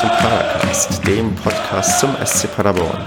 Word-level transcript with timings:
zum 0.00 0.10
Padercast, 0.10 1.04
dem 1.08 1.34
Podcast 1.34 1.98
zum 1.98 2.14
SC 2.24 2.46
Paderborn. 2.54 3.02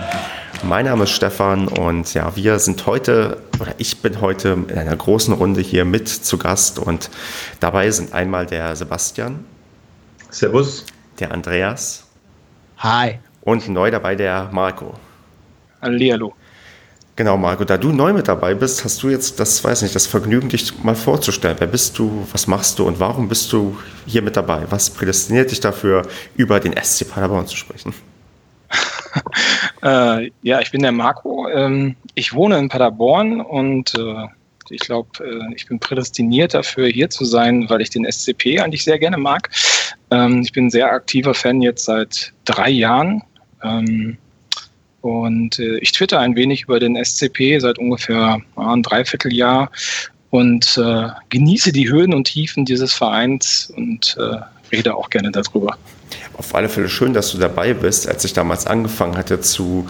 Mein 0.63 0.83
Name 0.83 1.05
ist 1.05 1.11
Stefan 1.11 1.69
und 1.69 2.13
ja, 2.13 2.35
wir 2.35 2.59
sind 2.59 2.85
heute, 2.85 3.41
oder 3.61 3.73
ich 3.77 4.01
bin 4.01 4.19
heute 4.19 4.57
in 4.67 4.77
einer 4.77 4.97
großen 4.97 5.33
Runde 5.33 5.61
hier 5.61 5.85
mit 5.85 6.09
zu 6.09 6.37
Gast 6.37 6.79
und 6.79 7.09
dabei 7.61 7.89
sind 7.91 8.11
einmal 8.11 8.45
der 8.45 8.75
Sebastian. 8.75 9.45
Servus. 10.31 10.85
Der 11.17 11.31
Andreas. 11.31 12.05
Hi. 12.79 13.19
Und 13.39 13.69
neu 13.69 13.89
dabei 13.89 14.15
der 14.15 14.49
Marco. 14.51 14.93
Hallihallo. 15.81 16.33
Genau, 17.15 17.37
Marco, 17.37 17.65
da 17.65 17.77
du 17.77 17.91
neu 17.91 18.13
mit 18.13 18.27
dabei 18.27 18.53
bist, 18.53 18.85
hast 18.85 19.03
du 19.03 19.09
jetzt 19.09 19.39
das, 19.39 19.63
weiß 19.63 19.81
nicht, 19.81 19.93
das 19.93 20.07
Vergnügen, 20.07 20.49
dich 20.49 20.81
mal 20.83 20.95
vorzustellen. 20.95 21.57
Wer 21.59 21.67
bist 21.67 21.99
du, 21.99 22.25
was 22.31 22.47
machst 22.47 22.79
du 22.79 22.87
und 22.87 22.99
warum 22.99 23.27
bist 23.27 23.51
du 23.51 23.77
hier 24.05 24.21
mit 24.21 24.37
dabei? 24.37 24.63
Was 24.69 24.89
prädestiniert 24.89 25.51
dich 25.51 25.59
dafür, 25.59 26.03
über 26.35 26.59
den 26.59 26.73
SC 26.81 27.09
Paderborn 27.09 27.47
zu 27.47 27.57
sprechen? 27.57 27.93
äh, 29.83 30.31
ja, 30.41 30.61
ich 30.61 30.71
bin 30.71 30.81
der 30.81 30.93
Marco. 30.93 31.49
Ähm, 31.49 31.95
ich 32.15 32.33
wohne 32.33 32.57
in 32.57 32.69
Paderborn 32.69 33.41
und 33.41 33.93
äh, 33.95 34.27
ich 34.69 34.79
glaube, 34.79 35.09
äh, 35.19 35.53
ich 35.53 35.67
bin 35.67 35.79
prädestiniert 35.79 36.53
dafür, 36.53 36.87
hier 36.87 37.09
zu 37.09 37.25
sein, 37.25 37.69
weil 37.69 37.81
ich 37.81 37.89
den 37.89 38.09
SCP 38.09 38.59
eigentlich 38.59 38.85
sehr 38.85 38.99
gerne 38.99 39.17
mag. 39.17 39.49
Ähm, 40.11 40.41
ich 40.41 40.53
bin 40.53 40.67
ein 40.67 40.71
sehr 40.71 40.91
aktiver 40.91 41.33
Fan 41.33 41.61
jetzt 41.61 41.85
seit 41.85 42.31
drei 42.45 42.69
Jahren. 42.69 43.21
Ähm, 43.63 44.17
und 45.01 45.59
äh, 45.59 45.77
ich 45.79 45.91
twitter 45.91 46.19
ein 46.19 46.35
wenig 46.35 46.63
über 46.63 46.79
den 46.79 46.95
SCP 47.03 47.59
seit 47.59 47.79
ungefähr 47.79 48.39
äh, 48.57 48.61
ein 48.61 48.83
Dreivierteljahr 48.83 49.69
und 50.29 50.77
äh, 50.77 51.07
genieße 51.29 51.71
die 51.71 51.89
Höhen 51.89 52.13
und 52.13 52.25
Tiefen 52.25 52.65
dieses 52.65 52.93
Vereins 52.93 53.71
und 53.75 54.15
äh, 54.19 54.37
rede 54.71 54.95
auch 54.95 55.09
gerne 55.09 55.31
darüber. 55.31 55.77
Auf 56.37 56.55
alle 56.55 56.69
Fälle 56.69 56.89
schön, 56.89 57.13
dass 57.13 57.31
du 57.31 57.37
dabei 57.37 57.73
bist. 57.73 58.07
Als 58.07 58.23
ich 58.23 58.33
damals 58.33 58.65
angefangen 58.65 59.17
hatte 59.17 59.41
zu, 59.41 59.87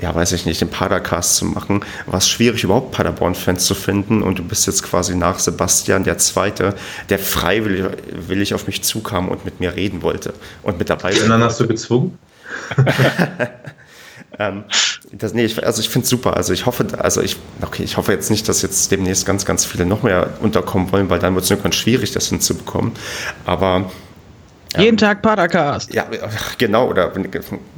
ja, 0.00 0.14
weiß 0.14 0.32
ich 0.32 0.44
nicht, 0.44 0.60
den 0.60 0.68
Padercast 0.68 1.36
zu 1.36 1.46
machen, 1.46 1.84
war 2.06 2.18
es 2.18 2.28
schwierig, 2.28 2.64
überhaupt 2.64 2.92
Paderborn-Fans 2.92 3.64
zu 3.64 3.74
finden. 3.74 4.22
Und 4.22 4.38
du 4.38 4.44
bist 4.44 4.66
jetzt 4.66 4.82
quasi 4.82 5.16
nach 5.16 5.38
Sebastian 5.38 6.04
der 6.04 6.18
Zweite, 6.18 6.74
der 7.08 7.18
freiwillig 7.18 8.54
auf 8.54 8.66
mich 8.66 8.82
zukam 8.82 9.28
und 9.28 9.44
mit 9.44 9.60
mir 9.60 9.74
reden 9.74 10.02
wollte 10.02 10.34
und 10.62 10.78
mit 10.78 10.90
dabei. 10.90 11.12
Und 11.20 11.28
dann 11.28 11.42
hast 11.42 11.60
du 11.60 11.66
gezwungen? 11.66 12.18
Ähm, 14.38 14.64
das, 15.12 15.34
nee, 15.34 15.44
ich, 15.44 15.64
also 15.64 15.80
ich 15.80 15.88
finde 15.88 16.04
es 16.04 16.10
super. 16.10 16.36
Also 16.36 16.52
ich 16.52 16.66
hoffe, 16.66 16.86
also 16.98 17.22
ich, 17.22 17.36
okay, 17.62 17.82
ich 17.82 17.96
hoffe 17.96 18.12
jetzt 18.12 18.30
nicht, 18.30 18.48
dass 18.48 18.62
jetzt 18.62 18.90
demnächst 18.90 19.26
ganz, 19.26 19.44
ganz 19.44 19.64
viele 19.64 19.86
noch 19.86 20.02
mehr 20.02 20.30
unterkommen 20.40 20.92
wollen, 20.92 21.10
weil 21.10 21.18
dann 21.18 21.34
wird 21.34 21.44
es 21.44 21.50
irgendwann 21.50 21.72
schwierig, 21.72 22.12
das 22.12 22.28
hinzubekommen. 22.28 22.92
Aber 23.44 23.90
ähm, 24.74 24.82
jeden 24.82 24.96
Tag 24.98 25.22
Padercast. 25.22 25.92
Ja, 25.94 26.06
genau, 26.58 26.88
oder 26.88 27.14
einen 27.14 27.30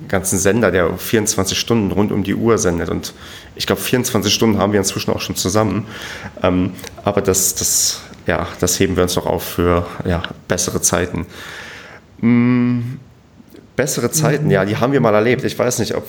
ganzen 0.09 0.39
Sender, 0.39 0.71
der 0.71 0.97
24 0.97 1.59
Stunden 1.59 1.93
rund 1.93 2.11
um 2.11 2.25
die 2.25 2.35
Uhr 2.35 2.59
sendet. 2.59 2.89
Und 2.89 3.15
ich 3.55 3.67
glaube, 3.67 3.81
24 3.81 4.33
Stunden 4.33 4.59
haben 4.59 4.73
wir 4.73 4.81
inzwischen 4.81 5.13
auch 5.13 5.21
schon 5.21 5.37
zusammen. 5.37 5.87
Ähm, 6.43 6.73
aber 7.05 7.21
das, 7.21 7.55
das, 7.55 8.01
ja, 8.27 8.49
das 8.59 8.79
heben 8.81 8.97
wir 8.97 9.05
uns 9.05 9.15
noch 9.15 9.27
auf 9.27 9.45
für 9.45 9.87
ja, 10.05 10.23
bessere 10.49 10.83
Zeiten. 10.83 11.27
Hm, 12.21 12.99
bessere 13.77 14.11
Zeiten, 14.11 14.51
ja, 14.51 14.65
die 14.65 14.77
haben 14.77 14.93
wir 14.93 15.01
mal 15.01 15.15
erlebt. 15.15 15.45
Ich 15.45 15.59
weiß 15.59 15.79
nicht, 15.79 15.95
ob 15.95 16.05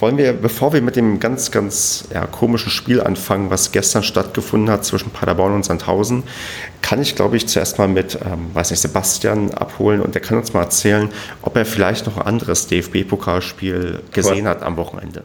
wollen 0.00 0.18
wir, 0.18 0.32
bevor 0.32 0.72
wir 0.72 0.82
mit 0.82 0.96
dem 0.96 1.20
ganz, 1.20 1.50
ganz 1.50 2.08
ja, 2.12 2.26
komischen 2.26 2.70
Spiel 2.70 3.00
anfangen, 3.00 3.50
was 3.50 3.72
gestern 3.72 4.02
stattgefunden 4.02 4.70
hat 4.70 4.84
zwischen 4.84 5.10
Paderborn 5.10 5.54
und 5.54 5.64
Sandhausen, 5.64 6.22
kann 6.82 7.00
ich, 7.00 7.14
glaube 7.16 7.36
ich, 7.36 7.46
zuerst 7.48 7.78
mal 7.78 7.88
mit, 7.88 8.18
ähm, 8.24 8.54
weiß 8.54 8.70
nicht, 8.70 8.80
Sebastian 8.80 9.52
abholen 9.54 10.00
und 10.00 10.14
der 10.14 10.22
kann 10.22 10.38
uns 10.38 10.52
mal 10.52 10.62
erzählen, 10.62 11.08
ob 11.42 11.56
er 11.56 11.64
vielleicht 11.64 12.06
noch 12.06 12.16
ein 12.18 12.26
anderes 12.26 12.66
DFB-Pokalspiel 12.68 14.00
gesehen 14.12 14.46
hat 14.46 14.62
am 14.62 14.76
Wochenende. 14.76 15.24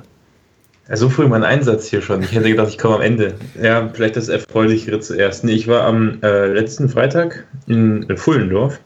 Ja, 0.89 0.97
so 0.97 1.09
früh 1.09 1.27
mein 1.27 1.43
Einsatz 1.43 1.87
hier 1.87 2.01
schon. 2.01 2.21
Ich 2.23 2.31
hätte 2.31 2.49
gedacht, 2.49 2.69
ich 2.69 2.77
komme 2.77 2.95
am 2.95 3.01
Ende. 3.01 3.35
Ja, 3.61 3.89
vielleicht 3.93 4.15
das 4.15 4.27
Erfreulichere 4.27 4.99
zuerst. 4.99 5.43
Nee, 5.43 5.53
ich 5.53 5.67
war 5.67 5.85
am 5.85 6.19
äh, 6.21 6.47
letzten 6.47 6.89
Freitag 6.89 7.45
in 7.67 8.05
Fullendorf. 8.17 8.79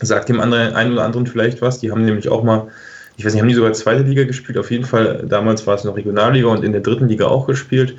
Sagt 0.00 0.28
dem 0.28 0.40
anderen, 0.40 0.74
einen 0.74 0.92
oder 0.92 1.04
anderen 1.04 1.26
vielleicht 1.26 1.62
was. 1.62 1.78
Die 1.78 1.90
haben 1.90 2.04
nämlich 2.04 2.28
auch 2.28 2.42
mal 2.42 2.68
ich 3.16 3.24
weiß 3.24 3.32
nicht, 3.32 3.42
haben 3.42 3.48
die 3.48 3.54
sogar 3.54 3.72
zweite 3.72 4.02
Liga 4.02 4.24
gespielt? 4.24 4.58
Auf 4.58 4.70
jeden 4.70 4.84
Fall, 4.84 5.24
damals 5.28 5.66
war 5.66 5.74
es 5.74 5.84
noch 5.84 5.96
Regionalliga 5.96 6.48
und 6.48 6.64
in 6.64 6.72
der 6.72 6.80
dritten 6.80 7.08
Liga 7.08 7.26
auch 7.26 7.46
gespielt. 7.46 7.96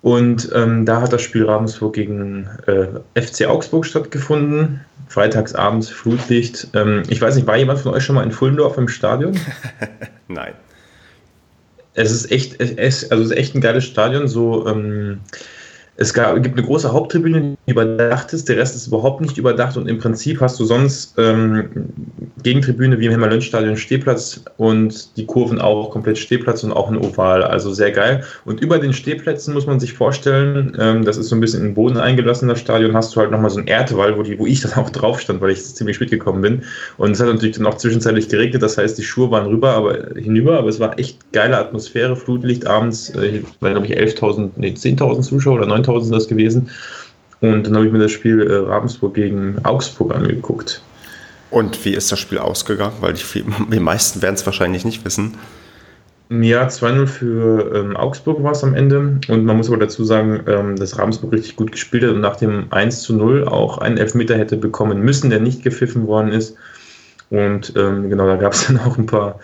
Und 0.00 0.50
ähm, 0.54 0.86
da 0.86 1.00
hat 1.00 1.12
das 1.12 1.22
Spiel 1.22 1.44
Ravensburg 1.44 1.94
gegen 1.94 2.48
äh, 2.66 3.20
FC 3.20 3.46
Augsburg 3.46 3.84
stattgefunden. 3.84 4.80
Freitagsabends 5.08 5.88
Flutlicht. 5.88 6.68
Ähm, 6.74 7.02
ich 7.08 7.20
weiß 7.20 7.34
nicht, 7.34 7.46
war 7.46 7.56
jemand 7.56 7.80
von 7.80 7.92
euch 7.92 8.04
schon 8.04 8.14
mal 8.14 8.22
in 8.22 8.30
Fullendorf 8.30 8.78
im 8.78 8.88
Stadion? 8.88 9.38
Nein. 10.28 10.52
Es 11.94 12.12
ist 12.12 12.30
echt, 12.30 12.60
es, 12.60 13.10
also 13.10 13.24
es 13.24 13.30
ist 13.30 13.36
echt 13.36 13.54
ein 13.56 13.60
geiles 13.60 13.84
Stadion. 13.84 14.28
So, 14.28 14.68
ähm, 14.68 15.20
es 16.00 16.14
gab, 16.14 16.40
gibt 16.44 16.56
eine 16.56 16.64
große 16.64 16.92
Haupttribüne, 16.92 17.56
die 17.66 17.72
überdacht 17.72 18.32
ist, 18.32 18.48
der 18.48 18.56
Rest 18.56 18.76
ist 18.76 18.86
überhaupt 18.86 19.20
nicht 19.20 19.36
überdacht 19.36 19.76
und 19.76 19.88
im 19.88 19.98
Prinzip 19.98 20.40
hast 20.40 20.58
du 20.60 20.64
sonst 20.64 21.14
ähm, 21.18 21.70
Gegentribüne 22.44 23.00
wie 23.00 23.06
im 23.06 23.12
Hämmerlönn-Stadion 23.12 23.76
Stehplatz 23.76 24.44
und 24.58 25.16
die 25.16 25.26
Kurven 25.26 25.60
auch 25.60 25.90
komplett 25.90 26.16
Stehplatz 26.18 26.62
und 26.62 26.72
auch 26.72 26.88
ein 26.88 26.96
Oval, 26.96 27.42
also 27.42 27.72
sehr 27.72 27.90
geil. 27.90 28.22
Und 28.44 28.60
über 28.60 28.78
den 28.78 28.92
Stehplätzen 28.92 29.54
muss 29.54 29.66
man 29.66 29.80
sich 29.80 29.92
vorstellen, 29.92 30.76
ähm, 30.78 31.04
das 31.04 31.16
ist 31.16 31.30
so 31.30 31.36
ein 31.36 31.40
bisschen 31.40 31.62
in 31.62 31.70
den 31.70 31.74
Boden 31.74 31.96
eingelassen, 31.96 32.48
das 32.48 32.60
Stadion, 32.60 32.94
hast 32.94 33.16
du 33.16 33.20
halt 33.20 33.32
nochmal 33.32 33.50
so 33.50 33.58
ein 33.58 33.66
Erdwall, 33.66 34.16
wo, 34.16 34.22
die, 34.22 34.38
wo 34.38 34.46
ich 34.46 34.60
dann 34.60 34.74
auch 34.74 34.90
drauf 34.90 35.20
stand, 35.20 35.40
weil 35.40 35.50
ich 35.50 35.64
ziemlich 35.64 35.98
mitgekommen 35.98 36.42
bin. 36.42 36.62
Und 36.96 37.10
es 37.10 37.20
hat 37.20 37.26
natürlich 37.26 37.56
dann 37.56 37.66
auch 37.66 37.76
zwischenzeitlich 37.76 38.28
geregnet, 38.28 38.62
das 38.62 38.78
heißt, 38.78 38.96
die 38.96 39.02
Schuhe 39.02 39.32
waren 39.32 39.48
rüber, 39.48 39.70
aber 39.70 40.14
hinüber, 40.14 40.58
aber 40.58 40.68
es 40.68 40.78
war 40.78 40.96
echt 40.96 41.32
geile 41.32 41.58
Atmosphäre, 41.58 42.14
Flutlicht 42.14 42.68
abends, 42.68 43.10
äh, 43.16 43.42
waren 43.58 43.72
glaube 43.72 43.86
ich 43.88 43.98
11.000, 43.98 44.50
nee, 44.54 44.68
10.000 44.68 45.22
Zuschauer 45.22 45.56
oder 45.56 45.66
9.000 45.66 45.87
sind 46.02 46.14
das 46.14 46.28
gewesen. 46.28 46.70
Und 47.40 47.66
dann 47.66 47.76
habe 47.76 47.86
ich 47.86 47.92
mir 47.92 48.00
das 48.00 48.10
Spiel 48.10 48.40
äh, 48.42 48.54
Ravensburg 48.54 49.14
gegen 49.14 49.64
Augsburg 49.64 50.14
angeguckt. 50.14 50.82
Und 51.50 51.84
wie 51.84 51.94
ist 51.94 52.10
das 52.12 52.18
Spiel 52.18 52.38
ausgegangen? 52.38 52.94
Weil 53.00 53.14
die, 53.14 53.44
die 53.72 53.80
meisten 53.80 54.22
werden 54.22 54.34
es 54.34 54.44
wahrscheinlich 54.44 54.84
nicht 54.84 55.04
wissen. 55.04 55.34
Ja, 56.30 56.66
2-0 56.66 57.06
für 57.06 57.74
ähm, 57.74 57.96
Augsburg 57.96 58.42
war 58.42 58.52
es 58.52 58.62
am 58.62 58.74
Ende. 58.74 59.18
Und 59.28 59.44
man 59.44 59.56
muss 59.56 59.68
aber 59.68 59.78
dazu 59.78 60.04
sagen, 60.04 60.40
ähm, 60.46 60.76
dass 60.76 60.98
Ravensburg 60.98 61.32
richtig 61.32 61.56
gut 61.56 61.72
gespielt 61.72 62.02
hat 62.02 62.10
und 62.10 62.20
nach 62.20 62.36
dem 62.36 62.66
1 62.70 63.08
0 63.08 63.48
auch 63.48 63.78
einen 63.78 63.96
Elfmeter 63.96 64.36
hätte 64.36 64.58
bekommen 64.58 65.00
müssen, 65.00 65.30
der 65.30 65.40
nicht 65.40 65.62
gepfiffen 65.62 66.06
worden 66.06 66.30
ist. 66.30 66.54
Und 67.30 67.72
ähm, 67.76 68.10
genau, 68.10 68.26
da 68.26 68.36
gab 68.36 68.52
es 68.52 68.66
dann 68.66 68.78
auch 68.80 68.98
ein 68.98 69.06
paar 69.06 69.40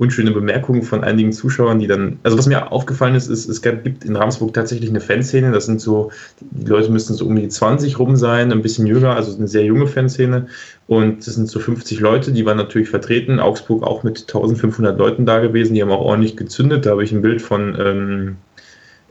unschöne 0.00 0.30
Bemerkungen 0.30 0.82
von 0.82 1.04
einigen 1.04 1.30
Zuschauern, 1.30 1.78
die 1.78 1.86
dann, 1.86 2.18
also 2.22 2.38
was 2.38 2.46
mir 2.46 2.72
aufgefallen 2.72 3.14
ist, 3.14 3.28
ist, 3.28 3.46
es 3.46 3.60
gibt 3.60 4.02
in 4.02 4.16
Ramsburg 4.16 4.54
tatsächlich 4.54 4.88
eine 4.88 5.02
Fanszene, 5.02 5.52
das 5.52 5.66
sind 5.66 5.78
so, 5.78 6.10
die 6.40 6.64
Leute 6.64 6.90
müssten 6.90 7.12
so 7.12 7.26
um 7.26 7.36
die 7.36 7.48
20 7.48 7.98
rum 7.98 8.16
sein, 8.16 8.50
ein 8.50 8.62
bisschen 8.62 8.86
jünger, 8.86 9.14
also 9.14 9.36
eine 9.36 9.46
sehr 9.46 9.64
junge 9.64 9.86
Fanszene. 9.86 10.46
Und 10.86 11.26
das 11.26 11.34
sind 11.34 11.50
so 11.50 11.60
50 11.60 12.00
Leute, 12.00 12.32
die 12.32 12.46
waren 12.46 12.56
natürlich 12.56 12.88
vertreten, 12.88 13.40
Augsburg 13.40 13.82
auch 13.82 14.02
mit 14.02 14.22
1500 14.22 14.98
Leuten 14.98 15.26
da 15.26 15.38
gewesen, 15.40 15.74
die 15.74 15.82
haben 15.82 15.92
auch 15.92 16.00
ordentlich 16.00 16.34
gezündet, 16.34 16.86
da 16.86 16.92
habe 16.92 17.04
ich 17.04 17.12
ein 17.12 17.20
Bild 17.20 17.42
von 17.42 17.76
ähm, 17.78 18.36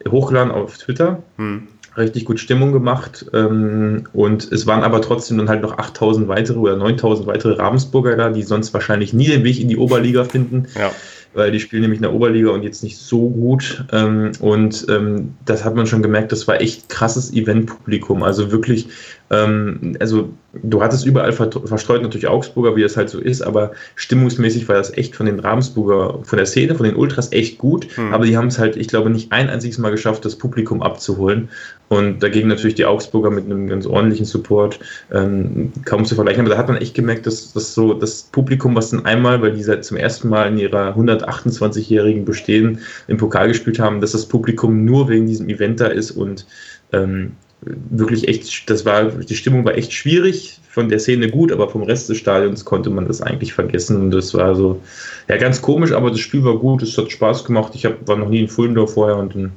hochgeladen 0.09 0.51
auf 0.51 0.79
Twitter. 0.79 1.21
Hm 1.37 1.67
richtig 1.99 2.25
gut 2.25 2.39
Stimmung 2.39 2.71
gemacht. 2.71 3.25
Ähm, 3.33 4.07
und 4.13 4.51
es 4.51 4.65
waren 4.65 4.83
aber 4.83 5.01
trotzdem 5.01 5.37
dann 5.37 5.49
halt 5.49 5.61
noch 5.61 5.77
8000 5.77 6.27
weitere 6.27 6.57
oder 6.57 6.75
9000 6.77 7.27
weitere 7.27 7.53
Ravensburger 7.53 8.15
da, 8.15 8.29
die 8.29 8.43
sonst 8.43 8.73
wahrscheinlich 8.73 9.13
nie 9.13 9.27
den 9.27 9.43
Weg 9.43 9.59
in 9.59 9.67
die 9.67 9.77
Oberliga 9.77 10.23
finden. 10.23 10.67
Ja 10.77 10.91
weil 11.33 11.51
die 11.51 11.59
spielen 11.59 11.83
nämlich 11.83 11.99
in 11.99 12.03
der 12.03 12.13
Oberliga 12.13 12.49
und 12.49 12.63
jetzt 12.63 12.83
nicht 12.83 12.97
so 12.97 13.29
gut. 13.29 13.85
Ähm, 13.91 14.31
und 14.39 14.85
ähm, 14.89 15.35
das 15.45 15.63
hat 15.63 15.75
man 15.75 15.85
schon 15.85 16.01
gemerkt, 16.01 16.31
das 16.31 16.47
war 16.47 16.59
echt 16.59 16.89
krasses 16.89 17.31
Eventpublikum. 17.33 18.23
Also 18.23 18.51
wirklich, 18.51 18.87
ähm, 19.31 19.95
also 19.99 20.29
du 20.53 20.81
hattest 20.81 21.05
überall 21.05 21.31
verstreut 21.31 22.01
natürlich 22.01 22.27
Augsburger, 22.27 22.75
wie 22.75 22.81
das 22.81 22.97
halt 22.97 23.09
so 23.09 23.19
ist, 23.19 23.41
aber 23.41 23.71
stimmungsmäßig 23.95 24.67
war 24.67 24.75
das 24.75 24.95
echt 24.97 25.15
von 25.15 25.27
den 25.27 25.39
Ravensburger, 25.39 26.19
von 26.23 26.37
der 26.37 26.47
Szene, 26.47 26.75
von 26.75 26.85
den 26.85 26.95
Ultras 26.95 27.31
echt 27.31 27.59
gut. 27.59 27.87
Mhm. 27.97 28.13
Aber 28.13 28.25
die 28.25 28.35
haben 28.35 28.47
es 28.47 28.57
halt, 28.57 28.75
ich 28.75 28.87
glaube, 28.87 29.09
nicht 29.09 29.31
ein 29.31 29.49
einziges 29.49 29.77
Mal 29.77 29.91
geschafft, 29.91 30.25
das 30.25 30.35
Publikum 30.35 30.81
abzuholen. 30.81 31.49
Und 31.87 32.21
dagegen 32.21 32.47
natürlich 32.47 32.75
die 32.75 32.85
Augsburger 32.85 33.31
mit 33.31 33.45
einem 33.45 33.67
ganz 33.67 33.85
ordentlichen 33.87 34.25
Support 34.25 34.79
ähm, 35.11 35.71
kaum 35.85 36.05
zu 36.05 36.15
vergleichen. 36.15 36.41
Aber 36.41 36.49
da 36.49 36.57
hat 36.57 36.67
man 36.67 36.77
echt 36.77 36.93
gemerkt, 36.93 37.25
dass, 37.25 37.53
dass 37.53 37.73
so 37.73 37.93
das 37.93 38.23
Publikum, 38.23 38.75
was 38.75 38.91
dann 38.91 39.05
einmal, 39.05 39.41
weil 39.41 39.53
die 39.53 39.63
seit 39.63 39.85
zum 39.85 39.97
ersten 39.97 40.29
Mal 40.29 40.47
in 40.49 40.57
ihrer 40.57 40.95
128-jährigen 40.95 42.25
Bestehen 42.25 42.79
im 43.07 43.17
Pokal 43.17 43.47
gespielt 43.47 43.79
haben, 43.79 44.01
dass 44.01 44.11
das 44.11 44.27
Publikum 44.27 44.85
nur 44.85 45.09
wegen 45.09 45.25
diesem 45.25 45.49
Event 45.49 45.79
da 45.79 45.87
ist 45.87 46.11
und 46.11 46.45
ähm, 46.91 47.33
wirklich 47.61 48.27
echt, 48.27 48.69
das 48.69 48.85
war, 48.85 49.05
die 49.05 49.35
Stimmung 49.35 49.65
war 49.65 49.75
echt 49.75 49.93
schwierig, 49.93 50.59
von 50.69 50.87
der 50.87 50.99
Szene 50.99 51.29
gut, 51.29 51.51
aber 51.51 51.67
vom 51.67 51.83
Rest 51.83 52.09
des 52.09 52.17
Stadions 52.17 52.63
konnte 52.63 52.89
man 52.89 53.07
das 53.07 53.21
eigentlich 53.21 53.53
vergessen. 53.53 53.99
Und 53.99 54.11
das 54.11 54.33
war 54.33 54.55
so, 54.55 54.81
ja, 55.27 55.37
ganz 55.37 55.61
komisch, 55.61 55.91
aber 55.91 56.11
das 56.11 56.19
Spiel 56.19 56.43
war 56.43 56.57
gut, 56.57 56.83
es 56.83 56.97
hat 56.97 57.11
Spaß 57.11 57.43
gemacht. 57.43 57.73
Ich 57.75 57.85
hab, 57.85 58.07
war 58.07 58.15
noch 58.15 58.29
nie 58.29 58.41
in 58.41 58.47
Fullendorf 58.47 58.93
vorher 58.93 59.17
und 59.17 59.51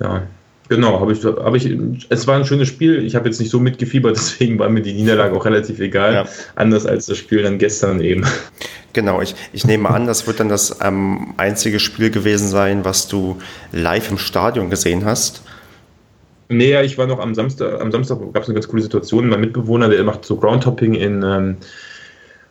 ja, 0.00 0.26
Genau, 0.68 1.00
habe 1.00 1.12
ich, 1.12 1.22
hab 1.22 1.54
ich, 1.54 1.78
es 2.08 2.26
war 2.26 2.36
ein 2.36 2.46
schönes 2.46 2.68
Spiel. 2.68 3.04
Ich 3.04 3.14
habe 3.14 3.28
jetzt 3.28 3.38
nicht 3.38 3.50
so 3.50 3.60
mitgefiebert, 3.60 4.16
deswegen 4.16 4.58
war 4.58 4.70
mir 4.70 4.80
die 4.80 4.94
Niederlage 4.94 5.36
auch 5.36 5.44
relativ 5.44 5.80
egal. 5.80 6.14
Ja. 6.14 6.26
Anders 6.54 6.86
als 6.86 7.06
das 7.06 7.18
Spiel 7.18 7.42
dann 7.42 7.58
gestern 7.58 8.00
eben. 8.00 8.24
Genau, 8.94 9.20
ich, 9.20 9.34
ich 9.52 9.66
nehme 9.66 9.90
an, 9.90 10.06
das 10.06 10.26
wird 10.26 10.40
dann 10.40 10.48
das 10.48 10.78
ähm, 10.82 11.34
einzige 11.36 11.78
Spiel 11.78 12.10
gewesen 12.10 12.48
sein, 12.48 12.84
was 12.84 13.08
du 13.08 13.38
live 13.72 14.10
im 14.10 14.18
Stadion 14.18 14.70
gesehen 14.70 15.04
hast. 15.04 15.42
Nee, 16.52 16.80
ich 16.82 16.98
war 16.98 17.06
noch 17.06 17.18
am 17.18 17.34
Samstag, 17.34 17.80
am 17.80 17.90
Samstag 17.90 18.18
gab 18.32 18.42
es 18.42 18.48
eine 18.48 18.54
ganz 18.54 18.68
coole 18.68 18.82
Situation. 18.82 19.28
Mein 19.28 19.40
Mitbewohner, 19.40 19.88
der 19.88 20.04
macht 20.04 20.24
so 20.24 20.36
Groundtopping 20.36 20.94
in, 20.94 21.22
ähm, 21.22 21.56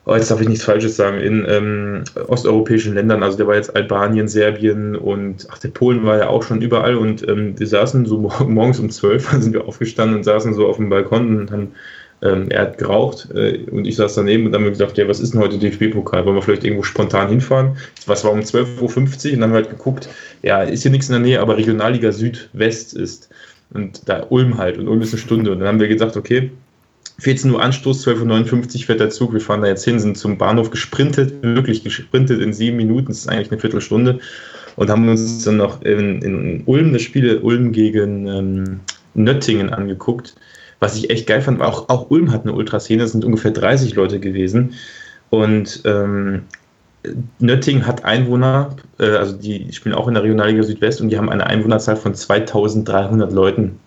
oh, 0.06 0.16
jetzt 0.16 0.32
darf 0.32 0.42
ich 0.42 0.50
nichts 0.50 0.66
Falsches 0.66 0.96
sagen, 0.96 1.20
in 1.20 1.46
ähm, 1.48 2.04
osteuropäischen 2.28 2.94
Ländern. 2.94 3.24
Also 3.24 3.38
der 3.38 3.48
war 3.48 3.56
jetzt 3.56 3.76
Albanien, 3.76 4.28
Serbien 4.28 4.96
und 4.96 5.48
ach, 5.52 5.60
der 5.60 5.70
Polen 5.70 6.04
war 6.04 6.18
ja 6.18 6.28
auch 6.28 6.44
schon 6.44 6.62
überall. 6.62 6.96
Und 6.96 7.28
ähm, 7.28 7.58
wir 7.60 7.68
saßen 7.68 8.06
so 8.06 8.18
morgens 8.48 8.80
um 8.80 8.90
zwölf, 8.90 9.30
sind 9.40 9.54
wir 9.54 9.68
aufgestanden 9.68 10.18
und 10.18 10.24
saßen 10.24 10.54
so 10.54 10.68
auf 10.68 10.78
dem 10.78 10.90
Balkon 10.90 11.40
und 11.40 11.52
haben 11.52 11.72
ähm, 12.24 12.50
er 12.50 12.62
hat 12.62 12.78
geraucht 12.78 13.30
äh, 13.34 13.66
und 13.72 13.86
ich 13.86 13.96
saß 13.96 14.14
daneben 14.16 14.46
und 14.46 14.52
dann 14.52 14.62
haben 14.62 14.66
wir 14.66 14.72
gesagt, 14.72 14.98
ja, 14.98 15.08
was 15.08 15.20
ist 15.20 15.34
denn 15.34 15.42
heute 15.42 15.58
DFB-Pokal? 15.58 16.26
Wollen 16.26 16.36
wir 16.36 16.42
vielleicht 16.42 16.64
irgendwo 16.64 16.84
spontan 16.84 17.30
hinfahren? 17.30 17.78
Was 18.06 18.24
war 18.24 18.32
um 18.32 18.42
12.50 18.42 18.80
Uhr 18.82 18.96
und 18.96 19.24
dann 19.24 19.44
haben 19.44 19.50
wir 19.52 19.56
halt 19.56 19.70
geguckt, 19.72 20.08
ja, 20.44 20.62
ist 20.62 20.84
hier 20.84 20.92
nichts 20.92 21.10
in 21.10 21.14
der 21.14 21.22
Nähe, 21.22 21.40
aber 21.40 21.58
Regionalliga 21.58 22.12
Südwest 22.12 22.94
ist. 22.94 23.30
Und 23.74 24.08
da 24.08 24.26
Ulm 24.30 24.58
halt 24.58 24.78
und 24.78 24.88
Ulm 24.88 25.02
ist 25.02 25.14
eine 25.14 25.22
Stunde. 25.22 25.52
Und 25.52 25.60
dann 25.60 25.68
haben 25.68 25.80
wir 25.80 25.88
gesagt, 25.88 26.18
okay, 26.18 26.52
14 27.20 27.52
Uhr 27.52 27.62
Anstoß, 27.62 28.06
12.59 28.06 28.54
Uhr 28.80 28.86
fährt 28.86 29.00
der 29.00 29.10
Zug, 29.10 29.34
wir 29.34 29.42
fahren 29.42 29.62
da 29.62 29.68
jetzt 29.68 29.86
hin, 29.86 30.00
sind 30.00 30.18
zum 30.18 30.38
Bahnhof 30.38 30.72
gesprintet, 30.72 31.34
wirklich 31.42 31.84
gesprintet 31.84 32.42
in 32.42 32.52
sieben 32.52 32.78
Minuten, 32.78 33.08
das 33.08 33.20
ist 33.20 33.30
eigentlich 33.30 33.52
eine 33.52 33.60
Viertelstunde. 33.60 34.20
Und 34.76 34.90
haben 34.90 35.08
uns 35.08 35.44
dann 35.44 35.58
noch 35.58 35.82
in, 35.84 36.22
in 36.22 36.64
Ulm 36.66 36.94
das 36.94 37.02
Spiel 37.02 37.38
Ulm 37.38 37.72
gegen 37.72 38.28
ähm, 38.28 38.80
Nöttingen 39.14 39.70
angeguckt 39.70 40.36
was 40.82 40.98
ich 40.98 41.12
echt 41.12 41.28
geil 41.28 41.42
fand, 41.42 41.60
war 41.60 41.68
auch, 41.68 41.90
auch 41.90 42.10
Ulm 42.10 42.32
hat 42.32 42.42
eine 42.42 42.54
Ultraszene, 42.54 43.04
es 43.04 43.12
sind 43.12 43.24
ungefähr 43.24 43.52
30 43.52 43.96
Leute 43.96 44.20
gewesen. 44.20 44.74
Und 45.30 45.84
ähm, 45.86 46.42
Nöttingen 47.40 47.88
hat 47.88 48.06
Einwohner, 48.06 48.76
äh, 49.00 49.12
also 49.12 49.36
die 49.36 49.72
spielen 49.74 49.96
auch 49.96 50.08
in 50.08 50.14
der 50.14 50.24
Regionalliga 50.24 50.64
Südwest 50.64 51.02
und 51.02 51.10
die 51.10 51.18
haben 51.18 51.30
eine 51.30 51.48
Einwohnerzahl 51.48 51.96
von 51.96 52.14
2300 52.14 53.32
Leuten. 53.32 53.80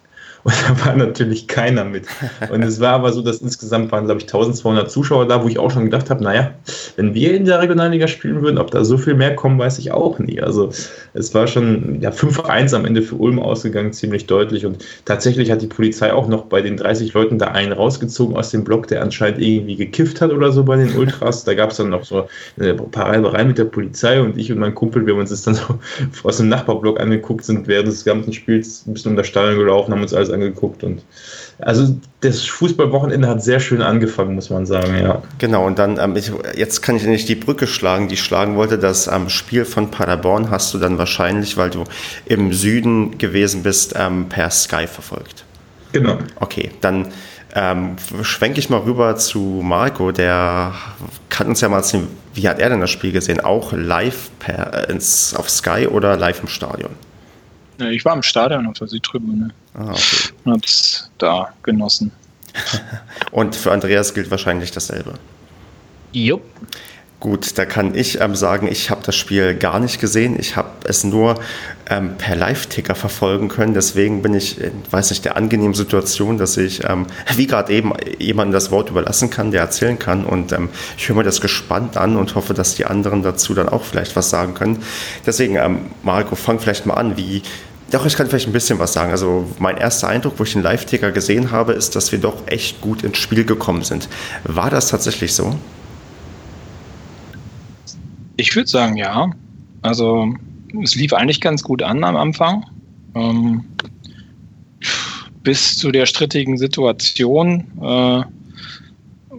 Und 0.45 0.55
da 0.69 0.85
war 0.85 0.95
natürlich 0.95 1.49
keiner 1.49 1.85
mit. 1.85 2.05
Und 2.51 2.63
es 2.63 2.79
war 2.79 2.93
aber 2.93 3.13
so, 3.13 3.23
dass 3.23 3.39
insgesamt 3.39 3.91
waren, 3.93 4.05
glaube 4.05 4.21
ich, 4.21 4.27
1200 4.27 4.91
Zuschauer 4.91 5.27
da, 5.27 5.43
wo 5.43 5.49
ich 5.49 5.59
auch 5.59 5.71
schon 5.71 5.87
gedacht 5.87 6.11
habe, 6.11 6.23
naja, 6.23 6.51
wenn 6.97 7.15
wir 7.15 7.35
in 7.35 7.47
der 7.47 7.63
Regionalliga 7.63 8.07
spielen 8.09 8.43
würden, 8.43 8.59
ob 8.59 8.71
da 8.71 8.85
so 8.85 8.99
viel 8.99 9.15
mehr 9.15 9.35
kommen, 9.35 9.59
weiß 9.59 9.79
ich 9.79 9.93
auch 9.93 10.19
nie. 10.19 10.43
Also 10.43 10.71
es 11.15 11.33
war 11.33 11.47
schon 11.47 11.99
ja, 12.03 12.11
5-1 12.11 12.75
am 12.75 12.85
Ende 12.85 13.01
für 13.01 13.15
Ulm 13.15 13.39
ausgegangen, 13.39 13.95
ziemlich 13.95 14.27
deutlich. 14.27 14.67
Und 14.67 14.85
tatsächlich 15.07 15.51
hat 15.51 15.63
die 15.63 15.67
Polizei 15.67 16.13
auch 16.13 16.29
noch 16.29 16.45
bei 16.45 16.61
den 16.61 16.77
30 16.77 17.15
Leuten 17.15 17.39
da 17.39 17.47
einen 17.47 17.73
rausgezogen 17.73 18.37
aus 18.37 18.51
dem 18.51 18.65
Block, 18.65 18.87
der 18.89 19.01
anscheinend 19.01 19.41
irgendwie 19.41 19.77
gekifft 19.77 20.21
hat 20.21 20.31
oder 20.31 20.53
so 20.53 20.63
bei 20.63 20.77
den 20.77 20.95
Ultras. 20.95 21.45
Da 21.45 21.55
gab 21.55 21.71
es 21.71 21.79
dann 21.79 21.89
noch 21.89 22.05
so 22.05 22.29
ein 22.61 22.77
paar 22.91 23.09
Reibereien 23.09 23.49
mit 23.49 23.57
der 23.57 23.65
Polizei 23.65 24.21
und 24.21 24.37
ich 24.37 24.53
und 24.53 24.59
mein 24.59 24.75
Kumpel, 24.75 25.07
wir 25.07 25.15
haben 25.15 25.21
uns 25.21 25.31
das 25.31 25.43
dann 25.43 25.55
so 25.55 25.79
aus 26.25 26.37
dem 26.37 26.51
Nachbarblock 26.51 27.01
angeguckt, 27.01 27.47
sind 27.47 27.67
während 27.67 27.89
des 27.89 28.05
ganzen 28.05 28.35
Spiels 28.35 28.87
ein 28.87 28.93
bisschen 28.93 29.13
um 29.13 29.17
das 29.17 29.27
Stadion 29.27 29.59
gelaufen, 29.59 29.91
haben 29.91 30.03
uns 30.03 30.13
alles 30.13 30.34
angeguckt 30.35 30.85
und 30.85 31.03
also 31.59 31.97
das 32.21 32.43
Fußballwochenende 32.43 33.29
hat 33.29 33.43
sehr 33.43 33.61
schön 33.61 33.81
angefangen, 33.81 34.35
muss 34.35 34.51
man 34.51 34.67
sagen, 34.67 34.97
ja. 35.01 35.23
Genau, 35.39 35.67
und 35.67 35.79
dann, 35.79 35.99
ähm, 35.99 36.17
ich, 36.17 36.33
jetzt 36.57 36.83
kann 36.83 36.97
ich 36.97 37.05
nicht 37.05 37.29
die 37.29 37.37
Brücke 37.37 37.67
schlagen, 37.67 38.09
die 38.09 38.15
ich 38.15 38.23
schlagen 38.23 38.57
wollte. 38.57 38.79
Das 38.79 39.07
ähm, 39.07 39.29
Spiel 39.29 39.65
von 39.65 39.91
Paderborn 39.91 40.51
hast 40.51 40.75
du 40.75 40.79
dann 40.79 40.99
wahrscheinlich, 40.99 41.57
weil 41.57 41.71
du 41.71 41.85
im 42.27 42.53
Süden 42.53 43.19
gewesen 43.19 43.63
bist, 43.63 43.95
ähm, 43.97 44.29
per 44.29 44.51
Sky 44.51 44.87
verfolgt. 44.87 45.45
Genau. 45.93 46.19
Okay, 46.41 46.73
dann 46.81 47.09
ähm, 47.55 47.97
schwenke 48.23 48.59
ich 48.59 48.69
mal 48.69 48.81
rüber 48.81 49.15
zu 49.15 49.61
Marco, 49.63 50.11
der 50.11 50.75
kann 51.29 51.47
uns 51.47 51.61
ja 51.61 51.69
mal 51.69 51.79
erzählen, 51.79 52.09
wie 52.35 52.49
hat 52.49 52.59
er 52.59 52.69
denn 52.69 52.81
das 52.81 52.91
Spiel 52.91 53.13
gesehen? 53.13 53.41
Auch 53.41 53.73
live 53.73 54.31
per, 54.41 54.89
äh, 54.89 54.93
ins, 54.93 55.35
auf 55.35 55.49
Sky 55.49 55.87
oder 55.87 56.17
live 56.17 56.41
im 56.41 56.49
Stadion? 56.49 56.91
Ich 57.79 58.05
war 58.05 58.15
im 58.15 58.23
Stadion 58.23 58.67
auf 58.67 58.79
der 58.79 58.89
Südtribüne. 58.89 59.51
Ah, 59.75 59.91
okay. 59.91 60.31
Und 60.45 60.53
hab's 60.53 61.11
da 61.19 61.53
genossen. 61.63 62.13
Und 63.33 63.57
für 63.57 63.73
Andreas 63.73 64.15
gilt 64.15 64.31
wahrscheinlich 64.31 64.71
dasselbe. 64.71 65.15
Jupp. 66.13 66.43
Gut, 67.25 67.57
da 67.57 67.65
kann 67.65 67.95
ich 67.95 68.21
ähm, 68.21 68.35
sagen, 68.37 68.69
ich 68.71 68.91
habe 68.91 69.01
das 69.03 69.17
Spiel 69.17 69.55
gar 69.55 69.81
nicht 69.81 69.99
gesehen. 69.99 70.37
Ich 70.39 70.57
habe 70.57 70.69
es 70.85 71.05
nur 71.05 71.37
ähm, 71.89 72.19
per 72.19 72.37
Live-Ticker 72.37 72.95
verfolgen 72.95 73.49
können. 73.49 73.73
Deswegen 73.73 74.21
bin 74.21 74.35
ich, 74.35 74.61
in, 74.61 74.73
weiß 74.91 75.09
nicht, 75.09 75.25
der 75.25 75.35
angenehmen 75.39 75.73
Situation, 75.73 76.37
dass 76.37 76.59
ich, 76.59 76.85
ähm, 76.85 77.07
wie 77.35 77.47
gerade 77.47 77.73
eben, 77.73 77.95
jemandem 78.19 78.53
das 78.53 78.71
Wort 78.71 78.91
überlassen 78.91 79.31
kann, 79.31 79.53
der 79.53 79.63
erzählen 79.63 79.99
kann. 79.99 80.27
Und 80.27 80.53
ähm, 80.53 80.69
ich 80.99 81.09
höre 81.09 81.17
mir 81.17 81.23
das 81.23 81.41
gespannt 81.41 81.97
an 81.97 82.17
und 82.17 82.35
hoffe, 82.35 82.53
dass 82.53 82.75
die 82.75 82.85
anderen 82.85 83.23
dazu 83.23 83.55
dann 83.55 83.71
auch 83.71 83.85
vielleicht 83.85 84.15
was 84.17 84.29
sagen 84.29 84.53
können. 84.53 84.83
Deswegen, 85.25 85.57
ähm, 85.57 85.79
Marco, 86.03 86.37
fang 86.37 86.61
vielleicht 86.61 86.85
mal 86.85 86.93
an. 86.93 87.17
Wie, 87.17 87.41
doch, 87.91 88.05
ich 88.05 88.17
kann 88.19 88.27
vielleicht 88.27 88.49
ein 88.49 88.53
bisschen 88.53 88.79
was 88.79 88.93
sagen. 88.93 89.13
Also 89.13 89.49
mein 89.59 89.79
erster 89.79 90.09
Eindruck, 90.09 90.35
wo 90.37 90.43
ich 90.43 90.53
den 90.53 90.63
Live-Ticker 90.63 91.11
gesehen 91.11 91.53
habe, 91.53 91.73
ist, 91.73 91.97
dass 91.97 92.13
wir 92.13 92.19
doch 92.19 92.47
echt 92.49 92.83
gut 92.83 93.03
ins 93.03 93.17
Spiel 93.17 93.47
gekommen 93.47 93.83
sind. 93.83 94.11
War 94.45 94.69
das 94.69 94.89
tatsächlich 94.89 95.33
so? 95.33 95.59
Ich 98.37 98.55
würde 98.55 98.69
sagen, 98.69 98.97
ja. 98.97 99.31
Also 99.83 100.35
es 100.83 100.95
lief 100.95 101.13
eigentlich 101.13 101.41
ganz 101.41 101.63
gut 101.63 101.83
an 101.83 102.03
am 102.05 102.17
Anfang. 102.17 102.65
Ähm, 103.15 103.65
bis 105.43 105.77
zu 105.77 105.93
der 105.93 106.07
strittigen 106.07 106.59
Situation. 106.59 107.65
Äh, 107.81 108.23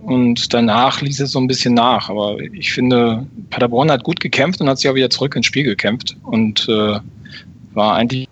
und 0.05 0.53
danach 0.53 1.01
ließ 1.01 1.19
es 1.19 1.31
so 1.31 1.39
ein 1.39 1.47
bisschen 1.47 1.73
nach. 1.73 2.09
Aber 2.09 2.39
ich 2.39 2.71
finde, 2.71 3.25
Paderborn 3.49 3.91
hat 3.91 4.03
gut 4.03 4.19
gekämpft 4.19 4.61
und 4.61 4.69
hat 4.69 4.77
sich 4.77 4.89
auch 4.89 4.95
wieder 4.95 5.09
zurück 5.09 5.35
ins 5.35 5.47
Spiel 5.47 5.63
gekämpft 5.63 6.15
und 6.23 6.69
äh, 6.69 6.99
war 7.73 7.95
eigentlich 7.95 8.29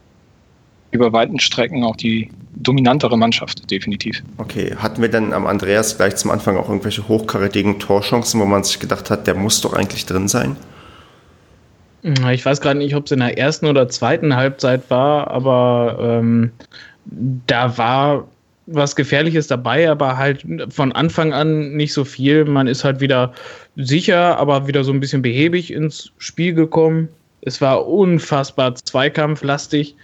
über 0.91 1.11
weiten 1.11 1.39
Strecken 1.39 1.83
auch 1.83 1.95
die 1.95 2.29
dominantere 2.63 3.17
Mannschaft, 3.17 3.69
definitiv. 3.69 4.23
Okay, 4.37 4.75
hatten 4.75 5.01
wir 5.01 5.09
denn 5.09 5.33
am 5.33 5.45
Andreas 5.45 5.97
gleich 5.97 6.15
zum 6.15 6.31
Anfang 6.31 6.57
auch 6.57 6.69
irgendwelche 6.69 7.07
hochkarätigen 7.07 7.79
Torchancen, 7.79 8.39
wo 8.39 8.45
man 8.45 8.63
sich 8.63 8.79
gedacht 8.79 9.09
hat, 9.09 9.27
der 9.27 9.35
muss 9.35 9.61
doch 9.61 9.73
eigentlich 9.73 10.05
drin 10.05 10.27
sein? 10.27 10.55
Ich 12.31 12.45
weiß 12.45 12.59
gerade 12.59 12.79
nicht, 12.79 12.95
ob 12.95 13.05
es 13.05 13.11
in 13.11 13.19
der 13.19 13.37
ersten 13.37 13.65
oder 13.65 13.87
zweiten 13.87 14.35
Halbzeit 14.35 14.89
war, 14.89 15.31
aber 15.31 15.97
ähm, 16.01 16.51
da 17.05 17.77
war 17.77 18.27
was 18.65 18.95
Gefährliches 18.95 19.47
dabei, 19.47 19.89
aber 19.89 20.17
halt 20.17 20.45
von 20.69 20.91
Anfang 20.91 21.33
an 21.33 21.73
nicht 21.75 21.93
so 21.93 22.05
viel. 22.05 22.45
Man 22.45 22.67
ist 22.67 22.83
halt 22.83 22.99
wieder 22.99 23.33
sicher, 23.75 24.37
aber 24.37 24.67
wieder 24.67 24.83
so 24.83 24.91
ein 24.91 24.99
bisschen 24.99 25.21
behäbig 25.21 25.71
ins 25.71 26.11
Spiel 26.17 26.53
gekommen. 26.53 27.09
Es 27.41 27.61
war 27.61 27.87
unfassbar 27.87 28.75
zweikampflastig. 28.75 29.95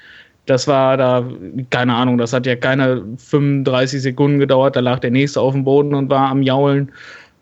Das 0.49 0.67
war 0.67 0.97
da, 0.97 1.29
keine 1.69 1.93
Ahnung, 1.93 2.17
das 2.17 2.33
hat 2.33 2.47
ja 2.47 2.55
keine 2.55 3.03
35 3.17 4.01
Sekunden 4.01 4.39
gedauert. 4.39 4.75
Da 4.75 4.79
lag 4.79 4.97
der 4.97 5.11
nächste 5.11 5.41
auf 5.41 5.53
dem 5.53 5.63
Boden 5.63 5.93
und 5.93 6.09
war 6.09 6.29
am 6.29 6.41
Jaulen. 6.41 6.91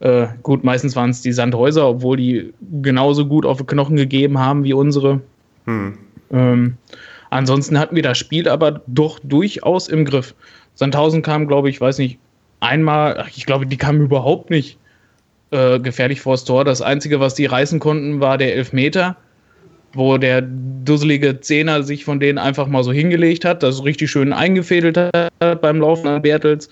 Äh, 0.02 0.28
gut, 0.44 0.66
meistens 0.66 0.94
waren 0.98 1.12
es 1.12 1.22
die 1.22 1.32
Sandhäuser, 1.32 1.88
obwohl 1.88 2.18
die 2.18 2.54
genauso 2.82 3.26
gut 3.26 3.46
auf 3.46 3.60
die 3.60 3.66
Knochen 3.66 3.96
gegeben 3.96 4.38
haben 4.40 4.66
wie 4.66 4.74
unsere. 4.74 5.22
Hm. 5.68 5.98
Ähm, 6.32 6.76
ansonsten 7.30 7.80
hatten 7.80 7.96
wir 7.96 8.04
das 8.04 8.18
Spiel 8.18 8.50
aber 8.50 8.82
doch 8.88 9.20
durchaus 9.24 9.88
im 9.88 10.04
Griff. 10.04 10.36
Sandhausen 10.76 11.22
kam, 11.22 11.48
glaube 11.48 11.70
ich, 11.70 11.80
weiß 11.80 12.00
nicht, 12.00 12.20
einmal, 12.60 13.26
ich 13.34 13.46
glaube, 13.46 13.68
die 13.68 13.78
kamen 13.78 14.02
überhaupt 14.02 14.50
nicht 14.50 14.78
äh, 15.52 15.80
gefährlich 15.80 16.20
vors 16.20 16.44
Tor. 16.44 16.66
Das 16.66 16.82
Einzige, 16.82 17.22
was 17.22 17.36
die 17.36 17.46
reißen 17.46 17.80
konnten, 17.80 18.20
war 18.20 18.38
der 18.38 18.54
Elfmeter 18.54 19.16
wo 19.94 20.18
der 20.18 20.42
dusselige 20.42 21.40
Zehner 21.40 21.84
sich 21.84 22.06
von 22.06 22.20
denen 22.20 22.38
einfach 22.38 22.68
mal 22.68 22.84
so 22.84 22.92
hingelegt 22.92 23.46
hat, 23.46 23.64
das 23.64 23.84
richtig 23.84 24.12
schön 24.12 24.34
eingefädelt 24.34 24.98
hat 24.98 25.62
beim 25.62 25.80
Laufen 25.80 26.08
an 26.08 26.22
Bertels 26.22 26.70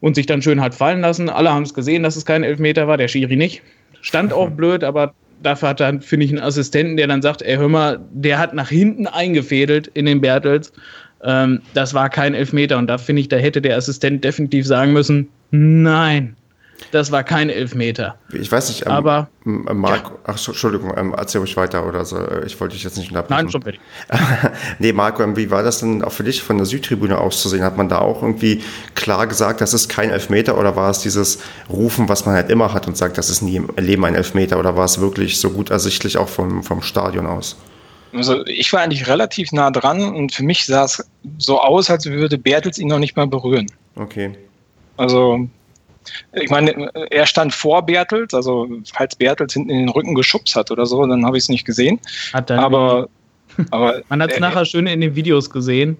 und 0.00 0.14
sich 0.14 0.26
dann 0.26 0.42
schön 0.42 0.60
hat 0.60 0.74
fallen 0.74 1.00
lassen. 1.00 1.28
Alle 1.28 1.52
haben 1.52 1.64
es 1.64 1.74
gesehen, 1.74 2.02
dass 2.02 2.16
es 2.16 2.24
kein 2.24 2.44
Elfmeter 2.44 2.88
war, 2.88 2.96
der 2.96 3.08
Schiri 3.08 3.36
nicht. 3.36 3.62
Stand 4.00 4.32
auch 4.32 4.50
mhm. 4.50 4.56
blöd, 4.56 4.84
aber 4.84 5.14
dafür 5.42 5.70
hat 5.70 5.80
dann, 5.80 6.00
finde 6.00 6.26
ich, 6.26 6.32
einen 6.32 6.42
Assistenten, 6.42 6.96
der 6.96 7.06
dann 7.08 7.22
sagt, 7.22 7.42
ey, 7.42 7.56
hör 7.56 7.68
mal, 7.68 8.00
der 8.12 8.38
hat 8.38 8.54
nach 8.54 8.68
hinten 8.68 9.06
eingefädelt 9.06 9.88
in 9.94 10.06
den 10.06 10.20
Bertels. 10.20 10.72
Ähm, 11.24 11.60
das 11.74 11.94
war 11.94 12.08
kein 12.08 12.34
Elfmeter 12.34 12.78
und 12.78 12.86
da 12.88 12.98
finde 12.98 13.20
ich, 13.20 13.28
da 13.28 13.36
hätte 13.36 13.60
der 13.60 13.76
Assistent 13.76 14.22
definitiv 14.22 14.66
sagen 14.66 14.92
müssen, 14.92 15.28
nein, 15.50 16.35
das 16.90 17.10
war 17.10 17.24
kein 17.24 17.50
Elfmeter. 17.50 18.16
Ich 18.32 18.50
weiß 18.50 18.68
nicht, 18.68 18.86
ähm, 18.86 18.92
aber. 18.92 19.28
Marco, 19.44 20.10
ja. 20.10 20.18
ach, 20.24 20.48
Entschuldigung, 20.48 20.92
ähm, 20.96 21.14
erzähl 21.16 21.40
ruhig 21.40 21.56
weiter 21.56 21.86
oder 21.86 22.04
so. 22.04 22.18
Ich 22.44 22.58
wollte 22.60 22.74
dich 22.74 22.84
jetzt 22.84 22.96
nicht 22.96 23.10
unterbrechen. 23.10 23.44
Nein, 23.44 23.50
schon 23.50 23.62
fertig. 23.62 23.80
nee, 24.78 24.92
Marco, 24.92 25.22
ähm, 25.22 25.36
wie 25.36 25.50
war 25.50 25.62
das 25.62 25.80
denn 25.80 26.02
auch 26.02 26.12
für 26.12 26.24
dich 26.24 26.42
von 26.42 26.56
der 26.56 26.66
Südtribüne 26.66 27.18
auszusehen? 27.18 27.62
Hat 27.62 27.76
man 27.76 27.88
da 27.88 27.98
auch 27.98 28.22
irgendwie 28.22 28.62
klar 28.94 29.26
gesagt, 29.26 29.60
das 29.60 29.74
ist 29.74 29.88
kein 29.88 30.10
Elfmeter 30.10 30.58
oder 30.58 30.76
war 30.76 30.90
es 30.90 31.00
dieses 31.00 31.40
Rufen, 31.68 32.08
was 32.08 32.26
man 32.26 32.34
halt 32.34 32.50
immer 32.50 32.72
hat 32.72 32.86
und 32.86 32.96
sagt, 32.96 33.18
das 33.18 33.30
ist 33.30 33.42
nie 33.42 33.56
im 33.56 33.70
Leben 33.76 34.04
ein 34.04 34.14
Elfmeter 34.14 34.58
oder 34.58 34.76
war 34.76 34.84
es 34.84 35.00
wirklich 35.00 35.38
so 35.38 35.50
gut 35.50 35.70
ersichtlich 35.70 36.18
auch 36.18 36.28
vom, 36.28 36.62
vom 36.62 36.82
Stadion 36.82 37.26
aus? 37.26 37.56
Also 38.12 38.46
ich 38.46 38.72
war 38.72 38.80
eigentlich 38.80 39.06
relativ 39.08 39.52
nah 39.52 39.70
dran 39.70 40.02
und 40.02 40.32
für 40.32 40.44
mich 40.44 40.64
sah 40.64 40.84
es 40.84 41.04
so 41.38 41.60
aus, 41.60 41.90
als 41.90 42.06
würde 42.06 42.38
Bertels 42.38 42.78
ihn 42.78 42.88
noch 42.88 42.98
nicht 42.98 43.16
mal 43.16 43.26
berühren. 43.26 43.66
Okay. 43.96 44.32
Also 44.96 45.48
ich 46.32 46.50
meine, 46.50 46.90
er 47.10 47.26
stand 47.26 47.52
vor 47.54 47.84
Bertels, 47.84 48.34
also 48.34 48.68
falls 48.92 49.16
Bertels 49.16 49.52
hinten 49.52 49.70
in 49.70 49.78
den 49.78 49.88
Rücken 49.88 50.14
geschubst 50.14 50.56
hat 50.56 50.70
oder 50.70 50.86
so, 50.86 51.04
dann 51.06 51.24
habe 51.24 51.36
ich 51.36 51.44
es 51.44 51.48
nicht 51.48 51.64
gesehen. 51.64 52.00
Hat 52.32 52.50
er 52.50 52.60
aber, 52.60 53.08
aber 53.70 54.02
Man 54.08 54.22
hat 54.22 54.30
es 54.30 54.36
äh, 54.36 54.40
nachher 54.40 54.64
schön 54.64 54.86
in 54.86 55.00
den 55.00 55.14
Videos 55.14 55.50
gesehen, 55.50 55.96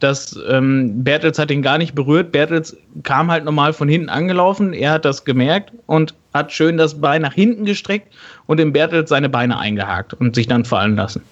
dass 0.00 0.38
ähm, 0.48 1.04
Bertels 1.04 1.38
hat 1.38 1.50
ihn 1.50 1.62
gar 1.62 1.78
nicht 1.78 1.94
berührt. 1.94 2.32
Bertels 2.32 2.76
kam 3.04 3.30
halt 3.30 3.44
normal 3.44 3.72
von 3.72 3.88
hinten 3.88 4.08
angelaufen. 4.08 4.72
Er 4.72 4.92
hat 4.92 5.04
das 5.04 5.24
gemerkt 5.24 5.72
und 5.86 6.14
hat 6.34 6.52
schön 6.52 6.76
das 6.76 7.00
Bein 7.00 7.22
nach 7.22 7.34
hinten 7.34 7.64
gestreckt 7.64 8.12
und 8.46 8.58
in 8.58 8.72
Bertels 8.72 9.10
seine 9.10 9.28
Beine 9.28 9.58
eingehakt 9.58 10.14
und 10.14 10.34
sich 10.34 10.48
dann 10.48 10.64
fallen 10.64 10.96
lassen. 10.96 11.22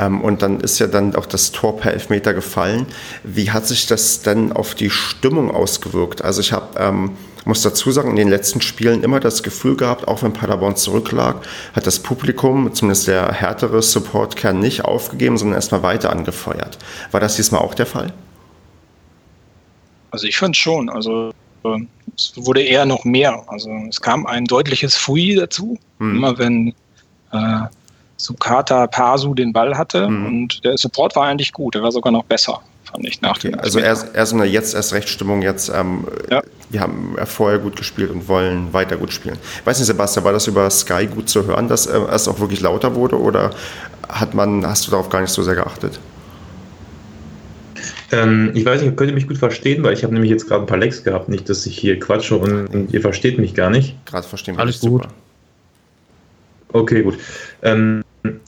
Ähm, 0.00 0.22
und 0.22 0.42
dann 0.42 0.60
ist 0.60 0.78
ja 0.78 0.86
dann 0.86 1.14
auch 1.14 1.26
das 1.26 1.52
Tor 1.52 1.76
per 1.76 1.92
Elfmeter 1.92 2.32
gefallen. 2.32 2.86
Wie 3.22 3.50
hat 3.50 3.66
sich 3.66 3.86
das 3.86 4.22
denn 4.22 4.52
auf 4.52 4.74
die 4.74 4.90
Stimmung 4.90 5.50
ausgewirkt? 5.50 6.24
Also 6.24 6.40
ich 6.40 6.52
habe, 6.52 6.78
ähm, 6.78 7.10
muss 7.44 7.62
dazu 7.62 7.90
sagen, 7.90 8.10
in 8.10 8.16
den 8.16 8.28
letzten 8.28 8.60
Spielen 8.60 9.02
immer 9.02 9.20
das 9.20 9.42
Gefühl 9.42 9.76
gehabt, 9.76 10.08
auch 10.08 10.22
wenn 10.22 10.32
Paderborn 10.32 10.76
zurücklag, 10.76 11.36
hat 11.74 11.86
das 11.86 11.98
Publikum, 11.98 12.72
zumindest 12.74 13.08
der 13.08 13.32
härtere 13.32 13.82
Supportkern, 13.82 14.58
nicht 14.58 14.84
aufgegeben, 14.84 15.36
sondern 15.36 15.56
erstmal 15.56 15.82
weiter 15.82 16.10
angefeuert. 16.10 16.78
War 17.10 17.20
das 17.20 17.36
diesmal 17.36 17.60
auch 17.60 17.74
der 17.74 17.86
Fall? 17.86 18.12
Also 20.10 20.26
ich 20.26 20.38
fand 20.38 20.56
schon. 20.56 20.88
Also 20.88 21.30
äh, 21.64 21.78
es 22.16 22.32
wurde 22.36 22.62
eher 22.62 22.86
noch 22.86 23.04
mehr. 23.04 23.42
Also 23.48 23.70
es 23.88 24.00
kam 24.00 24.26
ein 24.26 24.46
deutliches 24.46 24.96
Fui 24.96 25.34
dazu. 25.34 25.78
Hm. 25.98 26.16
Immer 26.16 26.38
wenn 26.38 26.74
äh, 27.32 27.62
Sukata 28.24 28.86
Pasu 28.86 29.34
den 29.34 29.52
Ball 29.52 29.76
hatte 29.76 30.08
Mhm. 30.08 30.26
und 30.26 30.64
der 30.64 30.76
Support 30.78 31.16
war 31.16 31.26
eigentlich 31.26 31.52
gut. 31.52 31.74
Der 31.74 31.82
war 31.82 31.92
sogar 31.92 32.12
noch 32.12 32.24
besser, 32.24 32.60
fand 32.84 33.06
ich 33.06 33.20
nach 33.20 33.36
Okay, 33.36 33.50
dem 33.50 33.60
also 33.60 33.78
eher 33.78 33.96
so 34.26 34.36
eine 34.36 34.44
jetzt 34.46 34.74
erst 34.74 34.92
Rechtstimmung 34.92 35.42
jetzt. 35.42 35.70
Ähm, 35.74 36.06
Ja. 36.30 36.42
Wir 36.72 36.80
haben 36.82 37.16
vorher 37.26 37.58
gut 37.58 37.74
gespielt 37.76 38.10
und 38.10 38.28
wollen 38.28 38.72
weiter 38.72 38.96
gut 38.96 39.12
spielen. 39.12 39.36
Weiß 39.64 39.78
nicht, 39.78 39.86
Sebastian, 39.88 40.24
war 40.24 40.32
das 40.32 40.46
über 40.46 40.70
Sky 40.70 41.06
gut 41.06 41.28
zu 41.28 41.44
hören, 41.46 41.66
dass 41.68 41.86
äh, 41.86 41.98
es 42.12 42.28
auch 42.28 42.38
wirklich 42.38 42.60
lauter 42.60 42.94
wurde 42.94 43.18
oder 43.20 43.50
hat 44.08 44.34
man, 44.34 44.64
hast 44.64 44.86
du 44.86 44.92
darauf 44.92 45.08
gar 45.08 45.20
nicht 45.20 45.30
so 45.32 45.42
sehr 45.42 45.56
geachtet? 45.56 45.98
Ähm, 48.12 48.50
ich 48.54 48.64
weiß 48.64 48.82
nicht, 48.82 48.96
könnt 48.96 49.10
ihr 49.10 49.14
mich 49.14 49.28
gut 49.28 49.38
verstehen, 49.38 49.82
weil 49.84 49.92
ich 49.94 50.02
habe 50.02 50.12
nämlich 50.12 50.30
jetzt 50.30 50.48
gerade 50.48 50.62
ein 50.62 50.66
paar 50.66 50.78
Lecks 50.78 51.04
gehabt, 51.04 51.28
nicht, 51.28 51.48
dass 51.48 51.64
ich 51.66 51.78
hier 51.78 51.98
quatsche 51.98 52.36
und, 52.36 52.66
und 52.68 52.92
ihr 52.92 53.00
versteht 53.00 53.38
mich 53.38 53.54
gar 53.54 53.70
nicht. 53.70 53.94
Gerade 54.06 54.26
verstehen 54.26 54.56
wir 54.56 54.60
Alles 54.62 54.80
gut. 54.80 55.02
super. 55.02 55.08
Okay, 56.72 57.02
gut. 57.02 57.18
Ähm, 57.62 58.02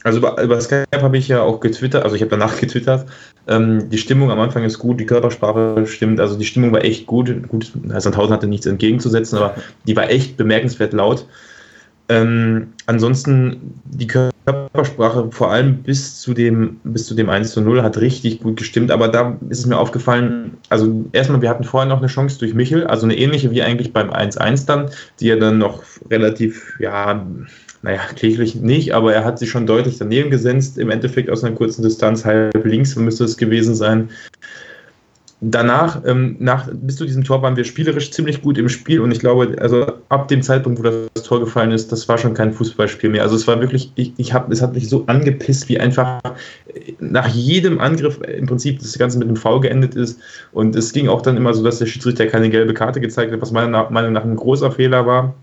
also 0.04 0.18
über, 0.18 0.42
über 0.42 0.60
Skype 0.60 0.86
habe 1.00 1.16
ich 1.16 1.28
ja 1.28 1.42
auch 1.42 1.60
getwittert, 1.60 2.04
also 2.04 2.16
ich 2.16 2.22
habe 2.22 2.30
danach 2.30 2.56
getwittert. 2.60 3.06
Ähm, 3.46 3.88
die 3.90 3.98
Stimmung 3.98 4.30
am 4.30 4.40
Anfang 4.40 4.64
ist 4.64 4.78
gut, 4.78 5.00
die 5.00 5.06
Körpersprache 5.06 5.86
stimmt, 5.86 6.20
also 6.20 6.36
die 6.36 6.44
Stimmung 6.44 6.72
war 6.72 6.84
echt 6.84 7.06
gut. 7.06 7.48
Gut, 7.48 7.72
Sandhausen 7.88 8.32
hatte 8.32 8.46
nichts 8.46 8.66
entgegenzusetzen, 8.66 9.38
aber 9.38 9.56
die 9.86 9.96
war 9.96 10.10
echt 10.10 10.36
bemerkenswert 10.36 10.92
laut. 10.92 11.26
Ähm, 12.08 12.72
ansonsten 12.86 13.80
die 13.84 14.06
Körpersprache, 14.06 15.30
vor 15.30 15.50
allem 15.50 15.82
bis 15.82 16.20
zu 16.20 16.34
dem, 16.34 16.80
bis 16.84 17.06
zu 17.06 17.14
dem 17.14 17.30
1 17.30 17.52
zu 17.52 17.60
0, 17.60 17.82
hat 17.82 17.98
richtig 17.98 18.40
gut 18.40 18.58
gestimmt, 18.58 18.90
aber 18.90 19.08
da 19.08 19.38
ist 19.48 19.60
es 19.60 19.66
mir 19.66 19.78
aufgefallen, 19.78 20.58
also 20.68 21.06
erstmal, 21.12 21.40
wir 21.40 21.48
hatten 21.48 21.64
vorher 21.64 21.88
noch 21.88 21.98
eine 21.98 22.08
Chance 22.08 22.38
durch 22.38 22.52
Michel, 22.52 22.86
also 22.86 23.06
eine 23.06 23.16
ähnliche 23.16 23.50
wie 23.52 23.62
eigentlich 23.62 23.92
beim 23.92 24.10
1-1 24.10 24.66
dann, 24.66 24.90
die 25.20 25.30
er 25.30 25.38
dann 25.38 25.58
noch 25.58 25.84
relativ, 26.10 26.74
ja, 26.80 27.24
naja, 27.82 28.00
kläglich 28.14 28.54
nicht, 28.54 28.94
aber 28.94 29.12
er 29.12 29.24
hat 29.24 29.38
sich 29.38 29.50
schon 29.50 29.66
deutlich 29.66 29.98
daneben 29.98 30.30
gesetzt, 30.30 30.78
im 30.78 30.90
Endeffekt 30.90 31.28
aus 31.28 31.42
einer 31.42 31.54
kurzen 31.54 31.82
Distanz, 31.82 32.24
halb 32.24 32.64
links 32.64 32.94
müsste 32.96 33.24
es 33.24 33.36
gewesen 33.36 33.74
sein. 33.74 34.08
Danach, 35.44 36.00
ähm, 36.06 36.36
nach, 36.38 36.68
bis 36.72 36.94
zu 36.94 37.04
diesem 37.04 37.24
Tor 37.24 37.42
waren 37.42 37.56
wir 37.56 37.64
spielerisch 37.64 38.12
ziemlich 38.12 38.42
gut 38.42 38.58
im 38.58 38.68
Spiel 38.68 39.00
und 39.00 39.10
ich 39.10 39.18
glaube, 39.18 39.56
also 39.58 39.86
ab 40.08 40.28
dem 40.28 40.40
Zeitpunkt, 40.40 40.78
wo 40.78 40.84
das 40.84 41.24
Tor 41.24 41.40
gefallen 41.40 41.72
ist, 41.72 41.90
das 41.90 42.08
war 42.08 42.16
schon 42.16 42.32
kein 42.32 42.52
Fußballspiel 42.52 43.10
mehr. 43.10 43.24
Also 43.24 43.34
es 43.34 43.48
war 43.48 43.58
wirklich, 43.58 43.90
ich, 43.96 44.12
ich 44.18 44.32
hab, 44.32 44.52
es 44.52 44.62
hat 44.62 44.74
mich 44.74 44.88
so 44.88 45.02
angepisst, 45.08 45.68
wie 45.68 45.80
einfach 45.80 46.20
nach 47.00 47.26
jedem 47.26 47.80
Angriff 47.80 48.20
im 48.22 48.46
Prinzip 48.46 48.78
das 48.78 48.96
Ganze 48.96 49.18
mit 49.18 49.26
einem 49.26 49.36
Foul 49.36 49.62
geendet 49.62 49.96
ist 49.96 50.20
und 50.52 50.76
es 50.76 50.92
ging 50.92 51.08
auch 51.08 51.22
dann 51.22 51.36
immer 51.36 51.52
so, 51.52 51.64
dass 51.64 51.80
der 51.80 51.86
Schiedsrichter 51.86 52.26
keine 52.26 52.48
gelbe 52.48 52.72
Karte 52.72 53.00
gezeigt 53.00 53.32
hat, 53.32 53.40
was 53.40 53.50
meiner 53.50 53.90
Meinung 53.90 54.12
nach 54.12 54.24
ein 54.24 54.36
großer 54.36 54.70
Fehler 54.70 55.06
war 55.06 55.34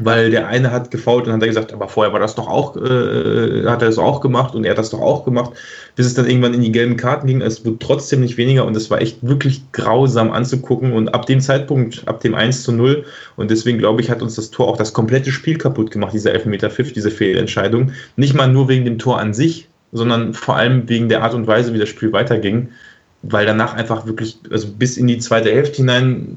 weil 0.00 0.30
der 0.30 0.48
eine 0.48 0.72
hat 0.72 0.90
gefault 0.90 1.26
und 1.26 1.32
hat 1.32 1.42
er 1.42 1.48
gesagt, 1.48 1.72
aber 1.72 1.88
vorher 1.88 2.12
war 2.12 2.20
das 2.20 2.34
doch 2.34 2.48
auch, 2.48 2.76
äh, 2.76 3.64
hat 3.66 3.82
er 3.82 3.88
das 3.88 3.98
auch 3.98 4.20
gemacht 4.20 4.54
und 4.54 4.64
er 4.64 4.72
hat 4.72 4.78
das 4.78 4.90
doch 4.90 5.00
auch 5.00 5.24
gemacht, 5.24 5.52
bis 5.94 6.06
es 6.06 6.14
dann 6.14 6.26
irgendwann 6.26 6.54
in 6.54 6.62
die 6.62 6.72
gelben 6.72 6.96
Karten 6.96 7.26
ging. 7.26 7.40
Es 7.40 7.64
wurde 7.64 7.78
trotzdem 7.78 8.20
nicht 8.20 8.36
weniger 8.36 8.64
und 8.64 8.76
es 8.76 8.90
war 8.90 9.00
echt 9.00 9.18
wirklich 9.22 9.62
grausam 9.72 10.32
anzugucken 10.32 10.92
und 10.92 11.14
ab 11.14 11.26
dem 11.26 11.40
Zeitpunkt, 11.40 12.02
ab 12.06 12.20
dem 12.20 12.34
1 12.34 12.64
zu 12.64 12.72
0 12.72 13.04
und 13.36 13.50
deswegen 13.50 13.78
glaube 13.78 14.00
ich, 14.00 14.10
hat 14.10 14.22
uns 14.22 14.34
das 14.34 14.50
Tor 14.50 14.68
auch 14.68 14.76
das 14.76 14.92
komplette 14.92 15.30
Spiel 15.30 15.58
kaputt 15.58 15.92
gemacht, 15.92 16.12
dieser 16.12 16.32
Elfmeter-Pfiff, 16.32 16.92
diese 16.92 17.10
Fehlentscheidung. 17.10 17.92
Nicht 18.16 18.34
mal 18.34 18.48
nur 18.48 18.68
wegen 18.68 18.84
dem 18.84 18.98
Tor 18.98 19.20
an 19.20 19.32
sich, 19.32 19.68
sondern 19.92 20.34
vor 20.34 20.56
allem 20.56 20.88
wegen 20.88 21.08
der 21.08 21.22
Art 21.22 21.34
und 21.34 21.46
Weise, 21.46 21.72
wie 21.72 21.78
das 21.78 21.88
Spiel 21.88 22.12
weiterging 22.12 22.70
weil 23.28 23.46
danach 23.46 23.74
einfach 23.74 24.06
wirklich, 24.06 24.38
also 24.50 24.68
bis 24.68 24.96
in 24.96 25.06
die 25.06 25.18
zweite 25.18 25.50
Hälfte 25.50 25.76
hinein, 25.76 26.36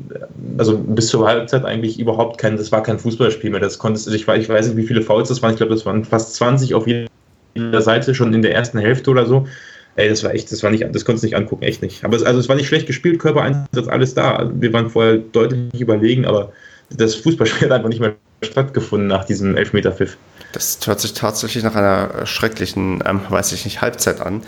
also 0.58 0.78
bis 0.78 1.08
zur 1.08 1.28
Halbzeit 1.28 1.66
eigentlich 1.66 2.00
überhaupt 2.00 2.38
kein, 2.38 2.58
das 2.58 2.72
war 2.72 2.84
kein 2.84 3.00
Fußballspiel 3.00 3.50
mehr. 3.50 3.60
Das 3.60 3.78
konntest, 3.78 4.08
also 4.08 4.16
ich, 4.16 4.28
ich 4.28 4.50
weiß 4.50 4.68
nicht, 4.68 4.78
wie 4.78 4.88
viele 4.88 5.02
Fouls 5.02 5.30
das 5.30 5.42
waren, 5.42 5.52
ich 5.52 5.58
glaube, 5.58 5.74
das 5.74 5.86
waren 5.86 6.06
fast 6.06 6.36
20 6.36 6.74
auf 6.74 6.88
jeder 6.88 7.82
Seite 7.82 8.16
schon 8.16 8.34
in 8.34 8.42
der 8.42 8.54
ersten 8.54 8.78
Hälfte 8.78 9.12
oder 9.12 9.26
so. 9.26 9.48
Ey, 9.96 10.10
das 10.10 10.24
war 10.24 10.34
echt, 10.34 10.52
das 10.52 10.62
war 10.64 10.70
nicht, 10.70 10.84
das 10.92 11.06
konntest 11.06 11.24
du 11.24 11.28
nicht 11.28 11.36
angucken, 11.36 11.64
echt 11.64 11.82
nicht. 11.82 12.06
Aber 12.06 12.16
es, 12.16 12.24
also 12.24 12.40
es 12.40 12.48
war 12.48 12.56
nicht 12.56 12.68
schlecht 12.68 12.88
gespielt, 12.88 13.20
Körpereinsatz, 13.20 13.88
alles 13.88 14.14
da. 14.14 14.50
Wir 14.54 14.72
waren 14.72 14.90
vorher 14.90 15.18
deutlich 15.18 15.82
überlegen, 15.82 16.26
aber 16.26 16.54
das 16.96 17.16
Fußballspiel 17.16 17.68
hat 17.68 17.76
einfach 17.76 17.90
nicht 17.90 18.00
mehr 18.00 18.16
stattgefunden 18.44 19.08
nach 19.08 19.26
diesem 19.26 19.58
Elfmeter-Pfiff. 19.58 20.16
Das 20.54 20.80
hört 20.86 21.00
sich 21.00 21.14
tatsächlich 21.14 21.64
nach 21.64 21.76
einer 21.76 22.26
schrecklichen, 22.26 23.04
ähm, 23.06 23.22
weiß 23.28 23.52
ich 23.54 23.66
nicht, 23.66 23.82
Halbzeit 23.82 24.22
an. 24.22 24.44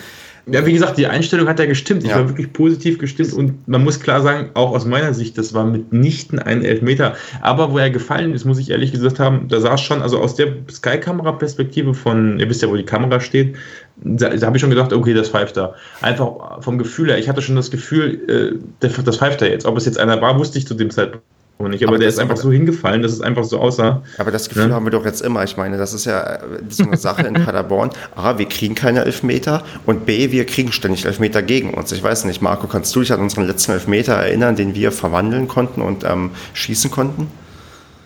Ja, 0.52 0.66
wie 0.66 0.74
gesagt, 0.74 0.98
die 0.98 1.08
Einstellung 1.08 1.48
hat 1.48 1.60
ja 1.60 1.66
gestimmt. 1.66 2.04
Ich 2.04 2.10
Ja. 2.10 2.18
war 2.18 2.30
wirklich 2.30 2.52
positiv 2.54 2.98
gestimmt 2.98 3.34
und 3.34 3.68
man 3.68 3.84
muss 3.84 4.00
klar 4.00 4.22
sagen, 4.22 4.50
auch 4.54 4.72
aus 4.72 4.86
meiner 4.86 5.14
Sicht, 5.14 5.38
das 5.38 5.54
war 5.54 5.66
mitnichten 5.66 6.40
ein 6.40 6.64
Elfmeter. 6.64 7.16
Aber 7.42 7.72
wo 7.72 7.78
er 7.78 7.90
gefallen 7.90 8.34
ist, 8.34 8.46
muss 8.46 8.60
ich 8.60 8.70
ehrlich 8.70 8.92
gesagt 8.92 9.20
haben, 9.20 9.48
da 9.48 9.60
saß 9.60 9.82
schon, 9.82 10.02
also 10.02 10.20
aus 10.20 10.36
der 10.36 10.48
Sky-Kamera-Perspektive 10.70 11.94
von, 11.94 12.40
ihr 12.40 12.50
wisst 12.50 12.62
ja, 12.62 12.70
wo 12.70 12.76
die 12.76 12.84
Kamera 12.86 13.20
steht, 13.20 13.56
da, 13.98 14.30
da 14.30 14.48
habe 14.48 14.58
ich 14.58 14.62
schon 14.62 14.70
gedacht, 14.70 14.94
okay, 14.94 15.14
das 15.14 15.30
pfeift 15.30 15.58
da. 15.58 15.76
Einfach 16.02 16.62
vom 16.62 16.78
Gefühl 16.78 17.10
her, 17.10 17.18
ich 17.18 17.28
hatte 17.28 17.42
schon 17.42 17.56
das 17.56 17.70
Gefühl, 17.72 18.60
äh, 18.82 18.88
das 19.04 19.18
pfeift 19.18 19.42
da 19.42 19.46
jetzt. 19.46 19.66
Ob 19.66 19.78
es 19.78 19.86
jetzt 19.86 20.00
einer 20.00 20.22
war, 20.22 20.38
wusste 20.40 20.58
ich 20.58 20.68
zu 20.68 20.74
dem 20.74 20.90
Zeitpunkt 20.90 21.26
nicht. 21.68 21.84
Aber, 21.84 21.92
Aber 21.94 22.00
der 22.00 22.08
ist 22.08 22.20
einfach 22.20 22.36
aber- 22.36 22.42
so 22.42 22.52
hingefallen, 22.52 23.02
dass 23.02 23.12
es 23.12 23.20
einfach 23.20 23.44
so 23.44 23.60
aussah. 23.60 24.02
Aber 24.18 24.32
das 24.32 24.48
Gefühl 24.48 24.70
Ja. 24.70 24.76
haben 24.76 24.86
wir 24.86 24.92
doch 24.92 25.04
jetzt 25.04 25.22
immer. 25.22 25.44
Ich 25.44 25.58
meine, 25.58 25.78
das 25.78 25.94
ist 25.94 26.06
ja 26.06 26.22
äh, 26.36 26.40
so 26.70 26.84
eine 26.86 26.96
Sache 26.96 27.24
in 27.28 27.34
Paderborn. 27.46 27.90
A, 28.16 28.38
wir 28.38 28.46
kriegen 28.48 28.76
keine 28.76 29.04
Elfmeter 29.04 29.64
und 29.86 30.06
B, 30.06 30.32
wir 30.32 30.46
kriegen 30.46 30.72
ständig 30.72 31.06
Elfmeter 31.06 31.42
gegen 31.42 31.74
uns. 31.74 31.92
Ich 31.92 32.02
weiß 32.02 32.24
nicht, 32.26 32.42
Marco, 32.42 32.68
kannst 32.68 32.96
du 32.96 33.02
dich 33.02 33.12
an 33.12 33.20
unseren 33.20 33.46
letzten 33.46 33.74
Elfmeter 33.74 34.14
erinnern, 34.14 34.56
den 34.56 34.74
wir 34.74 34.94
verwandeln 34.94 35.50
konnten 35.50 35.82
und 35.82 36.06
ähm, 36.06 36.32
schießen 36.54 36.92
konnten? 36.92 37.28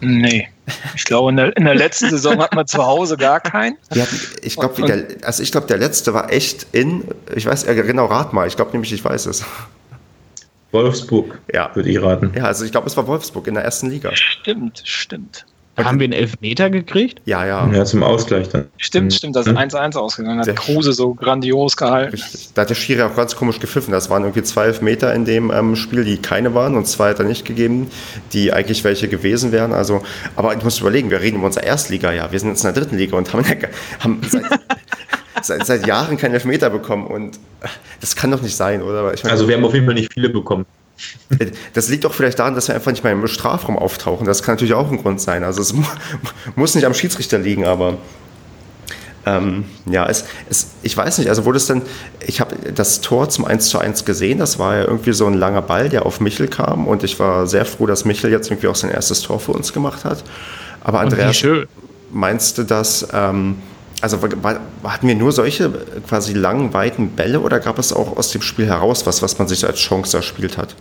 Nee. 0.02 0.48
Ich 0.96 1.04
glaube, 1.06 1.30
in 1.30 1.38
der, 1.38 1.56
in 1.56 1.66
der 1.66 1.76
letzten 1.76 2.10
Saison 2.10 2.40
hat 2.40 2.56
man 2.56 2.66
zu 2.66 2.84
Hause 2.86 3.18
gar 3.18 3.40
keinen. 3.40 3.78
Wir 3.92 4.02
hatten, 4.02 4.20
ich 4.42 4.56
glaube, 4.56 4.82
Und- 4.82 4.88
der, 4.90 5.06
also 5.24 5.44
ich 5.44 5.52
glaube, 5.52 5.68
der 5.68 5.78
letzte 5.78 6.14
war 6.14 6.32
echt 6.32 6.68
in, 6.72 7.04
ich 7.36 7.46
weiß, 7.46 7.66
genau, 7.66 8.06
rat 8.06 8.34
mal, 8.34 8.48
ich 8.48 8.56
glaube 8.56 8.72
nämlich, 8.72 8.92
ich 8.94 9.04
weiß 9.04 9.28
es. 9.28 9.44
Wolfsburg, 10.74 11.40
Ja. 11.54 11.70
würde 11.74 11.90
ich 11.90 12.02
raten. 12.02 12.32
Ja, 12.36 12.44
also 12.46 12.66
ich 12.66 12.72
glaube, 12.72 12.88
es 12.88 12.98
war 12.98 13.08
Wolfsburg 13.08 13.48
in 13.48 13.54
der 13.54 13.64
ersten 13.64 13.90
Liga. 13.90 14.12
Stimmt, 14.16 14.82
stimmt. 14.84 15.46
Haben 15.76 16.00
wir 16.00 16.04
einen 16.04 16.14
Elfmeter 16.14 16.70
gekriegt? 16.70 17.20
Ja, 17.26 17.48
ja. 17.48 17.68
Ja, 17.74 17.84
zum 17.84 18.04
Ausgleich 18.04 18.48
dann. 18.50 18.68
Stimmt, 18.78 19.06
Mhm. 19.08 19.12
stimmt, 19.16 19.36
das 19.36 19.48
ist 19.48 19.56
1-1 19.58 19.96
ausgegangen. 19.96 20.38
Hat 20.40 20.46
Der- 20.46 20.54
Kruse 20.54 20.94
so 20.94 21.16
grandios 21.16 21.76
gehalten. 21.78 22.22
Da 22.54 22.62
hat 22.62 22.70
der 22.70 22.76
Schiri 22.76 23.02
auch 23.02 23.16
ganz 23.16 23.36
komisch 23.36 23.60
gepfiffen. 23.60 23.92
Das 23.92 24.08
waren 24.12 24.22
irgendwie 24.22 24.44
zwei 24.44 24.66
Elfmeter 24.66 25.12
in 25.16 25.26
dem 25.26 25.50
ähm, 25.50 25.76
Spiel, 25.76 26.04
die 26.06 26.18
keine 26.18 26.54
waren 26.54 26.76
und 26.76 26.86
zwei 26.88 27.10
hat 27.10 27.18
er 27.18 27.26
nicht 27.26 27.44
gegeben, 27.46 27.90
die 28.34 28.54
eigentlich 28.54 28.84
welche 28.84 29.08
gewesen 29.08 29.52
wären. 29.52 29.74
Also, 29.74 30.04
aber 30.36 30.56
du 30.56 30.64
musst 30.64 30.80
überlegen, 30.80 31.10
wir 31.10 31.22
reden 31.22 31.38
über 31.38 31.48
unser 31.48 31.64
Erstliga-Jahr. 31.64 32.32
Wir 32.32 32.40
sind 32.40 32.50
jetzt 32.50 32.64
in 32.64 32.72
der 32.72 32.80
dritten 32.84 32.98
Liga 33.00 33.18
und 33.18 33.34
haben, 33.34 33.44
haben 34.00 34.22
seit, 34.30 34.44
seit, 35.42 35.66
seit 35.66 35.88
Jahren 35.88 36.18
keinen 36.18 36.34
Elfmeter 36.34 36.70
bekommen 36.70 37.08
und 37.08 37.38
äh, 37.62 37.68
das 38.02 38.16
kann 38.16 38.32
doch 38.32 38.42
nicht 38.42 38.56
sein, 38.56 38.82
oder? 38.82 39.14
Ich 39.14 39.24
meine, 39.24 39.34
Also 39.34 39.48
wir 39.48 39.56
haben 39.56 39.66
auf 39.66 39.74
jeden 39.74 39.86
Fall 39.86 39.96
nicht 39.96 40.14
viele 40.14 40.30
bekommen. 40.30 40.66
das 41.74 41.90
liegt 41.90 42.06
auch 42.06 42.14
vielleicht 42.14 42.40
daran, 42.40 42.56
dass 42.56 42.68
wir 42.68 42.76
einfach 42.76 42.92
nicht 42.92 43.04
mehr 43.04 43.14
im 43.14 43.28
Strafraum 43.28 43.78
auftauchen. 43.78 44.26
Das 44.28 44.44
kann 44.44 44.56
natürlich 44.56 44.74
auch 44.74 44.92
ein 44.92 44.98
Grund 44.98 45.20
sein. 45.20 45.44
Also 45.44 45.62
es 45.62 45.74
mu 45.74 45.84
muss 46.56 46.76
nicht 46.76 46.86
am 46.86 46.94
Schiedsrichter 46.94 47.40
liegen, 47.40 47.66
aber 47.66 47.98
ähm, 49.26 49.66
ja, 49.86 50.06
es, 50.08 50.26
es, 50.50 50.72
ich 50.84 50.96
weiß 50.96 51.18
nicht, 51.18 51.30
also 51.30 51.46
wurde 51.46 51.58
es 51.58 51.66
denn, 51.66 51.82
ich 52.26 52.42
habe 52.42 52.56
das 52.74 53.00
Tor 53.02 53.30
zum 53.30 53.46
1 53.46 53.70
zu 53.70 53.80
1 53.80 54.04
gesehen, 54.04 54.38
das 54.38 54.60
war 54.60 54.76
ja 54.76 54.84
irgendwie 54.84 55.14
so 55.14 55.26
ein 55.26 55.34
langer 55.34 55.62
Ball, 55.62 55.88
der 55.90 56.06
auf 56.06 56.20
Michel 56.20 56.48
kam 56.48 56.88
und 56.88 57.04
ich 57.04 57.20
war 57.20 57.48
sehr 57.48 57.66
froh, 57.66 57.86
dass 57.86 58.04
Michel 58.04 58.32
jetzt 58.32 58.50
irgendwie 58.52 58.68
auch 58.68 58.76
sein 58.76 58.92
erstes 58.92 59.22
Tor 59.22 59.40
für 59.40 59.54
uns 59.54 59.72
gemacht 59.72 60.04
hat. 60.04 60.24
Aber 60.82 61.00
Andreas, 61.00 61.38
schön. 61.38 61.68
meinst 62.12 62.58
du, 62.58 62.64
dass, 62.64 63.08
ähm, 63.14 63.56
also 64.04 64.20
hatten 64.84 65.08
wir 65.08 65.16
nur 65.16 65.32
solche 65.32 65.72
quasi 66.08 66.34
langen, 66.34 66.74
weiten 66.74 67.12
Bälle 67.12 67.40
oder 67.40 67.62
gab 67.62 67.80
es 67.80 67.94
auch 67.94 68.18
aus 68.18 68.32
dem 68.32 68.42
Spiel 68.42 68.66
heraus 68.66 69.06
was, 69.06 69.22
was 69.22 69.40
man 69.40 69.48
sich 69.48 69.66
als 69.66 69.80
Chance 69.80 70.18
erspielt 70.18 70.58
hat? 70.58 70.76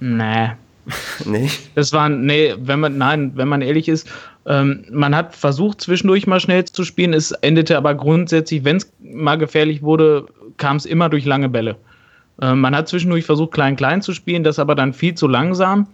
Nee. 0.00 0.50
Nee. 1.26 1.50
Das 1.74 1.92
waren, 1.92 2.24
nee, 2.24 2.54
wenn 2.58 2.80
man, 2.80 2.96
nein, 2.96 3.32
wenn 3.34 3.48
man 3.48 3.60
ehrlich 3.60 3.88
ist, 3.88 4.08
ähm, 4.46 4.86
man 4.90 5.14
hat 5.14 5.36
versucht, 5.36 5.82
zwischendurch 5.82 6.26
mal 6.26 6.40
schnell 6.40 6.64
zu 6.64 6.82
spielen. 6.84 7.12
Es 7.12 7.32
endete 7.32 7.76
aber 7.76 7.94
grundsätzlich, 7.94 8.64
wenn 8.64 8.76
es 8.76 8.90
mal 8.98 9.36
gefährlich 9.36 9.82
wurde, 9.82 10.26
kam 10.56 10.76
es 10.76 10.86
immer 10.86 11.10
durch 11.10 11.26
lange 11.26 11.50
Bälle. 11.50 11.76
Ähm, 12.40 12.60
man 12.60 12.74
hat 12.74 12.88
zwischendurch 12.88 13.26
versucht, 13.26 13.52
klein-klein 13.52 14.00
zu 14.00 14.14
spielen, 14.14 14.44
das 14.44 14.58
aber 14.58 14.74
dann 14.74 14.94
viel 14.94 15.14
zu 15.14 15.28
langsam, 15.28 15.88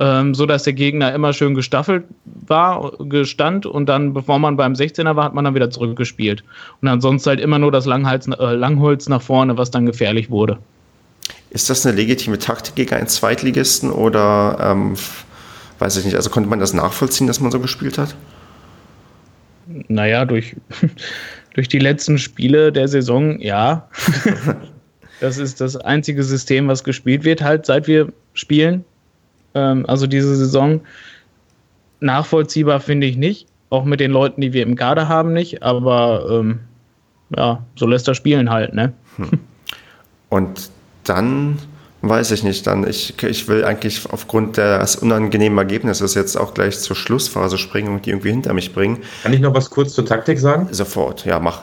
ähm, 0.00 0.34
so 0.34 0.46
dass 0.46 0.62
der 0.62 0.72
Gegner 0.72 1.12
immer 1.12 1.32
schön 1.32 1.54
gestaffelt 1.54 2.04
war, 2.46 2.92
gestand 2.98 3.66
und 3.66 3.86
dann, 3.86 4.14
bevor 4.14 4.38
man 4.38 4.56
beim 4.56 4.74
16er 4.74 5.16
war, 5.16 5.24
hat 5.24 5.34
man 5.34 5.44
dann 5.44 5.54
wieder 5.54 5.70
zurückgespielt. 5.70 6.44
Und 6.80 6.88
ansonsten 6.88 7.30
halt 7.30 7.40
immer 7.40 7.58
nur 7.58 7.72
das 7.72 7.86
Langhals, 7.86 8.28
äh, 8.28 8.54
Langholz 8.54 9.08
nach 9.08 9.22
vorne, 9.22 9.58
was 9.58 9.70
dann 9.70 9.86
gefährlich 9.86 10.30
wurde. 10.30 10.58
Ist 11.50 11.70
das 11.70 11.84
eine 11.84 11.96
legitime 11.96 12.38
Taktik 12.38 12.74
gegen 12.74 12.94
einen 12.94 13.08
Zweitligisten 13.08 13.90
oder 13.90 14.58
ähm, 14.60 14.94
weiß 15.78 15.96
ich 15.96 16.04
nicht, 16.04 16.16
also 16.16 16.30
konnte 16.30 16.48
man 16.48 16.60
das 16.60 16.74
nachvollziehen, 16.74 17.26
dass 17.26 17.40
man 17.40 17.50
so 17.50 17.60
gespielt 17.60 17.98
hat? 17.98 18.14
Naja, 19.88 20.24
durch, 20.24 20.56
durch 21.54 21.68
die 21.68 21.78
letzten 21.78 22.18
Spiele 22.18 22.72
der 22.72 22.88
Saison, 22.88 23.40
ja. 23.40 23.88
das 25.20 25.38
ist 25.38 25.60
das 25.60 25.76
einzige 25.76 26.22
System, 26.22 26.68
was 26.68 26.84
gespielt 26.84 27.24
wird, 27.24 27.42
halt 27.42 27.66
seit 27.66 27.86
wir 27.86 28.12
spielen. 28.34 28.84
Ähm, 29.58 29.84
also 29.86 30.06
diese 30.06 30.36
Saison. 30.36 30.80
Nachvollziehbar 32.00 32.80
finde 32.80 33.06
ich 33.06 33.16
nicht. 33.16 33.46
Auch 33.70 33.84
mit 33.84 34.00
den 34.00 34.12
Leuten, 34.12 34.40
die 34.40 34.52
wir 34.52 34.62
im 34.62 34.76
Kader 34.76 35.08
haben, 35.08 35.32
nicht. 35.32 35.62
Aber 35.62 36.26
ähm, 36.30 36.60
ja, 37.36 37.64
so 37.76 37.86
lässt 37.86 38.08
er 38.08 38.14
spielen 38.14 38.50
halt, 38.50 38.74
ne? 38.74 38.92
Hm. 39.16 39.30
Und 40.30 40.70
dann 41.04 41.58
weiß 42.02 42.30
ich 42.30 42.44
nicht, 42.44 42.66
dann 42.66 42.86
ich, 42.86 43.20
ich 43.22 43.48
will 43.48 43.64
eigentlich 43.64 44.08
aufgrund 44.10 44.56
des 44.56 44.96
unangenehmen 44.96 45.58
Ergebnisses 45.58 46.14
jetzt 46.14 46.36
auch 46.36 46.54
gleich 46.54 46.78
zur 46.78 46.94
Schlussphase 46.94 47.58
springen 47.58 47.94
und 47.94 48.06
die 48.06 48.10
irgendwie 48.10 48.30
hinter 48.30 48.54
mich 48.54 48.72
bringen. 48.72 48.98
Kann 49.22 49.32
ich 49.32 49.40
noch 49.40 49.54
was 49.54 49.70
kurz 49.70 49.94
zur 49.94 50.06
Taktik 50.06 50.38
sagen? 50.38 50.68
Sofort, 50.70 51.24
ja, 51.24 51.40
mach. 51.40 51.62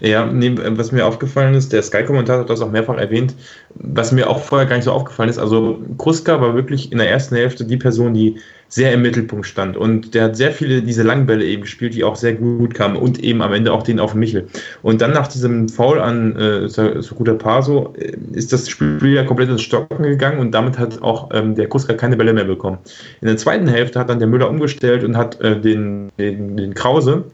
Ja, 0.00 0.26
nee, 0.26 0.54
was 0.56 0.92
mir 0.92 1.06
aufgefallen 1.06 1.54
ist, 1.54 1.72
der 1.72 1.82
Sky-Kommentator 1.82 2.42
hat 2.42 2.50
das 2.50 2.60
auch 2.60 2.70
mehrfach 2.70 2.96
erwähnt, 2.96 3.34
was 3.74 4.12
mir 4.12 4.28
auch 4.28 4.40
vorher 4.40 4.66
gar 4.66 4.76
nicht 4.76 4.84
so 4.84 4.92
aufgefallen 4.92 5.30
ist. 5.30 5.38
Also 5.38 5.80
Kruska 5.98 6.40
war 6.40 6.54
wirklich 6.54 6.92
in 6.92 6.98
der 6.98 7.10
ersten 7.10 7.34
Hälfte 7.34 7.64
die 7.64 7.76
Person, 7.76 8.14
die 8.14 8.36
sehr 8.68 8.92
im 8.92 9.02
Mittelpunkt 9.02 9.46
stand. 9.46 9.76
Und 9.76 10.14
der 10.14 10.24
hat 10.24 10.36
sehr 10.36 10.50
viele 10.50 10.82
diese 10.82 11.02
Langbälle 11.02 11.44
eben 11.44 11.62
gespielt, 11.62 11.94
die 11.94 12.02
auch 12.02 12.16
sehr 12.16 12.34
gut 12.34 12.74
kamen 12.74 12.96
und 12.96 13.22
eben 13.22 13.42
am 13.42 13.52
Ende 13.52 13.72
auch 13.72 13.82
den 13.82 14.00
auf 14.00 14.14
Michel. 14.14 14.48
Und 14.82 15.00
dann 15.00 15.12
nach 15.12 15.28
diesem 15.28 15.68
Foul 15.68 16.00
an 16.00 16.34
äh, 16.36 16.68
Sokuta 16.68 17.34
Paso 17.34 17.94
äh, 17.96 18.16
ist 18.32 18.52
das 18.52 18.68
Spiel 18.68 19.14
ja 19.14 19.24
komplett 19.24 19.50
ins 19.50 19.62
Stocken 19.62 20.02
gegangen 20.02 20.38
und 20.38 20.52
damit 20.52 20.78
hat 20.78 21.00
auch 21.02 21.30
ähm, 21.32 21.54
der 21.54 21.68
Kuska 21.68 21.94
keine 21.94 22.16
Bälle 22.16 22.32
mehr 22.32 22.44
bekommen. 22.44 22.78
In 23.20 23.28
der 23.28 23.36
zweiten 23.36 23.68
Hälfte 23.68 24.00
hat 24.00 24.10
dann 24.10 24.18
der 24.18 24.28
Müller 24.28 24.50
umgestellt 24.50 25.04
und 25.04 25.16
hat 25.16 25.40
äh, 25.40 25.60
den, 25.60 26.10
den, 26.18 26.56
den 26.56 26.74
Krause 26.74 27.24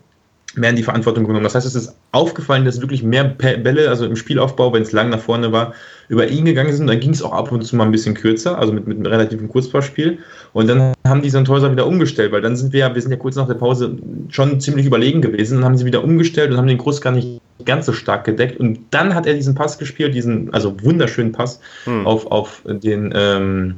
mehr 0.55 0.71
in 0.71 0.77
die 0.77 0.83
Verantwortung 0.83 1.25
genommen. 1.25 1.45
Das 1.45 1.55
heißt, 1.55 1.67
es 1.67 1.75
ist 1.75 1.97
aufgefallen, 2.13 2.65
dass 2.65 2.81
wirklich 2.81 3.03
mehr 3.03 3.25
Bälle, 3.25 3.89
also 3.89 4.05
im 4.05 4.17
Spielaufbau, 4.17 4.73
wenn 4.73 4.83
es 4.83 4.93
lang 4.93 5.09
nach 5.09 5.21
vorne 5.21 5.53
war, 5.53 5.75
über 6.09 6.29
ihn 6.29 6.45
gegangen 6.45 6.73
sind. 6.73 6.87
Dann 6.87 7.01
ging 7.01 7.11
es 7.11 7.23
auch 7.23 7.33
ab 7.33 7.51
und 7.53 7.63
zu 7.63 7.77
mal 7.77 7.85
ein 7.85 7.93
bisschen 7.93 8.15
kürzer, 8.15 8.59
also 8.59 8.73
mit, 8.73 8.87
mit 8.87 8.99
einem 8.99 9.07
relativen 9.07 9.49
Kurzpassspiel. 9.49 10.19
Und 10.53 10.69
dann 10.69 10.93
haben 11.07 11.23
die 11.23 11.31
Sandhäuser 11.31 11.73
wieder 11.73 11.87
umgestellt, 11.87 12.33
weil 12.33 12.43
dann 12.43 12.57
sind 12.57 12.73
wir 12.73 12.81
ja, 12.81 12.95
wir 12.95 13.01
sind 13.01 13.11
ja 13.11 13.17
kurz 13.17 13.37
nach 13.37 13.49
der 13.49 13.55
Pause 13.55 13.97
schon 14.29 14.61
ziemlich 14.61 14.87
überlegen 14.87 15.23
gewesen. 15.23 15.59
Dann 15.59 15.65
haben 15.65 15.77
sie 15.77 15.87
wieder 15.87 16.05
umgestellt 16.05 16.51
und 16.51 16.59
haben 16.59 16.67
den 16.67 16.79
Kurs 16.79 17.01
gar 17.01 17.13
nicht 17.13 17.41
ganz 17.65 17.87
so 17.87 17.93
stark 17.93 18.25
gedeckt. 18.25 18.61
Und 18.61 18.81
dann 18.91 19.15
hat 19.15 19.27
er 19.27 19.35
diesen 19.35 19.55
Pass 19.55 19.79
gespielt, 19.79 20.15
diesen, 20.15 20.53
also 20.53 20.77
wunderschönen 20.83 21.33
Pass 21.33 21.61
hm. 21.85 22.07
auf, 22.07 22.27
auf 22.27 22.63
den, 22.67 23.13
ähm, 23.15 23.77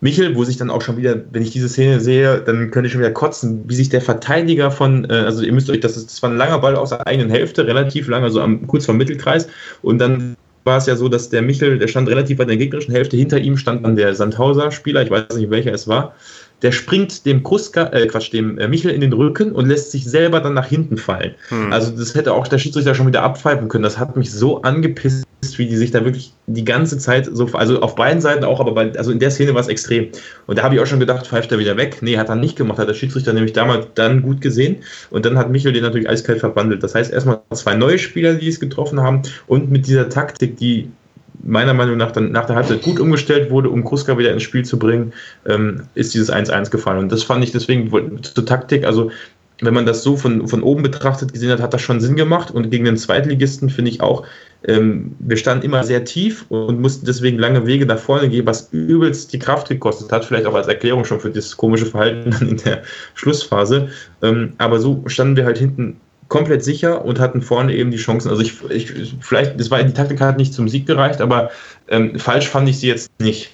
Michel, 0.00 0.36
wo 0.36 0.44
sich 0.44 0.56
dann 0.56 0.70
auch 0.70 0.82
schon 0.82 0.96
wieder, 0.96 1.16
wenn 1.32 1.42
ich 1.42 1.50
diese 1.50 1.68
Szene 1.68 2.00
sehe, 2.00 2.40
dann 2.40 2.70
könnte 2.70 2.86
ich 2.86 2.92
schon 2.92 3.00
wieder 3.00 3.12
kotzen, 3.12 3.64
wie 3.66 3.74
sich 3.74 3.88
der 3.88 4.02
Verteidiger 4.02 4.70
von, 4.70 5.08
äh, 5.08 5.14
also 5.14 5.42
ihr 5.42 5.52
müsst 5.52 5.70
euch, 5.70 5.80
das, 5.80 5.96
ist, 5.96 6.10
das 6.10 6.22
war 6.22 6.30
ein 6.30 6.36
langer 6.36 6.58
Ball 6.58 6.76
aus 6.76 6.90
der 6.90 7.06
eigenen 7.06 7.30
Hälfte, 7.30 7.66
relativ 7.66 8.08
lang, 8.08 8.22
also 8.22 8.40
am, 8.40 8.66
kurz 8.66 8.84
vom 8.84 8.98
Mittelkreis. 8.98 9.48
Und 9.82 9.98
dann 9.98 10.36
war 10.64 10.78
es 10.78 10.86
ja 10.86 10.96
so, 10.96 11.08
dass 11.08 11.30
der 11.30 11.42
Michel, 11.42 11.78
der 11.78 11.88
stand 11.88 12.08
relativ 12.08 12.38
weit 12.38 12.44
in 12.44 12.50
der 12.50 12.56
gegnerischen 12.58 12.92
Hälfte, 12.92 13.16
hinter 13.16 13.38
ihm 13.38 13.56
stand 13.56 13.84
dann 13.84 13.96
der 13.96 14.14
Sandhauser-Spieler, 14.14 15.02
ich 15.02 15.10
weiß 15.10 15.36
nicht, 15.36 15.50
welcher 15.50 15.72
es 15.72 15.88
war, 15.88 16.14
der 16.62 16.72
springt 16.72 17.26
dem 17.26 17.42
Kruska, 17.42 17.88
äh, 17.92 18.06
Quatsch, 18.06 18.32
dem 18.32 18.58
äh, 18.58 18.68
Michel 18.68 18.90
in 18.90 19.00
den 19.00 19.12
Rücken 19.12 19.52
und 19.52 19.66
lässt 19.66 19.90
sich 19.90 20.04
selber 20.04 20.40
dann 20.40 20.54
nach 20.54 20.66
hinten 20.66 20.96
fallen. 20.96 21.34
Hm. 21.48 21.72
Also 21.72 21.92
das 21.92 22.14
hätte 22.14 22.32
auch 22.32 22.48
der 22.48 22.58
Schiedsrichter 22.58 22.94
schon 22.94 23.06
wieder 23.06 23.22
abpfeifen 23.22 23.68
können. 23.68 23.84
Das 23.84 23.98
hat 23.98 24.16
mich 24.16 24.32
so 24.32 24.62
angepisst, 24.62 25.26
wie 25.56 25.66
die 25.66 25.76
sich 25.76 25.90
da 25.90 26.04
wirklich 26.04 26.32
die 26.46 26.64
ganze 26.64 26.98
Zeit 26.98 27.28
so, 27.30 27.46
also 27.52 27.80
auf 27.82 27.94
beiden 27.94 28.20
Seiten 28.20 28.44
auch, 28.44 28.58
aber 28.58 28.72
bei, 28.72 28.92
also 28.96 29.10
in 29.10 29.18
der 29.18 29.30
Szene 29.30 29.54
war 29.54 29.60
es 29.60 29.68
extrem. 29.68 30.08
Und 30.46 30.58
da 30.58 30.62
habe 30.62 30.74
ich 30.74 30.80
auch 30.80 30.86
schon 30.86 31.00
gedacht, 31.00 31.26
pfeift 31.26 31.52
er 31.52 31.58
wieder 31.58 31.76
weg. 31.76 31.98
Nee, 32.00 32.16
hat 32.16 32.28
er 32.28 32.36
nicht 32.36 32.56
gemacht, 32.56 32.78
hat 32.78 32.88
der 32.88 32.94
Schiedsrichter 32.94 33.32
nämlich 33.32 33.52
damals 33.52 33.88
dann 33.94 34.22
gut 34.22 34.40
gesehen. 34.40 34.76
Und 35.10 35.26
dann 35.26 35.36
hat 35.36 35.50
Michel 35.50 35.72
den 35.72 35.82
natürlich 35.82 36.08
eiskalt 36.08 36.40
verwandelt. 36.40 36.82
Das 36.82 36.94
heißt 36.94 37.12
erstmal 37.12 37.40
zwei 37.52 37.74
neue 37.74 37.98
Spieler, 37.98 38.34
die 38.34 38.48
es 38.48 38.60
getroffen 38.60 39.00
haben 39.00 39.22
und 39.46 39.70
mit 39.70 39.86
dieser 39.86 40.08
Taktik, 40.08 40.56
die 40.56 40.90
meiner 41.42 41.74
Meinung 41.74 41.96
nach 41.96 42.12
dann 42.12 42.32
nach 42.32 42.46
der 42.46 42.56
Halbzeit 42.56 42.82
gut 42.82 43.00
umgestellt 43.00 43.50
wurde, 43.50 43.70
um 43.70 43.84
Kruska 43.84 44.18
wieder 44.18 44.32
ins 44.32 44.42
Spiel 44.42 44.64
zu 44.64 44.78
bringen, 44.78 45.12
ähm, 45.46 45.82
ist 45.94 46.14
dieses 46.14 46.32
1-1 46.32 46.70
gefallen. 46.70 46.98
Und 46.98 47.12
das 47.12 47.22
fand 47.22 47.44
ich 47.44 47.52
deswegen 47.52 48.22
zur 48.22 48.46
Taktik, 48.46 48.84
also 48.84 49.10
wenn 49.62 49.74
man 49.74 49.86
das 49.86 50.02
so 50.02 50.16
von, 50.16 50.46
von 50.48 50.62
oben 50.62 50.82
betrachtet 50.82 51.32
gesehen 51.32 51.50
hat, 51.50 51.60
hat 51.60 51.72
das 51.72 51.80
schon 51.80 52.00
Sinn 52.00 52.16
gemacht. 52.16 52.50
Und 52.50 52.70
gegen 52.70 52.84
den 52.84 52.98
Zweitligisten 52.98 53.70
finde 53.70 53.90
ich 53.90 54.00
auch, 54.00 54.26
ähm, 54.64 55.14
wir 55.18 55.36
standen 55.36 55.64
immer 55.64 55.82
sehr 55.84 56.04
tief 56.04 56.44
und 56.48 56.80
mussten 56.80 57.06
deswegen 57.06 57.38
lange 57.38 57.66
Wege 57.66 57.86
nach 57.86 57.98
vorne 57.98 58.28
gehen, 58.28 58.46
was 58.46 58.68
übelst 58.72 59.32
die 59.32 59.38
Kraft 59.38 59.68
gekostet 59.68 60.12
hat. 60.12 60.24
Vielleicht 60.24 60.46
auch 60.46 60.54
als 60.54 60.66
Erklärung 60.66 61.04
schon 61.04 61.20
für 61.20 61.30
das 61.30 61.56
komische 61.56 61.86
Verhalten 61.86 62.34
in 62.46 62.58
der 62.58 62.82
Schlussphase. 63.14 63.88
Ähm, 64.22 64.52
aber 64.58 64.78
so 64.78 65.02
standen 65.06 65.36
wir 65.36 65.46
halt 65.46 65.58
hinten 65.58 66.00
komplett 66.28 66.64
sicher 66.64 67.04
und 67.04 67.20
hatten 67.20 67.42
vorne 67.42 67.74
eben 67.74 67.90
die 67.90 67.96
Chancen. 67.96 68.30
Also 68.30 68.42
ich, 68.42 68.62
ich 68.70 69.14
vielleicht, 69.20 69.58
das 69.60 69.70
war 69.70 69.82
die 69.82 69.92
Taktik 69.92 70.20
hat 70.20 70.36
nicht 70.38 70.52
zum 70.52 70.68
Sieg 70.68 70.86
gereicht, 70.86 71.20
aber 71.20 71.50
ähm, 71.88 72.18
falsch 72.18 72.48
fand 72.48 72.68
ich 72.68 72.78
sie 72.78 72.88
jetzt 72.88 73.10
nicht. 73.20 73.50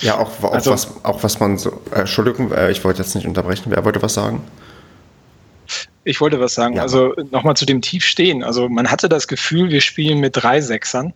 Ja, 0.00 0.18
auch, 0.18 0.42
auch 0.42 0.52
also, 0.52 0.70
was, 0.70 1.04
auch 1.04 1.22
was 1.22 1.40
man 1.40 1.58
so. 1.58 1.80
Äh, 1.94 2.00
Entschuldigung, 2.00 2.52
äh, 2.52 2.70
ich 2.70 2.82
wollte 2.84 3.02
jetzt 3.02 3.14
nicht 3.14 3.26
unterbrechen. 3.26 3.64
Wer 3.66 3.84
wollte 3.84 4.00
was 4.00 4.14
sagen? 4.14 4.42
Ich 6.04 6.20
wollte 6.20 6.40
was 6.40 6.54
sagen. 6.54 6.76
Ja. 6.76 6.82
Also 6.82 7.14
nochmal 7.30 7.56
zu 7.56 7.66
dem 7.66 7.80
Tiefstehen. 7.80 8.42
Also 8.42 8.68
man 8.68 8.90
hatte 8.90 9.08
das 9.08 9.28
Gefühl, 9.28 9.70
wir 9.70 9.80
spielen 9.80 10.20
mit 10.20 10.36
drei 10.36 10.60
Sechsern, 10.60 11.12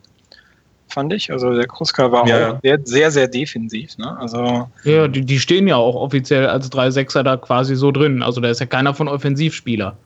fand 0.88 1.12
ich. 1.12 1.32
Also 1.32 1.54
der 1.54 1.66
Kruska 1.66 2.10
war 2.12 2.26
ja. 2.26 2.52
auch 2.52 2.60
sehr, 2.62 2.78
sehr, 2.84 3.10
sehr 3.10 3.28
defensiv. 3.28 3.96
Ne? 3.98 4.16
Also, 4.18 4.68
ja, 4.84 5.08
die, 5.08 5.22
die 5.22 5.40
stehen 5.40 5.68
ja 5.68 5.76
auch 5.76 5.94
offiziell 5.94 6.46
als 6.46 6.68
drei 6.70 6.90
Sechser 6.90 7.22
da 7.22 7.36
quasi 7.36 7.76
so 7.76 7.92
drin. 7.92 8.22
Also 8.22 8.40
da 8.40 8.50
ist 8.50 8.60
ja 8.60 8.66
keiner 8.66 8.94
von 8.94 9.08
Offensivspieler. 9.08 9.96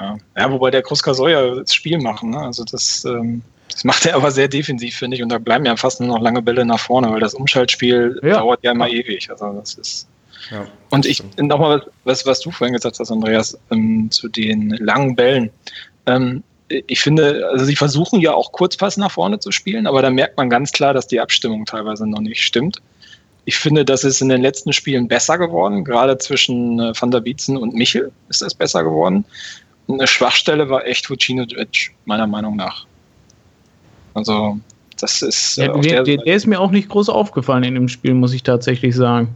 Ja, 0.00 0.16
ja 0.36 0.50
wobei 0.50 0.70
der 0.70 0.82
Kruska 0.82 1.14
soll 1.14 1.30
ja 1.30 1.54
das 1.54 1.74
Spiel 1.74 1.98
machen. 1.98 2.30
Ne? 2.30 2.38
Also 2.38 2.64
das, 2.64 3.04
ähm, 3.04 3.42
das 3.70 3.84
macht 3.84 4.06
er 4.06 4.16
aber 4.16 4.30
sehr 4.30 4.48
defensiv, 4.48 4.96
finde 4.96 5.16
ich. 5.16 5.22
Und 5.22 5.30
da 5.30 5.38
bleiben 5.38 5.64
ja 5.64 5.76
fast 5.76 6.00
nur 6.00 6.08
noch 6.08 6.20
lange 6.20 6.42
Bälle 6.42 6.64
nach 6.64 6.80
vorne, 6.80 7.10
weil 7.10 7.20
das 7.20 7.34
Umschaltspiel 7.34 8.20
ja. 8.22 8.38
dauert 8.38 8.60
ja 8.62 8.72
immer 8.72 8.88
ewig. 8.88 9.30
Also 9.30 9.52
das 9.52 9.74
ist. 9.74 10.08
Ja, 10.50 10.66
und 10.90 11.04
ich 11.04 11.22
nochmal 11.36 11.84
was, 12.04 12.24
was 12.24 12.40
du 12.40 12.50
vorhin 12.50 12.74
gesagt 12.74 12.98
hast, 12.98 13.10
Andreas, 13.10 13.58
ähm, 13.70 14.10
zu 14.10 14.28
den 14.28 14.70
langen 14.70 15.14
Bällen. 15.14 15.50
Ähm, 16.06 16.42
ich 16.68 17.00
finde, 17.00 17.48
also 17.50 17.64
sie 17.64 17.76
versuchen 17.76 18.20
ja 18.20 18.32
auch 18.34 18.52
Kurzpass 18.52 18.96
nach 18.96 19.10
vorne 19.10 19.38
zu 19.38 19.52
spielen, 19.52 19.86
aber 19.86 20.02
da 20.02 20.10
merkt 20.10 20.36
man 20.36 20.50
ganz 20.50 20.72
klar, 20.72 20.94
dass 20.94 21.06
die 21.06 21.20
Abstimmung 21.20 21.64
teilweise 21.64 22.06
noch 22.06 22.20
nicht 22.20 22.42
stimmt. 22.42 22.80
Ich 23.46 23.56
finde, 23.56 23.84
das 23.84 24.04
ist 24.04 24.20
in 24.20 24.28
den 24.28 24.42
letzten 24.42 24.72
Spielen 24.72 25.08
besser 25.08 25.38
geworden. 25.38 25.84
Gerade 25.84 26.18
zwischen 26.18 26.78
äh, 26.78 26.92
Van 26.98 27.10
der 27.10 27.20
Bietzen 27.20 27.56
und 27.56 27.74
Michel 27.74 28.12
ist 28.28 28.42
es 28.42 28.54
besser 28.54 28.84
geworden 28.84 29.24
eine 29.88 30.06
Schwachstelle 30.06 30.68
war 30.68 30.86
echt 30.86 31.08
Vucinovic, 31.08 31.94
meiner 32.04 32.26
Meinung 32.26 32.56
nach. 32.56 32.86
Also, 34.14 34.58
das 35.00 35.22
ist. 35.22 35.58
Äh, 35.58 35.66
ja, 35.66 35.72
der, 35.78 36.02
der, 36.02 36.16
der, 36.18 36.34
ist 36.34 36.46
mir 36.46 36.60
auch 36.60 36.70
nicht 36.70 36.88
groß 36.88 37.08
aufgefallen 37.08 37.64
in 37.64 37.74
dem 37.74 37.88
Spiel, 37.88 38.14
muss 38.14 38.34
ich 38.34 38.42
tatsächlich 38.42 38.94
sagen. 38.94 39.34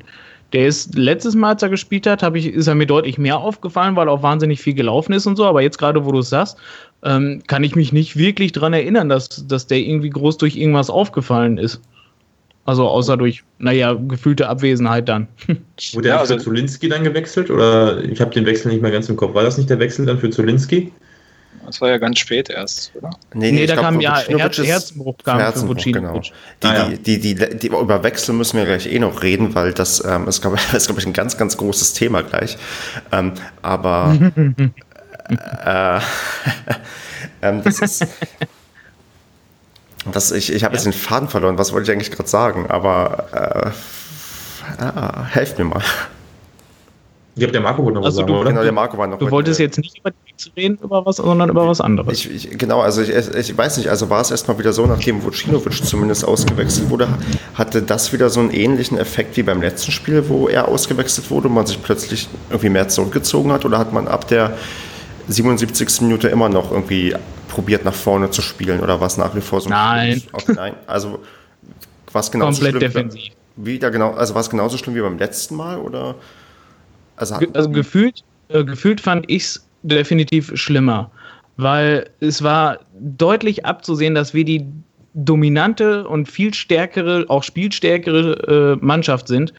Der 0.52 0.66
ist 0.66 0.94
letztes 0.96 1.34
Mal, 1.34 1.50
als 1.50 1.62
er 1.62 1.70
gespielt 1.70 2.06
hat, 2.06 2.22
ich, 2.36 2.46
ist 2.46 2.66
er 2.66 2.74
mir 2.74 2.86
deutlich 2.86 3.16
mehr 3.16 3.38
aufgefallen, 3.38 3.96
weil 3.96 4.08
auch 4.08 4.22
wahnsinnig 4.22 4.60
viel 4.60 4.74
gelaufen 4.74 5.14
ist 5.14 5.26
und 5.26 5.36
so. 5.36 5.46
Aber 5.46 5.62
jetzt 5.62 5.78
gerade, 5.78 6.04
wo 6.04 6.12
du 6.12 6.18
es 6.18 6.28
sagst, 6.28 6.58
ähm, 7.02 7.42
kann 7.46 7.64
ich 7.64 7.74
mich 7.74 7.92
nicht 7.92 8.16
wirklich 8.16 8.52
daran 8.52 8.74
erinnern, 8.74 9.08
dass, 9.08 9.46
dass 9.46 9.66
der 9.66 9.78
irgendwie 9.78 10.10
groß 10.10 10.36
durch 10.36 10.56
irgendwas 10.56 10.90
aufgefallen 10.90 11.56
ist. 11.56 11.80
Also 12.64 12.88
außer 12.88 13.16
durch, 13.16 13.42
naja, 13.58 13.94
gefühlte 13.94 14.48
Abwesenheit 14.48 15.08
dann. 15.08 15.26
Wurde 15.92 16.08
er 16.08 16.14
ja, 16.14 16.20
also, 16.20 16.34
für 16.34 16.40
Zulinski 16.40 16.88
dann 16.88 17.02
gewechselt? 17.02 17.50
Oder 17.50 18.04
ich 18.04 18.20
habe 18.20 18.32
den 18.32 18.46
Wechsel 18.46 18.70
nicht 18.70 18.82
mehr 18.82 18.92
ganz 18.92 19.08
im 19.08 19.16
Kopf. 19.16 19.34
War 19.34 19.42
das 19.42 19.58
nicht 19.58 19.68
der 19.68 19.80
Wechsel 19.80 20.06
dann 20.06 20.18
für 20.18 20.30
Zulinski? 20.30 20.92
Das 21.66 21.80
war 21.80 21.90
ja 21.90 21.98
ganz 21.98 22.18
spät 22.18 22.50
erst, 22.50 22.92
oder? 22.96 23.10
Nee, 23.34 23.52
nee, 23.52 23.60
nee 23.60 23.66
da 23.66 23.74
glaub, 23.74 23.86
kam 23.86 24.00
ja 24.00 24.18
Herz, 24.18 24.58
Herzenbruch 24.58 25.16
kam 25.24 25.38
Herzenbruch, 25.38 25.80
für 25.80 25.92
genau. 25.92 26.20
Die, 26.20 26.66
ah, 26.66 26.74
ja. 26.74 26.88
die, 26.88 27.20
die, 27.20 27.34
die, 27.34 27.56
die, 27.56 27.66
über 27.68 28.02
Wechsel 28.02 28.34
müssen 28.34 28.58
wir 28.58 28.64
gleich 28.64 28.86
eh 28.92 28.98
noch 28.98 29.22
reden, 29.22 29.54
weil 29.54 29.72
das 29.72 30.04
ähm, 30.04 30.26
ist, 30.28 30.40
glaube 30.40 30.56
ich, 30.56 30.78
glaub 30.86 30.98
ich, 30.98 31.06
ein 31.06 31.12
ganz, 31.12 31.36
ganz 31.36 31.56
großes 31.56 31.94
Thema 31.94 32.22
gleich. 32.22 32.58
Ähm, 33.12 33.32
aber 33.60 34.16
äh, 35.64 36.00
ähm, 37.42 37.62
das 37.62 37.80
ist 37.80 38.06
Das, 40.10 40.32
ich 40.32 40.52
ich 40.52 40.64
habe 40.64 40.74
ja. 40.74 40.78
jetzt 40.78 40.84
den 40.84 40.92
Faden 40.92 41.28
verloren. 41.28 41.58
Was 41.58 41.72
wollte 41.72 41.90
ich 41.90 41.96
eigentlich 41.96 42.10
gerade 42.10 42.28
sagen? 42.28 42.66
Aber 42.68 43.72
äh, 44.80 44.82
ah, 44.82 45.24
helft 45.24 45.58
mir 45.58 45.64
mal. 45.64 45.82
Ich 47.34 47.40
glaube, 47.40 47.52
der 47.52 47.62
Marco 47.62 47.82
noch 47.90 48.04
also 48.04 48.06
was 48.06 48.14
sagen, 48.16 48.26
du, 48.26 48.34
oder? 48.38 48.50
Genau, 48.50 48.62
der 48.62 48.72
Marco 48.72 48.98
war 48.98 49.06
noch 49.06 49.18
Du 49.18 49.30
wolltest 49.30 49.58
jetzt 49.58 49.78
nicht 49.78 49.98
über 49.98 50.10
die 50.10 50.36
zu 50.36 50.50
reden, 50.54 50.78
über 50.82 51.06
was, 51.06 51.16
sondern 51.16 51.48
über 51.48 51.66
was 51.66 51.80
anderes. 51.80 52.26
Ich, 52.26 52.30
ich, 52.30 52.58
genau, 52.58 52.80
also 52.80 53.00
ich, 53.00 53.08
ich, 53.08 53.56
weiß 53.56 53.78
nicht, 53.78 53.88
also 53.88 54.10
war 54.10 54.20
es 54.20 54.30
erstmal 54.30 54.58
wieder 54.58 54.74
so, 54.74 54.84
nachdem 54.84 55.22
Vucinovic 55.24 55.82
zumindest 55.82 56.26
ausgewechselt 56.26 56.90
wurde, 56.90 57.08
hatte 57.54 57.80
das 57.80 58.12
wieder 58.12 58.28
so 58.28 58.40
einen 58.40 58.50
ähnlichen 58.50 58.98
Effekt 58.98 59.38
wie 59.38 59.42
beim 59.42 59.62
letzten 59.62 59.92
Spiel, 59.92 60.28
wo 60.28 60.46
er 60.48 60.68
ausgewechselt 60.68 61.30
wurde 61.30 61.48
und 61.48 61.54
man 61.54 61.66
sich 61.66 61.82
plötzlich 61.82 62.28
irgendwie 62.50 62.68
mehr 62.68 62.88
zurückgezogen 62.88 63.50
hat? 63.50 63.64
Oder 63.64 63.78
hat 63.78 63.94
man 63.94 64.08
ab 64.08 64.28
der 64.28 64.54
77. 65.28 66.02
Minute 66.02 66.28
immer 66.28 66.50
noch 66.50 66.70
irgendwie 66.70 67.14
probiert, 67.52 67.84
nach 67.84 67.94
vorne 67.94 68.30
zu 68.30 68.42
spielen 68.42 68.80
oder 68.80 69.00
was 69.00 69.16
nach 69.18 69.34
wie 69.34 69.40
vor 69.40 69.60
so? 69.60 69.68
Nein. 69.68 70.22
Okay, 70.32 70.52
nein, 70.54 70.74
also 70.86 71.20
was 72.12 72.30
genau 72.30 72.46
Komplett 72.46 72.70
schlimm, 72.70 72.80
defensiv. 72.80 73.32
Wieder 73.56 73.90
genau, 73.90 74.12
also 74.12 74.34
war 74.34 74.40
es 74.40 74.50
genauso 74.50 74.78
schlimm 74.78 74.94
wie 74.94 75.00
beim 75.00 75.18
letzten 75.18 75.56
Mal 75.56 75.78
oder? 75.78 76.14
Also, 77.16 77.36
also 77.52 77.70
gefühlt, 77.70 78.24
äh, 78.48 78.64
gefühlt 78.64 79.00
fand 79.00 79.26
ich 79.28 79.42
es 79.42 79.66
definitiv 79.82 80.50
schlimmer, 80.54 81.10
weil 81.56 82.08
es 82.20 82.42
war 82.42 82.80
deutlich 82.98 83.66
abzusehen, 83.66 84.14
dass 84.14 84.34
wir 84.34 84.44
die 84.44 84.66
dominante 85.14 86.08
und 86.08 86.30
viel 86.30 86.54
stärkere, 86.54 87.26
auch 87.28 87.42
spielstärkere 87.42 88.76
äh, 88.80 88.84
Mannschaft 88.84 89.28
sind. 89.28 89.52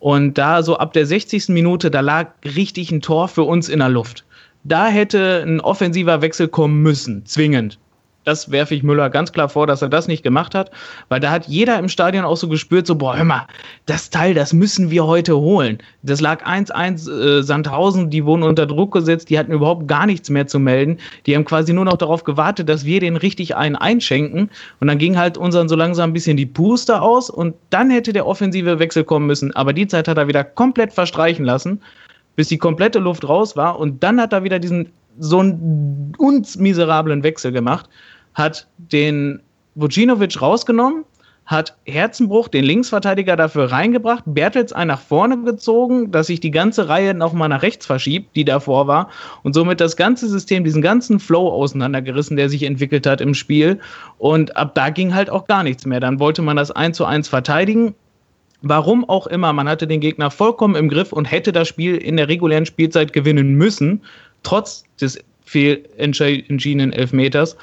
Und 0.00 0.38
da 0.38 0.62
so 0.62 0.76
ab 0.76 0.92
der 0.92 1.06
60. 1.06 1.48
Minute, 1.48 1.90
da 1.90 2.00
lag 2.00 2.30
richtig 2.44 2.90
ein 2.90 3.00
Tor 3.00 3.28
für 3.28 3.42
uns 3.42 3.68
in 3.68 3.80
der 3.80 3.88
Luft. 3.88 4.24
Da 4.68 4.88
hätte 4.88 5.42
ein 5.46 5.60
offensiver 5.60 6.20
Wechsel 6.20 6.46
kommen 6.46 6.82
müssen, 6.82 7.24
zwingend. 7.24 7.78
Das 8.24 8.50
werfe 8.50 8.74
ich 8.74 8.82
Müller 8.82 9.08
ganz 9.08 9.32
klar 9.32 9.48
vor, 9.48 9.66
dass 9.66 9.80
er 9.80 9.88
das 9.88 10.08
nicht 10.08 10.22
gemacht 10.22 10.54
hat, 10.54 10.70
weil 11.08 11.20
da 11.20 11.30
hat 11.30 11.46
jeder 11.46 11.78
im 11.78 11.88
Stadion 11.88 12.26
auch 12.26 12.36
so 12.36 12.48
gespürt, 12.48 12.86
so, 12.86 12.96
boah, 12.96 13.16
hör 13.16 13.24
mal, 13.24 13.46
das 13.86 14.10
Teil, 14.10 14.34
das 14.34 14.52
müssen 14.52 14.90
wir 14.90 15.06
heute 15.06 15.38
holen. 15.38 15.78
Das 16.02 16.20
lag 16.20 16.44
1-1 16.44 17.10
äh, 17.10 17.42
Sandhausen, 17.42 18.10
die 18.10 18.26
wurden 18.26 18.42
unter 18.42 18.66
Druck 18.66 18.92
gesetzt, 18.92 19.30
die 19.30 19.38
hatten 19.38 19.52
überhaupt 19.52 19.88
gar 19.88 20.04
nichts 20.04 20.28
mehr 20.28 20.46
zu 20.46 20.58
melden. 20.58 20.98
Die 21.24 21.34
haben 21.34 21.46
quasi 21.46 21.72
nur 21.72 21.86
noch 21.86 21.96
darauf 21.96 22.24
gewartet, 22.24 22.68
dass 22.68 22.84
wir 22.84 23.00
den 23.00 23.16
richtig 23.16 23.56
einen 23.56 23.76
einschenken. 23.76 24.50
Und 24.80 24.88
dann 24.88 24.98
ging 24.98 25.16
halt 25.16 25.38
unseren 25.38 25.70
so 25.70 25.76
langsam 25.76 26.10
ein 26.10 26.12
bisschen 26.12 26.36
die 26.36 26.44
Puste 26.44 27.00
aus 27.00 27.30
und 27.30 27.54
dann 27.70 27.88
hätte 27.88 28.12
der 28.12 28.26
offensive 28.26 28.78
Wechsel 28.78 29.04
kommen 29.04 29.26
müssen. 29.26 29.56
Aber 29.56 29.72
die 29.72 29.86
Zeit 29.86 30.06
hat 30.06 30.18
er 30.18 30.28
wieder 30.28 30.44
komplett 30.44 30.92
verstreichen 30.92 31.46
lassen 31.46 31.80
bis 32.38 32.46
die 32.46 32.58
komplette 32.58 33.00
Luft 33.00 33.28
raus 33.28 33.56
war. 33.56 33.80
Und 33.80 34.04
dann 34.04 34.20
hat 34.20 34.32
er 34.32 34.44
wieder 34.44 34.60
diesen 34.60 34.90
so 35.18 35.40
einen 35.40 36.12
uns 36.18 36.56
miserablen 36.56 37.24
Wechsel 37.24 37.50
gemacht 37.50 37.90
hat 38.38 38.68
den 38.78 39.40
Vucinovic 39.74 40.40
rausgenommen, 40.40 41.04
hat 41.44 41.76
Herzenbruch, 41.86 42.46
den 42.46 42.64
Linksverteidiger, 42.64 43.34
dafür 43.34 43.72
reingebracht, 43.72 44.22
Bertels 44.26 44.72
einen 44.72 44.88
nach 44.88 45.00
vorne 45.00 45.42
gezogen, 45.42 46.12
dass 46.12 46.28
sich 46.28 46.38
die 46.38 46.52
ganze 46.52 46.88
Reihe 46.88 47.14
nochmal 47.14 47.48
nach 47.48 47.62
rechts 47.62 47.86
verschiebt, 47.86 48.36
die 48.36 48.44
davor 48.44 48.86
war, 48.86 49.08
und 49.42 49.54
somit 49.54 49.80
das 49.80 49.96
ganze 49.96 50.28
System, 50.28 50.62
diesen 50.62 50.82
ganzen 50.82 51.18
Flow 51.18 51.48
auseinandergerissen, 51.48 52.36
der 52.36 52.48
sich 52.48 52.62
entwickelt 52.62 53.06
hat 53.06 53.20
im 53.20 53.34
Spiel. 53.34 53.80
Und 54.18 54.56
ab 54.56 54.76
da 54.76 54.90
ging 54.90 55.14
halt 55.14 55.30
auch 55.30 55.48
gar 55.48 55.64
nichts 55.64 55.84
mehr. 55.84 56.00
Dann 56.00 56.20
wollte 56.20 56.42
man 56.42 56.56
das 56.56 56.70
1 56.70 56.96
zu 56.96 57.04
1 57.04 57.26
verteidigen. 57.26 57.94
Warum 58.62 59.08
auch 59.08 59.26
immer, 59.28 59.52
man 59.52 59.68
hatte 59.68 59.86
den 59.86 60.00
Gegner 60.00 60.30
vollkommen 60.30 60.74
im 60.74 60.88
Griff 60.88 61.12
und 61.12 61.26
hätte 61.26 61.52
das 61.52 61.68
Spiel 61.68 61.96
in 61.96 62.16
der 62.16 62.28
regulären 62.28 62.66
Spielzeit 62.66 63.12
gewinnen 63.12 63.54
müssen, 63.54 64.02
trotz 64.42 64.84
des 65.00 65.18
fehlentschiedenen 65.44 66.92
Elfmeters. 66.92 67.56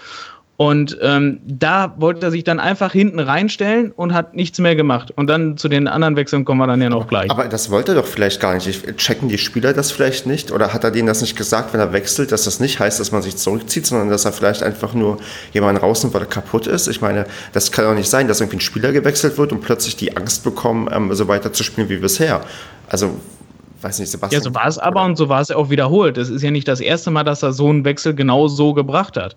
Und 0.58 0.98
ähm, 1.02 1.42
da 1.46 1.96
wollte 1.98 2.28
er 2.28 2.32
sich 2.32 2.46
dann 2.46 2.62
einfach 2.62 2.94
hinten 2.94 3.20
reinstellen 3.20 3.92
und 3.92 4.14
hat 4.14 4.36
nichts 4.36 4.58
mehr 4.60 4.78
gemacht. 4.78 5.12
Und 5.14 5.28
dann 5.28 5.58
zu 5.58 5.68
den 5.68 5.88
anderen 5.90 6.16
Wechseln 6.16 6.46
kommen 6.46 6.62
wir 6.62 6.68
dann 6.68 6.82
ja 6.82 6.90
noch 6.90 7.08
gleich. 7.08 7.30
Aber 7.30 7.46
das 7.46 7.70
wollte 7.72 7.92
er 7.92 7.96
doch 7.96 8.08
vielleicht 8.08 8.40
gar 8.40 8.54
nicht. 8.54 8.98
Checken 8.98 9.28
die 9.28 9.38
Spieler 9.38 9.74
das 9.74 9.92
vielleicht 9.92 10.26
nicht? 10.26 10.54
Oder 10.54 10.72
hat 10.72 10.86
er 10.86 10.92
denen 10.92 11.08
das 11.08 11.20
nicht 11.20 11.36
gesagt, 11.36 11.74
wenn 11.74 11.82
er 11.82 11.92
wechselt, 11.92 12.32
dass 12.32 12.46
das 12.46 12.62
nicht 12.62 12.80
heißt, 12.80 13.02
dass 13.02 13.12
man 13.12 13.22
sich 13.22 13.36
zurückzieht, 13.36 13.86
sondern 13.86 14.10
dass 14.10 14.24
er 14.24 14.32
vielleicht 14.32 14.64
einfach 14.64 14.94
nur 14.94 15.18
jemanden 15.52 15.82
rausnimmt, 15.82 16.14
weil 16.14 16.22
er 16.22 16.28
kaputt 16.28 16.68
ist? 16.68 16.88
Ich 16.88 17.02
meine, 17.02 17.26
das 17.52 17.74
kann 17.74 17.84
doch 17.84 17.94
nicht 17.94 18.10
sein, 18.10 18.30
dass 18.30 18.40
irgendwie 18.40 18.58
ein 18.58 18.62
Spieler 18.62 18.94
gewechselt 18.94 19.38
wird 19.38 19.52
und 19.52 19.60
plötzlich 19.60 19.98
die 19.98 20.16
Angst 20.16 20.46
bekommen, 20.46 20.88
ähm, 20.90 21.14
so 21.14 21.28
weiter 21.28 21.52
zu 21.52 21.64
spielen 21.64 21.90
wie 21.90 21.98
bisher. 21.98 22.40
Also 22.88 23.20
weiß 23.82 24.00
nicht, 24.00 24.10
Sebastian. 24.10 24.42
Ja, 24.42 24.44
so 24.44 24.56
war 24.56 24.68
es 24.68 24.78
aber 24.78 25.04
und 25.04 25.18
so 25.18 25.28
war 25.28 25.42
es 25.42 25.52
auch 25.52 25.70
wiederholt. 25.70 26.18
Es 26.18 26.30
ist 26.30 26.42
ja 26.42 26.52
nicht 26.52 26.68
das 26.68 26.80
erste 26.80 27.12
Mal, 27.12 27.26
dass 27.26 27.44
er 27.44 27.52
so 27.52 27.68
einen 27.68 27.84
Wechsel 27.84 28.14
genau 28.16 28.48
so 28.48 28.74
gebracht 28.74 29.18
hat. 29.18 29.36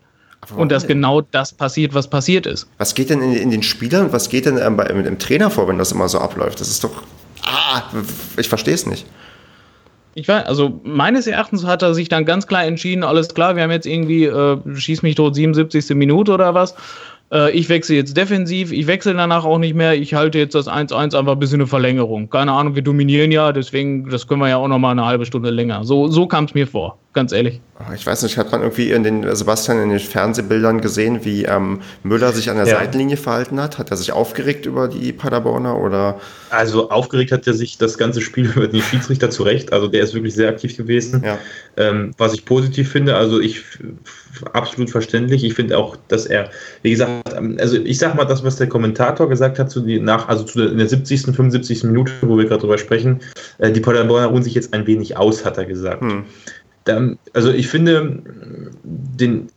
Und 0.56 0.72
dass 0.72 0.86
genau 0.86 1.20
das 1.20 1.52
passiert, 1.52 1.94
was 1.94 2.08
passiert 2.08 2.46
ist. 2.46 2.68
Was 2.78 2.94
geht 2.94 3.10
denn 3.10 3.20
in, 3.20 3.34
in 3.34 3.50
den 3.50 3.62
Spielern, 3.62 4.12
was 4.12 4.28
geht 4.28 4.46
denn 4.46 4.56
ähm, 4.56 4.76
bei, 4.76 4.92
mit 4.94 5.04
dem 5.04 5.18
Trainer 5.18 5.50
vor, 5.50 5.68
wenn 5.68 5.78
das 5.78 5.92
immer 5.92 6.08
so 6.08 6.18
abläuft? 6.18 6.60
Das 6.60 6.68
ist 6.68 6.84
doch. 6.84 7.02
Ah, 7.42 7.82
ich 8.36 8.48
verstehe 8.48 8.74
es 8.74 8.86
nicht. 8.86 9.06
Ich 10.14 10.26
weiß, 10.26 10.46
also 10.46 10.80
meines 10.84 11.26
Erachtens 11.26 11.64
hat 11.64 11.82
er 11.82 11.94
sich 11.94 12.08
dann 12.08 12.24
ganz 12.24 12.46
klar 12.46 12.64
entschieden, 12.64 13.04
alles 13.04 13.34
klar, 13.34 13.56
wir 13.56 13.62
haben 13.62 13.70
jetzt 13.70 13.86
irgendwie, 13.86 14.24
äh, 14.24 14.58
schieß 14.74 15.02
mich 15.02 15.14
tot, 15.14 15.34
77. 15.34 15.94
Minute 15.96 16.32
oder 16.32 16.54
was 16.54 16.74
äh, 17.32 17.50
ich 17.52 17.68
wechsle 17.68 17.96
jetzt 17.96 18.16
defensiv, 18.16 18.72
ich 18.72 18.86
wechsle 18.86 19.14
danach 19.14 19.44
auch 19.44 19.58
nicht 19.58 19.74
mehr, 19.74 19.94
ich 19.94 20.14
halte 20.14 20.38
jetzt 20.38 20.54
das 20.54 20.68
1-1 20.68 21.16
einfach 21.16 21.32
ein 21.32 21.38
bisschen 21.38 21.60
eine 21.60 21.66
Verlängerung. 21.66 22.30
Keine 22.30 22.52
Ahnung, 22.52 22.74
wir 22.74 22.82
dominieren 22.82 23.32
ja, 23.32 23.52
deswegen, 23.52 24.08
das 24.08 24.26
können 24.26 24.40
wir 24.40 24.48
ja 24.48 24.56
auch 24.56 24.68
noch 24.68 24.78
mal 24.78 24.92
eine 24.92 25.04
halbe 25.04 25.26
Stunde 25.26 25.50
länger. 25.50 25.84
So, 25.84 26.08
so 26.08 26.26
kam 26.26 26.44
es 26.44 26.54
mir 26.54 26.66
vor, 26.66 26.98
ganz 27.12 27.32
ehrlich. 27.32 27.60
Ich 27.94 28.04
weiß 28.04 28.24
nicht, 28.24 28.36
hat 28.36 28.50
man 28.50 28.62
irgendwie 28.62 28.90
in 28.90 29.04
den, 29.04 29.36
Sebastian, 29.36 29.80
in 29.80 29.90
den 29.90 30.00
Fernsehbildern 30.00 30.80
gesehen, 30.80 31.24
wie 31.24 31.44
ähm, 31.44 31.80
Müller 32.02 32.32
sich 32.32 32.50
an 32.50 32.56
der 32.56 32.66
ja. 32.66 32.76
Seitenlinie 32.76 33.16
verhalten 33.16 33.60
hat? 33.60 33.78
Hat 33.78 33.92
er 33.92 33.96
sich 33.96 34.10
aufgeregt 34.10 34.66
über 34.66 34.88
die 34.88 35.12
Paderborner 35.12 35.78
oder? 35.78 36.20
Also 36.50 36.90
aufgeregt 36.90 37.30
hat 37.30 37.46
er 37.46 37.54
sich 37.54 37.78
das 37.78 37.96
ganze 37.96 38.20
Spiel 38.20 38.46
über 38.56 38.66
den 38.66 38.82
Schiedsrichter 38.82 39.30
zurecht. 39.30 39.72
Also 39.72 39.86
der 39.86 40.02
ist 40.02 40.12
wirklich 40.12 40.34
sehr 40.34 40.48
aktiv 40.48 40.76
gewesen. 40.76 41.22
Ja. 41.24 41.38
Ähm, 41.76 42.12
was 42.18 42.34
ich 42.34 42.44
positiv 42.44 42.90
finde, 42.90 43.14
also 43.14 43.40
ich 43.40 43.62
absolut 44.52 44.90
verständlich. 44.90 45.44
Ich 45.44 45.54
finde 45.54 45.78
auch, 45.78 45.96
dass 46.08 46.26
er, 46.26 46.50
wie 46.82 46.90
gesagt, 46.90 47.34
also 47.58 47.76
ich 47.76 47.98
sag 47.98 48.14
mal, 48.14 48.24
das, 48.24 48.44
was 48.44 48.56
der 48.56 48.68
Kommentator 48.68 49.28
gesagt 49.28 49.58
hat, 49.58 49.70
zu 49.70 49.80
die 49.80 50.00
nach, 50.00 50.28
also 50.28 50.44
zu 50.44 50.58
der, 50.58 50.72
in 50.72 50.78
der 50.78 50.88
70., 50.88 51.22
75. 51.34 51.84
Minute, 51.84 52.12
wo 52.22 52.36
wir 52.36 52.44
gerade 52.44 52.60
drüber 52.60 52.78
sprechen, 52.78 53.20
äh, 53.58 53.70
die 53.70 53.80
Paderborner 53.80 54.26
ruhen 54.26 54.42
sich 54.42 54.54
jetzt 54.54 54.74
ein 54.74 54.86
wenig 54.86 55.16
aus, 55.16 55.44
hat 55.44 55.58
er 55.58 55.64
gesagt. 55.64 56.02
Hm. 56.02 56.24
Also 57.32 57.50
ich 57.50 57.68
finde, 57.68 58.22
den, 58.82 59.48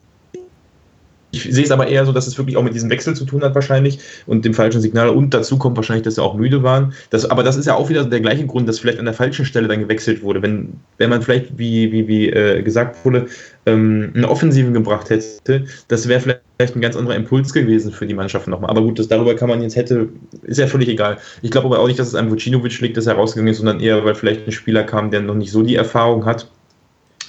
ich 1.31 1.43
sehe 1.43 1.63
es 1.63 1.71
aber 1.71 1.87
eher 1.87 2.05
so, 2.05 2.11
dass 2.11 2.27
es 2.27 2.37
wirklich 2.37 2.57
auch 2.57 2.63
mit 2.63 2.73
diesem 2.73 2.89
Wechsel 2.89 3.15
zu 3.15 3.25
tun 3.25 3.41
hat 3.41 3.55
wahrscheinlich 3.55 3.99
und 4.27 4.43
dem 4.43 4.53
falschen 4.53 4.81
Signal. 4.81 5.09
Und 5.09 5.33
dazu 5.33 5.57
kommt 5.57 5.77
wahrscheinlich, 5.77 6.03
dass 6.03 6.15
sie 6.15 6.23
auch 6.23 6.35
müde 6.35 6.61
waren. 6.61 6.93
Das, 7.09 7.29
aber 7.29 7.43
das 7.43 7.55
ist 7.55 7.65
ja 7.65 7.75
auch 7.75 7.89
wieder 7.89 8.03
der 8.03 8.19
gleiche 8.19 8.45
Grund, 8.45 8.67
dass 8.67 8.79
vielleicht 8.79 8.99
an 8.99 9.05
der 9.05 9.13
falschen 9.13 9.45
Stelle 9.45 9.67
dann 9.67 9.79
gewechselt 9.79 10.21
wurde. 10.21 10.41
Wenn, 10.41 10.73
wenn 10.97 11.09
man 11.09 11.21
vielleicht, 11.21 11.57
wie, 11.57 11.91
wie, 11.91 12.07
wie 12.07 12.29
äh, 12.29 12.61
gesagt 12.61 13.03
wurde, 13.05 13.27
ähm, 13.65 14.11
eine 14.13 14.29
Offensive 14.29 14.71
gebracht 14.71 15.09
hätte, 15.09 15.65
das 15.87 16.07
wäre 16.07 16.19
vielleicht 16.19 16.75
ein 16.75 16.81
ganz 16.81 16.97
anderer 16.97 17.15
Impuls 17.15 17.53
gewesen 17.53 17.93
für 17.93 18.05
die 18.05 18.13
Mannschaft 18.13 18.47
nochmal. 18.47 18.69
Aber 18.69 18.81
gut, 18.81 18.99
das, 18.99 19.07
darüber 19.07 19.33
kann 19.35 19.47
man 19.47 19.61
jetzt 19.61 19.77
hätte, 19.77 20.09
ist 20.43 20.59
ja 20.59 20.67
völlig 20.67 20.89
egal. 20.89 21.17
Ich 21.41 21.51
glaube 21.51 21.67
aber 21.67 21.79
auch 21.79 21.87
nicht, 21.87 21.99
dass 21.99 22.07
es 22.07 22.15
an 22.15 22.29
Vucinovic 22.29 22.81
liegt, 22.81 22.97
dass 22.97 23.07
er 23.07 23.15
rausgegangen 23.15 23.51
ist, 23.51 23.59
sondern 23.59 23.79
eher, 23.79 24.03
weil 24.03 24.15
vielleicht 24.15 24.45
ein 24.47 24.51
Spieler 24.51 24.83
kam, 24.83 25.11
der 25.11 25.21
noch 25.21 25.35
nicht 25.35 25.51
so 25.51 25.63
die 25.63 25.75
Erfahrung 25.75 26.25
hat 26.25 26.47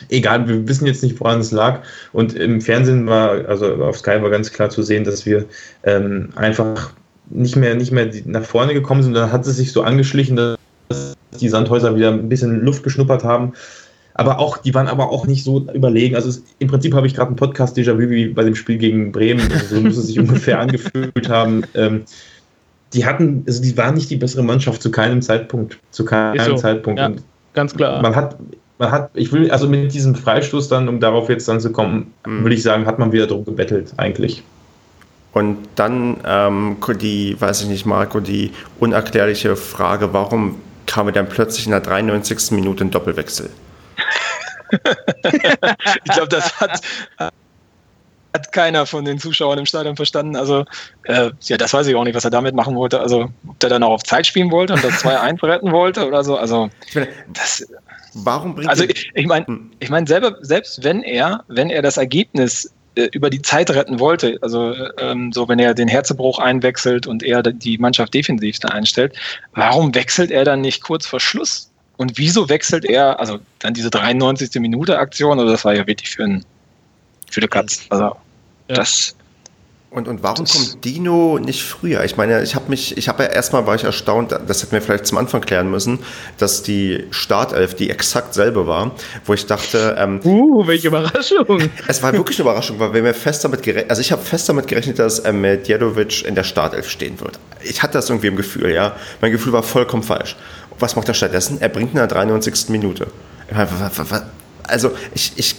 egal, 0.08 0.48
wir 0.48 0.68
wissen 0.68 0.86
jetzt 0.86 1.02
nicht, 1.02 1.18
woran 1.20 1.40
es 1.40 1.52
lag. 1.52 1.80
Und 2.12 2.34
im 2.34 2.60
Fernsehen 2.60 3.06
war, 3.06 3.48
also 3.48 3.74
auf 3.84 3.98
Sky 3.98 4.22
war 4.22 4.30
ganz 4.30 4.52
klar 4.52 4.70
zu 4.70 4.82
sehen, 4.82 5.04
dass 5.04 5.26
wir 5.26 5.46
ähm, 5.84 6.30
einfach 6.36 6.92
nicht 7.30 7.56
mehr, 7.56 7.74
nicht 7.74 7.92
mehr 7.92 8.10
nach 8.26 8.44
vorne 8.44 8.74
gekommen 8.74 9.02
sind. 9.02 9.14
Dann 9.14 9.32
hat 9.32 9.46
es 9.46 9.56
sich 9.56 9.72
so 9.72 9.82
angeschlichen, 9.82 10.36
dass 10.36 11.16
die 11.40 11.48
Sandhäuser 11.48 11.96
wieder 11.96 12.10
ein 12.10 12.28
bisschen 12.28 12.60
Luft 12.60 12.82
geschnuppert 12.82 13.24
haben. 13.24 13.52
Aber 14.14 14.38
auch, 14.38 14.58
die 14.58 14.74
waren 14.74 14.88
aber 14.88 15.10
auch 15.10 15.26
nicht 15.26 15.42
so 15.42 15.66
überlegen. 15.72 16.14
Also 16.16 16.28
es, 16.28 16.42
im 16.58 16.68
Prinzip 16.68 16.94
habe 16.94 17.06
ich 17.06 17.14
gerade 17.14 17.28
einen 17.28 17.36
Podcast 17.36 17.76
Déjà-vu 17.78 18.10
wie 18.10 18.28
bei 18.28 18.44
dem 18.44 18.54
Spiel 18.54 18.76
gegen 18.76 19.10
Bremen. 19.10 19.50
Also 19.52 19.76
so 19.76 19.80
muss 19.80 19.96
es 19.96 20.06
sich 20.06 20.18
ungefähr 20.20 20.60
angefühlt 20.60 21.28
haben. 21.28 21.64
Ähm, 21.74 22.02
die 22.92 23.06
hatten, 23.06 23.44
also 23.46 23.62
die 23.62 23.76
waren 23.76 23.94
nicht 23.94 24.10
die 24.10 24.16
bessere 24.16 24.42
Mannschaft 24.42 24.82
zu 24.82 24.90
keinem 24.90 25.22
Zeitpunkt. 25.22 25.78
Zu 25.90 26.04
keinem 26.04 26.44
so. 26.44 26.56
Zeitpunkt. 26.56 27.00
Ja, 27.00 27.10
ganz 27.54 27.74
klar. 27.74 28.02
Man 28.02 28.14
hat, 28.14 28.36
man 28.82 28.90
hat, 28.90 29.10
ich 29.14 29.32
will, 29.32 29.50
also 29.50 29.68
mit 29.68 29.94
diesem 29.94 30.14
Freistoß 30.14 30.68
dann, 30.68 30.88
um 30.88 30.98
darauf 30.98 31.28
jetzt 31.28 31.48
dann 31.48 31.60
zu 31.60 31.70
kommen, 31.70 32.12
mhm. 32.26 32.44
will 32.44 32.52
ich 32.52 32.62
sagen, 32.62 32.84
hat 32.84 32.98
man 32.98 33.12
wieder 33.12 33.26
drum 33.26 33.44
gebettelt, 33.44 33.92
eigentlich. 33.96 34.42
Und 35.32 35.56
dann 35.76 36.18
ähm, 36.26 36.76
die, 37.00 37.40
weiß 37.40 37.62
ich 37.62 37.68
nicht, 37.68 37.86
Marco, 37.86 38.20
die 38.20 38.50
unerklärliche 38.80 39.56
Frage, 39.56 40.12
warum 40.12 40.56
kam 40.86 41.06
er 41.06 41.12
dann 41.12 41.28
plötzlich 41.28 41.64
in 41.64 41.70
der 41.70 41.80
93. 41.80 42.50
Minute 42.50 42.84
ein 42.84 42.90
Doppelwechsel? 42.90 43.48
ich 46.04 46.12
glaube, 46.12 46.28
das 46.28 46.60
hat, 46.60 46.80
hat 48.34 48.52
keiner 48.52 48.84
von 48.84 49.04
den 49.04 49.18
Zuschauern 49.18 49.58
im 49.58 49.66
Stadion 49.66 49.96
verstanden. 49.96 50.36
Also, 50.36 50.64
äh, 51.04 51.30
ja, 51.42 51.56
das 51.56 51.72
weiß 51.72 51.86
ich 51.86 51.94
auch 51.94 52.04
nicht, 52.04 52.14
was 52.14 52.24
er 52.24 52.30
damit 52.30 52.54
machen 52.54 52.74
wollte. 52.74 53.00
Also, 53.00 53.30
ob 53.46 53.58
der 53.60 53.70
dann 53.70 53.82
auch 53.82 53.92
auf 53.92 54.02
Zeit 54.02 54.26
spielen 54.26 54.50
wollte 54.50 54.74
und 54.74 54.84
das 54.84 55.04
2-1 55.04 55.42
retten 55.46 55.72
wollte 55.72 56.06
oder 56.06 56.24
so. 56.24 56.36
Also, 56.36 56.68
das, 57.32 57.66
Warum 58.14 58.54
bringt 58.54 58.68
Also 58.68 58.84
ich, 58.84 59.10
ich 59.14 59.26
meine, 59.26 59.46
hm. 59.46 59.70
ich 59.78 59.90
meine 59.90 60.06
selber, 60.06 60.36
selbst 60.40 60.84
wenn 60.84 61.02
er, 61.02 61.44
wenn 61.48 61.70
er 61.70 61.82
das 61.82 61.96
Ergebnis 61.96 62.70
äh, 62.94 63.08
über 63.12 63.30
die 63.30 63.40
Zeit 63.40 63.70
retten 63.70 63.98
wollte, 64.00 64.38
also 64.42 64.74
ähm, 64.98 65.32
so 65.32 65.48
wenn 65.48 65.58
er 65.58 65.74
den 65.74 65.88
Herzebruch 65.88 66.38
einwechselt 66.38 67.06
und 67.06 67.22
er 67.22 67.42
die 67.42 67.78
Mannschaft 67.78 68.12
defensiv 68.12 68.58
da 68.58 68.68
einstellt, 68.68 69.14
warum 69.54 69.94
wechselt 69.94 70.30
er 70.30 70.44
dann 70.44 70.60
nicht 70.60 70.82
kurz 70.82 71.06
vor 71.06 71.20
Schluss? 71.20 71.70
Und 71.96 72.18
wieso 72.18 72.48
wechselt 72.48 72.84
er, 72.84 73.20
also 73.20 73.38
dann 73.60 73.74
diese 73.74 73.90
93. 73.90 74.60
Minute 74.60 74.98
Aktion, 74.98 75.38
also 75.38 75.50
das 75.50 75.64
war 75.64 75.74
ja 75.74 75.86
wirklich 75.86 76.10
für, 76.10 76.24
ein, 76.24 76.44
für 77.30 77.40
eine 77.40 77.48
Katz. 77.48 77.86
Also 77.90 78.04
ja. 78.68 78.74
das 78.74 79.14
und, 79.92 80.08
und 80.08 80.22
warum 80.22 80.46
das 80.46 80.54
kommt 80.54 80.84
Dino 80.84 81.38
nicht 81.38 81.62
früher? 81.62 82.02
Ich 82.04 82.16
meine, 82.16 82.42
ich 82.42 82.54
habe 82.54 82.70
mich, 82.70 82.96
ich 82.96 83.08
habe 83.08 83.24
ja 83.24 83.28
erstmal 83.28 83.66
war 83.66 83.74
ich 83.74 83.84
erstaunt, 83.84 84.32
das 84.32 84.62
hätten 84.62 84.72
wir 84.72 84.80
vielleicht 84.80 85.06
zum 85.06 85.18
Anfang 85.18 85.42
klären 85.42 85.70
müssen, 85.70 85.98
dass 86.38 86.62
die 86.62 87.04
Startelf 87.10 87.74
die 87.74 87.90
exakt 87.90 88.32
selbe 88.32 88.66
war, 88.66 88.92
wo 89.26 89.34
ich 89.34 89.44
dachte, 89.46 89.96
ähm, 89.98 90.20
uh, 90.24 90.66
welche 90.66 90.88
Überraschung! 90.88 91.70
Es 91.86 92.02
war 92.02 92.12
wirklich 92.14 92.38
eine 92.38 92.48
Überraschung, 92.48 92.78
weil 92.78 92.94
wir 92.94 93.02
mir 93.02 93.12
fest 93.12 93.44
damit 93.44 93.62
gerechnet, 93.62 93.90
also 93.90 94.00
ich 94.00 94.12
habe 94.12 94.22
fest 94.22 94.48
damit 94.48 94.66
gerechnet, 94.66 94.98
dass 94.98 95.24
ähm, 95.26 95.42
Djedovic 95.42 96.24
in 96.24 96.34
der 96.34 96.44
Startelf 96.44 96.88
stehen 96.88 97.20
wird. 97.20 97.38
Ich 97.62 97.82
hatte 97.82 97.94
das 97.94 98.08
irgendwie 98.08 98.28
im 98.28 98.36
Gefühl, 98.36 98.72
ja. 98.72 98.96
Mein 99.20 99.32
Gefühl 99.32 99.52
war 99.52 99.62
vollkommen 99.62 100.02
falsch. 100.02 100.36
Was 100.78 100.96
macht 100.96 101.08
er 101.08 101.14
stattdessen? 101.14 101.60
Er 101.60 101.68
bringt 101.68 101.90
in 101.90 101.96
der 101.96 102.06
93. 102.06 102.70
Minute. 102.70 103.08
Also 104.64 104.92
ich, 105.14 105.32
ich 105.36 105.56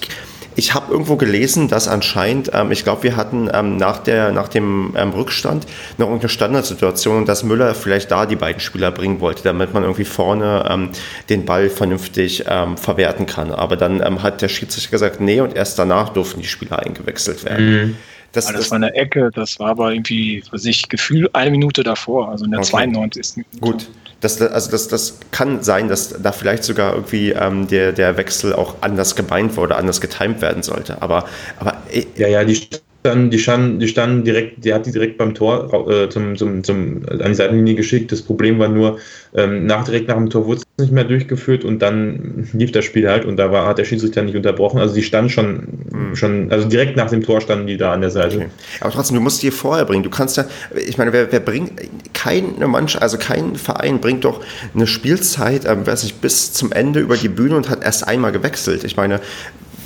ich 0.55 0.73
habe 0.73 0.91
irgendwo 0.91 1.15
gelesen, 1.15 1.67
dass 1.67 1.87
anscheinend, 1.87 2.51
ähm, 2.53 2.71
ich 2.71 2.83
glaube, 2.83 3.03
wir 3.03 3.15
hatten 3.15 3.49
ähm, 3.53 3.77
nach, 3.77 3.99
der, 3.99 4.31
nach 4.31 4.47
dem 4.47 4.93
ähm, 4.95 5.09
Rückstand 5.09 5.65
noch 5.97 6.07
irgendeine 6.07 6.29
Standardsituation 6.29 7.17
und 7.17 7.27
dass 7.27 7.43
Müller 7.43 7.75
vielleicht 7.75 8.11
da 8.11 8.25
die 8.25 8.35
beiden 8.35 8.59
Spieler 8.59 8.91
bringen 8.91 9.19
wollte, 9.19 9.43
damit 9.43 9.73
man 9.73 9.83
irgendwie 9.83 10.05
vorne 10.05 10.65
ähm, 10.69 10.89
den 11.29 11.45
Ball 11.45 11.69
vernünftig 11.69 12.45
ähm, 12.47 12.77
verwerten 12.77 13.25
kann. 13.25 13.51
Aber 13.51 13.75
dann 13.75 14.01
ähm, 14.05 14.21
hat 14.21 14.41
der 14.41 14.49
Schiedsrichter 14.49 14.91
gesagt, 14.91 15.19
nee, 15.21 15.39
und 15.41 15.55
erst 15.55 15.79
danach 15.79 16.09
durften 16.09 16.41
die 16.41 16.47
Spieler 16.47 16.79
eingewechselt 16.79 17.43
werden. 17.43 17.65
Mhm. 17.65 17.97
Das, 18.33 18.47
das, 18.47 18.55
das, 18.55 18.71
war 18.71 18.77
eine 18.77 18.95
Ecke, 18.95 19.29
das 19.31 19.59
war 19.59 19.69
aber 19.69 19.93
irgendwie, 19.93 20.43
für 20.49 20.57
sich 20.57 20.89
Gefühl 20.89 21.29
eine 21.33 21.51
Minute 21.51 21.83
davor, 21.83 22.29
also 22.29 22.45
in 22.45 22.51
der 22.51 22.61
okay. 22.61 22.69
92. 22.69 23.37
Minute. 23.37 23.59
Gut, 23.59 23.89
das, 24.23 24.41
also 24.41 24.71
das, 24.71 24.87
das 24.87 25.17
kann 25.31 25.63
sein, 25.63 25.87
dass 25.87 26.15
da 26.21 26.31
vielleicht 26.31 26.63
sogar 26.63 26.93
irgendwie 26.93 27.31
ähm, 27.31 27.67
der, 27.67 27.91
der 27.91 28.17
Wechsel 28.17 28.53
auch 28.53 28.75
anders 28.81 29.15
gemeint 29.15 29.57
wurde, 29.57 29.75
anders 29.75 30.01
getimt 30.01 30.41
werden 30.41 30.63
sollte. 30.63 31.01
Aber, 31.01 31.25
aber 31.59 31.77
ja, 32.15 32.27
ja, 32.27 32.43
die 32.43 32.67
standen, 33.05 33.29
die 33.29 33.39
standen, 33.39 33.79
die 33.79 33.87
standen 33.87 34.23
direkt, 34.23 34.63
die 34.63 34.73
hat 34.73 34.85
die 34.85 34.91
direkt 34.91 35.17
beim 35.17 35.33
Tor 35.33 35.89
äh, 35.89 36.09
zum, 36.09 36.37
zum, 36.37 36.63
zum, 36.63 37.01
an 37.09 37.27
die 37.27 37.33
Seitenlinie 37.35 37.75
geschickt. 37.75 38.11
Das 38.11 38.21
Problem 38.21 38.59
war 38.59 38.69
nur, 38.69 38.99
ähm, 39.35 39.65
nach, 39.65 39.83
direkt 39.83 40.07
nach 40.07 40.15
dem 40.15 40.29
Tor 40.29 40.45
wurde 40.45 40.61
es 40.61 40.83
nicht 40.83 40.93
mehr 40.93 41.03
durchgeführt 41.03 41.65
und 41.65 41.81
dann 41.81 42.47
lief 42.53 42.71
das 42.71 42.85
Spiel 42.85 43.09
halt 43.09 43.25
und 43.25 43.37
da 43.37 43.51
war, 43.51 43.67
hat 43.67 43.77
der 43.77 43.85
Schiedsrichter 43.85 44.21
nicht 44.21 44.35
unterbrochen. 44.35 44.79
Also 44.79 44.95
die 44.95 45.03
standen 45.03 45.29
schon, 45.29 45.67
mhm. 45.91 46.15
schon, 46.15 46.51
also 46.51 46.67
direkt 46.67 46.95
nach 46.95 47.09
dem 47.09 47.23
Tor 47.23 47.41
standen 47.41 47.67
die 47.67 47.77
da 47.77 47.93
an 47.93 48.01
der 48.01 48.09
Seite. 48.09 48.37
Okay. 48.37 48.47
Aber 48.79 48.91
trotzdem, 48.91 49.15
du 49.15 49.21
musst 49.21 49.43
die 49.43 49.51
vorher 49.51 49.85
bringen. 49.85 50.03
Du 50.03 50.09
kannst 50.09 50.37
ja, 50.37 50.45
ich 50.87 50.97
meine, 50.97 51.11
wer, 51.11 51.31
wer 51.31 51.41
bringt, 51.41 51.73
keine 52.13 52.67
Mannschaft, 52.67 53.03
also 53.03 53.17
kein 53.17 53.55
Verein 53.55 53.99
bringt 53.99 54.23
doch 54.23 54.41
eine 54.73 54.87
Spielzeit, 54.87 55.65
ähm, 55.65 55.85
weiß 55.85 56.03
ich, 56.05 56.15
bis 56.15 56.53
zum 56.53 56.71
Ende 56.71 57.01
über 57.01 57.17
die 57.17 57.29
Bühne 57.29 57.57
und 57.57 57.69
hat 57.69 57.83
erst 57.83 58.07
einmal 58.07 58.31
gewechselt. 58.31 58.85
Ich 58.85 58.95
meine, 58.95 59.19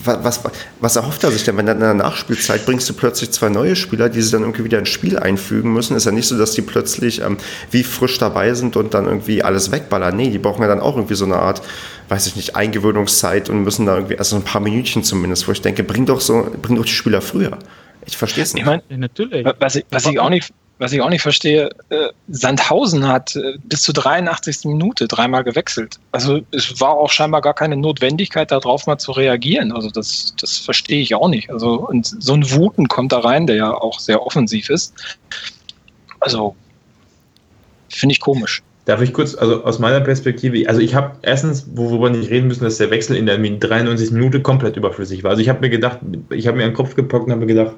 was, 0.07 0.41
was 0.79 0.95
erhofft 0.95 1.23
er 1.23 1.31
sich 1.31 1.43
denn, 1.43 1.57
wenn 1.57 1.65
dann 1.65 1.77
in 1.77 1.83
der 1.83 1.93
Nachspielzeit 1.93 2.65
bringst 2.65 2.89
du 2.89 2.93
plötzlich 2.93 3.31
zwei 3.31 3.49
neue 3.49 3.75
Spieler, 3.75 4.09
die 4.09 4.21
sie 4.21 4.31
dann 4.31 4.41
irgendwie 4.41 4.63
wieder 4.63 4.79
ins 4.79 4.89
Spiel 4.89 5.17
einfügen 5.19 5.73
müssen? 5.73 5.95
Ist 5.95 6.05
ja 6.05 6.11
nicht 6.11 6.27
so, 6.27 6.37
dass 6.37 6.51
die 6.51 6.61
plötzlich 6.61 7.21
ähm, 7.21 7.37
wie 7.71 7.83
frisch 7.83 8.17
dabei 8.17 8.53
sind 8.53 8.75
und 8.75 8.93
dann 8.93 9.05
irgendwie 9.05 9.43
alles 9.43 9.71
wegballern. 9.71 10.15
Nee, 10.15 10.29
die 10.29 10.39
brauchen 10.39 10.61
ja 10.61 10.67
dann 10.67 10.79
auch 10.79 10.95
irgendwie 10.95 11.15
so 11.15 11.25
eine 11.25 11.37
Art, 11.37 11.61
weiß 12.09 12.27
ich 12.27 12.35
nicht, 12.35 12.55
Eingewöhnungszeit 12.55 13.49
und 13.49 13.63
müssen 13.63 13.85
da 13.85 13.95
irgendwie, 13.95 14.17
also 14.17 14.35
ein 14.35 14.43
paar 14.43 14.61
Minütchen 14.61 15.03
zumindest, 15.03 15.47
wo 15.47 15.51
ich 15.51 15.61
denke, 15.61 15.83
bring 15.83 16.05
doch 16.05 16.21
so, 16.21 16.49
bring 16.61 16.75
doch 16.75 16.85
die 16.85 16.91
Spieler 16.91 17.21
früher. 17.21 17.57
Ich 18.05 18.17
verstehe 18.17 18.43
es 18.43 18.53
nicht. 18.53 18.61
Ich 18.61 18.65
meine, 18.65 18.83
natürlich. 18.89 19.45
Was 19.59 19.75
ich, 19.75 19.85
was 19.89 20.05
ich 20.05 20.19
auch 20.19 20.29
nicht 20.29 20.53
was 20.79 20.93
ich 20.93 21.01
auch 21.01 21.09
nicht 21.09 21.21
verstehe, 21.21 21.69
äh, 21.89 22.09
Sandhausen 22.29 23.07
hat 23.07 23.35
äh, 23.35 23.57
bis 23.63 23.83
zur 23.83 23.93
83. 23.93 24.65
Minute 24.65 25.07
dreimal 25.07 25.43
gewechselt. 25.43 25.99
Also 26.11 26.41
es 26.51 26.79
war 26.81 26.91
auch 26.91 27.09
scheinbar 27.09 27.41
gar 27.41 27.53
keine 27.53 27.77
Notwendigkeit, 27.77 28.51
darauf 28.51 28.85
mal 28.85 28.97
zu 28.97 29.13
reagieren. 29.13 29.71
Also 29.71 29.89
das, 29.89 30.33
das 30.39 30.57
verstehe 30.57 31.01
ich 31.01 31.15
auch 31.15 31.29
nicht. 31.29 31.49
Also 31.49 31.87
und 31.87 32.05
so 32.05 32.33
ein 32.33 32.49
Wuten 32.51 32.87
kommt 32.87 33.11
da 33.11 33.19
rein, 33.19 33.47
der 33.47 33.55
ja 33.55 33.73
auch 33.73 33.99
sehr 33.99 34.25
offensiv 34.25 34.69
ist. 34.69 34.93
Also 36.19 36.55
finde 37.89 38.13
ich 38.13 38.19
komisch. 38.19 38.61
Darf 38.85 39.01
ich 39.01 39.13
kurz, 39.13 39.35
also 39.35 39.65
aus 39.65 39.79
meiner 39.79 39.99
Perspektive, 39.99 40.67
also 40.69 40.79
ich 40.79 40.95
habe 40.95 41.17
erstens, 41.21 41.67
worüber 41.75 42.09
nicht 42.09 42.29
reden 42.29 42.47
müssen, 42.47 42.63
dass 42.63 42.77
der 42.77 42.89
Wechsel 42.89 43.17
in 43.17 43.25
der 43.25 43.37
93. 43.37 44.11
Minute 44.11 44.41
komplett 44.41 44.77
überflüssig 44.77 45.23
war. 45.23 45.31
Also 45.31 45.41
ich 45.41 45.49
habe 45.49 45.59
mir 45.59 45.69
gedacht, 45.69 45.99
ich 46.29 46.47
habe 46.47 46.55
mir 46.55 46.63
einen 46.63 46.73
Kopf 46.73 46.95
gepackt 46.95 47.25
und 47.25 47.31
habe 47.31 47.41
mir 47.41 47.47
gedacht, 47.47 47.75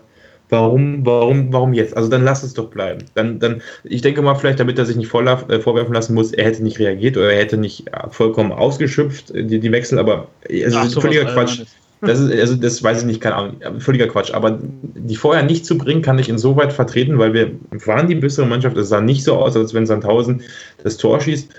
Warum, 0.50 1.06
warum, 1.06 1.54
warum 1.54 1.74
jetzt? 1.74 1.96
Also 1.96 2.10
dann 2.10 2.24
lass 2.24 2.42
es 2.42 2.56
doch 2.56 2.70
bleiben. 2.70 3.06
Dann, 3.14 3.40
dann, 3.40 3.62
ich 3.84 4.02
denke 4.02 4.22
mal, 4.22 4.36
vielleicht, 4.36 4.60
damit 4.60 4.80
er 4.80 4.86
sich 4.86 4.96
nicht 4.96 5.14
äh, 5.14 5.60
vorwerfen 5.60 5.94
lassen 5.94 6.16
muss, 6.16 6.32
er 6.34 6.46
hätte 6.46 6.64
nicht 6.64 6.80
reagiert 6.80 7.18
oder 7.18 7.32
er 7.32 7.40
hätte 7.40 7.58
nicht 7.58 7.88
äh, 7.88 8.10
vollkommen 8.10 8.52
ausgeschöpft, 8.52 9.32
äh, 9.32 9.44
die, 9.44 9.60
die 9.60 9.72
Wechsel, 9.72 10.00
aber 10.00 10.28
es 10.42 10.76
Ach, 10.76 10.86
ist 10.86 11.00
völliger 11.00 11.26
Quatsch. 11.26 11.62
Das 12.02 12.20
ist, 12.20 12.32
also 12.32 12.56
das 12.56 12.82
weiß 12.82 13.02
ich 13.02 13.06
nicht, 13.06 13.20
keine 13.20 13.36
Ahnung, 13.36 13.58
völliger 13.80 14.08
Quatsch. 14.08 14.32
Aber 14.32 14.58
die 14.62 15.18
vorher 15.18 15.44
nicht 15.44 15.66
zu 15.66 15.78
bringen, 15.78 16.02
kann 16.02 16.18
ich 16.18 16.30
insoweit 16.30 16.72
vertreten, 16.72 17.20
weil 17.20 17.34
wir 17.34 17.52
waren 17.86 18.08
die 18.08 18.16
bessere 18.16 18.46
Mannschaft. 18.46 18.78
Es 18.78 18.88
sah 18.88 19.02
nicht 19.02 19.24
so 19.24 19.36
aus, 19.36 19.58
als 19.58 19.74
wenn 19.74 19.86
Sandhausen 19.86 20.42
das 20.82 20.96
Tor 20.96 21.20
schießt. 21.20 21.50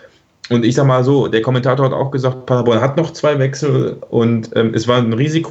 Und 0.51 0.65
ich 0.65 0.75
sag 0.75 0.87
mal 0.87 1.05
so, 1.05 1.29
der 1.29 1.43
Kommentator 1.43 1.87
hat 1.87 1.93
auch 1.93 2.11
gesagt, 2.11 2.45
Paderborn 2.47 2.81
hat 2.81 2.97
noch 2.97 3.13
zwei 3.13 3.39
Wechsel 3.39 3.97
und 4.11 4.51
ähm, 4.57 4.75
es 4.75 4.89
war 4.89 4.99
ein 4.99 5.13
Risiko, 5.13 5.51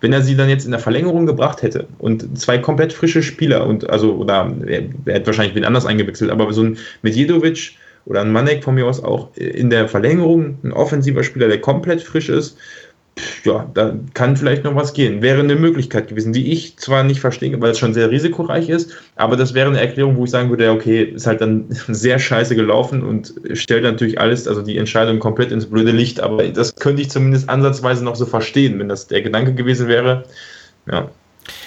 wenn 0.00 0.12
er 0.12 0.22
sie 0.22 0.36
dann 0.36 0.48
jetzt 0.48 0.64
in 0.64 0.70
der 0.70 0.78
Verlängerung 0.78 1.26
gebracht 1.26 1.60
hätte 1.62 1.88
und 1.98 2.38
zwei 2.38 2.58
komplett 2.58 2.92
frische 2.92 3.20
Spieler 3.20 3.66
und 3.66 3.90
also, 3.90 4.14
oder 4.14 4.52
er, 4.66 4.84
er 5.06 5.14
hat 5.16 5.26
wahrscheinlich 5.26 5.56
wen 5.56 5.64
anders 5.64 5.86
eingewechselt, 5.86 6.30
aber 6.30 6.52
so 6.52 6.62
ein 6.62 6.78
Medjedovic 7.02 7.72
oder 8.04 8.20
ein 8.20 8.30
Manek 8.30 8.62
von 8.62 8.76
mir 8.76 8.86
aus 8.86 9.02
auch 9.02 9.34
in 9.34 9.70
der 9.70 9.88
Verlängerung, 9.88 10.58
ein 10.62 10.72
offensiver 10.72 11.24
Spieler, 11.24 11.48
der 11.48 11.60
komplett 11.60 12.00
frisch 12.00 12.28
ist, 12.28 12.56
ja, 13.44 13.68
da 13.74 13.94
kann 14.14 14.36
vielleicht 14.36 14.64
noch 14.64 14.74
was 14.74 14.94
gehen. 14.94 15.20
Wäre 15.20 15.40
eine 15.40 15.54
Möglichkeit 15.54 16.08
gewesen, 16.08 16.32
die 16.32 16.52
ich 16.52 16.76
zwar 16.78 17.02
nicht 17.02 17.20
verstehe, 17.20 17.60
weil 17.60 17.72
es 17.72 17.78
schon 17.78 17.92
sehr 17.92 18.10
risikoreich 18.10 18.68
ist, 18.68 18.92
aber 19.16 19.36
das 19.36 19.52
wäre 19.52 19.68
eine 19.68 19.80
Erklärung, 19.80 20.16
wo 20.16 20.24
ich 20.24 20.30
sagen 20.30 20.48
würde, 20.48 20.70
okay, 20.70 21.02
ist 21.02 21.26
halt 21.26 21.40
dann 21.40 21.66
sehr 21.88 22.18
scheiße 22.18 22.56
gelaufen 22.56 23.02
und 23.02 23.34
stellt 23.52 23.84
natürlich 23.84 24.18
alles, 24.18 24.48
also 24.48 24.62
die 24.62 24.78
Entscheidung 24.78 25.18
komplett 25.18 25.52
ins 25.52 25.66
blöde 25.66 25.90
Licht, 25.90 26.20
aber 26.20 26.48
das 26.48 26.74
könnte 26.76 27.02
ich 27.02 27.10
zumindest 27.10 27.48
ansatzweise 27.48 28.02
noch 28.04 28.16
so 28.16 28.24
verstehen, 28.24 28.78
wenn 28.78 28.88
das 28.88 29.08
der 29.08 29.20
Gedanke 29.22 29.54
gewesen 29.54 29.88
wäre. 29.88 30.24
Ja. 30.90 31.10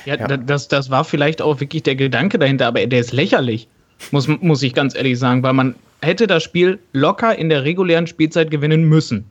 Ja, 0.06 0.16
ja. 0.16 0.38
Das, 0.38 0.68
das 0.68 0.90
war 0.90 1.04
vielleicht 1.04 1.42
auch 1.42 1.60
wirklich 1.60 1.84
der 1.84 1.96
Gedanke 1.96 2.40
dahinter, 2.40 2.68
aber 2.68 2.86
der 2.88 3.00
ist 3.02 3.12
lächerlich, 3.12 3.68
muss, 4.12 4.28
muss 4.28 4.64
ich 4.64 4.74
ganz 4.74 4.96
ehrlich 4.96 5.20
sagen, 5.20 5.44
weil 5.44 5.54
man 5.54 5.76
hätte 6.02 6.28
das 6.28 6.44
Spiel 6.44 6.80
locker 6.94 7.38
in 7.38 7.50
der 7.50 7.66
regulären 7.66 8.08
Spielzeit 8.08 8.50
gewinnen 8.52 8.84
müssen 8.86 9.26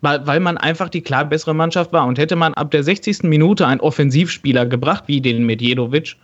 weil, 0.00 0.40
man 0.40 0.56
einfach 0.58 0.88
die 0.88 1.00
klar 1.00 1.24
bessere 1.24 1.54
Mannschaft 1.54 1.92
war. 1.92 2.06
Und 2.06 2.18
hätte 2.18 2.36
man 2.36 2.54
ab 2.54 2.70
der 2.70 2.82
60. 2.82 3.24
Minute 3.24 3.66
einen 3.66 3.80
Offensivspieler 3.80 4.66
gebracht, 4.66 5.04
wie 5.06 5.20
den 5.20 5.44
Medjedovic, 5.44 6.16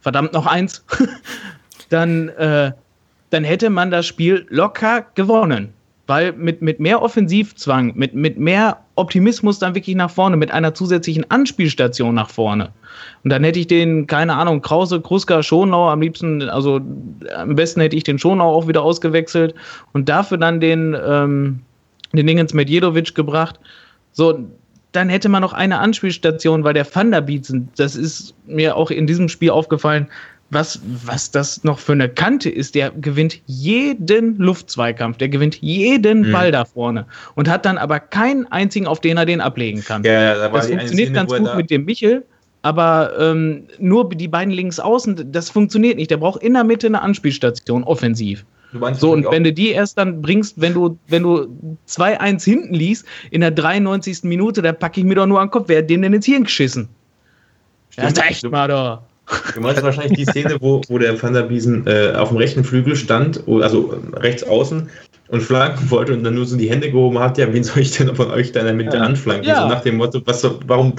verdammt 0.00 0.32
noch 0.32 0.46
eins, 0.46 0.84
dann, 1.88 2.28
äh, 2.30 2.72
dann 3.30 3.44
hätte 3.44 3.70
man 3.70 3.90
das 3.90 4.06
Spiel 4.06 4.46
locker 4.48 5.06
gewonnen. 5.14 5.72
Weil 6.06 6.32
mit, 6.32 6.60
mit 6.60 6.80
mehr 6.80 7.02
Offensivzwang, 7.02 7.92
mit, 7.94 8.14
mit 8.14 8.36
mehr 8.36 8.78
Optimismus 8.96 9.60
dann 9.60 9.76
wirklich 9.76 9.94
nach 9.94 10.10
vorne, 10.10 10.36
mit 10.36 10.50
einer 10.50 10.74
zusätzlichen 10.74 11.30
Anspielstation 11.30 12.16
nach 12.16 12.28
vorne. 12.28 12.70
Und 13.22 13.30
dann 13.30 13.44
hätte 13.44 13.60
ich 13.60 13.68
den, 13.68 14.08
keine 14.08 14.34
Ahnung, 14.34 14.60
Krause, 14.60 15.00
Kruska, 15.00 15.44
Schonau 15.44 15.88
am 15.88 16.00
liebsten, 16.00 16.42
also 16.48 16.80
am 17.36 17.54
besten 17.54 17.80
hätte 17.80 17.94
ich 17.94 18.02
den 18.02 18.18
Schonau 18.18 18.52
auch 18.52 18.66
wieder 18.66 18.82
ausgewechselt 18.82 19.54
und 19.92 20.08
dafür 20.08 20.38
dann 20.38 20.58
den, 20.58 20.96
ähm, 21.06 21.60
den 22.12 22.26
Dingens 22.26 22.54
Medjedovic 22.54 23.14
gebracht. 23.14 23.58
So, 24.12 24.46
dann 24.92 25.08
hätte 25.08 25.28
man 25.28 25.42
noch 25.42 25.52
eine 25.52 25.78
Anspielstation, 25.78 26.64
weil 26.64 26.74
der 26.74 26.86
Van 26.92 27.10
der 27.10 27.20
Bietzen, 27.20 27.68
das 27.76 27.96
ist 27.96 28.34
mir 28.46 28.76
auch 28.76 28.90
in 28.90 29.06
diesem 29.06 29.28
Spiel 29.28 29.50
aufgefallen, 29.50 30.08
was, 30.50 30.80
was 31.04 31.30
das 31.30 31.62
noch 31.62 31.78
für 31.78 31.92
eine 31.92 32.08
Kante 32.08 32.50
ist. 32.50 32.74
Der 32.74 32.90
gewinnt 32.90 33.40
jeden 33.46 34.36
Luftzweikampf, 34.38 35.18
der 35.18 35.28
gewinnt 35.28 35.56
jeden 35.60 36.26
mhm. 36.26 36.32
Ball 36.32 36.50
da 36.50 36.64
vorne 36.64 37.06
und 37.36 37.48
hat 37.48 37.64
dann 37.64 37.78
aber 37.78 38.00
keinen 38.00 38.46
einzigen, 38.50 38.86
auf 38.86 39.00
den 39.00 39.16
er 39.16 39.26
den 39.26 39.40
ablegen 39.40 39.84
kann. 39.84 40.02
Ja, 40.02 40.34
da 40.34 40.48
das 40.48 40.66
funktioniert 40.66 41.14
ganz 41.14 41.32
gut 41.32 41.56
mit 41.56 41.70
dem 41.70 41.84
Michel, 41.84 42.24
aber 42.62 43.12
ähm, 43.18 43.68
nur 43.78 44.08
die 44.10 44.28
beiden 44.28 44.52
links 44.52 44.80
außen, 44.80 45.30
das 45.32 45.50
funktioniert 45.50 45.96
nicht. 45.96 46.10
Der 46.10 46.16
braucht 46.16 46.42
in 46.42 46.54
der 46.54 46.64
Mitte 46.64 46.88
eine 46.88 47.00
Anspielstation, 47.00 47.84
offensiv. 47.84 48.44
So, 48.92 49.12
und 49.12 49.30
wenn 49.30 49.42
du 49.42 49.52
die 49.52 49.70
erst 49.70 49.98
dann 49.98 50.22
bringst, 50.22 50.60
wenn 50.60 50.74
du, 50.74 50.98
wenn 51.08 51.22
du 51.22 51.76
2-1 51.88 52.44
hinten 52.44 52.74
liest, 52.74 53.04
in 53.30 53.40
der 53.40 53.50
93. 53.50 54.22
Minute, 54.22 54.62
dann 54.62 54.78
packe 54.78 55.00
ich 55.00 55.06
mir 55.06 55.16
doch 55.16 55.26
nur 55.26 55.40
an 55.40 55.48
den 55.48 55.50
Kopf, 55.50 55.64
wer 55.68 55.78
hat 55.78 55.90
dem 55.90 56.02
denn 56.02 56.12
ins 56.12 56.26
Hirn 56.26 56.44
geschissen? 56.44 56.88
Stimmt, 57.90 58.16
ja, 58.16 58.24
echt 58.24 58.48
mal 58.48 58.68
doch. 58.68 59.02
Du 59.54 59.60
meinst 59.60 59.82
wahrscheinlich 59.82 60.18
die 60.18 60.24
Szene, 60.24 60.56
wo, 60.60 60.80
wo 60.88 60.98
der 60.98 61.20
Van 61.20 61.32
der 61.32 61.42
Biesen 61.42 61.86
äh, 61.86 62.12
auf 62.16 62.28
dem 62.28 62.38
rechten 62.38 62.64
Flügel 62.64 62.96
stand, 62.96 63.42
also 63.46 64.00
rechts 64.14 64.42
außen 64.42 64.88
und 65.28 65.42
flanken 65.42 65.90
wollte 65.90 66.12
und 66.12 66.24
dann 66.24 66.34
nur 66.34 66.46
so 66.46 66.56
die 66.56 66.68
Hände 66.68 66.90
gehoben 66.90 67.18
hat, 67.18 67.38
ja, 67.38 67.52
wen 67.52 67.62
soll 67.62 67.82
ich 67.82 67.96
denn 67.96 68.14
von 68.14 68.30
euch 68.30 68.52
da 68.52 68.60
in 68.60 68.66
der 68.66 68.74
Mitte 68.74 68.96
ja. 68.96 69.02
anflanken? 69.02 69.46
Ja. 69.46 69.62
So 69.62 69.68
nach 69.68 69.82
dem 69.82 69.96
Motto, 69.96 70.20
was, 70.24 70.44
warum 70.66 70.94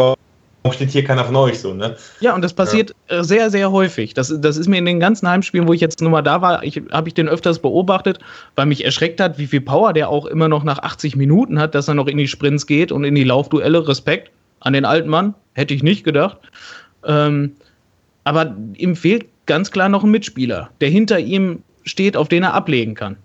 steht 0.70 0.92
hier 0.92 1.04
keiner 1.04 1.26
von 1.26 1.36
euch 1.36 1.60
so, 1.60 1.74
ne? 1.74 1.96
Ja, 2.20 2.36
und 2.36 2.44
das 2.44 2.54
passiert 2.54 2.94
ja. 3.10 3.20
Äh, 3.20 3.24
sehr, 3.24 3.50
sehr 3.50 3.72
häufig. 3.72 4.14
Das, 4.14 4.34
das 4.40 4.58
ist 4.58 4.68
mir 4.68 4.78
in 4.78 4.86
den 4.86 5.00
ganzen 5.00 5.28
Heimspielen, 5.28 5.68
wo 5.68 5.74
ich 5.74 5.82
jetzt 5.82 6.02
nur 6.02 6.12
mal 6.12 6.22
da 6.22 6.42
war, 6.42 6.62
habe 6.92 7.08
ich 7.08 7.14
den 7.16 7.28
öfters 7.28 7.60
beobachtet, 7.60 8.20
weil 8.56 8.68
mich 8.68 8.86
erschreckt 8.86 9.20
hat, 9.20 9.40
wie 9.40 9.48
viel 9.48 9.62
Power 9.62 9.94
der 9.94 10.10
auch 10.10 10.28
immer 10.28 10.48
noch 10.48 10.64
nach 10.64 10.80
80 10.80 11.16
Minuten 11.16 11.60
hat, 11.60 11.74
dass 11.74 11.88
er 11.88 11.96
noch 11.96 12.08
in 12.08 12.18
die 12.18 12.28
Sprints 12.28 12.68
geht 12.68 12.92
und 12.92 13.04
in 13.04 13.16
die 13.16 13.24
Laufduelle. 13.24 13.88
Respekt 13.88 14.32
an 14.60 14.74
den 14.74 14.86
alten 14.86 15.10
Mann, 15.10 15.34
hätte 15.54 15.74
ich 15.74 15.82
nicht 15.82 16.04
gedacht. 16.04 16.38
Ähm, 17.06 17.56
aber 18.24 18.56
ihm 18.76 18.96
fehlt 18.96 19.26
ganz 19.48 19.72
klar 19.72 19.90
noch 19.90 20.04
ein 20.04 20.12
Mitspieler, 20.12 20.70
der 20.82 20.90
hinter 20.90 21.20
ihm 21.20 21.64
steht, 21.84 22.16
auf 22.16 22.28
den 22.28 22.44
er 22.44 22.54
ablegen 22.54 22.94
kann. 22.94 23.18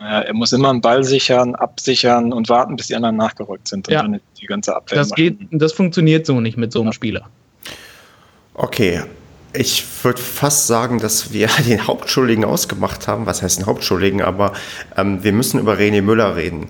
Er 0.00 0.32
muss 0.32 0.52
immer 0.52 0.70
einen 0.70 0.80
Ball 0.80 1.04
sichern, 1.04 1.54
absichern 1.54 2.32
und 2.32 2.48
warten, 2.48 2.74
bis 2.74 2.86
die 2.86 2.96
anderen 2.96 3.16
nachgerückt 3.16 3.68
sind 3.68 3.86
und 3.86 3.92
ja. 3.92 4.02
dann 4.02 4.18
die 4.40 4.46
ganze 4.46 4.74
Abwehr. 4.74 4.96
Das, 4.96 5.10
geht, 5.10 5.38
das 5.50 5.74
funktioniert 5.74 6.24
so 6.24 6.40
nicht 6.40 6.56
mit 6.56 6.72
so 6.72 6.80
einem 6.80 6.88
ja. 6.88 6.92
Spieler. 6.94 7.28
Okay, 8.54 9.02
ich 9.52 9.84
würde 10.02 10.20
fast 10.20 10.66
sagen, 10.66 11.00
dass 11.00 11.32
wir 11.32 11.48
den 11.68 11.86
Hauptschuldigen 11.86 12.44
ausgemacht 12.44 13.08
haben. 13.08 13.26
Was 13.26 13.42
heißt 13.42 13.58
den 13.58 13.66
Hauptschuldigen? 13.66 14.22
Aber 14.22 14.52
ähm, 14.96 15.22
wir 15.22 15.32
müssen 15.32 15.60
über 15.60 15.74
René 15.74 16.00
Müller 16.00 16.34
reden. 16.34 16.68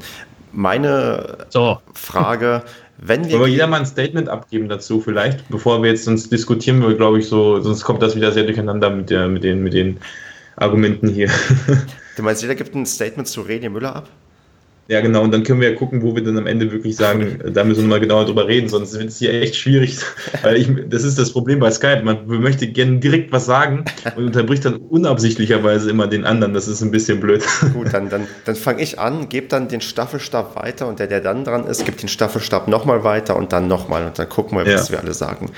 Meine 0.52 1.46
so. 1.50 1.78
Frage, 1.94 2.64
wenn 2.98 3.26
wir. 3.26 3.34
Wollen 3.34 3.42
wir 3.42 3.48
jeder 3.52 3.66
mal 3.68 3.80
ein 3.80 3.86
Statement 3.86 4.28
abgeben 4.28 4.68
dazu, 4.68 5.00
vielleicht, 5.00 5.48
bevor 5.48 5.82
wir 5.82 5.90
jetzt 5.90 6.04
sonst 6.04 6.32
diskutieren, 6.32 6.82
wir, 6.82 6.94
glaube 6.96 7.20
ich, 7.20 7.28
so, 7.28 7.60
sonst 7.60 7.84
kommt 7.84 8.02
das 8.02 8.16
wieder 8.16 8.32
sehr 8.32 8.44
durcheinander 8.44 8.90
mit, 8.90 9.10
der, 9.10 9.28
mit, 9.28 9.44
den, 9.44 9.62
mit 9.62 9.74
den 9.74 10.00
Argumenten 10.56 11.08
hier. 11.08 11.30
Du 12.20 12.24
meinst, 12.24 12.42
jeder 12.42 12.54
gibt 12.54 12.74
ein 12.74 12.84
Statement 12.84 13.26
zu 13.26 13.40
René 13.40 13.70
Müller 13.70 13.96
ab? 13.96 14.08
Ja, 14.88 15.00
genau, 15.00 15.22
und 15.22 15.32
dann 15.32 15.42
können 15.42 15.58
wir 15.62 15.70
ja 15.70 15.74
gucken, 15.74 16.02
wo 16.02 16.14
wir 16.14 16.22
dann 16.22 16.36
am 16.36 16.46
Ende 16.46 16.70
wirklich 16.70 16.94
sagen, 16.94 17.38
da 17.54 17.64
müssen 17.64 17.84
wir 17.84 17.88
mal 17.88 18.00
genauer 18.00 18.26
drüber 18.26 18.46
reden, 18.46 18.68
sonst 18.68 18.92
wird 18.92 19.08
es 19.08 19.18
hier 19.18 19.32
echt 19.32 19.56
schwierig. 19.56 19.96
Weil 20.42 20.56
ich, 20.56 20.68
das 20.90 21.02
ist 21.02 21.18
das 21.18 21.32
Problem 21.32 21.60
bei 21.60 21.70
Skype. 21.70 22.02
Man 22.02 22.26
möchte 22.26 22.66
gerne 22.66 22.98
direkt 22.98 23.32
was 23.32 23.46
sagen 23.46 23.86
und 24.16 24.24
unterbricht 24.26 24.66
dann 24.66 24.76
unabsichtlicherweise 24.76 25.88
immer 25.88 26.08
den 26.08 26.26
anderen. 26.26 26.52
Das 26.52 26.68
ist 26.68 26.82
ein 26.82 26.90
bisschen 26.90 27.20
blöd. 27.20 27.42
Gut, 27.72 27.94
dann, 27.94 28.10
dann, 28.10 28.26
dann 28.44 28.54
fange 28.54 28.82
ich 28.82 28.98
an, 28.98 29.30
gebe 29.30 29.46
dann 29.46 29.68
den 29.68 29.80
Staffelstab 29.80 30.56
weiter 30.56 30.88
und 30.88 30.98
der, 30.98 31.06
der 31.06 31.22
dann 31.22 31.44
dran 31.44 31.64
ist, 31.66 31.86
gibt 31.86 32.02
den 32.02 32.10
Staffelstab 32.10 32.68
nochmal 32.68 33.02
weiter 33.02 33.34
und 33.34 33.54
dann 33.54 33.66
nochmal 33.66 34.04
und 34.04 34.18
dann 34.18 34.28
gucken 34.28 34.58
wir, 34.58 34.66
was 34.66 34.90
ja. 34.90 34.96
wir 34.96 35.00
alle 35.00 35.14
sagen. 35.14 35.52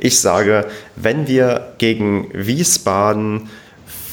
Ich 0.00 0.18
sage, 0.18 0.66
wenn 0.96 1.28
wir 1.28 1.74
gegen 1.78 2.28
Wiesbaden 2.34 3.48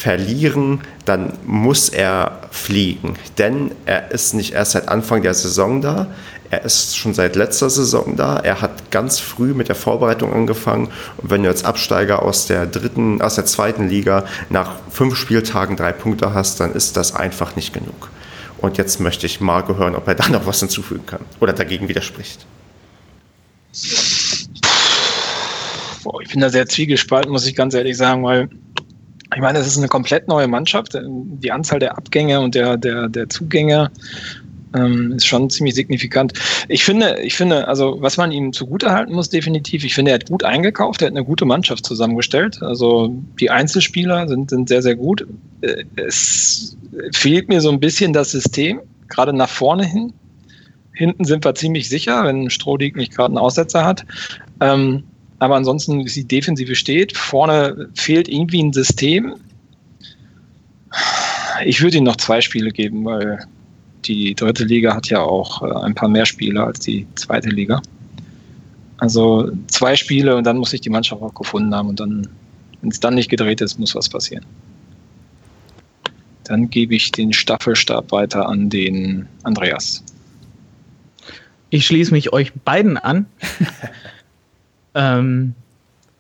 verlieren, 0.05 0.81
dann 1.05 1.33
muss 1.47 1.89
er 1.89 2.41
fliegen. 2.51 3.15
Denn 3.39 3.71
er 3.87 4.11
ist 4.11 4.35
nicht 4.35 4.53
erst 4.53 4.73
seit 4.73 4.87
Anfang 4.87 5.23
der 5.23 5.33
Saison 5.33 5.81
da, 5.81 6.05
er 6.51 6.63
ist 6.63 6.95
schon 6.95 7.15
seit 7.15 7.35
letzter 7.35 7.71
Saison 7.71 8.15
da. 8.15 8.37
Er 8.37 8.61
hat 8.61 8.91
ganz 8.91 9.19
früh 9.19 9.55
mit 9.55 9.67
der 9.67 9.73
Vorbereitung 9.73 10.31
angefangen. 10.31 10.89
Und 11.17 11.31
wenn 11.31 11.41
du 11.41 11.49
als 11.49 11.65
Absteiger 11.65 12.21
aus 12.21 12.45
der 12.45 12.67
dritten, 12.67 13.19
aus 13.19 13.33
der 13.33 13.45
zweiten 13.45 13.89
Liga 13.89 14.25
nach 14.51 14.75
fünf 14.91 15.15
Spieltagen 15.15 15.75
drei 15.75 15.91
Punkte 15.91 16.35
hast, 16.35 16.59
dann 16.59 16.73
ist 16.73 16.97
das 16.97 17.15
einfach 17.15 17.55
nicht 17.55 17.73
genug. 17.73 18.11
Und 18.59 18.77
jetzt 18.77 18.99
möchte 18.99 19.25
ich 19.25 19.41
Marco 19.41 19.75
hören, 19.75 19.95
ob 19.95 20.07
er 20.07 20.13
da 20.13 20.29
noch 20.29 20.45
was 20.45 20.59
hinzufügen 20.59 21.07
kann 21.07 21.21
oder 21.39 21.53
dagegen 21.53 21.89
widerspricht. 21.89 22.45
Boah, 26.03 26.21
ich 26.21 26.29
bin 26.29 26.41
da 26.41 26.51
sehr 26.51 26.67
zwiegespalten, 26.67 27.31
muss 27.31 27.47
ich 27.47 27.55
ganz 27.55 27.73
ehrlich 27.73 27.97
sagen, 27.97 28.23
weil 28.23 28.49
ich 29.33 29.41
meine, 29.41 29.59
es 29.59 29.67
ist 29.67 29.77
eine 29.77 29.87
komplett 29.87 30.27
neue 30.27 30.47
Mannschaft. 30.47 30.97
Die 31.03 31.51
Anzahl 31.51 31.79
der 31.79 31.97
Abgänge 31.97 32.39
und 32.41 32.55
der, 32.55 32.77
der, 32.77 33.09
der 33.09 33.29
Zugänge 33.29 33.91
ähm, 34.75 35.13
ist 35.13 35.25
schon 35.25 35.49
ziemlich 35.49 35.75
signifikant. 35.75 36.33
Ich 36.67 36.83
finde, 36.83 37.19
ich 37.21 37.35
finde, 37.35 37.67
also 37.67 37.97
was 38.01 38.17
man 38.17 38.31
ihm 38.31 38.53
zugutehalten 38.53 39.15
muss, 39.15 39.29
definitiv, 39.29 39.83
ich 39.83 39.95
finde, 39.95 40.11
er 40.11 40.15
hat 40.15 40.29
gut 40.29 40.43
eingekauft, 40.43 41.01
er 41.01 41.07
hat 41.07 41.13
eine 41.13 41.25
gute 41.25 41.45
Mannschaft 41.45 41.85
zusammengestellt. 41.85 42.61
Also 42.61 43.15
die 43.39 43.49
Einzelspieler 43.49 44.27
sind, 44.27 44.49
sind 44.49 44.69
sehr, 44.69 44.81
sehr 44.81 44.95
gut. 44.95 45.25
Äh, 45.61 45.85
es 45.95 46.77
fehlt 47.13 47.49
mir 47.49 47.61
so 47.61 47.71
ein 47.71 47.79
bisschen 47.79 48.13
das 48.13 48.31
System, 48.31 48.81
gerade 49.07 49.33
nach 49.33 49.49
vorne 49.49 49.85
hin. 49.85 50.13
Hinten 50.93 51.25
sind 51.25 51.43
wir 51.43 51.55
ziemlich 51.55 51.89
sicher, 51.89 52.23
wenn 52.23 52.49
Strohdig 52.49 52.95
nicht 52.95 53.13
gerade 53.13 53.31
einen 53.31 53.37
Aussetzer 53.37 53.83
hat. 53.83 54.05
Ähm, 54.61 55.03
aber 55.39 55.55
ansonsten 55.55 56.01
ist 56.01 56.15
die 56.15 56.27
Defensive 56.27 56.75
steht. 56.75 57.15
Vorne 57.17 57.89
fehlt 57.93 58.27
irgendwie 58.27 58.63
ein 58.63 58.73
System. 58.73 59.35
Ich 61.65 61.81
würde 61.81 61.97
ihm 61.97 62.03
noch 62.03 62.15
zwei 62.17 62.41
Spiele 62.41 62.71
geben, 62.71 63.05
weil 63.05 63.45
die 64.05 64.35
dritte 64.35 64.63
Liga 64.63 64.95
hat 64.95 65.09
ja 65.09 65.21
auch 65.21 65.61
äh, 65.61 65.85
ein 65.85 65.95
paar 65.95 66.09
mehr 66.09 66.25
Spiele 66.25 66.63
als 66.63 66.79
die 66.79 67.07
zweite 67.15 67.49
Liga. 67.49 67.81
Also 68.97 69.51
zwei 69.67 69.95
Spiele 69.95 70.35
und 70.35 70.45
dann 70.45 70.57
muss 70.57 70.73
ich 70.73 70.81
die 70.81 70.89
Mannschaft 70.89 71.21
auch 71.21 71.33
gefunden 71.33 71.73
haben 71.75 71.89
und 71.89 71.99
dann, 71.99 72.27
wenn 72.81 72.91
es 72.91 72.99
dann 72.99 73.15
nicht 73.15 73.29
gedreht 73.29 73.61
ist, 73.61 73.77
muss 73.77 73.95
was 73.95 74.07
passieren. 74.07 74.45
Dann 76.45 76.69
gebe 76.69 76.95
ich 76.95 77.11
den 77.11 77.33
Staffelstab 77.33 78.11
weiter 78.11 78.47
an 78.47 78.69
den 78.69 79.27
Andreas. 79.43 80.03
Ich 81.71 81.87
schließe 81.87 82.11
mich 82.11 82.31
euch 82.31 82.53
beiden 82.53 82.97
an. 82.97 83.25
Ähm, 84.95 85.53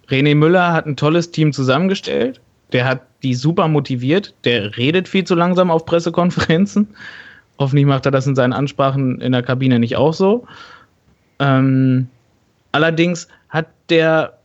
René 0.09 0.35
Müller 0.35 0.73
hat 0.73 0.85
ein 0.85 0.95
tolles 0.95 1.31
Team 1.31 1.53
zusammengestellt. 1.53 2.41
Der 2.71 2.85
hat 2.85 3.01
die 3.23 3.33
super 3.33 3.67
motiviert. 3.67 4.33
Der 4.43 4.77
redet 4.77 5.07
viel 5.07 5.23
zu 5.23 5.35
langsam 5.35 5.71
auf 5.71 5.85
Pressekonferenzen. 5.85 6.87
Hoffentlich 7.59 7.85
macht 7.85 8.05
er 8.05 8.11
das 8.11 8.27
in 8.27 8.35
seinen 8.35 8.53
Ansprachen 8.53 9.21
in 9.21 9.31
der 9.31 9.41
Kabine 9.41 9.79
nicht 9.79 9.95
auch 9.95 10.13
so. 10.13 10.45
Ähm, 11.39 12.07
allerdings 12.73 13.27
hat 13.49 13.67
der 13.89 14.37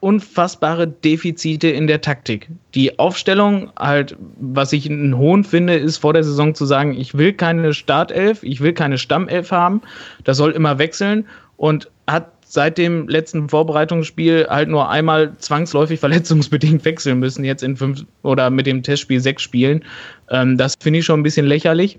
unfassbare 0.00 0.86
Defizite 0.86 1.68
in 1.68 1.86
der 1.86 2.02
Taktik. 2.02 2.50
Die 2.74 2.98
Aufstellung, 2.98 3.72
halt, 3.78 4.14
was 4.38 4.74
ich 4.74 4.88
einen 4.90 5.16
Hohn 5.16 5.44
finde, 5.44 5.76
ist 5.76 5.96
vor 5.96 6.12
der 6.12 6.22
Saison 6.22 6.54
zu 6.54 6.66
sagen, 6.66 6.92
ich 6.92 7.16
will 7.16 7.32
keine 7.32 7.72
Startelf, 7.72 8.42
ich 8.42 8.60
will 8.60 8.74
keine 8.74 8.98
Stammelf 8.98 9.50
haben, 9.50 9.80
das 10.22 10.36
soll 10.36 10.50
immer 10.50 10.78
wechseln 10.78 11.26
und 11.56 11.90
hat 12.06 12.33
seit 12.54 12.78
dem 12.78 13.08
letzten 13.08 13.48
Vorbereitungsspiel 13.48 14.46
halt 14.48 14.68
nur 14.68 14.88
einmal 14.88 15.36
zwangsläufig 15.38 15.98
verletzungsbedingt 16.04 16.84
wechseln 16.84 17.18
müssen, 17.18 17.44
jetzt 17.44 17.64
in 17.64 17.76
fünf 17.76 18.04
oder 18.22 18.48
mit 18.48 18.66
dem 18.66 18.82
Testspiel 18.82 19.20
sechs 19.20 19.42
Spielen. 19.42 19.84
Ähm, 20.30 20.56
das 20.56 20.74
finde 20.80 21.00
ich 21.00 21.04
schon 21.04 21.20
ein 21.20 21.24
bisschen 21.24 21.46
lächerlich. 21.46 21.98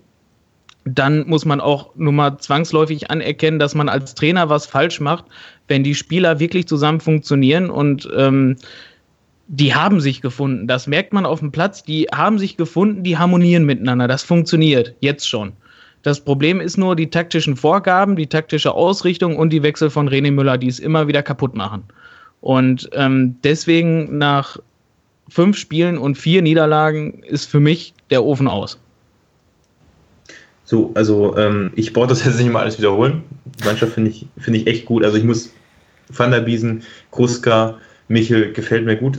Dann 0.85 1.27
muss 1.27 1.45
man 1.45 1.59
auch 1.59 1.93
nur 1.95 2.13
mal 2.13 2.37
zwangsläufig 2.37 3.11
anerkennen, 3.11 3.59
dass 3.59 3.75
man 3.75 3.89
als 3.89 4.15
Trainer 4.15 4.49
was 4.49 4.65
falsch 4.65 5.01
macht, 5.01 5.25
wenn 5.67 5.83
die 5.83 5.95
Spieler 5.95 6.39
wirklich 6.39 6.67
zusammen 6.67 7.01
funktionieren 7.01 7.69
und 7.69 8.07
ähm, 8.15 8.55
die 9.47 9.75
haben 9.75 9.99
sich 9.99 10.21
gefunden. 10.21 10.67
Das 10.67 10.87
merkt 10.87 11.11
man 11.11 11.25
auf 11.25 11.39
dem 11.39 11.51
Platz. 11.51 11.83
Die 11.83 12.07
haben 12.13 12.39
sich 12.39 12.57
gefunden, 12.57 13.03
die 13.03 13.17
harmonieren 13.17 13.65
miteinander. 13.65 14.07
Das 14.07 14.23
funktioniert 14.23 14.95
jetzt 15.01 15.27
schon. 15.27 15.53
Das 16.05 16.19
Problem 16.19 16.61
ist 16.61 16.77
nur 16.77 16.95
die 16.95 17.09
taktischen 17.09 17.55
Vorgaben, 17.55 18.15
die 18.15 18.27
taktische 18.27 18.75
Ausrichtung 18.75 19.37
und 19.37 19.49
die 19.49 19.63
Wechsel 19.63 19.89
von 19.89 20.07
René 20.07 20.31
Müller, 20.31 20.59
die 20.59 20.67
es 20.67 20.77
immer 20.77 21.07
wieder 21.07 21.23
kaputt 21.23 21.55
machen. 21.55 21.81
Und 22.41 22.87
ähm, 22.93 23.37
deswegen 23.43 24.19
nach 24.19 24.59
fünf 25.27 25.57
Spielen 25.57 25.97
und 25.97 26.15
vier 26.15 26.43
Niederlagen 26.43 27.23
ist 27.23 27.49
für 27.49 27.59
mich 27.59 27.95
der 28.11 28.23
Ofen 28.23 28.47
aus. 28.47 28.79
So, 30.63 30.91
also 30.93 31.35
ähm, 31.37 31.71
ich 31.75 31.91
brauche 31.91 32.05
das 32.05 32.23
jetzt 32.23 32.37
nicht 32.37 32.51
mal 32.51 32.61
alles 32.61 32.77
wiederholen. 32.77 33.23
Die 33.59 33.65
Mannschaft 33.65 33.93
finde 33.93 34.11
ich, 34.11 34.27
find 34.37 34.57
ich 34.57 34.67
echt 34.67 34.85
gut. 34.85 35.03
Also 35.03 35.17
ich 35.17 35.23
muss 35.23 35.51
Van 36.09 36.29
der 36.29 36.41
Biesen, 36.41 36.83
Kruska, 37.09 37.79
Michel 38.09 38.53
gefällt 38.53 38.85
mir 38.85 38.95
gut. 38.95 39.17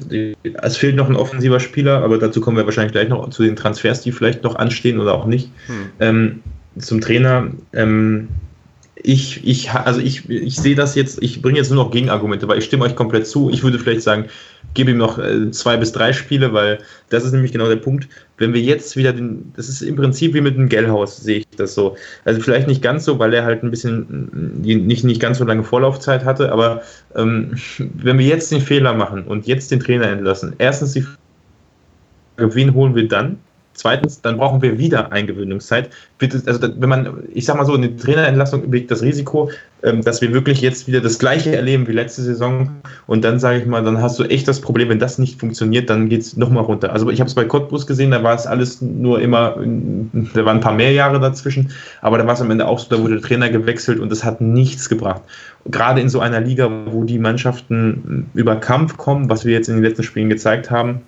Es 0.63 0.77
fehlt 0.77 0.95
noch 0.95 1.11
ein 1.11 1.17
offensiver 1.17 1.59
Spieler, 1.59 2.05
aber 2.05 2.19
dazu 2.19 2.41
kommen 2.41 2.57
wir 2.57 2.65
wahrscheinlich 2.65 2.93
gleich 2.93 3.09
noch 3.09 3.29
zu 3.31 3.43
den 3.43 3.57
Transfers, 3.57 4.03
die 4.03 4.13
vielleicht 4.13 4.45
noch 4.45 4.55
anstehen 4.55 5.01
oder 5.01 5.15
auch 5.15 5.27
nicht. 5.27 5.51
Hm. 5.67 5.75
Ähm, 5.99 6.43
zum 6.79 7.01
Trainer. 7.01 7.49
Ähm, 7.73 8.29
ich, 9.03 9.47
ich, 9.47 9.71
also 9.71 10.01
ich, 10.01 10.29
ich 10.29 10.57
sehe 10.57 10.75
das 10.75 10.95
jetzt, 10.95 11.23
ich 11.23 11.43
bringe 11.43 11.59
jetzt 11.59 11.71
nur 11.71 11.85
noch 11.85 11.91
Gegenargumente, 11.93 12.49
weil 12.49 12.59
ich 12.59 12.65
stimme 12.65 12.85
euch 12.85 12.97
komplett 12.97 13.27
zu. 13.27 13.51
Ich 13.51 13.63
würde 13.63 13.79
vielleicht 13.79 14.03
sagen, 14.03 14.25
gebe 14.75 14.91
ihm 14.91 14.97
noch 14.97 15.19
äh, 15.19 15.51
zwei 15.51 15.77
bis 15.77 15.93
drei 15.93 16.13
Spiele, 16.13 16.53
weil 16.53 16.79
das 17.11 17.25
ist 17.25 17.33
nämlich 17.33 17.53
genau 17.53 17.69
der 17.69 17.77
Punkt. 17.77 18.09
Wenn 18.39 18.53
wir 18.53 18.61
jetzt 18.61 18.97
wieder 18.97 19.13
den, 19.13 19.53
das 19.55 19.69
ist 19.69 19.83
im 19.83 19.97
Prinzip 19.97 20.35
wie 20.35 20.41
mit 20.41 20.57
dem 20.57 20.69
Gellhaus, 20.69 21.19
sehe 21.19 21.39
ich 21.39 21.49
das 21.57 21.75
so. 21.75 21.97
Also 22.25 22.41
vielleicht 22.41 22.69
nicht 22.69 22.83
ganz 22.83 23.05
so, 23.05 23.19
weil 23.19 23.33
er 23.33 23.45
halt 23.45 23.63
ein 23.63 23.71
bisschen 23.71 24.57
nicht, 24.63 25.05
nicht 25.05 25.21
ganz 25.21 25.39
so 25.39 25.45
lange 25.45 25.63
Vorlaufzeit 25.63 26.25
hatte, 26.25 26.51
aber 26.51 26.83
ähm, 27.15 27.55
wenn 27.79 28.19
wir 28.19 28.27
jetzt 28.27 28.51
den 28.51 28.61
Fehler 28.61 28.95
machen 28.95 29.25
und 29.25 29.47
jetzt 29.47 29.71
den 29.71 29.81
Trainer 29.81 30.09
entlassen, 30.09 30.55
erstens 30.59 30.93
die 30.93 31.03
Frage, 31.03 32.55
wen 32.55 32.75
holen 32.75 32.95
wir 32.95 33.09
dann? 33.09 33.39
Zweitens, 33.77 34.23
dann 34.23 34.39
brauchen 34.39 34.63
wir 34.63 34.79
wieder 34.79 35.13
Eingewöhnungszeit. 35.13 35.91
Also 36.47 36.63
wenn 36.63 36.89
man, 36.89 37.25
ich 37.33 37.45
sag 37.45 37.57
mal 37.57 37.67
so, 37.67 37.75
eine 37.75 37.95
Trainerentlassung 37.95 38.71
birgt 38.71 38.91
das 38.91 39.03
Risiko, 39.03 39.51
ähm, 39.83 40.03
dass 40.03 40.23
wir 40.23 40.33
wirklich 40.33 40.63
jetzt 40.63 40.87
wieder 40.87 41.03
das 41.03 41.19
Gleiche 41.19 41.55
erleben 41.55 41.87
wie 41.87 41.93
letzte 41.93 42.23
Saison. 42.23 42.71
Und 43.07 43.23
dann 43.23 43.39
sage 43.39 43.59
ich 43.59 43.67
mal, 43.67 43.85
dann 43.85 44.01
hast 44.01 44.19
du 44.19 44.25
echt 44.25 44.49
das 44.49 44.63
Problem, 44.63 44.89
wenn 44.89 44.99
das 44.99 45.19
nicht 45.19 45.39
funktioniert, 45.39 45.91
dann 45.91 46.09
geht 46.09 46.23
es 46.23 46.37
nochmal 46.39 46.65
runter. 46.65 46.91
Also 46.91 47.11
ich 47.11 47.21
habe 47.21 47.29
es 47.29 47.35
bei 47.35 47.45
Cottbus 47.45 47.87
gesehen, 47.87 48.11
da 48.11 48.23
war 48.23 48.35
es 48.35 48.47
alles 48.47 48.81
nur 48.81 49.21
immer, 49.21 49.57
da 50.35 50.45
waren 50.47 50.57
ein 50.57 50.61
paar 50.61 50.75
mehr 50.75 50.93
Jahre 50.93 51.21
dazwischen, 51.21 51.71
aber 52.01 52.17
da 52.17 52.27
war 52.27 52.33
es 52.33 52.41
am 52.41 52.51
Ende 52.51 52.67
auch 52.67 52.79
so, 52.79 52.89
da 52.89 53.03
wurde 53.03 53.21
der 53.21 53.23
Trainer 53.23 53.51
gewechselt 53.51 54.01
und 54.01 54.11
das 54.11 54.25
hat 54.25 54.41
nichts 54.41 54.89
gebracht. 54.89 55.21
Gerade 55.67 56.01
in 56.01 56.09
so 56.09 56.21
einer 56.21 56.41
Liga, 56.41 56.71
wo 56.87 57.05
die 57.05 57.19
Mannschaften 57.19 58.31
über 58.33 58.57
Kampf 58.57 58.97
kommen, 58.97 59.29
was 59.29 59.45
wir 59.45 59.53
jetzt 59.53 59.69
in 59.69 59.75
den 59.75 59.85
letzten 59.85 60.03
Spielen 60.03 60.31
gezeigt 60.31 60.71
haben, 60.71 61.03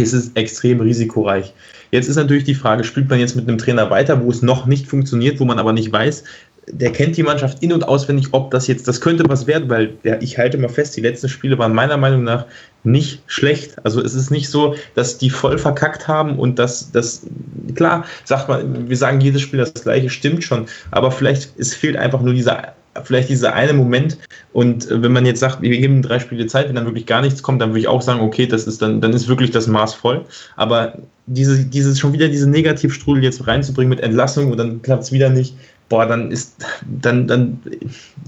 ist 0.00 0.12
es 0.12 0.32
extrem 0.34 0.80
risikoreich. 0.80 1.52
Jetzt 1.90 2.08
ist 2.08 2.16
natürlich 2.16 2.44
die 2.44 2.54
Frage, 2.54 2.84
spielt 2.84 3.08
man 3.08 3.18
jetzt 3.18 3.36
mit 3.36 3.48
einem 3.48 3.58
Trainer 3.58 3.90
weiter, 3.90 4.22
wo 4.22 4.30
es 4.30 4.42
noch 4.42 4.66
nicht 4.66 4.86
funktioniert, 4.86 5.40
wo 5.40 5.44
man 5.44 5.58
aber 5.58 5.72
nicht 5.72 5.92
weiß, 5.92 6.24
der 6.70 6.92
kennt 6.92 7.16
die 7.16 7.22
Mannschaft 7.22 7.62
in- 7.62 7.72
und 7.72 7.86
auswendig, 7.86 8.28
ob 8.32 8.50
das 8.50 8.66
jetzt, 8.66 8.88
das 8.88 9.00
könnte 9.00 9.24
was 9.28 9.46
werden, 9.46 9.68
weil 9.68 9.88
der, 10.04 10.22
ich 10.22 10.38
halte 10.38 10.58
mal 10.58 10.68
fest, 10.68 10.96
die 10.96 11.00
letzten 11.00 11.28
Spiele 11.28 11.58
waren 11.58 11.74
meiner 11.74 11.96
Meinung 11.96 12.24
nach 12.24 12.46
nicht 12.84 13.22
schlecht. 13.26 13.76
Also 13.84 14.02
es 14.02 14.14
ist 14.14 14.30
nicht 14.30 14.48
so, 14.50 14.74
dass 14.94 15.18
die 15.18 15.30
voll 15.30 15.58
verkackt 15.58 16.08
haben 16.08 16.38
und 16.38 16.58
dass 16.58 16.90
das, 16.92 17.26
klar, 17.74 18.04
sagt 18.24 18.48
man, 18.48 18.88
wir 18.88 18.96
sagen 18.96 19.20
jedes 19.20 19.42
Spiel 19.42 19.60
das 19.60 19.74
gleiche, 19.74 20.10
stimmt 20.10 20.44
schon, 20.44 20.66
aber 20.90 21.10
vielleicht, 21.10 21.58
es 21.58 21.74
fehlt 21.74 21.96
einfach 21.96 22.20
nur 22.20 22.34
dieser 22.34 22.74
vielleicht 23.04 23.28
dieser 23.28 23.54
eine 23.54 23.72
Moment. 23.72 24.18
Und 24.52 24.88
wenn 24.90 25.12
man 25.12 25.26
jetzt 25.26 25.40
sagt, 25.40 25.62
wir 25.62 25.70
geben 25.70 26.02
drei 26.02 26.18
Spiele 26.18 26.46
Zeit, 26.46 26.68
wenn 26.68 26.74
dann 26.74 26.86
wirklich 26.86 27.06
gar 27.06 27.20
nichts 27.20 27.42
kommt, 27.42 27.60
dann 27.60 27.70
würde 27.70 27.80
ich 27.80 27.88
auch 27.88 28.02
sagen, 28.02 28.20
okay, 28.20 28.46
das 28.46 28.66
ist 28.66 28.82
dann, 28.82 29.00
dann 29.00 29.12
ist 29.12 29.28
wirklich 29.28 29.50
das 29.50 29.66
Maß 29.66 29.94
voll. 29.94 30.24
Aber 30.56 30.98
diese, 31.26 31.64
dieses 31.64 31.98
schon 31.98 32.12
wieder 32.12 32.28
diese 32.28 32.48
Negativstrudel 32.48 33.22
jetzt 33.22 33.46
reinzubringen 33.46 33.90
mit 33.90 34.00
Entlassung 34.00 34.50
und 34.50 34.56
dann 34.56 34.82
klappt 34.82 35.04
es 35.04 35.12
wieder 35.12 35.28
nicht, 35.28 35.54
boah, 35.88 36.06
dann 36.06 36.30
ist, 36.30 36.64
dann, 36.86 37.26
dann, 37.26 37.60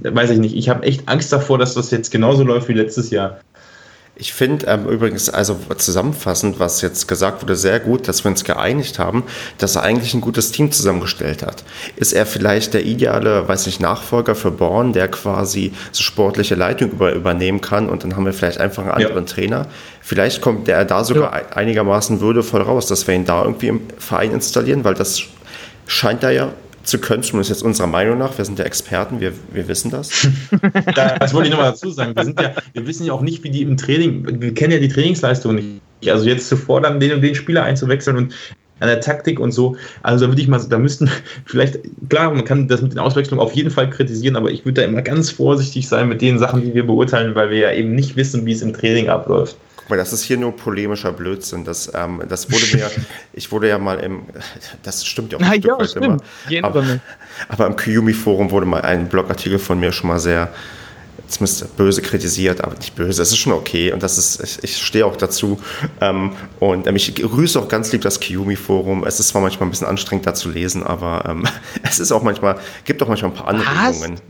weiß 0.02 0.30
ich 0.30 0.38
nicht. 0.38 0.56
Ich 0.56 0.68
habe 0.68 0.82
echt 0.84 1.08
Angst 1.08 1.32
davor, 1.32 1.58
dass 1.58 1.74
das 1.74 1.90
jetzt 1.90 2.10
genauso 2.10 2.42
läuft 2.42 2.68
wie 2.68 2.74
letztes 2.74 3.10
Jahr. 3.10 3.40
Ich 4.20 4.34
finde 4.34 4.66
ähm, 4.66 4.86
übrigens, 4.86 5.30
also 5.30 5.58
zusammenfassend, 5.78 6.60
was 6.60 6.82
jetzt 6.82 7.08
gesagt 7.08 7.40
wurde, 7.40 7.56
sehr 7.56 7.80
gut, 7.80 8.06
dass 8.06 8.22
wir 8.22 8.30
uns 8.30 8.44
geeinigt 8.44 8.98
haben, 8.98 9.24
dass 9.56 9.76
er 9.76 9.82
eigentlich 9.82 10.12
ein 10.12 10.20
gutes 10.20 10.52
Team 10.52 10.70
zusammengestellt 10.72 11.42
hat. 11.42 11.64
Ist 11.96 12.12
er 12.12 12.26
vielleicht 12.26 12.74
der 12.74 12.84
ideale, 12.84 13.48
weiß 13.48 13.64
nicht, 13.64 13.80
Nachfolger 13.80 14.34
für 14.34 14.50
Born, 14.50 14.92
der 14.92 15.08
quasi 15.08 15.72
so 15.90 16.02
sportliche 16.02 16.54
Leitung 16.54 16.90
über, 16.90 17.14
übernehmen 17.14 17.62
kann 17.62 17.88
und 17.88 18.04
dann 18.04 18.14
haben 18.14 18.26
wir 18.26 18.34
vielleicht 18.34 18.60
einfach 18.60 18.82
einen 18.82 18.92
anderen 18.92 19.24
ja. 19.24 19.32
Trainer. 19.32 19.66
Vielleicht 20.02 20.42
kommt 20.42 20.68
der 20.68 20.84
da 20.84 21.02
sogar 21.02 21.32
ja. 21.32 21.56
einigermaßen 21.56 22.20
würdevoll 22.20 22.60
raus, 22.60 22.86
dass 22.88 23.06
wir 23.06 23.14
ihn 23.14 23.24
da 23.24 23.42
irgendwie 23.42 23.68
im 23.68 23.80
Verein 23.96 24.32
installieren, 24.32 24.84
weil 24.84 24.94
das 24.94 25.22
scheint 25.86 26.22
da 26.22 26.28
ja 26.30 26.52
zu 26.82 26.98
können, 26.98 27.22
zumindest 27.22 27.50
jetzt 27.50 27.62
unserer 27.62 27.86
Meinung 27.86 28.18
nach. 28.18 28.36
Wir 28.36 28.44
sind 28.44 28.58
ja 28.58 28.64
Experten, 28.64 29.20
wir, 29.20 29.32
wir 29.52 29.68
wissen 29.68 29.90
das. 29.90 30.10
das 30.94 31.34
wollte 31.34 31.48
ich 31.48 31.54
nochmal 31.54 31.70
dazu 31.70 31.90
sagen. 31.90 32.14
Wir, 32.16 32.42
ja, 32.42 32.54
wir 32.72 32.86
wissen 32.86 33.04
ja 33.06 33.12
auch 33.12 33.20
nicht, 33.20 33.44
wie 33.44 33.50
die 33.50 33.62
im 33.62 33.76
Training, 33.76 34.40
wir 34.40 34.54
kennen 34.54 34.72
ja 34.72 34.78
die 34.78 34.88
Trainingsleistung 34.88 35.54
nicht. 35.56 35.80
Also 36.06 36.26
jetzt 36.26 36.48
zu 36.48 36.56
fordern, 36.56 36.98
den 36.98 37.12
und 37.12 37.22
den 37.22 37.34
Spieler 37.34 37.64
einzuwechseln 37.64 38.16
und 38.16 38.34
an 38.80 38.88
der 38.88 39.00
Taktik 39.00 39.38
und 39.38 39.52
so. 39.52 39.76
Also 40.02 40.24
da 40.24 40.30
würde 40.30 40.40
ich 40.40 40.48
mal, 40.48 40.60
da 40.68 40.78
müssten 40.78 41.10
vielleicht, 41.44 41.78
klar, 42.08 42.32
man 42.32 42.44
kann 42.44 42.66
das 42.66 42.82
mit 42.82 42.92
den 42.92 42.98
Auswechslungen 42.98 43.44
auf 43.44 43.52
jeden 43.52 43.70
Fall 43.70 43.90
kritisieren, 43.90 44.36
aber 44.36 44.50
ich 44.50 44.64
würde 44.64 44.80
da 44.80 44.86
immer 44.86 45.02
ganz 45.02 45.30
vorsichtig 45.30 45.86
sein 45.86 46.08
mit 46.08 46.22
den 46.22 46.38
Sachen, 46.38 46.62
die 46.62 46.74
wir 46.74 46.86
beurteilen, 46.86 47.34
weil 47.34 47.50
wir 47.50 47.58
ja 47.58 47.72
eben 47.72 47.94
nicht 47.94 48.16
wissen, 48.16 48.46
wie 48.46 48.52
es 48.52 48.62
im 48.62 48.72
Training 48.72 49.08
abläuft 49.08 49.56
weil 49.88 49.98
das 49.98 50.12
ist 50.12 50.22
hier 50.22 50.36
nur 50.36 50.56
polemischer 50.56 51.12
Blödsinn. 51.12 51.64
Das, 51.64 51.90
ähm, 51.94 52.22
das 52.28 52.50
wurde 52.50 52.76
mir, 52.76 52.90
ich 53.32 53.50
wurde 53.50 53.68
ja 53.68 53.78
mal 53.78 53.98
im, 53.98 54.22
das 54.82 55.06
stimmt 55.06 55.32
ja 55.32 55.38
auch 55.38 55.42
ein 55.42 55.60
ja, 55.60 55.84
stimmt. 55.84 56.22
immer. 56.50 56.64
Aber, 56.64 56.84
aber, 57.48 57.66
im 57.66 57.76
Kyumi-Forum 57.76 58.50
wurde 58.50 58.66
mal 58.66 58.82
ein 58.82 59.08
Blogartikel 59.08 59.58
von 59.58 59.78
mir 59.80 59.92
schon 59.92 60.08
mal 60.08 60.18
sehr 60.18 60.52
zumindest 61.30 61.76
böse 61.76 62.02
kritisiert, 62.02 62.62
aber 62.62 62.74
nicht 62.74 62.94
böse, 62.94 63.22
es 63.22 63.30
ist 63.30 63.38
schon 63.38 63.52
okay 63.52 63.92
und 63.92 64.02
das 64.02 64.18
ist, 64.18 64.42
ich, 64.42 64.64
ich 64.64 64.76
stehe 64.82 65.06
auch 65.06 65.16
dazu. 65.16 65.60
Ähm, 66.00 66.32
und 66.58 66.86
ähm, 66.86 66.96
ich 66.96 67.14
grüße 67.14 67.58
auch 67.58 67.68
ganz 67.68 67.92
lieb 67.92 68.02
das 68.02 68.20
Kiyomi-Forum. 68.20 69.04
Es 69.04 69.20
ist 69.20 69.28
zwar 69.28 69.40
manchmal 69.40 69.68
ein 69.68 69.70
bisschen 69.70 69.86
anstrengend 69.86 70.26
da 70.26 70.34
zu 70.34 70.50
lesen, 70.50 70.82
aber 70.82 71.24
ähm, 71.28 71.44
es 71.82 71.98
ist 72.00 72.12
auch 72.12 72.22
manchmal, 72.22 72.58
gibt 72.84 73.02
auch 73.02 73.08
manchmal 73.08 73.30
ein 73.30 73.36
paar 73.36 73.48
Anregungen. 73.48 74.20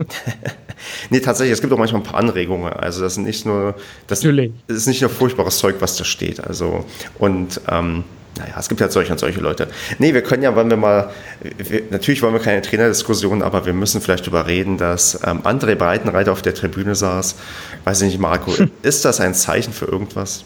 nee, 1.09 1.19
tatsächlich, 1.19 1.53
es 1.53 1.61
gibt 1.61 1.73
auch 1.73 1.77
manchmal 1.77 2.01
ein 2.01 2.05
paar 2.05 2.19
Anregungen. 2.19 2.71
Also 2.71 3.01
das 3.01 3.15
sind 3.15 3.23
nicht 3.23 3.45
nur, 3.45 3.75
das, 4.07 4.21
das 4.21 4.77
ist 4.77 4.87
nicht 4.87 5.01
nur 5.01 5.09
furchtbares 5.09 5.57
Zeug, 5.57 5.77
was 5.79 5.95
da 5.97 6.03
steht. 6.03 6.39
Also 6.39 6.85
und 7.17 7.61
ähm, 7.67 8.03
naja, 8.37 8.55
es 8.57 8.69
gibt 8.69 8.79
halt 8.81 8.91
solche 8.91 9.11
und 9.11 9.19
solche 9.19 9.41
Leute. 9.41 9.67
Nee, 9.99 10.13
wir 10.13 10.23
können 10.23 10.41
ja, 10.43 10.55
wollen 10.55 10.69
wir 10.69 10.77
mal, 10.77 11.11
wir, 11.57 11.83
natürlich 11.89 12.21
wollen 12.21 12.33
wir 12.33 12.39
keine 12.39 12.61
Trainerdiskussion, 12.61 13.41
aber 13.41 13.65
wir 13.65 13.73
müssen 13.73 14.01
vielleicht 14.01 14.25
darüber 14.25 14.47
reden, 14.47 14.77
dass 14.77 15.15
ähm, 15.25 15.41
André 15.41 15.75
Breitenreiter 15.75 16.31
auf 16.31 16.41
der 16.41 16.53
Tribüne 16.53 16.95
saß. 16.95 17.35
Weiß 17.83 18.01
ich 18.01 18.11
nicht, 18.11 18.19
Marco, 18.19 18.53
ist 18.81 19.05
das 19.05 19.19
ein 19.19 19.33
Zeichen 19.33 19.73
für 19.73 19.85
irgendwas? 19.85 20.45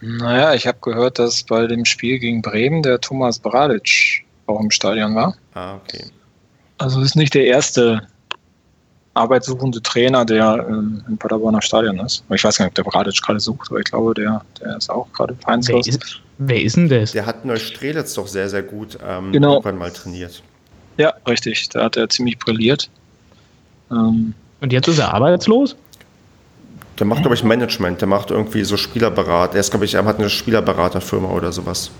Naja, 0.00 0.54
ich 0.54 0.66
habe 0.66 0.78
gehört, 0.80 1.18
dass 1.18 1.42
bei 1.44 1.66
dem 1.66 1.84
Spiel 1.84 2.18
gegen 2.18 2.42
Bremen 2.42 2.82
der 2.82 3.00
Thomas 3.00 3.38
Bradic 3.38 4.24
auch 4.46 4.60
im 4.60 4.70
Stadion 4.70 5.14
war. 5.14 5.36
Ah, 5.54 5.76
okay. 5.76 6.04
Also 6.78 7.00
ist 7.00 7.16
nicht 7.16 7.34
der 7.34 7.46
erste 7.46 8.06
arbeitssuchende 9.14 9.80
Trainer, 9.82 10.24
der 10.24 10.66
ähm, 10.68 11.02
im 11.08 11.16
Paderborner 11.16 11.62
Stadion 11.62 11.98
ist. 12.00 12.22
Ich 12.30 12.44
weiß 12.44 12.58
gar 12.58 12.66
nicht, 12.66 12.72
ob 12.78 12.84
der 12.84 12.90
Bradic 12.90 13.22
gerade 13.22 13.40
sucht, 13.40 13.70
aber 13.70 13.78
ich 13.78 13.86
glaube, 13.86 14.14
der, 14.14 14.42
der 14.60 14.76
ist 14.76 14.90
auch 14.90 15.10
gerade 15.12 15.34
vereinslos. 15.36 15.88
Wer 16.38 16.62
ist 16.62 16.76
denn 16.76 16.88
das? 16.88 17.12
Der 17.12 17.26
hat 17.26 17.44
Neustrelitz 17.44 18.14
doch 18.14 18.26
sehr, 18.26 18.48
sehr 18.48 18.62
gut 18.62 18.98
ähm, 19.06 19.32
genau. 19.32 19.54
irgendwann 19.54 19.78
mal 19.78 19.90
trainiert. 19.90 20.42
Ja, 20.98 21.14
richtig. 21.26 21.68
Da 21.70 21.84
hat 21.84 21.96
er 21.96 22.08
ziemlich 22.08 22.38
brilliert. 22.38 22.90
Ähm, 23.90 24.34
Und 24.60 24.72
jetzt 24.72 24.88
ist 24.88 24.98
er 24.98 25.14
arbeitslos? 25.14 25.76
Der 26.98 27.06
macht, 27.06 27.20
glaube 27.20 27.34
ich, 27.34 27.44
Management. 27.44 28.00
Der 28.00 28.08
macht 28.08 28.30
irgendwie 28.30 28.64
so 28.64 28.76
Spielerberater. 28.76 29.54
Er 29.54 29.60
ist, 29.60 29.70
glaube 29.70 29.84
ich, 29.84 29.94
er 29.94 30.04
hat 30.04 30.18
eine 30.18 30.30
Spielerberaterfirma 30.30 31.28
oder 31.28 31.52
sowas. 31.52 31.90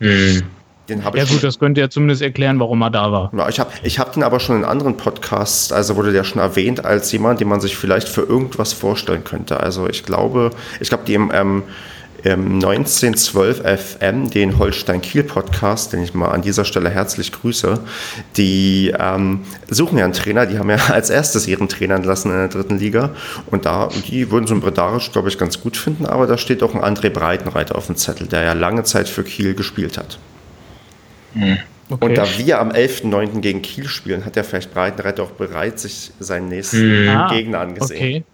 Hm. 0.00 0.42
Den 0.88 1.02
ja 1.02 1.24
gut, 1.24 1.44
das 1.44 1.58
könnte 1.58 1.82
ja 1.82 1.90
zumindest 1.90 2.22
erklären, 2.22 2.58
warum 2.60 2.80
er 2.80 2.88
da 2.88 3.12
war. 3.12 3.30
Ja, 3.36 3.46
ich 3.50 3.60
habe 3.60 3.70
ich 3.82 3.98
hab 3.98 4.14
den 4.14 4.22
aber 4.22 4.40
schon 4.40 4.56
in 4.56 4.64
anderen 4.64 4.96
Podcasts, 4.96 5.70
also 5.70 5.96
wurde 5.96 6.12
der 6.12 6.24
schon 6.24 6.40
erwähnt 6.40 6.82
als 6.82 7.12
jemand, 7.12 7.40
den 7.40 7.48
man 7.48 7.60
sich 7.60 7.76
vielleicht 7.76 8.08
für 8.08 8.22
irgendwas 8.22 8.72
vorstellen 8.72 9.22
könnte. 9.22 9.60
Also 9.60 9.86
ich 9.86 10.04
glaube, 10.04 10.48
ich 10.80 10.88
glaube, 10.88 11.04
die 11.06 11.12
im 11.12 11.30
ähm, 11.34 11.64
im 11.64 11.64
1912 12.24 13.60
FM, 13.60 14.30
den 14.30 14.58
Holstein-Kiel-Podcast, 14.58 15.92
den 15.92 16.02
ich 16.02 16.14
mal 16.14 16.28
an 16.28 16.42
dieser 16.42 16.64
Stelle 16.64 16.90
herzlich 16.90 17.30
grüße, 17.30 17.78
die 18.36 18.92
ähm, 18.98 19.42
suchen 19.68 19.98
ja 19.98 20.04
einen 20.04 20.14
Trainer, 20.14 20.46
die 20.46 20.58
haben 20.58 20.68
ja 20.68 20.78
als 20.88 21.10
erstes 21.10 21.46
ihren 21.46 21.68
Trainer 21.68 21.94
entlassen 21.94 22.32
in 22.32 22.38
der 22.38 22.48
dritten 22.48 22.78
Liga 22.78 23.10
und 23.46 23.66
da, 23.66 23.88
die 24.08 24.30
würden 24.32 24.46
so 24.48 24.54
einen 24.54 24.62
Bredarisch, 24.62 25.12
glaube 25.12 25.28
ich, 25.28 25.38
ganz 25.38 25.60
gut 25.60 25.76
finden, 25.76 26.06
aber 26.06 26.26
da 26.26 26.38
steht 26.38 26.62
auch 26.62 26.74
ein 26.74 26.82
André 26.82 27.10
Breitenreiter 27.10 27.76
auf 27.76 27.86
dem 27.86 27.96
Zettel, 27.96 28.26
der 28.26 28.42
ja 28.42 28.52
lange 28.52 28.82
Zeit 28.82 29.08
für 29.08 29.22
Kiel 29.22 29.54
gespielt 29.54 29.96
hat. 29.96 30.18
Mhm. 31.34 31.58
Okay. 31.90 32.04
Und 32.04 32.18
da 32.18 32.26
wir 32.36 32.60
am 32.60 32.70
11.09. 32.70 33.40
gegen 33.40 33.62
Kiel 33.62 33.88
spielen, 33.88 34.26
hat 34.26 34.36
er 34.36 34.44
vielleicht 34.44 34.74
Breitenreiter 34.74 35.22
auch 35.22 35.30
bereit 35.30 35.78
sich 35.78 36.10
seinen 36.20 36.48
nächsten 36.48 37.04
mhm. 37.04 37.08
ah, 37.08 37.32
Gegner 37.32 37.60
angesehen. 37.60 37.98
Okay. 37.98 38.24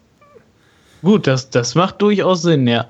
Gut, 1.03 1.26
das, 1.26 1.51
das 1.51 1.74
macht 1.74 2.01
durchaus 2.03 2.43
Sinn, 2.43 2.66
ja. 2.66 2.89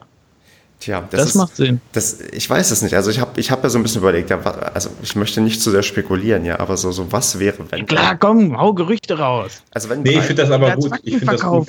Tja, 0.85 1.01
das, 1.11 1.19
das 1.19 1.29
ist, 1.31 1.35
macht 1.37 1.57
Sinn. 1.57 1.81
Das, 1.93 2.21
ich 2.21 2.51
weiß 2.51 2.71
es 2.71 2.83
nicht. 2.83 2.95
Also 2.95 3.11
ich 3.11 3.19
habe 3.19 3.41
ich 3.41 3.51
hab 3.51 3.63
ja 3.63 3.71
so 3.71 3.79
ein 3.79 3.83
bisschen 3.83 4.03
überlegt, 4.03 4.29
ja, 4.29 4.39
also 4.43 4.91
ich 5.03 5.17
möchte 5.17 5.41
nicht 5.41 5.63
zu 5.63 5.71
sehr 5.71 5.83
spekulieren, 5.83 6.45
ja, 6.45 6.61
aber 6.61 6.77
so, 6.77 6.93
so 6.93 7.11
was 7.11 7.39
wäre, 7.39 7.65
wenn. 7.71 7.87
Klar, 7.87 8.19
komm, 8.19 8.59
hau 8.59 8.75
Gerüchte 8.75 9.19
raus. 9.19 9.63
Also 9.71 9.89
wenn 9.89 10.03
nee, 10.03 10.19
ich 10.19 10.25
finde 10.25 10.43
das 10.43 10.51
aber 10.51 10.77
gut. 10.77 10.93
Ich 11.03 11.17
finde 11.17 11.33
das 11.33 11.41
gut. 11.41 11.69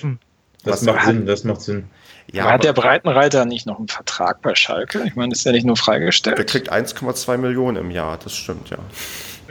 Das 0.66 0.82
macht 0.82 1.06
Sinn, 1.06 1.26
das 1.26 1.46
macht 1.46 1.62
Sinn. 1.62 1.86
Ja, 2.34 2.52
hat 2.52 2.66
der 2.66 2.74
Breitenreiter 2.74 3.46
nicht 3.46 3.66
noch 3.66 3.78
einen 3.78 3.88
Vertrag 3.88 4.42
bei 4.42 4.54
Schalke? 4.54 5.04
Ich 5.06 5.16
meine, 5.16 5.32
ist 5.32 5.46
ja 5.46 5.54
nicht 5.54 5.66
nur 5.66 5.78
freigestellt. 5.78 6.38
Der 6.38 6.46
kriegt 6.46 6.74
1,2 6.74 7.38
Millionen 7.38 7.78
im 7.78 7.92
Jahr, 7.92 8.18
das 8.22 8.36
stimmt, 8.36 8.70
ja. 8.70 8.80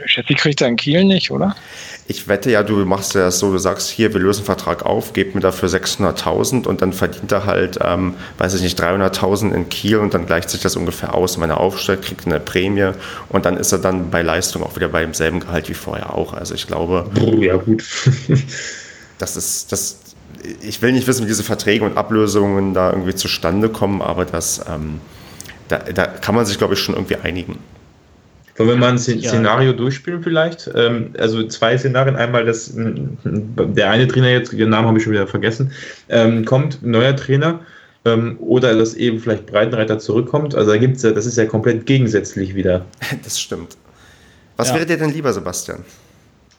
Ich 0.03 0.11
schätze, 0.11 0.27
die 0.27 0.35
kriegt 0.35 0.61
er 0.61 0.67
in 0.67 0.75
Kiel 0.75 1.03
nicht, 1.05 1.31
oder? 1.31 1.55
Ich 2.07 2.27
wette 2.27 2.51
ja, 2.51 2.63
du 2.63 2.85
machst 2.85 3.15
ja 3.15 3.21
das 3.21 3.39
so, 3.39 3.51
du 3.51 3.57
sagst, 3.57 3.89
hier, 3.89 4.13
wir 4.13 4.19
lösen 4.19 4.45
Vertrag 4.45 4.85
auf, 4.85 5.13
gebt 5.13 5.33
mir 5.33 5.41
dafür 5.41 5.69
600.000 5.69 6.67
und 6.67 6.81
dann 6.81 6.93
verdient 6.93 7.31
er 7.31 7.45
halt, 7.45 7.79
ähm, 7.81 8.13
weiß 8.37 8.53
ich 8.55 8.61
nicht, 8.61 8.79
300.000 8.79 9.53
in 9.53 9.69
Kiel 9.69 9.97
und 9.97 10.13
dann 10.13 10.25
gleicht 10.25 10.49
sich 10.49 10.61
das 10.61 10.75
ungefähr 10.75 11.15
aus. 11.15 11.39
Wenn 11.39 11.49
er 11.49 11.59
aufsteigt, 11.59 12.03
kriegt 12.03 12.27
er 12.27 12.33
eine 12.33 12.39
Prämie 12.39 12.91
und 13.29 13.45
dann 13.45 13.57
ist 13.57 13.71
er 13.71 13.79
dann 13.79 14.11
bei 14.11 14.21
Leistung 14.21 14.63
auch 14.63 14.75
wieder 14.75 14.89
bei 14.89 15.01
demselben 15.01 15.39
Gehalt 15.39 15.69
wie 15.69 15.73
vorher 15.73 16.13
auch. 16.13 16.33
Also 16.33 16.53
ich 16.53 16.67
glaube... 16.67 17.09
Oh, 17.19 17.41
ja, 17.41 17.55
gut. 17.55 17.83
das 19.17 19.37
ist, 19.37 19.71
das, 19.71 19.97
ich 20.61 20.81
will 20.81 20.91
nicht 20.91 21.07
wissen, 21.07 21.23
wie 21.23 21.29
diese 21.29 21.43
Verträge 21.43 21.85
und 21.85 21.97
Ablösungen 21.97 22.73
da 22.73 22.91
irgendwie 22.91 23.15
zustande 23.15 23.69
kommen, 23.69 24.01
aber 24.01 24.25
das, 24.25 24.61
ähm, 24.69 24.99
da, 25.69 25.77
da 25.79 26.05
kann 26.05 26.35
man 26.35 26.45
sich, 26.45 26.57
glaube 26.57 26.75
ich, 26.75 26.79
schon 26.79 26.95
irgendwie 26.95 27.15
einigen. 27.15 27.59
Wollen 28.57 28.69
wir 28.69 28.75
mal 28.77 28.91
ein 28.91 28.97
Szenario 28.97 29.71
ja. 29.71 29.77
durchspielen 29.77 30.23
vielleicht? 30.23 30.69
Ähm, 30.73 31.11
also 31.17 31.45
zwei 31.47 31.77
Szenarien. 31.77 32.15
Einmal, 32.15 32.45
dass 32.45 32.71
der 32.75 33.89
eine 33.89 34.07
Trainer 34.07 34.29
jetzt, 34.29 34.53
den 34.53 34.69
Namen 34.69 34.87
habe 34.87 34.97
ich 34.97 35.03
schon 35.03 35.13
wieder 35.13 35.27
vergessen, 35.27 35.71
ähm, 36.07 36.45
kommt, 36.45 36.81
neuer 36.81 37.15
Trainer 37.15 37.59
ähm, 38.05 38.37
oder 38.39 38.73
dass 38.75 38.93
eben 38.93 39.19
vielleicht 39.19 39.45
Breitenreiter 39.47 39.99
zurückkommt. 39.99 40.55
Also 40.55 40.71
da 40.71 40.77
gibt 40.77 40.97
es 40.97 41.03
ja, 41.03 41.11
das 41.11 41.25
ist 41.25 41.37
ja 41.37 41.45
komplett 41.45 41.85
gegensätzlich 41.85 42.55
wieder. 42.55 42.85
Das 43.23 43.39
stimmt. 43.39 43.77
Was 44.55 44.69
ja. 44.69 44.75
wäre 44.75 44.85
dir 44.85 44.97
denn 44.97 45.11
lieber, 45.11 45.33
Sebastian? 45.33 45.83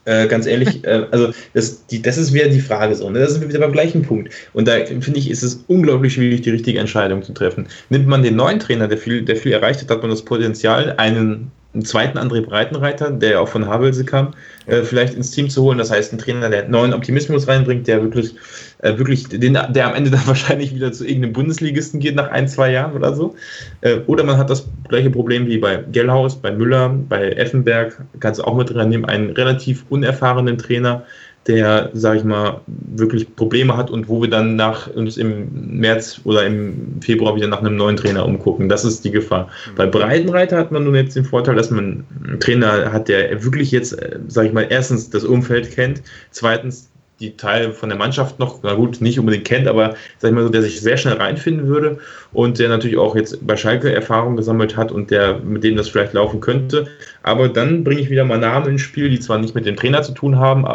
Äh, 0.04 0.28
ganz 0.28 0.46
ehrlich, 0.46 0.84
äh, 0.84 1.06
also 1.10 1.32
das, 1.54 1.84
die, 1.86 2.00
das 2.00 2.18
ist 2.18 2.32
wieder 2.32 2.48
die 2.48 2.60
Frage 2.60 2.94
so. 2.94 3.08
Ne? 3.10 3.20
Da 3.20 3.26
sind 3.26 3.40
wir 3.40 3.48
wieder 3.48 3.58
beim 3.58 3.72
gleichen 3.72 4.02
Punkt. 4.02 4.32
Und 4.52 4.68
da 4.68 4.84
finde 4.84 5.18
ich, 5.18 5.30
ist 5.30 5.42
es 5.42 5.64
unglaublich 5.66 6.14
schwierig, 6.14 6.42
die 6.42 6.50
richtige 6.50 6.78
Entscheidung 6.78 7.22
zu 7.22 7.32
treffen. 7.32 7.66
Nimmt 7.88 8.06
man 8.06 8.22
den 8.22 8.36
neuen 8.36 8.60
Trainer, 8.60 8.86
der 8.86 8.98
viel, 8.98 9.22
der 9.22 9.36
viel 9.36 9.52
erreicht 9.52 9.80
hat, 9.80 9.90
hat 9.90 10.02
man 10.02 10.10
das 10.10 10.22
Potenzial, 10.22 10.94
einen 10.98 11.50
einen 11.76 11.84
zweiten 11.84 12.16
André 12.16 12.40
Breitenreiter, 12.40 13.10
der 13.10 13.40
auch 13.40 13.48
von 13.48 13.66
Havelse 13.66 14.04
kam, 14.04 14.32
äh, 14.64 14.82
vielleicht 14.82 15.14
ins 15.14 15.30
Team 15.30 15.50
zu 15.50 15.62
holen. 15.62 15.76
Das 15.76 15.90
heißt, 15.90 16.12
ein 16.12 16.18
Trainer, 16.18 16.48
der 16.48 16.68
neuen 16.68 16.94
Optimismus 16.94 17.46
reinbringt, 17.46 17.86
der 17.86 18.02
wirklich, 18.02 18.34
äh, 18.78 18.96
wirklich 18.96 19.28
den, 19.28 19.52
der 19.52 19.86
am 19.86 19.94
Ende 19.94 20.10
dann 20.12 20.26
wahrscheinlich 20.26 20.74
wieder 20.74 20.90
zu 20.90 21.04
irgendeinem 21.04 21.34
Bundesligisten 21.34 22.00
geht 22.00 22.16
nach 22.16 22.30
ein, 22.30 22.48
zwei 22.48 22.72
Jahren 22.72 22.94
oder 22.94 23.14
so. 23.14 23.36
Äh, 23.82 23.98
oder 24.06 24.24
man 24.24 24.38
hat 24.38 24.48
das 24.48 24.66
gleiche 24.88 25.10
Problem 25.10 25.46
wie 25.46 25.58
bei 25.58 25.84
Gellhaus, 25.92 26.40
bei 26.40 26.50
Müller, 26.50 26.88
bei 27.08 27.32
Effenberg, 27.32 28.02
kannst 28.20 28.40
du 28.40 28.44
auch 28.44 28.56
mit 28.56 28.72
dran 28.72 28.88
nehmen, 28.88 29.04
einen 29.04 29.30
relativ 29.30 29.84
unerfahrenen 29.90 30.56
Trainer, 30.56 31.04
der, 31.48 31.90
sage 31.92 32.18
ich 32.18 32.24
mal, 32.24 32.60
wirklich 32.66 33.34
Probleme 33.36 33.76
hat 33.76 33.90
und 33.90 34.08
wo 34.08 34.20
wir 34.20 34.28
dann 34.28 34.56
nach 34.56 34.88
uns 34.88 35.16
im 35.16 35.78
März 35.78 36.20
oder 36.24 36.44
im 36.44 37.00
Februar 37.00 37.36
wieder 37.36 37.46
nach 37.46 37.60
einem 37.60 37.76
neuen 37.76 37.96
Trainer 37.96 38.26
umgucken. 38.26 38.68
Das 38.68 38.84
ist 38.84 39.04
die 39.04 39.10
Gefahr. 39.10 39.44
Mhm. 39.44 39.74
Bei 39.76 39.86
Breitenreiter 39.86 40.58
hat 40.58 40.72
man 40.72 40.84
nun 40.84 40.94
jetzt 40.94 41.16
den 41.16 41.24
Vorteil, 41.24 41.54
dass 41.54 41.70
man 41.70 42.04
einen 42.26 42.40
Trainer 42.40 42.92
hat, 42.92 43.08
der 43.08 43.44
wirklich 43.44 43.70
jetzt, 43.70 43.92
äh, 43.92 44.18
sage 44.28 44.48
ich 44.48 44.54
mal, 44.54 44.66
erstens 44.68 45.10
das 45.10 45.24
Umfeld 45.24 45.70
kennt, 45.70 46.02
zweitens 46.30 46.90
die 47.20 47.36
Teil 47.36 47.72
von 47.72 47.88
der 47.88 47.98
Mannschaft 47.98 48.38
noch, 48.38 48.60
na 48.62 48.74
gut, 48.74 49.00
nicht 49.00 49.18
unbedingt 49.18 49.46
kennt, 49.46 49.68
aber 49.68 49.94
sag 50.18 50.28
ich 50.28 50.34
mal 50.34 50.42
so, 50.42 50.50
der 50.50 50.62
sich 50.62 50.80
sehr 50.80 50.96
schnell 50.96 51.14
reinfinden 51.14 51.66
würde 51.66 51.98
und 52.32 52.58
der 52.58 52.68
natürlich 52.68 52.98
auch 52.98 53.16
jetzt 53.16 53.46
bei 53.46 53.56
Schalke 53.56 53.92
Erfahrung 53.92 54.36
gesammelt 54.36 54.76
hat 54.76 54.92
und 54.92 55.10
der, 55.10 55.38
mit 55.38 55.64
dem 55.64 55.76
das 55.76 55.88
vielleicht 55.88 56.12
laufen 56.12 56.40
könnte. 56.40 56.88
Aber 57.22 57.48
dann 57.48 57.84
bringe 57.84 58.02
ich 58.02 58.10
wieder 58.10 58.24
mal 58.24 58.38
Namen 58.38 58.72
ins 58.72 58.82
Spiel, 58.82 59.08
die 59.08 59.20
zwar 59.20 59.38
nicht 59.38 59.54
mit 59.54 59.64
dem 59.64 59.76
Trainer 59.76 60.02
zu 60.02 60.12
tun 60.12 60.38
haben, 60.38 60.66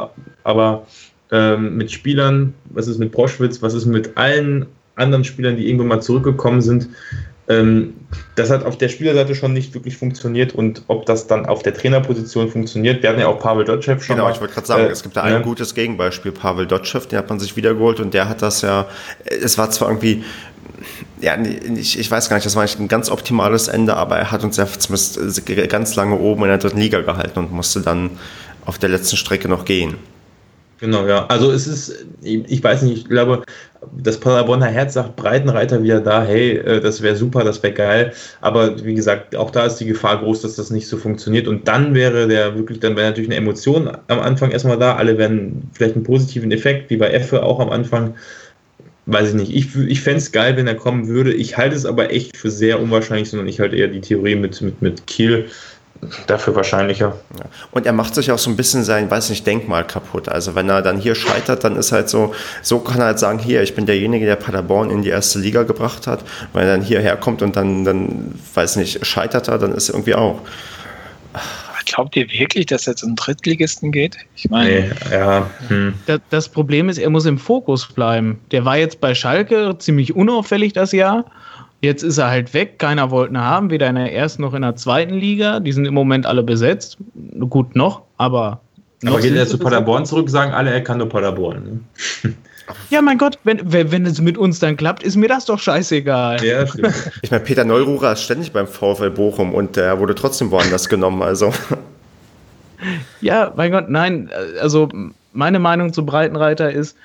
aber 0.44 0.88
ähm, 1.32 1.78
mit 1.78 1.92
Spielern, 1.92 2.54
was 2.66 2.88
ist 2.88 2.98
mit 2.98 3.12
Proschwitz, 3.12 3.62
was 3.62 3.74
ist 3.74 3.86
mit 3.86 4.18
allen 4.18 4.66
anderen 4.96 5.24
Spielern, 5.24 5.56
die 5.56 5.68
irgendwann 5.68 5.88
mal 5.88 6.02
zurückgekommen 6.02 6.62
sind, 6.62 6.90
das 8.36 8.50
hat 8.50 8.66
auf 8.66 8.78
der 8.78 8.90
Spielerseite 8.90 9.36
schon 9.36 9.54
nicht 9.54 9.74
wirklich 9.74 9.98
funktioniert 9.98 10.54
und 10.54 10.84
ob 10.88 11.06
das 11.06 11.28
dann 11.28 11.46
auf 11.46 11.64
der 11.64 11.74
Trainerposition 11.74 12.50
funktioniert, 12.50 13.02
wir 13.02 13.10
hatten 13.10 13.20
ja 13.20 13.28
auch 13.28 13.40
Pavel 13.40 13.66
Dotschew 13.66 14.00
schon. 14.00 14.16
Genau, 14.16 14.28
mal, 14.28 14.34
ich 14.34 14.42
wollte 14.42 14.54
gerade 14.54 14.68
sagen, 14.68 14.84
äh, 14.86 14.90
es 14.90 15.04
gibt 15.04 15.16
da 15.16 15.24
ein 15.24 15.34
ja. 15.34 15.40
gutes 15.40 15.74
Gegenbeispiel, 15.74 16.32
Pavel 16.32 16.68
Dotschew, 16.68 17.00
den 17.00 17.18
hat 17.18 17.30
man 17.30 17.40
sich 17.40 17.56
wiedergeholt 17.56 18.00
und 18.00 18.14
der 18.14 18.30
hat 18.30 18.42
das 18.42 18.62
ja, 18.62 18.88
es 19.26 19.58
war 19.58 19.70
zwar 19.72 19.90
irgendwie 19.90 20.24
ja, 21.20 21.38
ich, 21.76 22.00
ich 22.00 22.10
weiß 22.10 22.30
gar 22.30 22.38
nicht, 22.38 22.46
das 22.46 22.56
war 22.56 22.64
nicht 22.64 22.80
ein 22.80 22.88
ganz 22.88 23.10
optimales 23.12 23.68
Ende, 23.68 23.96
aber 23.96 24.18
er 24.18 24.32
hat 24.32 24.44
uns 24.44 24.58
ja 24.58 24.66
zumindest 24.66 25.46
ganz 25.70 25.96
lange 25.96 26.18
oben 26.18 26.44
in 26.44 26.50
der 26.50 26.58
dritten 26.58 26.80
Liga 26.80 27.02
gehalten 27.02 27.40
und 27.40 27.52
musste 27.52 27.82
dann 27.82 28.12
auf 28.66 28.80
der 28.80 28.90
letzten 28.90 29.18
Strecke 29.18 29.48
noch 29.48 29.66
gehen. 29.66 29.96
Genau, 30.80 31.06
ja. 31.06 31.28
Also 31.28 31.52
es 31.52 31.68
ist, 31.68 32.06
ich 32.24 32.64
weiß 32.64 32.82
nicht, 32.82 32.98
ich 32.98 33.08
glaube, 33.08 33.44
das 33.98 34.20
Paderborner 34.20 34.68
Herz 34.68 34.94
sagt 34.94 35.16
Breitenreiter 35.16 35.82
wieder 35.84 36.00
da, 36.00 36.24
hey, 36.24 36.58
äh, 36.58 36.80
das 36.80 37.02
wäre 37.02 37.16
super, 37.16 37.44
das 37.44 37.62
wäre 37.64 37.74
geil. 37.74 38.14
Aber 38.42 38.84
wie 38.84 38.94
gesagt, 38.94 39.36
auch 39.36 39.50
da 39.50 39.66
ist 39.66 39.78
die 39.78 39.86
Gefahr 39.86 40.20
groß, 40.20 40.42
dass 40.42 40.56
das 40.56 40.70
nicht 40.70 40.88
so 40.88 40.98
funktioniert. 40.98 41.48
Und 41.48 41.68
dann 41.68 41.94
wäre 41.94 42.28
der 42.28 42.56
wirklich, 42.56 42.80
dann 42.80 42.96
wäre 42.96 43.08
natürlich 43.08 43.30
eine 43.30 43.38
Emotion 43.38 43.90
am 44.08 44.20
Anfang 44.20 44.52
erstmal 44.52 44.78
da. 44.78 44.96
Alle 44.96 45.18
werden 45.18 45.70
vielleicht 45.74 45.96
einen 45.96 46.04
positiven 46.04 46.52
Effekt, 46.52 46.90
wie 46.90 46.98
bei 46.98 47.10
Effe 47.10 47.44
auch 47.44 47.60
am 47.60 47.70
Anfang. 47.70 48.16
Weiß 49.08 49.30
ich 49.30 49.36
nicht. 49.36 49.56
Ich, 49.56 49.76
ich 49.76 50.02
fände 50.02 50.20
es 50.20 50.32
geil, 50.32 50.56
wenn 50.58 50.68
er 50.68 50.76
kommen 50.76 51.08
würde. 51.08 51.34
Ich 51.34 51.58
halte 51.58 51.76
es 51.76 51.86
aber 51.86 52.12
echt 52.12 52.38
für 52.38 52.52
sehr 52.52 52.80
unwahrscheinlich, 52.80 53.30
sondern 53.30 53.48
ich 53.48 53.60
halte 53.60 53.76
eher 53.76 53.88
die 53.88 54.02
Theorie 54.02 54.36
mit, 54.36 54.62
mit, 54.62 54.82
mit 54.82 55.08
Kiel 55.08 55.48
dafür 56.28 56.56
wahrscheinlicher. 56.56 57.16
Ja. 57.38 57.46
Und 57.72 57.86
er 57.86 57.94
macht 57.94 58.16
sich 58.16 58.32
auch 58.32 58.38
so 58.38 58.50
ein 58.50 58.56
bisschen 58.56 58.84
sein, 58.84 59.10
weiß 59.10 59.30
nicht, 59.30 59.46
Denkmal 59.46 59.86
kaputt. 59.86 60.30
Also 60.30 60.56
wenn 60.56 60.70
er 60.70 60.82
dann 60.82 60.98
hier 60.98 61.16
scheitert, 61.16 61.64
dann 61.64 61.76
ist 61.76 61.92
halt 61.92 62.10
so, 62.10 62.34
so 62.62 62.80
kann 62.80 63.00
er 63.00 63.08
halt 63.08 63.20
sagen, 63.20 63.40
hier, 63.40 63.62
ich 63.62 63.76
bin 63.76 63.86
derjenige, 63.86 64.26
der 64.26 64.36
Paderborn 64.36 64.90
in 64.90 65.02
die 65.02 65.10
erste 65.10 65.40
Liga 65.40 65.64
gebracht 65.64 66.08
hat. 66.08 66.24
Wenn 66.54 66.64
er 66.64 66.78
dann 66.78 66.82
hierher 66.82 67.18
kommt 67.18 67.42
und 67.42 67.56
dann, 67.56 67.86
dann, 67.86 68.34
weiß 68.54 68.78
nicht, 68.78 69.06
scheitert 69.06 69.48
er, 69.48 69.58
dann 69.58 69.74
ist 69.74 69.90
er 69.90 69.96
irgendwie 69.96 70.16
auch. 70.16 70.42
Glaubt 71.86 72.16
ihr 72.16 72.30
wirklich, 72.32 72.68
dass 72.68 72.88
er 72.88 72.96
zum 72.96 73.16
Drittligisten 73.16 73.92
geht? 73.92 74.16
Ich 74.36 74.50
meine, 74.50 74.70
nee, 74.70 74.92
ja. 75.12 75.50
Hm. 75.68 75.94
Das, 76.06 76.20
das 76.30 76.50
Problem 76.50 76.90
ist, 76.90 76.98
er 76.98 77.10
muss 77.10 77.26
im 77.26 77.38
Fokus 77.38 77.88
bleiben. 77.88 78.40
Der 78.52 78.66
war 78.66 78.78
jetzt 78.78 79.02
bei 79.02 79.14
Schalke 79.14 79.76
ziemlich 79.78 80.16
unauffällig 80.16 80.74
das 80.74 80.92
Jahr 80.94 81.26
Jetzt 81.82 82.04
ist 82.04 82.20
er 82.20 82.30
halt 82.30 82.54
weg, 82.54 82.78
keiner 82.78 83.10
wollte 83.10 83.34
ihn 83.34 83.40
haben, 83.40 83.72
weder 83.72 83.90
in 83.90 83.96
der 83.96 84.14
ersten 84.14 84.44
noch 84.44 84.54
in 84.54 84.62
der 84.62 84.76
zweiten 84.76 85.16
Liga. 85.16 85.60
Die 85.60 85.72
sind 85.72 85.86
im 85.86 85.96
Moment 85.96 86.28
alle 86.28 86.44
besetzt. 86.44 86.98
Gut 87.50 87.76
noch, 87.76 88.04
aber. 88.18 88.62
Noch 89.02 89.14
aber 89.14 89.22
geht 89.22 89.36
er 89.36 89.48
zu 89.48 89.58
Paderborn 89.58 90.06
zurück, 90.06 90.30
sagen 90.30 90.52
alle, 90.52 90.70
er 90.72 90.82
kann 90.82 91.00
nur 91.00 91.10
Paderborn. 91.10 91.82
Ne? 92.24 92.34
Ja, 92.90 93.02
mein 93.02 93.18
Gott, 93.18 93.40
wenn, 93.44 93.60
wenn 93.72 94.06
es 94.06 94.22
mit 94.22 94.38
uns 94.38 94.60
dann 94.60 94.78
klappt, 94.78 95.02
ist 95.02 95.16
mir 95.16 95.28
das 95.28 95.46
doch 95.46 95.60
scheißegal. 95.60 96.44
Ja, 96.44 96.68
stimmt. 96.68 96.94
Ich 97.22 97.32
meine, 97.32 97.44
Peter 97.44 97.66
Neururer 97.66 98.14
ist 98.14 98.22
ständig 98.22 98.52
beim 98.52 98.68
VfL 98.68 99.10
Bochum 99.10 99.54
und 99.54 99.76
der 99.76 100.00
wurde 100.00 100.14
trotzdem 100.14 100.52
woanders 100.52 100.88
genommen, 100.88 101.22
also. 101.22 101.52
Ja, 103.22 103.52
mein 103.56 103.72
Gott, 103.72 103.90
nein, 103.90 104.30
also 104.60 104.90
meine 105.34 105.60
Meinung 105.60 105.94
zu 105.94 106.06
Breitenreiter 106.06 106.72
ist, 106.72 106.96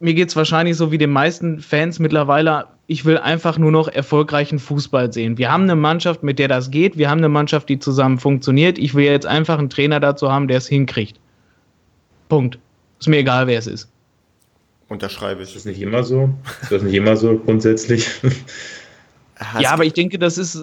mir 0.00 0.14
geht 0.14 0.30
es 0.30 0.36
wahrscheinlich 0.36 0.76
so 0.76 0.90
wie 0.90 0.98
den 0.98 1.10
meisten 1.10 1.60
Fans 1.60 1.98
mittlerweile 1.98 2.66
ich 2.90 3.04
will 3.04 3.18
einfach 3.18 3.56
nur 3.56 3.70
noch 3.70 3.86
erfolgreichen 3.86 4.58
Fußball 4.58 5.12
sehen. 5.12 5.38
Wir 5.38 5.52
haben 5.52 5.62
eine 5.62 5.76
Mannschaft, 5.76 6.24
mit 6.24 6.40
der 6.40 6.48
das 6.48 6.72
geht. 6.72 6.98
Wir 6.98 7.08
haben 7.08 7.18
eine 7.18 7.28
Mannschaft, 7.28 7.68
die 7.68 7.78
zusammen 7.78 8.18
funktioniert. 8.18 8.80
Ich 8.80 8.96
will 8.96 9.04
jetzt 9.04 9.26
einfach 9.26 9.60
einen 9.60 9.70
Trainer 9.70 10.00
dazu 10.00 10.32
haben, 10.32 10.48
der 10.48 10.56
es 10.56 10.66
hinkriegt. 10.66 11.20
Punkt. 12.28 12.58
Ist 12.98 13.06
mir 13.06 13.18
egal, 13.18 13.46
wer 13.46 13.60
es 13.60 13.68
ist. 13.68 13.88
Unterschreibe 14.88 15.44
ich. 15.44 15.50
Ist 15.50 15.58
das 15.58 15.64
nicht 15.66 15.80
immer 15.80 16.02
so? 16.02 16.34
Ist 16.62 16.72
das 16.72 16.82
nicht 16.82 16.94
immer 16.94 17.16
so 17.16 17.38
grundsätzlich? 17.38 18.10
ja, 19.58 19.70
aber 19.70 19.84
ich 19.84 19.94
denke, 19.94 20.18
das 20.18 20.38
ist, 20.38 20.62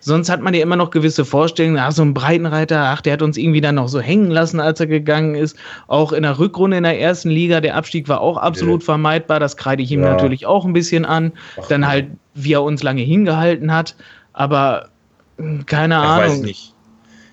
sonst 0.00 0.28
hat 0.28 0.42
man 0.42 0.52
ja 0.54 0.62
immer 0.62 0.76
noch 0.76 0.90
gewisse 0.90 1.24
Vorstellungen, 1.24 1.78
ach, 1.78 1.92
so 1.92 2.02
ein 2.02 2.14
Breitenreiter, 2.14 2.78
ach, 2.78 3.00
der 3.00 3.14
hat 3.14 3.22
uns 3.22 3.36
irgendwie 3.36 3.60
dann 3.60 3.76
noch 3.76 3.88
so 3.88 4.00
hängen 4.00 4.30
lassen, 4.30 4.60
als 4.60 4.80
er 4.80 4.86
gegangen 4.86 5.34
ist. 5.34 5.56
Auch 5.86 6.12
in 6.12 6.22
der 6.22 6.38
Rückrunde 6.38 6.76
in 6.76 6.82
der 6.82 7.00
ersten 7.00 7.30
Liga, 7.30 7.60
der 7.60 7.76
Abstieg 7.76 8.08
war 8.08 8.20
auch 8.20 8.36
absolut 8.36 8.80
nee. 8.80 8.84
vermeidbar, 8.84 9.40
das 9.40 9.56
kreide 9.56 9.82
ich 9.82 9.90
ihm 9.90 10.02
ja. 10.02 10.10
natürlich 10.10 10.46
auch 10.46 10.64
ein 10.64 10.72
bisschen 10.72 11.04
an. 11.04 11.32
Ach, 11.60 11.68
dann 11.68 11.86
halt, 11.86 12.08
wie 12.34 12.52
er 12.52 12.62
uns 12.62 12.82
lange 12.82 13.02
hingehalten 13.02 13.72
hat, 13.72 13.96
aber 14.32 14.90
hm, 15.38 15.64
keine 15.66 15.94
ich 15.94 16.00
Ahnung. 16.00 16.24
Ich 16.24 16.32
weiß 16.32 16.40
nicht. 16.40 16.74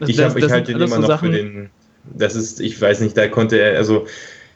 Ich, 0.07 0.19
hab, 0.21 0.35
ich 0.35 0.49
halte 0.49 0.73
den 0.73 0.81
immer 0.81 0.99
noch 0.99 1.07
Sachen, 1.07 1.31
für 1.31 1.37
den, 1.37 1.69
das 2.13 2.35
ist, 2.35 2.59
ich 2.59 2.79
weiß 2.79 3.01
nicht, 3.01 3.17
da 3.17 3.27
konnte 3.27 3.57
er, 3.57 3.77
also 3.77 4.05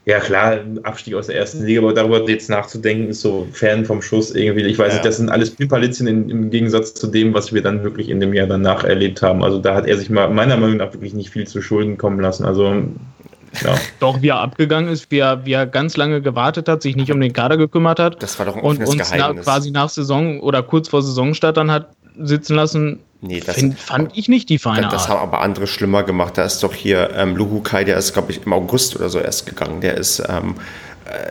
ja 0.09 0.19
klar, 0.19 0.59
Abstieg 0.83 1.13
aus 1.13 1.27
der 1.27 1.35
ersten 1.35 1.63
Liga, 1.63 1.81
aber 1.81 1.93
darüber 1.93 2.27
jetzt 2.27 2.49
nachzudenken, 2.49 3.09
ist 3.09 3.21
so 3.21 3.47
fern 3.51 3.85
vom 3.85 4.01
Schuss 4.01 4.31
irgendwie. 4.31 4.65
Ich 4.65 4.79
weiß 4.79 4.87
ja. 4.87 4.93
nicht, 4.95 5.05
das 5.05 5.17
sind 5.17 5.29
alles 5.29 5.51
Pimpalitzchen 5.51 6.07
im 6.07 6.49
Gegensatz 6.49 6.95
zu 6.95 7.05
dem, 7.07 7.35
was 7.35 7.53
wir 7.53 7.61
dann 7.61 7.83
wirklich 7.83 8.09
in 8.09 8.19
dem 8.19 8.33
Jahr 8.33 8.47
danach 8.47 8.83
erlebt 8.83 9.21
haben. 9.21 9.43
Also 9.43 9.59
da 9.59 9.75
hat 9.75 9.85
er 9.85 9.97
sich 9.97 10.09
mal 10.09 10.27
meiner 10.29 10.57
Meinung 10.57 10.77
nach 10.77 10.91
wirklich 10.93 11.13
nicht 11.13 11.29
viel 11.29 11.45
zu 11.45 11.61
Schulden 11.61 11.97
kommen 11.99 12.19
lassen. 12.19 12.43
Also 12.43 12.65
ja. 13.63 13.75
Doch, 13.99 14.21
wie 14.23 14.29
er 14.29 14.39
abgegangen 14.39 14.91
ist, 14.91 15.11
wie 15.11 15.19
er, 15.19 15.45
wie 15.45 15.53
er 15.53 15.67
ganz 15.67 15.95
lange 15.95 16.21
gewartet 16.23 16.67
hat, 16.67 16.81
sich 16.81 16.95
nicht 16.95 17.11
um 17.11 17.21
den 17.21 17.33
Kader 17.33 17.57
gekümmert 17.57 17.99
hat. 17.99 18.21
Das 18.23 18.39
war 18.39 18.47
doch 18.47 18.55
ein 18.55 18.63
und 18.63 18.83
uns 18.87 19.11
na, 19.15 19.33
quasi 19.33 19.69
nach 19.69 19.89
Saison 19.89 20.39
oder 20.39 20.63
kurz 20.63 20.89
vor 20.89 21.03
Saisonstart 21.03 21.57
dann 21.57 21.69
hat 21.69 21.89
sitzen 22.17 22.55
lassen. 22.55 22.99
Nee, 23.21 23.41
das 23.41 23.55
find, 23.55 23.77
fand 23.77 24.17
ich 24.17 24.29
nicht 24.29 24.47
die 24.47 24.59
feine 24.59 24.83
Das, 24.83 24.93
das 24.93 25.09
haben 25.09 25.19
aber 25.19 25.41
andere 25.41 25.67
schlimmer 25.67 26.03
gemacht. 26.03 26.37
Da 26.37 26.45
ist 26.45 26.63
doch 26.63 26.73
hier 26.73 27.11
ähm, 27.15 27.35
Luhukai, 27.35 27.83
der 27.83 27.97
ist, 27.97 28.13
glaube 28.13 28.31
ich, 28.31 28.45
im 28.45 28.53
August 28.53 28.95
oder 28.95 29.09
so 29.09 29.19
erst 29.19 29.45
gegangen. 29.45 29.81
Der 29.81 29.95
ist 29.95 30.23
ähm, 30.29 30.55
äh, 30.55 30.88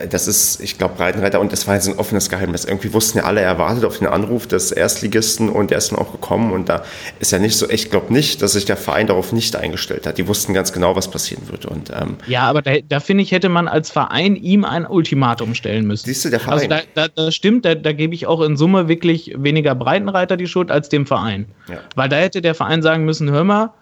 das 0.09 0.27
ist, 0.27 0.61
ich 0.61 0.77
glaube, 0.77 0.95
Breitenreiter 0.95 1.39
und 1.39 1.51
das 1.51 1.67
war 1.67 1.75
jetzt 1.75 1.87
ein 1.87 1.97
offenes 1.97 2.29
Geheimnis. 2.29 2.65
Irgendwie 2.65 2.93
wussten 2.93 3.19
ja 3.19 3.23
alle, 3.23 3.41
er 3.41 3.57
wartet 3.57 3.85
auf 3.85 3.97
den 3.99 4.07
Anruf 4.07 4.47
des 4.47 4.71
Erstligisten 4.71 5.49
und 5.49 5.71
der 5.71 5.77
ist 5.77 5.91
dann 5.91 5.99
auch 5.99 6.11
gekommen 6.11 6.51
und 6.51 6.69
da 6.69 6.83
ist 7.19 7.31
ja 7.31 7.39
nicht 7.39 7.55
so, 7.55 7.69
ich 7.69 7.89
glaube 7.89 8.11
nicht, 8.11 8.41
dass 8.41 8.53
sich 8.53 8.65
der 8.65 8.77
Verein 8.77 9.07
darauf 9.07 9.31
nicht 9.31 9.55
eingestellt 9.55 10.05
hat. 10.07 10.17
Die 10.17 10.27
wussten 10.27 10.53
ganz 10.53 10.73
genau, 10.73 10.95
was 10.95 11.09
passieren 11.09 11.49
wird. 11.49 11.65
Und, 11.65 11.91
ähm, 11.91 12.17
ja, 12.27 12.43
aber 12.43 12.61
da, 12.61 12.73
da 12.87 12.99
finde 12.99 13.23
ich, 13.23 13.31
hätte 13.31 13.49
man 13.49 13.67
als 13.67 13.89
Verein 13.89 14.35
ihm 14.35 14.65
ein 14.65 14.85
Ultimatum 14.85 15.55
stellen 15.55 15.85
müssen. 15.87 16.05
Siehst 16.05 16.25
du, 16.25 16.29
der 16.29 16.39
Verein. 16.39 16.53
Also 16.53 16.67
da, 16.67 16.81
da, 16.93 17.07
das 17.07 17.35
stimmt, 17.35 17.65
da, 17.65 17.75
da 17.75 17.93
gebe 17.93 18.13
ich 18.13 18.27
auch 18.27 18.41
in 18.41 18.57
Summe 18.57 18.87
wirklich 18.87 19.33
weniger 19.37 19.75
Breitenreiter 19.75 20.37
die 20.37 20.47
Schuld 20.47 20.71
als 20.71 20.89
dem 20.89 21.05
Verein. 21.05 21.45
Ja. 21.69 21.79
Weil 21.95 22.09
da 22.09 22.17
hätte 22.17 22.41
der 22.41 22.55
Verein 22.55 22.81
sagen 22.81 23.05
müssen, 23.05 23.31
hör 23.31 23.43
mal, 23.43 23.73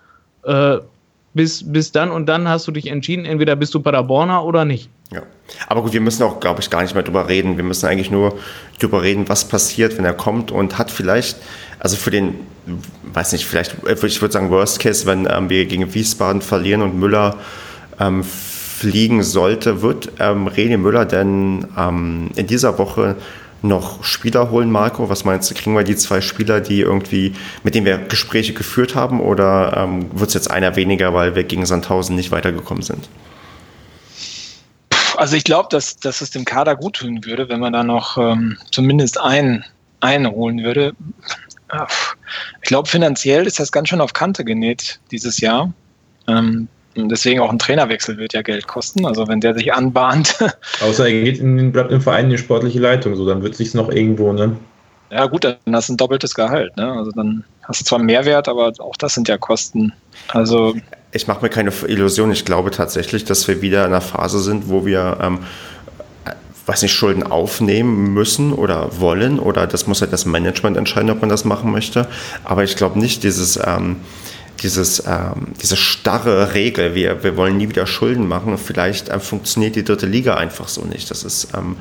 äh, 0.43 0.77
bis, 1.37 1.71
bis 1.71 1.93
dann 1.93 2.11
und 2.11 2.25
dann 2.25 2.49
hast 2.49 2.67
du 2.67 2.71
dich 2.71 2.87
entschieden, 2.87 3.23
entweder 3.23 3.55
bist 3.55 3.73
du 3.73 3.79
Paderborner 3.79 4.43
oder 4.43 4.65
nicht. 4.65 4.89
Ja. 5.11 5.21
Aber 5.67 5.81
gut, 5.81 5.93
wir 5.93 6.01
müssen 6.01 6.23
auch, 6.23 6.41
glaube 6.41 6.59
ich, 6.59 6.69
gar 6.69 6.81
nicht 6.81 6.93
mehr 6.93 7.03
drüber 7.03 7.29
reden. 7.29 7.55
Wir 7.55 7.63
müssen 7.63 7.85
eigentlich 7.85 8.11
nur 8.11 8.37
drüber 8.79 9.01
reden, 9.01 9.29
was 9.29 9.45
passiert, 9.47 9.97
wenn 9.97 10.03
er 10.03 10.13
kommt 10.13 10.51
und 10.51 10.77
hat 10.77 10.91
vielleicht, 10.91 11.37
also 11.79 11.95
für 11.95 12.11
den, 12.11 12.35
weiß 13.13 13.31
nicht, 13.31 13.45
vielleicht, 13.45 13.77
ich 13.85 14.21
würde 14.21 14.33
sagen, 14.33 14.49
Worst 14.51 14.79
Case, 14.79 15.05
wenn 15.05 15.25
ähm, 15.31 15.49
wir 15.49 15.65
gegen 15.65 15.93
Wiesbaden 15.93 16.41
verlieren 16.41 16.81
und 16.81 16.99
Müller 16.99 17.37
ähm, 17.99 18.25
fliegen 18.25 19.23
sollte, 19.23 19.81
wird 19.81 20.11
ähm, 20.19 20.49
René 20.49 20.77
Müller 20.77 21.05
denn 21.05 21.67
ähm, 21.77 22.29
in 22.35 22.45
dieser 22.45 22.77
Woche 22.77 23.15
noch 23.61 24.03
Spieler 24.03 24.51
holen, 24.51 24.71
Marco? 24.71 25.09
Was 25.09 25.25
meinst 25.25 25.49
du? 25.49 25.55
Kriegen 25.55 25.75
wir 25.75 25.83
die 25.83 25.95
zwei 25.95 26.21
Spieler, 26.21 26.61
die 26.61 26.81
irgendwie, 26.81 27.33
mit 27.63 27.75
denen 27.75 27.85
wir 27.85 27.97
Gespräche 27.97 28.53
geführt 28.53 28.95
haben, 28.95 29.19
oder 29.19 29.75
ähm, 29.77 30.07
wird 30.17 30.29
es 30.29 30.33
jetzt 30.33 30.51
einer 30.51 30.75
weniger, 30.75 31.13
weil 31.13 31.35
wir 31.35 31.43
gegen 31.43 31.65
Sandhausen 31.65 32.15
nicht 32.15 32.31
weitergekommen 32.31 32.83
sind? 32.83 33.09
Also 35.17 35.35
ich 35.35 35.43
glaube, 35.43 35.67
dass, 35.71 35.97
dass 35.97 36.21
es 36.21 36.29
dem 36.29 36.45
Kader 36.45 36.75
gut 36.75 36.97
tun 36.97 37.25
würde, 37.25 37.49
wenn 37.49 37.59
man 37.59 37.73
da 37.73 37.83
noch 37.83 38.17
ähm, 38.17 38.57
zumindest 38.71 39.19
einen, 39.19 39.65
einen 39.99 40.29
holen 40.29 40.63
würde. 40.63 40.93
Ich 42.61 42.67
glaube, 42.67 42.87
finanziell 42.87 43.47
ist 43.47 43.59
das 43.59 43.71
ganz 43.71 43.89
schön 43.89 43.99
auf 43.99 44.13
Kante 44.13 44.45
genäht 44.45 44.99
dieses 45.11 45.39
Jahr. 45.39 45.73
Ähm, 46.27 46.67
deswegen 46.97 47.39
auch 47.39 47.51
ein 47.51 47.59
Trainerwechsel 47.59 48.17
wird 48.17 48.33
ja 48.33 48.41
Geld 48.41 48.67
kosten. 48.67 49.05
Also 49.05 49.27
wenn 49.27 49.39
der 49.39 49.53
sich 49.53 49.73
anbahnt. 49.73 50.37
Außer 50.81 51.05
er 51.05 51.23
geht 51.23 51.39
in, 51.39 51.71
bleibt 51.71 51.91
im 51.91 52.01
Verein 52.01 52.25
in 52.25 52.31
die 52.31 52.37
sportliche 52.37 52.79
Leitung, 52.79 53.15
so 53.15 53.27
dann 53.27 53.41
wird 53.41 53.53
es 53.53 53.57
sich 53.59 53.73
noch 53.73 53.89
irgendwo, 53.89 54.33
ne? 54.33 54.55
Ja 55.09 55.25
gut, 55.25 55.45
dann 55.45 55.57
hast 55.71 55.87
du 55.87 55.93
ein 55.93 55.97
doppeltes 55.97 56.33
Gehalt, 56.33 56.75
ne? 56.75 56.91
Also 56.91 57.11
dann 57.11 57.45
hast 57.63 57.81
du 57.81 57.85
zwar 57.85 57.99
Mehrwert, 57.99 58.49
aber 58.49 58.73
auch 58.79 58.97
das 58.97 59.13
sind 59.13 59.27
ja 59.29 59.37
Kosten. 59.37 59.93
Also 60.29 60.75
ich 61.11 61.27
mache 61.27 61.41
mir 61.41 61.49
keine 61.49 61.71
Illusion. 61.87 62.31
Ich 62.31 62.43
glaube 62.43 62.71
tatsächlich, 62.71 63.23
dass 63.23 63.47
wir 63.47 63.61
wieder 63.61 63.85
in 63.85 63.91
einer 63.91 64.01
Phase 64.01 64.39
sind, 64.39 64.69
wo 64.69 64.85
wir 64.85 65.17
ähm, 65.21 65.39
weiß 66.67 66.81
nicht, 66.81 66.93
Schulden 66.93 67.23
aufnehmen 67.23 68.13
müssen 68.13 68.51
oder 68.51 68.99
wollen 68.99 69.39
oder 69.39 69.67
das 69.67 69.87
muss 69.87 70.01
halt 70.01 70.11
das 70.11 70.25
Management 70.25 70.75
entscheiden, 70.75 71.09
ob 71.09 71.21
man 71.21 71.29
das 71.29 71.45
machen 71.45 71.71
möchte. 71.71 72.07
Aber 72.43 72.63
ich 72.63 72.75
glaube 72.75 72.99
nicht 72.99 73.23
dieses, 73.23 73.57
ähm, 73.65 73.97
dieses, 74.57 75.03
ähm, 75.05 75.53
diese 75.61 75.77
starre 75.77 76.53
Regel, 76.53 76.95
wir, 76.95 77.23
wir 77.23 77.37
wollen 77.37 77.57
nie 77.57 77.69
wieder 77.69 77.87
Schulden 77.87 78.27
machen. 78.27 78.57
Vielleicht 78.57 79.09
ähm, 79.09 79.21
funktioniert 79.21 79.75
die 79.75 79.83
dritte 79.83 80.05
Liga 80.05 80.35
einfach 80.35 80.67
so 80.67 80.83
nicht. 80.83 81.09
Das 81.11 81.23
ist, 81.23 81.49
ähm, 81.55 81.77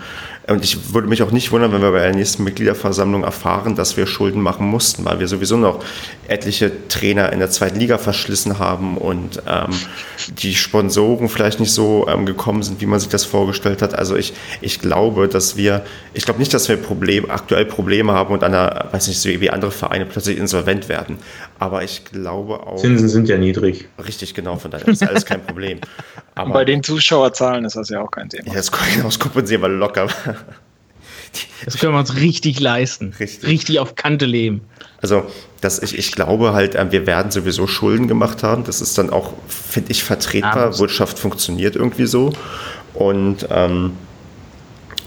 und 0.49 0.63
ich 0.63 0.95
würde 0.95 1.09
mich 1.09 1.23
auch 1.23 1.33
nicht 1.33 1.51
wundern, 1.51 1.73
wenn 1.73 1.83
wir 1.83 1.91
bei 1.91 2.03
der 2.03 2.15
nächsten 2.15 2.45
Mitgliederversammlung 2.45 3.25
erfahren, 3.25 3.75
dass 3.75 3.97
wir 3.97 4.07
Schulden 4.07 4.41
machen 4.41 4.67
mussten, 4.67 5.05
weil 5.05 5.19
wir 5.19 5.27
sowieso 5.27 5.57
noch 5.57 5.83
etliche 6.29 6.89
Trainer 6.89 7.33
in 7.33 7.41
der 7.41 7.51
zweiten 7.51 7.79
Liga 7.79 7.99
verschlissen 7.99 8.61
haben 8.61 8.97
und 8.97 9.43
ähm, 9.49 9.75
die 10.29 10.55
Sponsoren 10.55 11.29
vielleicht 11.29 11.59
nicht 11.59 11.73
so 11.73 12.07
ähm, 12.09 12.27
gekommen 12.27 12.63
sind, 12.63 12.81
wie 12.81 12.87
man 12.87 13.01
sich 13.01 13.09
das 13.09 13.25
vorgestellt 13.25 13.83
hat. 13.83 13.95
Also 13.95 14.15
ich, 14.17 14.35
ich 14.61 14.79
glaube, 14.79 15.27
dass 15.27 15.57
wir, 15.57 15.85
ich 16.15 16.25
glaube 16.25 16.39
nicht, 16.39 16.55
dass 16.55 16.69
wir 16.69 16.77
Problem, 16.77 17.29
aktuell 17.29 17.65
Probleme 17.65 18.13
haben 18.13 18.33
und 18.33 18.45
an 18.45 18.55
einer, 18.55 18.89
weiß 18.93 19.09
nicht, 19.09 19.41
wie 19.41 19.51
andere 19.51 19.73
Vereine 19.73 20.07
plötzlich 20.07 20.39
insolvent 20.39 20.89
werden. 20.89 21.19
Aber 21.59 21.83
ich 21.83 22.05
glaube 22.05 22.65
auch. 22.67 22.77
Zinsen 22.77 23.09
sind 23.09 23.29
ja 23.29 23.37
niedrig. 23.37 23.89
Richtig, 24.05 24.35
genau, 24.35 24.57
von 24.57 24.71
daher 24.71 24.87
ist 24.87 25.03
alles 25.03 25.27
kein 25.27 25.45
Problem. 25.45 25.81
Aber 26.37 26.53
bei 26.53 26.65
den 26.65 26.83
Zuschauerzahlen 26.83 27.65
ist 27.65 27.77
das 27.77 27.89
ja 27.89 28.01
auch 28.01 28.11
kein 28.11 28.29
Thema. 28.29 28.47
Ja, 28.49 28.55
das, 28.55 28.71
das 29.03 29.19
kompensieren 29.19 29.63
wir 29.63 29.69
locker. 29.69 30.09
Das 31.65 31.79
können 31.79 31.93
wir 31.93 31.99
uns 31.99 32.17
richtig 32.17 32.61
leisten. 32.61 33.15
Richtig, 33.19 33.49
richtig 33.49 33.81
auf 33.81 33.95
Kante 33.95 34.25
leben. 34.25 34.63
Also, 35.03 35.27
das, 35.61 35.83
ich, 35.83 35.99
ich 35.99 36.13
glaube 36.13 36.53
halt, 36.53 36.75
äh, 36.75 36.93
wir 36.93 37.07
werden 37.07 37.31
sowieso 37.31 37.67
Schulden 37.67 38.09
gemacht 38.09 38.43
haben. 38.43 38.65
Das 38.65 38.81
ist 38.81 38.97
dann 38.97 39.11
auch, 39.11 39.35
finde 39.49 39.91
ich, 39.91 40.05
vertretbar. 40.05 40.79
Wirtschaft 40.79 41.19
funktioniert 41.19 41.77
irgendwie 41.77 42.07
so. 42.07 42.33
Und 42.95 43.47
ähm, 43.51 43.93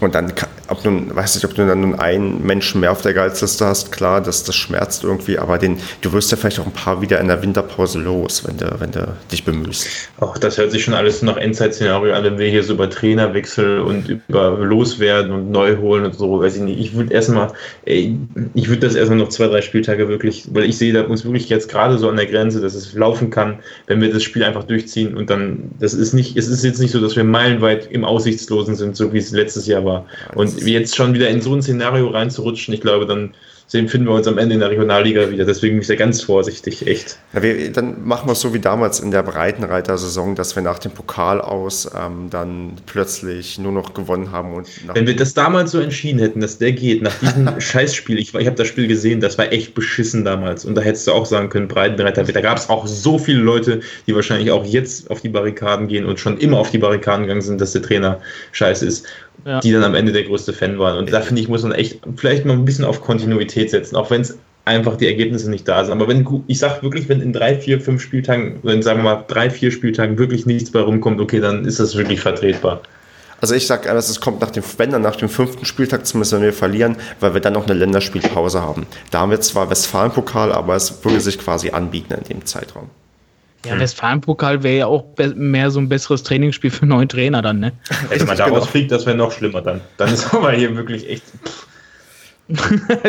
und 0.00 0.14
dann, 0.14 0.32
ob 0.70 0.84
nun, 0.84 1.14
weiß 1.14 1.34
nicht, 1.34 1.44
ob 1.44 1.54
du 1.54 1.66
dann 1.66 1.82
nun 1.82 1.94
einen 1.94 2.44
Menschen 2.44 2.80
mehr 2.80 2.90
auf 2.90 3.02
der 3.02 3.12
Gehaltsliste 3.12 3.66
hast, 3.66 3.92
klar, 3.92 4.20
das, 4.20 4.42
das 4.42 4.56
schmerzt 4.56 5.04
irgendwie, 5.04 5.38
aber 5.38 5.58
den, 5.58 5.78
du 6.00 6.12
wirst 6.12 6.30
ja 6.30 6.36
vielleicht 6.36 6.58
auch 6.58 6.66
ein 6.66 6.72
paar 6.72 7.00
wieder 7.02 7.20
in 7.20 7.28
der 7.28 7.42
Winterpause 7.42 7.98
los, 7.98 8.42
wenn 8.46 8.56
du, 8.56 8.80
wenn 8.80 8.90
du 8.90 9.14
dich 9.30 9.44
bemühst. 9.44 9.86
Auch 10.18 10.38
das 10.38 10.58
hört 10.58 10.70
sich 10.70 10.82
schon 10.82 10.94
alles 10.94 11.22
nach 11.22 11.36
Endzeit-Szenario 11.36 12.14
an, 12.14 12.24
wenn 12.24 12.38
wir 12.38 12.48
hier 12.48 12.62
so 12.62 12.72
über 12.72 12.88
Trainerwechsel 12.88 13.80
und 13.80 14.08
über 14.08 14.58
Loswerden 14.58 15.32
und 15.32 15.50
Neuholen 15.50 16.06
und 16.06 16.14
so, 16.14 16.40
weiß 16.40 16.56
ich 16.56 16.62
nicht. 16.62 16.80
Ich 16.80 16.94
würde 16.94 17.12
erstmal, 17.12 17.52
ich 17.84 18.68
würde 18.68 18.80
das 18.80 18.94
erstmal 18.94 19.18
noch 19.18 19.28
zwei, 19.28 19.48
drei 19.48 19.60
Spieltage 19.60 20.08
wirklich, 20.08 20.48
weil 20.52 20.64
ich 20.64 20.78
sehe 20.78 20.92
da 20.92 21.02
uns 21.02 21.24
wirklich 21.24 21.48
jetzt 21.48 21.68
gerade 21.68 21.98
so 21.98 22.08
an 22.08 22.16
der 22.16 22.26
Grenze, 22.26 22.60
dass 22.60 22.74
es 22.74 22.94
laufen 22.94 23.30
kann, 23.30 23.58
wenn 23.86 24.00
wir 24.00 24.12
das 24.12 24.22
Spiel 24.22 24.44
einfach 24.44 24.64
durchziehen 24.64 25.14
und 25.16 25.30
dann, 25.30 25.70
das 25.78 25.92
ist 25.94 26.14
nicht, 26.14 26.36
es 26.36 26.48
ist 26.48 26.64
jetzt 26.64 26.80
nicht 26.80 26.92
so, 26.92 27.00
dass 27.00 27.16
wir 27.16 27.24
meilenweit 27.24 27.88
im 27.90 28.04
Aussichtslosen 28.04 28.76
sind, 28.76 28.96
so 28.96 29.12
wie 29.12 29.18
es 29.18 29.30
letztes 29.32 29.66
Jahr 29.66 29.84
war 29.84 29.90
war. 29.90 30.06
Und 30.34 30.59
jetzt 30.64 30.96
schon 30.96 31.14
wieder 31.14 31.28
in 31.28 31.40
so 31.40 31.54
ein 31.54 31.62
Szenario 31.62 32.08
reinzurutschen, 32.08 32.74
ich 32.74 32.80
glaube, 32.80 33.06
dann 33.06 33.34
sehen, 33.70 33.88
finden 33.88 34.08
wir 34.08 34.14
uns 34.14 34.26
am 34.26 34.36
Ende 34.36 34.54
in 34.54 34.60
der 34.60 34.70
Regionalliga 34.70 35.30
wieder. 35.30 35.44
Deswegen 35.44 35.76
bin 35.76 35.82
ich 35.82 35.86
da 35.86 35.94
ganz 35.94 36.22
vorsichtig, 36.22 36.88
echt. 36.88 37.18
Ja, 37.32 37.40
wir, 37.40 37.70
dann 37.70 38.04
machen 38.04 38.26
wir 38.26 38.32
es 38.32 38.40
so 38.40 38.52
wie 38.52 38.58
damals 38.58 38.98
in 38.98 39.12
der 39.12 39.22
Breitenreiter-Saison, 39.22 40.34
dass 40.34 40.56
wir 40.56 40.62
nach 40.62 40.80
dem 40.80 40.90
Pokal 40.90 41.40
aus 41.40 41.88
ähm, 41.96 42.28
dann 42.30 42.72
plötzlich 42.86 43.60
nur 43.60 43.70
noch 43.70 43.94
gewonnen 43.94 44.32
haben. 44.32 44.54
Und 44.54 44.68
Wenn 44.92 45.06
wir 45.06 45.14
das 45.14 45.34
damals 45.34 45.70
so 45.70 45.78
entschieden 45.78 46.18
hätten, 46.18 46.40
dass 46.40 46.58
der 46.58 46.72
geht, 46.72 47.02
nach 47.02 47.16
diesem 47.20 47.48
Scheißspiel, 47.60 48.18
ich, 48.18 48.34
ich 48.34 48.46
habe 48.46 48.56
das 48.56 48.66
Spiel 48.66 48.88
gesehen, 48.88 49.20
das 49.20 49.38
war 49.38 49.52
echt 49.52 49.74
beschissen 49.74 50.24
damals. 50.24 50.64
Und 50.64 50.74
da 50.74 50.80
hättest 50.80 51.06
du 51.06 51.12
auch 51.12 51.26
sagen 51.26 51.48
können, 51.48 51.68
Breitenreiter, 51.68 52.24
da 52.24 52.40
gab 52.40 52.58
es 52.58 52.68
auch 52.68 52.88
so 52.88 53.18
viele 53.18 53.40
Leute, 53.40 53.80
die 54.08 54.16
wahrscheinlich 54.16 54.50
auch 54.50 54.64
jetzt 54.64 55.08
auf 55.12 55.20
die 55.20 55.28
Barrikaden 55.28 55.86
gehen 55.86 56.06
und 56.06 56.18
schon 56.18 56.38
immer 56.38 56.58
auf 56.58 56.72
die 56.72 56.78
Barrikaden 56.78 57.22
gegangen 57.26 57.42
sind, 57.42 57.60
dass 57.60 57.70
der 57.70 57.82
Trainer 57.82 58.20
scheiße 58.50 58.84
ist 58.84 59.06
ja. 59.44 59.60
die 59.60 59.72
dann 59.72 59.84
am 59.84 59.94
Ende 59.94 60.12
der 60.12 60.24
größte 60.24 60.52
Fan 60.52 60.78
waren. 60.78 60.98
Und 60.98 61.12
da 61.12 61.20
finde 61.20 61.42
ich, 61.42 61.48
muss 61.48 61.62
man 61.62 61.72
echt 61.72 62.00
vielleicht 62.16 62.44
mal 62.44 62.54
ein 62.54 62.64
bisschen 62.64 62.84
auf 62.84 63.00
Kontinuität 63.00 63.70
setzen, 63.70 63.96
auch 63.96 64.10
wenn 64.10 64.22
es 64.22 64.38
einfach 64.64 64.96
die 64.96 65.06
Ergebnisse 65.06 65.50
nicht 65.50 65.66
da 65.66 65.84
sind. 65.84 65.92
Aber 65.92 66.08
wenn, 66.08 66.26
ich 66.46 66.58
sage 66.58 66.82
wirklich, 66.82 67.08
wenn 67.08 67.20
in 67.20 67.32
drei, 67.32 67.56
vier, 67.56 67.80
fünf 67.80 68.02
Spieltagen, 68.02 68.58
wenn 68.62 68.82
sagen 68.82 69.00
wir 69.00 69.04
mal 69.04 69.24
drei, 69.26 69.50
vier 69.50 69.70
Spieltagen 69.70 70.18
wirklich 70.18 70.46
nichts 70.46 70.70
bei 70.70 70.80
rumkommt, 70.80 71.20
okay, 71.20 71.40
dann 71.40 71.64
ist 71.64 71.80
das 71.80 71.96
wirklich 71.96 72.20
vertretbar. 72.20 72.82
Also 73.40 73.54
ich 73.54 73.66
sage, 73.66 73.88
es 73.88 74.20
kommt 74.20 74.40
nach 74.42 74.50
dem, 74.50 74.62
wenn 74.76 74.90
dann 74.90 75.02
nach 75.02 75.16
dem 75.16 75.30
fünften 75.30 75.64
Spieltag 75.64 76.06
zumindest, 76.06 76.32
wenn 76.34 76.42
wir 76.42 76.52
verlieren, 76.52 76.96
weil 77.20 77.32
wir 77.32 77.40
dann 77.40 77.54
noch 77.54 77.64
eine 77.64 77.74
Länderspielpause 77.74 78.60
haben. 78.60 78.86
Da 79.10 79.20
haben 79.20 79.30
wir 79.30 79.40
zwar 79.40 79.70
Westfalen-Pokal, 79.70 80.52
aber 80.52 80.76
es 80.76 81.02
würde 81.04 81.20
sich 81.20 81.38
quasi 81.38 81.70
anbieten 81.70 82.12
in 82.12 82.24
dem 82.24 82.44
Zeitraum. 82.44 82.90
Ja, 83.64 83.72
hm. 83.72 83.80
Westfalen-Pokal 83.80 84.62
wäre 84.62 84.78
ja 84.78 84.86
auch 84.86 85.04
mehr 85.34 85.70
so 85.70 85.80
ein 85.80 85.88
besseres 85.88 86.22
Trainingsspiel 86.22 86.70
für 86.70 86.86
neuen 86.86 87.08
Trainer 87.08 87.42
dann, 87.42 87.60
ne? 87.60 87.72
Wenn 88.08 88.26
man 88.26 88.36
daraus 88.36 88.52
genau. 88.52 88.64
fliegt, 88.64 88.90
das 88.90 89.04
wäre 89.04 89.16
noch 89.16 89.32
schlimmer 89.32 89.60
dann. 89.60 89.80
Dann 89.98 90.12
ist 90.12 90.32
aber 90.34 90.52
hier 90.52 90.74
wirklich 90.76 91.08
echt. 91.08 91.24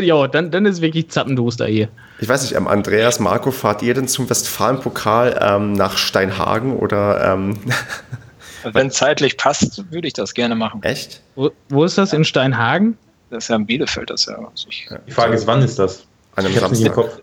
ja, 0.02 0.28
dann, 0.28 0.52
dann 0.52 0.66
ist 0.66 0.82
wirklich 0.82 1.10
Zappenduster 1.10 1.66
hier. 1.66 1.88
Ich 2.20 2.28
weiß 2.28 2.44
nicht, 2.44 2.56
ähm, 2.56 2.68
Andreas, 2.68 3.20
Marco, 3.20 3.52
fahrt 3.52 3.82
ihr 3.82 3.94
denn 3.94 4.08
zum 4.08 4.30
Westfalen-Pokal 4.30 5.40
ähm, 5.42 5.74
nach 5.74 5.98
Steinhagen 5.98 6.76
oder. 6.76 7.34
Ähm 7.34 7.58
Wenn 8.64 8.92
zeitlich 8.92 9.38
passt, 9.38 9.92
würde 9.92 10.08
ich 10.08 10.14
das 10.14 10.36
gerne 10.36 10.54
machen. 10.54 10.84
Echt? 10.84 11.22
Wo, 11.36 11.50
wo 11.70 11.84
ist 11.84 11.98
das? 11.98 12.14
In 12.14 12.24
Steinhagen? 12.24 12.96
Das 13.32 13.46
ist 13.46 13.48
ja 13.48 13.56
in 13.56 13.66
Bielefeld, 13.66 14.10
das 14.10 14.26
ja. 14.26 14.36
Also 14.38 14.68
ich, 14.70 14.88
Die 15.08 15.12
Frage 15.12 15.34
ist, 15.34 15.48
wann 15.48 15.64
ist 15.64 15.80
das? 15.80 16.06
An 16.36 16.46
einem 16.46 16.54
Samstag. 16.56 17.22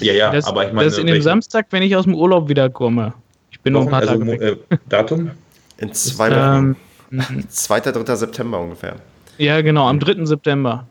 Ja, 0.00 0.12
ja, 0.12 0.30
das, 0.30 0.46
aber 0.46 0.66
ich 0.66 0.72
meine. 0.72 0.86
Das 0.86 0.94
ist 0.94 1.00
in 1.00 1.06
dem 1.06 1.22
Samstag, 1.22 1.66
wenn 1.70 1.82
ich 1.82 1.94
aus 1.96 2.04
dem 2.04 2.14
Urlaub 2.14 2.48
wiederkomme. 2.48 3.14
Ich 3.50 3.60
bin 3.60 3.74
Wochen, 3.74 3.84
noch 3.84 3.92
ein 3.92 4.00
paar 4.00 4.10
also, 4.10 4.24
Tage. 4.24 4.60
Äh, 4.70 4.76
Datum? 4.88 5.30
In 5.78 5.92
zwei 5.92 6.30
Wochen. 6.30 6.76
Ähm, 7.12 7.48
2. 7.48 7.80
3. 7.80 8.16
September 8.16 8.60
ungefähr. 8.60 8.96
Ja, 9.38 9.60
genau, 9.60 9.88
am 9.88 10.00
3. 10.00 10.24
September. 10.24 10.86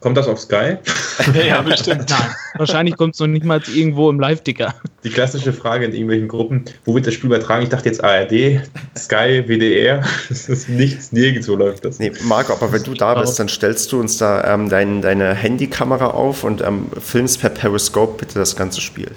Kommt 0.00 0.16
das 0.16 0.26
auf 0.26 0.40
Sky? 0.40 0.78
ja, 1.46 1.60
bestimmt. 1.60 2.08
Nein, 2.08 2.34
wahrscheinlich 2.54 2.96
kommt 2.96 3.14
es 3.14 3.20
noch 3.20 3.26
nicht 3.26 3.44
mal 3.44 3.60
irgendwo 3.74 4.08
im 4.08 4.18
Live-Ticker. 4.18 4.74
Die 5.04 5.10
klassische 5.10 5.52
Frage 5.52 5.84
in 5.84 5.92
irgendwelchen 5.92 6.26
Gruppen, 6.26 6.64
wo 6.86 6.94
wird 6.94 7.06
das 7.06 7.14
Spiel 7.14 7.26
übertragen? 7.26 7.64
Ich 7.64 7.68
dachte 7.68 7.88
jetzt 7.88 8.02
ARD, 8.02 8.62
Sky, 8.96 9.44
WDR. 9.46 10.02
Das 10.30 10.48
ist 10.48 10.68
nichts, 10.70 11.12
nirgendwo 11.12 11.54
läuft 11.54 11.84
das. 11.84 11.98
Nee, 11.98 12.12
Marco, 12.22 12.54
aber 12.54 12.72
wenn 12.72 12.82
du 12.82 12.94
da 12.94 13.14
bist, 13.14 13.38
dann 13.38 13.48
stellst 13.48 13.92
du 13.92 14.00
uns 14.00 14.16
da 14.16 14.54
ähm, 14.54 14.70
dein, 14.70 15.02
deine 15.02 15.34
Handykamera 15.34 16.08
auf 16.08 16.44
und 16.44 16.62
ähm, 16.62 16.86
filmst 16.98 17.40
per 17.40 17.50
Periscope 17.50 18.18
bitte 18.18 18.38
das 18.38 18.56
ganze 18.56 18.80
Spiel. 18.80 19.10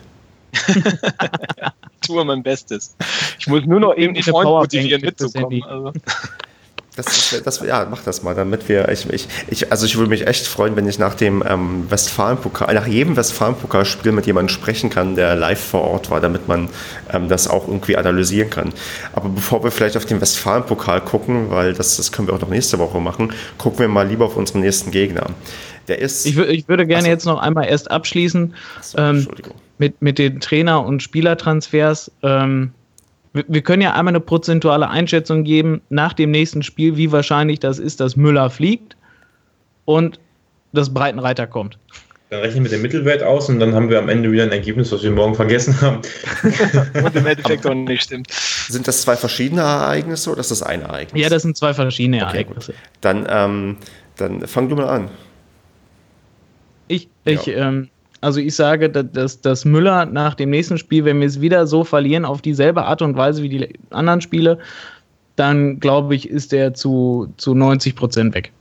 tue 2.04 2.24
mein 2.26 2.44
Bestes. 2.44 2.96
Ich 3.40 3.48
muss 3.48 3.66
nur 3.66 3.80
noch 3.80 3.96
eben 3.96 4.14
die 4.14 4.24
Freunde 4.24 4.52
motivieren 4.52 5.02
mitzukommen. 5.02 5.64
Also. 5.64 5.94
Das, 6.96 7.41
das, 7.44 7.60
ja, 7.66 7.88
mach 7.89 8.04
das 8.04 8.22
mal, 8.22 8.36
damit 8.36 8.70
wir. 8.70 8.88
Ich, 8.89 9.10
ich, 9.10 9.28
ich, 9.48 9.72
also 9.72 9.88
ich 9.88 9.98
würde 9.98 10.10
mich 10.12 10.28
echt 10.28 10.46
freuen, 10.46 10.76
wenn 10.76 10.88
ich 10.88 11.00
nach 11.00 11.16
dem 11.16 11.44
ähm, 11.48 11.89
Westfalen-Pokal, 11.89 12.76
nach 12.76 12.86
jedem 12.86 13.16
Westfalen-Pokalspiel 13.16 14.12
mit 14.12 14.28
jemandem 14.28 14.50
sprechen 14.50 14.91
kann, 14.91 15.16
der 15.16 15.36
live 15.36 15.60
vor 15.60 15.82
Ort 15.82 16.12
war, 16.12 16.22
damit 16.22 16.48
man 16.48 16.70
ähm, 17.12 17.30
das 17.30 17.48
auch 17.48 17.68
irgendwie 17.68 17.98
analysieren 17.98 18.52
kann. 18.52 18.74
Aber 19.14 19.30
bevor 19.30 19.64
wir 19.64 19.72
vielleicht 19.72 19.98
auf 19.98 20.06
den 20.06 20.22
Westfalen-Pokal 20.22 21.02
gucken, 21.02 21.50
weil 21.50 21.74
das, 21.74 21.98
das 21.98 22.12
können 22.12 22.28
wir 22.28 22.36
auch 22.36 22.41
noch 22.41 22.50
nächste 22.50 22.78
Woche 22.78 23.00
machen, 23.00 23.34
gucken 23.58 23.80
wir 23.80 23.88
mal 23.88 24.08
lieber 24.08 24.26
auf 24.26 24.38
unseren 24.38 24.62
nächsten 24.62 24.91
Gegner. 24.91 25.26
Der 25.88 25.98
ist. 25.98 26.28
Ich, 26.28 26.38
ich 26.38 26.68
würde 26.68 26.86
gerne 26.86 27.00
also, 27.00 27.10
jetzt 27.10 27.26
noch 27.26 27.39
einmal 27.39 27.66
erst 27.66 27.89
abschließen 27.89 28.54
so, 28.82 28.98
ähm, 29.00 29.28
mit, 29.80 30.00
mit 30.02 30.20
den 30.20 30.39
Trainer- 30.39 30.86
und 30.86 31.02
Spielertransfers. 31.02 32.12
Ähm, 32.22 32.72
wir 33.34 33.62
können 33.62 33.82
ja 33.82 33.94
einmal 33.94 34.12
eine 34.12 34.20
prozentuale 34.20 34.90
Einschätzung 34.90 35.44
geben 35.44 35.82
nach 35.90 36.14
dem 36.14 36.32
nächsten 36.32 36.62
Spiel, 36.62 36.98
wie 36.98 37.12
wahrscheinlich 37.12 37.60
das 37.60 37.80
ist, 37.80 38.00
dass 38.00 38.16
Müller 38.16 38.50
fliegt 38.50 38.96
und 39.86 40.20
das 40.72 40.94
Breitenreiter 40.94 41.48
kommt. 41.48 41.80
dann 42.30 42.42
rechnen 42.42 42.58
wir 42.58 42.62
mit 42.64 42.72
dem 42.72 42.82
Mittelwert 42.84 43.24
aus 43.24 43.50
und 43.50 43.60
dann 43.60 43.74
haben 43.74 43.90
wir 43.90 44.00
am 44.00 44.10
Ende 44.10 44.32
wieder 44.32 44.44
ein 44.44 44.52
Ergebnis, 44.52 44.92
was 44.92 45.04
wir 45.04 45.12
morgen 45.12 45.34
vergessen 45.34 45.80
haben. 45.82 46.02
und 47.04 47.16
im 47.16 47.26
Endeffekt 47.26 47.66
auch 47.66 47.74
nicht 47.74 48.04
stimmt. 48.04 48.32
Sind 48.32 48.88
das 48.88 49.02
zwei 49.02 49.16
verschiedene 49.16 49.62
Ereignisse 49.62 50.32
oder 50.32 50.40
ist 50.40 50.52
das 50.52 50.62
ein 50.62 50.82
Ereignis? 50.82 51.22
Ja, 51.22 51.30
das 51.30 51.42
sind 51.42 51.58
zwei 51.58 51.74
verschiedene 51.74 52.18
okay, 52.18 52.38
Ereignisse. 52.38 52.74
Gut. 52.74 52.82
Dann, 53.02 53.28
ähm, 53.30 53.78
dann 54.18 54.48
fang 54.48 54.70
du 54.70 54.76
mal 54.76 54.88
an. 54.88 55.10
Ich, 56.88 57.10
ich, 57.26 57.46
ja. 57.48 57.68
ähm, 57.68 57.90
also 58.24 58.39
ich 58.39 58.55
sage, 58.55 58.89
dass, 58.89 59.41
dass 59.41 59.65
Müller 59.65 60.05
nach 60.05 60.34
dem 60.34 60.49
nächsten 60.49 60.78
Spiel, 60.78 61.03
wenn 61.03 61.19
wir 61.19 61.28
es 61.28 61.41
wieder 61.41 61.67
so 61.67 61.84
verlieren, 61.84 62.24
auf 62.24 62.41
dieselbe 62.41 62.86
Art 62.86 63.01
und 63.01 63.17
Weise 63.17 63.43
wie 63.43 63.49
die 63.49 63.69
anderen 63.89 64.21
Spiele, 64.21 64.59
dann 65.36 65.82
glaube 65.82 66.15
ich, 66.15 66.30
ist 66.30 66.53
er 66.53 66.74
zu, 66.74 67.34
zu 67.36 67.53
90 67.53 67.97
Prozent 67.97 68.34
weg. 68.34 68.53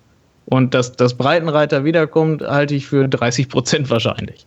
Und 0.47 0.75
dass 0.75 0.97
das 0.97 1.15
Breitenreiter 1.15 1.85
wiederkommt, 1.85 2.43
halte 2.43 2.75
ich 2.75 2.87
für 2.87 3.07
30 3.07 3.49
Prozent 3.49 3.89
wahrscheinlich. 3.89 4.45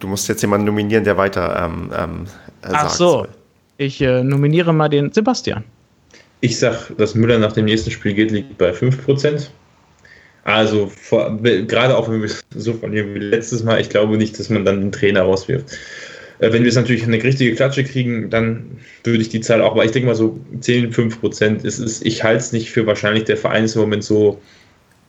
Du 0.00 0.06
musst 0.06 0.28
jetzt 0.28 0.42
jemanden 0.42 0.66
nominieren, 0.66 1.04
der 1.04 1.16
weiter 1.16 1.56
ähm, 1.64 1.90
ähm, 1.96 2.24
Ach 2.60 2.90
so, 2.90 3.26
ich 3.78 4.02
äh, 4.02 4.22
nominiere 4.22 4.74
mal 4.74 4.90
den 4.90 5.10
Sebastian. 5.10 5.64
Ich 6.42 6.58
sag, 6.58 6.94
dass 6.98 7.14
Müller 7.14 7.38
nach 7.38 7.52
dem 7.52 7.64
nächsten 7.64 7.90
Spiel 7.90 8.12
geht, 8.12 8.30
liegt 8.30 8.58
bei 8.58 8.74
5 8.74 9.04
Prozent. 9.04 9.50
Also 10.44 10.88
vor, 10.88 11.38
gerade 11.42 11.96
auch 11.96 12.10
wenn 12.10 12.22
wir 12.22 12.30
so 12.54 12.72
verlieren 12.74 13.14
wie 13.14 13.20
letztes 13.20 13.62
Mal, 13.62 13.80
ich 13.80 13.88
glaube 13.88 14.16
nicht, 14.16 14.38
dass 14.38 14.48
man 14.48 14.64
dann 14.64 14.80
den 14.80 14.92
Trainer 14.92 15.22
rauswirft. 15.22 15.78
Äh, 16.40 16.52
wenn 16.52 16.62
wir 16.62 16.68
es 16.68 16.76
natürlich 16.76 17.04
eine 17.04 17.22
richtige 17.22 17.54
Klatsche 17.54 17.84
kriegen, 17.84 18.28
dann 18.28 18.78
würde 19.04 19.22
ich 19.22 19.28
die 19.28 19.40
Zahl 19.40 19.62
auch, 19.62 19.72
aber 19.72 19.84
ich 19.84 19.92
denke 19.92 20.08
mal 20.08 20.14
so 20.14 20.38
10, 20.60 20.92
5 20.92 21.20
Prozent. 21.20 21.64
Es 21.64 21.78
ist, 21.78 22.04
ich 22.04 22.24
halte 22.24 22.40
es 22.40 22.52
nicht 22.52 22.70
für 22.70 22.86
wahrscheinlich, 22.86 23.24
der 23.24 23.36
Verein 23.36 23.64
ist 23.64 23.76
im 23.76 23.82
Moment 23.82 24.02
so, 24.02 24.40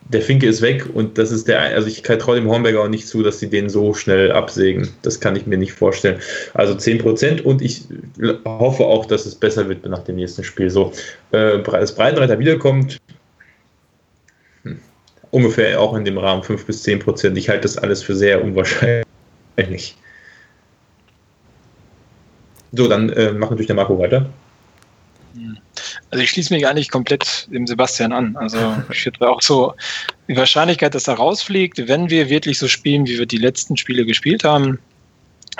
der 0.09 0.21
Finke 0.21 0.47
ist 0.47 0.61
weg 0.61 0.85
und 0.93 1.17
das 1.17 1.31
ist 1.31 1.47
der, 1.47 1.61
also 1.61 1.87
ich 1.87 2.01
traue 2.01 2.35
dem 2.35 2.49
Hornberger 2.49 2.81
auch 2.81 2.89
nicht 2.89 3.07
zu, 3.07 3.23
dass 3.23 3.39
sie 3.39 3.49
den 3.49 3.69
so 3.69 3.93
schnell 3.93 4.31
absägen. 4.31 4.89
Das 5.01 5.19
kann 5.19 5.35
ich 5.35 5.47
mir 5.47 5.57
nicht 5.57 5.71
vorstellen. 5.71 6.19
Also 6.53 6.75
10 6.75 6.99
Prozent 6.99 7.45
und 7.45 7.61
ich 7.61 7.83
hoffe 8.45 8.83
auch, 8.83 9.05
dass 9.05 9.25
es 9.25 9.33
besser 9.33 9.67
wird 9.69 9.85
nach 9.85 10.03
dem 10.03 10.17
nächsten 10.17 10.43
Spiel. 10.43 10.69
So, 10.69 10.91
äh, 11.31 11.59
das 11.63 11.95
Breitenreiter 11.95 12.37
wiederkommt, 12.37 12.99
ungefähr 15.33 15.81
auch 15.81 15.95
in 15.95 16.05
dem 16.05 16.17
Rahmen 16.17 16.43
5 16.43 16.65
bis 16.65 16.83
10 16.83 16.99
Prozent. 16.99 17.37
Ich 17.37 17.49
halte 17.49 17.63
das 17.63 17.77
alles 17.77 18.03
für 18.03 18.15
sehr 18.15 18.43
unwahrscheinlich. 18.43 19.97
So, 22.71 22.87
dann 22.87 23.09
äh, 23.09 23.31
macht 23.31 23.51
natürlich 23.51 23.67
der 23.67 23.75
Marco 23.75 23.97
weiter. 23.97 24.29
Also 26.11 26.23
ich 26.23 26.29
schließe 26.29 26.53
mich 26.53 26.67
eigentlich 26.67 26.91
komplett 26.91 27.47
dem 27.51 27.65
Sebastian 27.65 28.13
an. 28.13 28.35
Also 28.37 28.59
ich 28.91 29.05
hätte 29.05 29.27
auch 29.27 29.41
so 29.41 29.73
die 30.27 30.37
Wahrscheinlichkeit, 30.37 30.93
dass 30.93 31.07
er 31.07 31.15
rausfliegt, 31.15 31.87
wenn 31.87 32.11
wir 32.11 32.29
wirklich 32.29 32.59
so 32.59 32.67
spielen, 32.67 33.07
wie 33.07 33.17
wir 33.17 33.25
die 33.25 33.37
letzten 33.37 33.75
Spiele 33.75 34.05
gespielt 34.05 34.43
haben, 34.43 34.77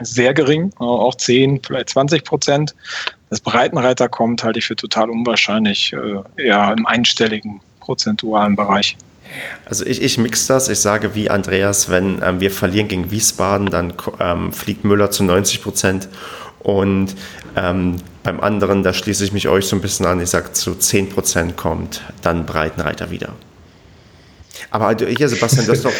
sehr 0.01 0.35
gering, 0.35 0.71
auch 0.77 1.15
10, 1.15 1.61
vielleicht 1.63 1.89
20 1.89 2.23
Prozent. 2.23 2.75
Das 3.31 3.41
Breitenreiter 3.41 4.07
kommt, 4.07 4.43
halte 4.43 4.59
ich 4.59 4.65
für 4.65 4.75
total 4.75 5.09
unwahrscheinlich, 5.09 5.93
äh, 5.93 6.45
ja, 6.45 6.71
im 6.71 6.85
einstelligen 6.85 7.59
prozentualen 7.79 8.55
Bereich. 8.55 8.95
Also 9.65 9.85
ich, 9.85 10.01
ich 10.01 10.17
mix 10.17 10.47
das, 10.47 10.69
ich 10.69 10.79
sage 10.79 11.15
wie 11.15 11.29
Andreas, 11.29 11.89
wenn 11.89 12.21
ähm, 12.23 12.39
wir 12.39 12.51
verlieren 12.51 12.87
gegen 12.87 13.11
Wiesbaden, 13.11 13.69
dann 13.69 13.93
ähm, 14.19 14.53
fliegt 14.53 14.83
Müller 14.83 15.11
zu 15.11 15.23
90 15.23 15.61
Prozent. 15.63 16.09
Und 16.59 17.15
ähm, 17.55 17.97
beim 18.23 18.39
anderen, 18.39 18.83
da 18.83 18.93
schließe 18.93 19.23
ich 19.25 19.33
mich 19.33 19.47
euch 19.47 19.67
so 19.67 19.75
ein 19.75 19.81
bisschen 19.81 20.05
an, 20.05 20.21
ich 20.21 20.29
sage, 20.29 20.53
zu 20.53 20.71
10% 20.71 21.53
kommt 21.53 22.01
dann 22.21 22.45
Breitenreiter 22.45 23.11
wieder. 23.11 23.33
Aber 24.69 24.95
hier, 24.95 25.29
Sebastian, 25.29 25.65
du 25.65 25.71
hast 25.73 25.85
doch, 25.85 25.91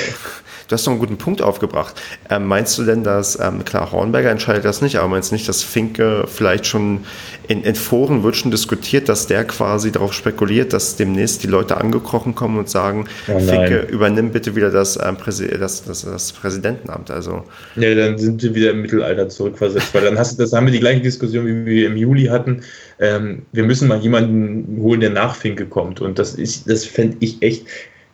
Du 0.74 0.76
hast 0.76 0.88
doch 0.88 0.91
einen 0.93 0.99
guten 0.99 1.17
Punkt 1.17 1.43
aufgebracht. 1.43 2.01
Ähm, 2.32 2.47
meinst 2.47 2.76
du 2.80 2.84
denn, 2.84 3.03
dass, 3.03 3.39
ähm, 3.39 3.63
klar, 3.63 3.91
Hornberger 3.91 4.32
entscheidet 4.32 4.65
das 4.65 4.82
nicht, 4.82 4.95
aber 4.95 5.07
meinst 5.07 5.30
du 5.30 5.36
nicht, 5.36 5.47
dass 5.47 5.61
Finke 5.61 6.26
vielleicht 6.26 6.65
schon 6.65 7.01
in, 7.47 7.61
in, 7.61 7.76
Foren 7.76 8.24
wird 8.24 8.38
schon 8.38 8.49
diskutiert, 8.49 9.07
dass 9.07 9.28
der 9.28 9.45
quasi 9.45 9.91
darauf 9.91 10.13
spekuliert, 10.13 10.74
dass 10.74 10.95
demnächst 10.95 11.43
die 11.43 11.47
Leute 11.47 11.78
angekrochen 11.78 12.34
kommen 12.34 12.57
und 12.57 12.71
sagen, 12.71 13.05
oh 13.28 13.38
Finke, 13.38 13.82
übernimm 13.82 14.32
bitte 14.32 14.55
wieder 14.55 14.71
das, 14.71 14.97
ähm, 14.97 15.15
das, 15.59 15.84
das, 15.84 16.01
das, 16.05 16.32
Präsidentenamt. 16.32 17.11
Also. 17.11 17.43
Ja, 17.76 17.93
dann 17.93 18.17
sind 18.17 18.41
wir 18.41 18.55
wieder 18.55 18.71
im 18.71 18.82
Mittelalter 18.82 19.30
zurückversetzt, 19.30 19.93
weil 19.93 20.05
dann 20.05 20.17
hast 20.17 20.39
du, 20.39 20.41
das 20.41 20.53
haben 20.53 20.65
wir 20.65 20.74
die 20.74 20.80
gleiche 20.80 21.01
Diskussion, 21.01 21.45
wie 21.45 21.65
wir 21.67 21.86
im 21.86 21.97
Juli 21.97 22.26
hatten. 22.26 22.63
Ähm, 22.97 23.43
wir 23.51 23.63
müssen 23.63 23.88
mal 23.88 23.99
jemanden 23.99 24.82
holen, 24.82 25.01
der 25.01 25.11
nach 25.11 25.36
Finke 25.36 25.67
kommt. 25.67 26.01
Und 26.01 26.17
das 26.17 26.34
ist, 26.34 26.67
das 26.67 26.84
fände 26.84 27.17
ich 27.19 27.43
echt, 27.43 27.67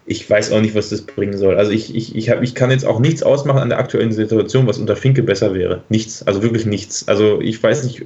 ich 0.10 0.28
weiß 0.28 0.52
auch 0.52 0.60
nicht, 0.60 0.74
was 0.74 0.90
das 0.90 1.04
bringen 1.04 1.38
soll. 1.38 1.56
Also 1.56 1.72
ich, 1.72 1.96
ich, 1.96 2.16
ich, 2.16 2.32
hab, 2.32 2.42
ich 2.42 2.56
kann 2.56 2.72
jetzt 2.72 2.84
auch 2.84 3.00
nichts 3.00 3.22
ausmachen 3.22 3.60
an 3.60 3.70
der 3.70 3.78
aktuellen 3.78 4.12
Situation, 4.12 4.66
was 4.66 4.80
unter 4.80 4.96
Finke 4.96 5.22
besser 5.22 5.54
wäre. 5.54 5.84
Nichts, 5.90 6.26
also 6.26 6.42
wirklich 6.42 6.66
nichts. 6.66 7.08
Also 7.08 7.40
ich 7.42 7.62
weiß 7.62 7.84
nicht, 7.84 8.04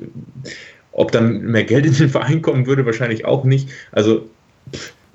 ob 0.91 1.13
dann 1.13 1.39
mehr 1.43 1.63
Geld 1.63 1.85
in 1.85 1.93
den 1.93 2.09
Verein 2.09 2.41
kommen 2.41 2.67
würde, 2.67 2.85
wahrscheinlich 2.85 3.23
auch 3.23 3.45
nicht. 3.45 3.69
Also 3.93 4.27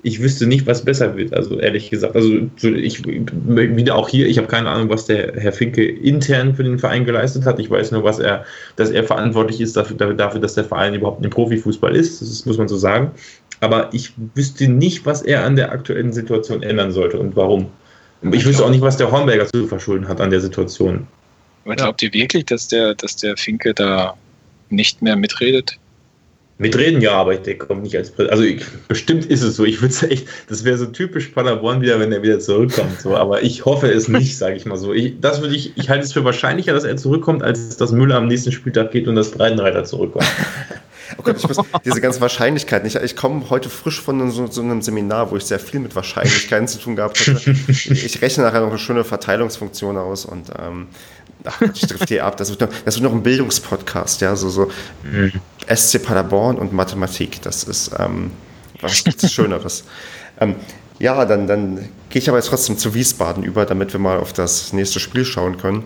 ich 0.01 0.19
wüsste 0.19 0.47
nicht, 0.47 0.65
was 0.65 0.83
besser 0.83 1.15
wird, 1.15 1.31
also 1.33 1.59
ehrlich 1.59 1.91
gesagt. 1.91 2.15
Also 2.15 2.49
ich 2.63 3.05
wieder 3.05 3.95
auch 3.95 4.09
hier, 4.09 4.27
ich 4.27 4.39
habe 4.39 4.47
keine 4.47 4.69
Ahnung, 4.69 4.89
was 4.89 5.05
der 5.05 5.33
Herr 5.35 5.51
Finke 5.51 5.85
intern 5.85 6.55
für 6.55 6.63
den 6.63 6.79
Verein 6.79 7.05
geleistet 7.05 7.45
hat. 7.45 7.59
Ich 7.59 7.69
weiß 7.69 7.91
nur, 7.91 8.03
was 8.03 8.17
er, 8.17 8.45
dass 8.77 8.89
er 8.89 9.03
verantwortlich 9.03 9.61
ist 9.61 9.77
dafür, 9.77 9.95
dafür 9.95 10.41
dass 10.41 10.55
der 10.55 10.63
Verein 10.63 10.95
überhaupt 10.95 11.23
im 11.23 11.29
Profifußball 11.29 11.95
ist. 11.95 12.19
Das 12.21 12.45
muss 12.47 12.57
man 12.57 12.67
so 12.67 12.77
sagen 12.77 13.11
aber 13.61 13.89
ich 13.93 14.13
wüsste 14.35 14.67
nicht, 14.67 15.05
was 15.05 15.21
er 15.21 15.43
an 15.43 15.55
der 15.55 15.71
aktuellen 15.71 16.13
Situation 16.13 16.63
ändern 16.63 16.91
sollte 16.91 17.19
und 17.19 17.35
warum. 17.35 17.67
Ich 18.31 18.45
wüsste 18.45 18.65
auch 18.65 18.69
nicht, 18.69 18.81
was 18.81 18.97
der 18.97 19.11
Hornberger 19.11 19.47
zu 19.47 19.67
verschulden 19.67 20.07
hat 20.07 20.19
an 20.19 20.29
der 20.29 20.41
Situation. 20.41 21.07
Aber 21.65 21.75
glaubt 21.75 22.01
ihr 22.01 22.13
wirklich, 22.13 22.45
dass 22.45 22.67
der, 22.67 22.95
dass 22.95 23.15
der 23.15 23.37
Finke 23.37 23.73
da 23.73 24.15
nicht 24.69 25.01
mehr 25.01 25.15
mitredet? 25.15 25.77
Mitreden 26.57 26.99
ja, 26.99 27.13
aber 27.13 27.35
der 27.35 27.57
kommt 27.57 27.83
nicht 27.83 27.95
als 27.95 28.11
Präsident. 28.11 28.31
Also 28.31 28.43
ich, 28.43 28.65
bestimmt 28.89 29.25
ist 29.25 29.41
es 29.43 29.55
so. 29.55 29.63
Ich 29.63 29.81
würde 29.81 30.09
echt, 30.09 30.27
das 30.49 30.65
wäre 30.65 30.77
so 30.77 30.87
typisch 30.87 31.27
Paderborn 31.27 31.81
wieder, 31.81 32.01
wenn 32.01 32.11
er 32.11 32.21
wieder 32.21 32.39
zurückkommt. 32.39 32.99
So. 32.99 33.15
Aber 33.15 33.41
ich 33.43 33.63
hoffe 33.63 33.89
es 33.89 34.09
nicht, 34.09 34.37
sage 34.37 34.57
ich 34.57 34.65
mal 34.65 34.75
so. 34.75 34.93
Ich, 34.93 35.21
das 35.21 35.41
würde 35.41 35.55
ich, 35.55 35.77
ich 35.77 35.89
halte 35.89 36.03
es 36.03 36.11
für 36.11 36.25
wahrscheinlicher, 36.25 36.73
dass 36.73 36.83
er 36.83 36.97
zurückkommt, 36.97 37.43
als 37.43 37.77
dass 37.77 37.93
Müller 37.93 38.15
am 38.15 38.27
nächsten 38.27 38.51
Spieltag 38.51 38.91
geht 38.91 39.07
und 39.07 39.15
das 39.15 39.31
Breitenreiter 39.31 39.85
zurückkommt. 39.85 40.25
Oh 41.19 41.21
Gott, 41.21 41.37
ich 41.37 41.47
muss 41.47 41.57
diese 41.83 41.99
ganzen 41.99 42.21
Wahrscheinlichkeiten. 42.21 42.87
Ich, 42.87 42.95
ich 42.95 43.15
komme 43.15 43.49
heute 43.49 43.69
frisch 43.69 44.01
von 44.01 44.31
so, 44.31 44.47
so, 44.47 44.61
einem 44.61 44.81
Seminar, 44.81 45.31
wo 45.31 45.35
ich 45.35 45.43
sehr 45.43 45.59
viel 45.59 45.81
mit 45.81 45.93
Wahrscheinlichkeiten 45.93 46.67
zu 46.67 46.79
tun 46.79 46.95
gehabt 46.95 47.19
hatte. 47.19 47.39
Ich 47.67 48.21
rechne 48.21 48.43
nachher 48.43 48.61
noch 48.61 48.69
eine 48.69 48.79
schöne 48.79 49.03
Verteilungsfunktion 49.03 49.97
aus 49.97 50.25
und 50.25 50.49
ähm, 50.57 50.87
ach, 51.43 51.61
ich 51.61 51.81
trifft 51.81 52.07
hier 52.07 52.25
ab. 52.25 52.37
Das 52.37 52.49
wird, 52.49 52.61
noch, 52.61 52.69
das 52.85 52.95
wird 52.95 53.03
noch 53.03 53.11
ein 53.11 53.23
Bildungspodcast, 53.23 54.21
ja, 54.21 54.35
so, 54.35 54.49
so 54.49 54.71
mhm. 55.03 55.33
SC 55.73 56.01
Paderborn 56.01 56.57
und 56.57 56.71
Mathematik. 56.71 57.41
Das 57.41 57.63
ist 57.63 57.91
ähm, 57.99 58.31
was 58.79 59.03
Schöneres. 59.31 59.83
Ähm, 60.39 60.55
ja, 60.99 61.25
dann, 61.25 61.47
dann 61.47 61.89
gehe 62.09 62.21
ich 62.21 62.29
aber 62.29 62.37
jetzt 62.37 62.47
trotzdem 62.47 62.77
zu 62.77 62.93
Wiesbaden 62.93 63.43
über, 63.43 63.65
damit 63.65 63.91
wir 63.91 63.99
mal 63.99 64.19
auf 64.19 64.31
das 64.31 64.71
nächste 64.71 64.99
Spiel 64.99 65.25
schauen 65.25 65.57
können. 65.57 65.83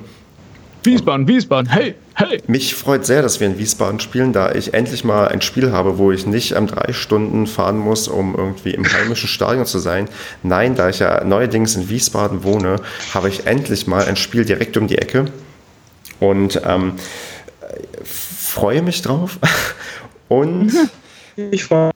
Wiesbaden, 0.84 1.28
Wiesbaden, 1.28 1.72
hey, 1.72 1.96
hey. 2.16 2.42
Mich 2.48 2.76
freut 2.76 3.06
sehr, 3.06 3.22
dass 3.22 3.40
wir 3.40 3.48
in 3.48 3.58
Wiesbaden 3.58 4.00
spielen, 4.00 4.34
da 4.34 4.52
ich 4.54 4.74
endlich 4.74 5.04
mal 5.04 5.28
ein 5.28 5.42
Spiel 5.42 5.72
habe, 5.72 5.98
wo 5.98 6.12
ich 6.12 6.26
nicht 6.26 6.56
ähm, 6.56 6.68
drei 6.68 6.94
Stunden 6.94 7.48
fahren 7.48 7.78
muss, 7.78 8.08
um 8.08 8.36
irgendwie 8.36 8.72
im 8.72 8.86
heimischen 8.86 9.30
Stadion 9.30 9.66
zu 9.66 9.80
sein. 9.80 10.10
Nein, 10.44 10.76
da 10.76 10.90
ich 10.90 11.00
ja 11.00 11.24
neuerdings 11.24 11.76
in 11.76 11.90
Wiesbaden 11.90 12.44
wohne, 12.44 12.78
habe 13.14 13.30
ich 13.30 13.46
endlich 13.46 13.88
mal 13.88 14.06
ein 14.06 14.16
Spiel 14.16 14.46
direkt 14.46 14.78
um 14.78 14.88
die 14.88 14.98
Ecke 14.98 15.26
und 16.20 16.62
ähm, 16.66 16.94
freue 18.04 18.82
mich 18.82 19.02
drauf. 19.02 19.40
Und 20.30 20.72
Ich 21.36 21.64
freue 21.64 21.92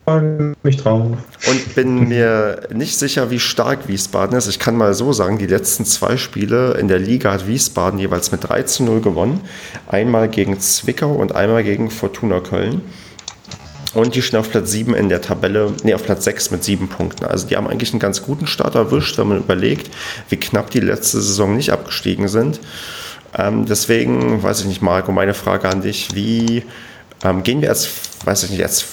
mich 0.63 0.77
drauf. 0.77 1.05
Und 1.47 1.75
bin 1.75 2.07
mir 2.07 2.67
nicht 2.73 2.97
sicher, 2.97 3.29
wie 3.29 3.39
stark 3.39 3.87
Wiesbaden 3.87 4.35
ist. 4.35 4.47
Ich 4.47 4.57
kann 4.57 4.75
mal 4.75 4.95
so 4.95 5.13
sagen, 5.13 5.37
die 5.37 5.45
letzten 5.45 5.85
zwei 5.85 6.17
Spiele 6.17 6.73
in 6.73 6.87
der 6.87 6.97
Liga 6.97 7.31
hat 7.31 7.47
Wiesbaden 7.47 7.99
jeweils 7.99 8.31
mit 8.31 8.47
3 8.47 8.63
zu 8.63 8.83
0 8.83 9.01
gewonnen. 9.01 9.41
Einmal 9.87 10.27
gegen 10.27 10.59
Zwickau 10.59 11.13
und 11.13 11.35
einmal 11.35 11.63
gegen 11.63 11.91
Fortuna 11.91 12.39
Köln. 12.39 12.81
Und 13.93 14.15
die 14.15 14.21
stehen 14.21 14.39
auf 14.39 14.49
Platz 14.49 14.71
7 14.71 14.95
in 14.95 15.09
der 15.09 15.21
Tabelle, 15.21 15.71
nee, 15.83 15.93
auf 15.93 16.03
Platz 16.03 16.23
6 16.23 16.51
mit 16.51 16.63
7 16.63 16.87
Punkten. 16.87 17.25
Also 17.25 17.47
die 17.47 17.57
haben 17.57 17.67
eigentlich 17.67 17.91
einen 17.91 17.99
ganz 17.99 18.23
guten 18.23 18.47
Start 18.47 18.75
erwischt, 18.75 19.17
wenn 19.17 19.27
man 19.27 19.37
überlegt, 19.37 19.91
wie 20.29 20.37
knapp 20.37 20.71
die 20.71 20.79
letzte 20.79 21.21
Saison 21.21 21.55
nicht 21.55 21.71
abgestiegen 21.71 22.27
sind. 22.27 22.59
Ähm, 23.37 23.65
deswegen, 23.65 24.41
weiß 24.41 24.61
ich 24.61 24.65
nicht, 24.65 24.81
Marco, 24.81 25.11
meine 25.11 25.33
Frage 25.33 25.69
an 25.69 25.81
dich, 25.81 26.09
wie 26.13 26.63
ähm, 27.23 27.43
gehen 27.43 27.61
wir 27.61 27.69
als, 27.69 27.89
weiß 28.25 28.43
ich 28.43 28.51
nicht, 28.51 28.63
als 28.63 28.85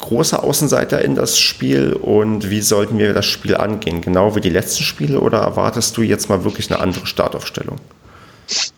großer 0.00 0.42
Außenseiter 0.42 1.02
in 1.02 1.14
das 1.14 1.38
Spiel 1.38 1.92
und 1.92 2.50
wie 2.50 2.60
sollten 2.60 2.98
wir 2.98 3.12
das 3.14 3.26
Spiel 3.26 3.56
angehen? 3.56 4.00
Genau 4.00 4.34
wie 4.36 4.40
die 4.40 4.50
letzten 4.50 4.84
Spiele 4.84 5.20
oder 5.20 5.38
erwartest 5.38 5.96
du 5.96 6.02
jetzt 6.02 6.28
mal 6.28 6.44
wirklich 6.44 6.70
eine 6.70 6.80
andere 6.80 7.06
Startaufstellung? 7.06 7.78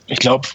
Ich 0.06 0.18
glaube, 0.18 0.48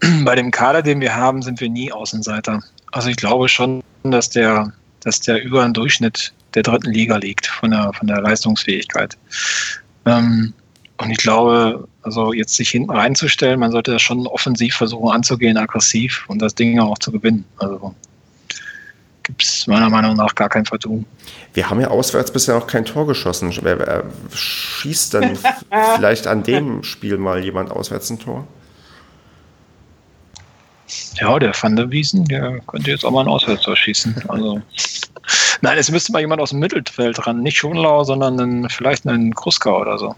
bei 0.24 0.34
dem 0.34 0.50
Kader, 0.50 0.82
den 0.82 1.00
wir 1.00 1.14
haben, 1.14 1.42
sind 1.42 1.60
wir 1.60 1.68
nie 1.68 1.92
Außenseiter. 1.92 2.62
Also 2.92 3.08
ich 3.08 3.16
glaube 3.16 3.48
schon, 3.48 3.82
dass 4.02 4.30
der, 4.30 4.72
dass 5.00 5.20
der 5.20 5.42
über 5.42 5.62
den 5.62 5.72
Durchschnitt 5.72 6.32
der 6.54 6.62
dritten 6.62 6.90
Liga 6.92 7.16
liegt 7.16 7.46
von 7.46 7.70
der, 7.70 7.92
von 7.92 8.06
der 8.08 8.20
Leistungsfähigkeit. 8.20 9.16
Ähm, 10.06 10.52
Und 11.00 11.10
ich 11.10 11.18
glaube, 11.18 11.88
also 12.02 12.34
jetzt 12.34 12.54
sich 12.56 12.70
hinten 12.70 12.90
reinzustellen, 12.90 13.58
man 13.58 13.70
sollte 13.70 13.92
das 13.92 14.02
schon 14.02 14.26
offensiv 14.26 14.74
versuchen 14.74 15.10
anzugehen, 15.10 15.56
aggressiv 15.56 16.24
und 16.28 16.42
das 16.42 16.54
Ding 16.54 16.78
auch 16.78 16.98
zu 16.98 17.10
gewinnen. 17.10 17.44
Also 17.56 17.94
gibt 19.22 19.42
es 19.42 19.66
meiner 19.66 19.90
Meinung 19.90 20.14
nach 20.14 20.34
gar 20.34 20.48
kein 20.48 20.64
Vertun. 20.64 21.06
Wir 21.54 21.68
haben 21.68 21.80
ja 21.80 21.88
auswärts 21.88 22.32
bisher 22.32 22.54
noch 22.54 22.66
kein 22.66 22.84
Tor 22.84 23.06
geschossen. 23.06 23.52
Wer, 23.62 24.04
schießt 24.32 25.14
denn 25.14 25.38
vielleicht 25.96 26.26
an 26.26 26.42
dem 26.42 26.82
Spiel 26.82 27.18
mal 27.18 27.42
jemand 27.42 27.70
auswärts 27.70 28.10
ein 28.10 28.18
Tor? 28.18 28.46
Ja, 31.14 31.38
der 31.38 31.52
Van 31.60 31.76
der 31.76 31.90
Wiesen, 31.90 32.24
der 32.24 32.60
könnte 32.66 32.90
jetzt 32.90 33.04
auch 33.04 33.10
mal 33.10 33.22
ein 33.22 33.28
Auswärtstor 33.28 33.76
schießen. 33.76 34.24
Also, 34.28 34.60
nein, 35.60 35.78
es 35.78 35.90
müsste 35.90 36.12
mal 36.12 36.20
jemand 36.20 36.40
aus 36.40 36.50
dem 36.50 36.58
Mittelfeld 36.58 37.26
ran. 37.26 37.42
Nicht 37.42 37.58
Schonlau, 37.58 38.04
sondern 38.04 38.40
einen, 38.40 38.70
vielleicht 38.70 39.06
einen 39.06 39.34
Kruska 39.34 39.70
oder 39.70 39.98
so. 39.98 40.14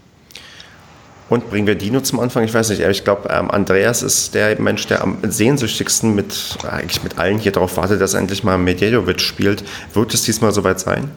Und 1.33 1.49
bringen 1.49 1.65
wir 1.65 1.73
Dino 1.73 1.99
zum 1.99 2.19
Anfang? 2.19 2.43
Ich 2.43 2.53
weiß 2.53 2.69
nicht, 2.69 2.81
ich 2.81 3.03
glaube, 3.03 3.27
ähm, 3.31 3.49
Andreas 3.49 4.03
ist 4.03 4.35
der 4.35 4.61
Mensch, 4.61 4.85
der 4.85 5.01
am 5.01 5.17
sehnsüchtigsten 5.23 6.13
mit, 6.13 6.59
eigentlich 6.69 7.03
mit 7.03 7.17
allen 7.17 7.39
hier 7.39 7.51
darauf 7.51 7.75
wartet, 7.75 7.99
dass 8.01 8.13
endlich 8.13 8.43
mal 8.43 8.59
Medjedovic 8.59 9.19
spielt. 9.19 9.63
Wird 9.95 10.13
es 10.13 10.21
diesmal 10.21 10.51
soweit 10.51 10.79
sein? 10.79 11.09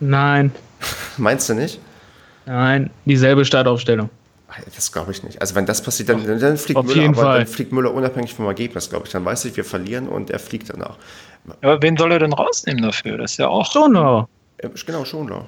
Nein. 0.00 0.50
Meinst 1.18 1.48
du 1.48 1.54
nicht? 1.54 1.78
Nein, 2.46 2.90
dieselbe 3.04 3.44
Startaufstellung. 3.44 4.10
Das 4.74 4.90
glaube 4.90 5.12
ich 5.12 5.22
nicht. 5.22 5.40
Also 5.40 5.54
wenn 5.54 5.66
das 5.66 5.82
passiert, 5.82 6.08
dann, 6.08 6.26
dann, 6.40 6.56
fliegt, 6.56 6.76
Auf 6.76 6.86
Müller, 6.86 7.02
jeden 7.02 7.14
aber 7.14 7.22
Fall. 7.22 7.38
dann 7.38 7.46
fliegt 7.46 7.70
Müller 7.70 7.94
unabhängig 7.94 8.34
vom 8.34 8.46
Ergebnis, 8.46 8.90
glaube 8.90 9.06
ich. 9.06 9.12
Dann 9.12 9.24
weiß 9.24 9.44
ich, 9.44 9.56
wir 9.56 9.64
verlieren 9.64 10.08
und 10.08 10.30
er 10.30 10.40
fliegt 10.40 10.68
danach. 10.68 10.96
Aber 11.62 11.80
wen 11.80 11.96
soll 11.96 12.10
er 12.10 12.18
denn 12.18 12.32
rausnehmen 12.32 12.82
dafür? 12.82 13.18
Das 13.18 13.30
ist 13.30 13.36
ja 13.36 13.46
auch. 13.46 13.70
Schonlau. 13.70 14.26
Äh, 14.58 14.68
Genau, 14.84 15.04
Schonlau. 15.04 15.46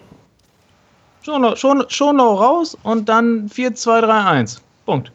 Schon, 1.26 1.84
Schonlau 1.88 2.34
raus 2.34 2.76
und 2.84 3.08
dann 3.08 3.48
4-2-3-1. 3.48 4.58
Punkt. 4.84 5.10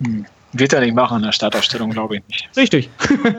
Hm. 0.00 0.24
Wird 0.52 0.72
er 0.72 0.80
nicht 0.80 0.94
machen 0.94 1.18
in 1.18 1.24
der 1.24 1.32
Startaufstellung, 1.32 1.90
glaube 1.90 2.16
ich 2.16 2.22
nicht. 2.28 2.48
Richtig. 2.56 2.88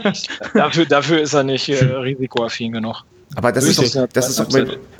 dafür, 0.53 0.85
dafür 0.85 1.21
ist 1.21 1.33
er 1.33 1.43
nicht 1.43 1.69
äh, 1.69 1.83
risikoaffin 1.83 2.73
genug. 2.73 3.03
Aber 3.35 3.51
das 3.51 3.63
ist, 3.65 3.95
doch, 3.95 4.07
das 4.11 4.29
ist 4.29 4.39
doch, 4.39 4.47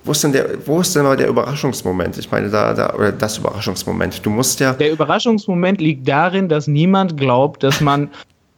wo 0.04 0.12
ist 0.12 0.24
denn 0.24 0.32
der, 0.32 0.66
wo 0.66 0.80
ist 0.80 0.96
denn 0.96 1.04
mal 1.04 1.18
der 1.18 1.28
Überraschungsmoment? 1.28 2.18
Ich 2.18 2.32
meine, 2.32 2.50
da, 2.50 2.74
da, 2.74 2.94
oder 2.94 3.12
das 3.12 3.40
Überraschungsmoment. 3.40 4.24
Du 4.26 4.30
musst 4.30 4.60
ja. 4.60 4.74
Der 4.74 4.92
Überraschungsmoment 4.92 5.82
liegt 5.82 6.08
darin, 6.08 6.48
dass 6.48 6.68
niemand 6.68 7.18
glaubt, 7.18 7.64
dass 7.64 7.82
man, 7.82 8.10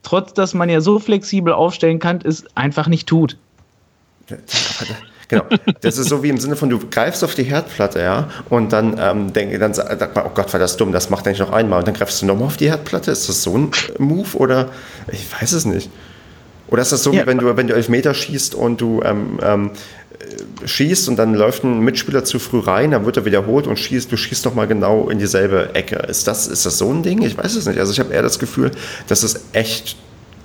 trotz 0.04 0.34
dass 0.34 0.54
man 0.54 0.70
ja 0.70 0.82
so 0.82 1.00
flexibel 1.00 1.54
aufstellen 1.54 2.00
kann, 2.00 2.20
es 2.24 2.46
einfach 2.56 2.88
nicht 2.88 3.08
tut. 3.08 3.38
Genau. 5.32 5.46
Das 5.80 5.98
ist 5.98 6.10
so 6.10 6.22
wie 6.24 6.30
im 6.30 6.38
Sinne 6.38 6.58
von, 6.58 6.70
du 6.70 6.78
greifst 6.78 7.24
auf 7.24 7.36
die 7.36 7.44
Herdplatte, 7.44 8.02
ja, 8.02 8.28
und 8.50 8.74
dann 8.74 8.98
ähm, 9.00 9.34
denke 9.34 9.58
dann 9.60 9.74
sagt 9.74 10.16
man, 10.16 10.26
oh 10.26 10.32
Gott, 10.36 10.52
war 10.52 10.60
das 10.60 10.76
dumm, 10.76 10.92
das 10.92 11.10
macht 11.10 11.26
er 11.26 11.32
nicht 11.32 11.40
noch 11.40 11.54
einmal. 11.54 11.80
Und 11.80 11.88
dann 11.88 11.96
greifst 11.96 12.22
du 12.22 12.26
nochmal 12.26 12.48
auf 12.48 12.58
die 12.58 12.70
Herdplatte. 12.70 13.12
Ist 13.12 13.30
das 13.30 13.42
so 13.42 13.58
ein 13.58 13.72
Move 13.98 14.38
oder 14.38 14.70
ich 15.12 15.26
weiß 15.42 15.54
es 15.54 15.66
nicht. 15.66 15.90
Oder 16.68 16.82
ist 16.82 16.92
das 16.92 17.04
so, 17.04 17.14
ja. 17.14 17.24
wie 17.24 17.28
wenn 17.28 17.38
du, 17.38 17.56
wenn 17.58 17.68
du 17.68 17.74
Elfmeter 17.74 18.14
schießt 18.14 18.56
und 18.56 18.82
du 18.82 19.02
ähm, 19.04 19.40
ähm, 19.42 19.72
schießt 20.66 21.10
und 21.10 21.18
dann 21.18 21.34
läuft 21.34 21.64
ein 21.64 21.80
Mitspieler 21.80 22.24
zu 22.24 22.40
früh 22.40 22.60
rein, 22.60 22.92
dann 22.92 23.06
wird 23.06 23.18
er 23.18 23.26
wiederholt 23.26 23.68
und 23.68 23.78
schießt, 23.78 24.12
du 24.12 24.18
schießt 24.18 24.46
nochmal 24.46 24.68
genau 24.68 25.10
in 25.10 25.18
dieselbe 25.18 25.76
Ecke. 25.76 25.96
Ist 25.96 26.28
das, 26.28 26.48
ist 26.48 26.66
das 26.66 26.78
so 26.78 26.92
ein 26.92 27.04
Ding? 27.04 27.22
Ich 27.22 27.38
weiß 27.38 27.56
es 27.56 27.66
nicht. 27.68 27.80
Also 27.80 27.94
ich 27.94 28.00
habe 28.00 28.14
eher 28.14 28.22
das 28.22 28.38
Gefühl, 28.38 28.72
dass 29.08 29.24
es 29.24 29.42
echt 29.54 29.96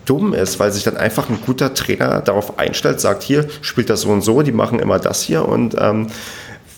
dumm 0.07 0.33
ist, 0.33 0.59
weil 0.59 0.73
sich 0.73 0.85
dann 0.85 0.97
einfach 0.97 1.29
ein 1.29 1.41
guter 1.45 1.75
Trainer 1.75 2.21
darauf 2.21 2.59
einstellt, 2.59 3.01
sagt, 3.01 3.23
hier 3.23 3.47
spielt 3.61 3.91
das 3.91 4.03
so 4.03 4.11
und 4.11 4.23
so, 4.23 4.43
die 4.43 4.53
machen 4.53 4.79
immer 4.79 4.99
das 4.99 5.23
hier 5.23 5.47
und 5.47 5.77
ähm, 5.79 6.07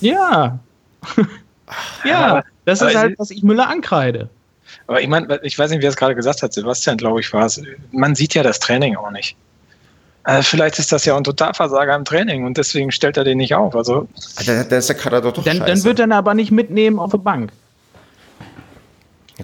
ja. 0.00 0.58
ja, 2.04 2.42
das 2.64 2.82
ist 2.82 2.96
halt, 2.96 3.18
was 3.18 3.30
ich 3.30 3.42
Müller 3.42 3.68
ankreide. 3.68 4.28
Aber 4.86 5.00
ich 5.00 5.08
meine, 5.08 5.38
ich 5.42 5.58
weiß 5.58 5.70
nicht, 5.70 5.82
wer 5.82 5.90
es 5.90 5.96
gerade 5.96 6.14
gesagt 6.14 6.42
hat, 6.42 6.52
Sebastian, 6.52 6.96
glaube 6.96 7.20
ich, 7.20 7.32
war 7.32 7.46
es. 7.46 7.60
Man 7.92 8.14
sieht 8.14 8.34
ja 8.34 8.42
das 8.42 8.58
Training 8.58 8.96
auch 8.96 9.10
nicht. 9.10 9.36
Also 10.24 10.42
vielleicht 10.42 10.78
ist 10.78 10.92
das 10.92 11.04
ja 11.04 11.16
ein 11.16 11.24
Totalversager 11.24 11.94
im 11.94 12.04
Training 12.04 12.44
und 12.44 12.58
deswegen 12.58 12.92
stellt 12.92 13.16
er 13.16 13.24
den 13.24 13.38
nicht 13.38 13.54
auf. 13.54 13.74
Also 13.74 14.08
dann, 14.44 14.68
dann 14.68 14.78
ist 14.78 14.88
der 14.88 14.96
Kader 14.96 15.22
doch, 15.22 15.32
doch 15.32 15.44
dann, 15.44 15.60
dann 15.60 15.84
wird 15.84 16.00
er 16.00 16.06
ihn 16.06 16.12
aber 16.12 16.34
nicht 16.34 16.50
mitnehmen 16.50 16.98
auf 16.98 17.12
der 17.12 17.18
Bank. 17.18 17.50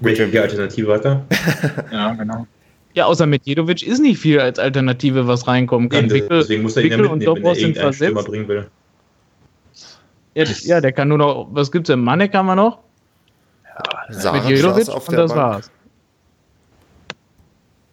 Welche 0.01 0.24
Alternative 0.43 0.93
hat 0.93 1.05
er? 1.05 1.24
ja, 1.93 2.12
genau. 2.12 2.47
Ja, 2.95 3.07
außer 3.07 3.26
Medjedovic 3.26 3.82
ist 3.82 3.99
nicht 3.99 4.18
viel 4.18 4.40
als 4.40 4.59
Alternative, 4.59 5.26
was 5.26 5.47
reinkommen 5.49 5.88
kann. 5.88 6.05
Eben, 6.05 6.14
Wickel, 6.14 6.38
deswegen 6.38 6.62
muss 6.62 6.76
er 6.76 6.84
ihn 6.84 6.90
ja 6.92 6.97
und 6.97 7.03
mitnehmen, 7.03 7.20
wenn 7.20 7.42
Dobros 7.42 7.59
er 7.59 7.62
irgendeinen 7.62 7.92
Stürmer 7.92 8.22
bringen 8.22 8.49
will. 8.49 8.70
Ja, 10.34 10.45
ja, 10.45 10.80
der 10.80 10.92
kann 10.92 11.09
nur 11.09 11.18
noch, 11.18 11.49
was 11.51 11.70
gibt's 11.70 11.88
denn? 11.88 12.01
Manek 12.01 12.34
haben 12.34 12.47
wir 12.47 12.57
noch? 12.57 12.78
Saric 14.11 14.45
Medjedovic 14.45 14.88
und 14.88 15.12
das 15.12 15.32
Bank. 15.32 15.40
war's. 15.40 15.70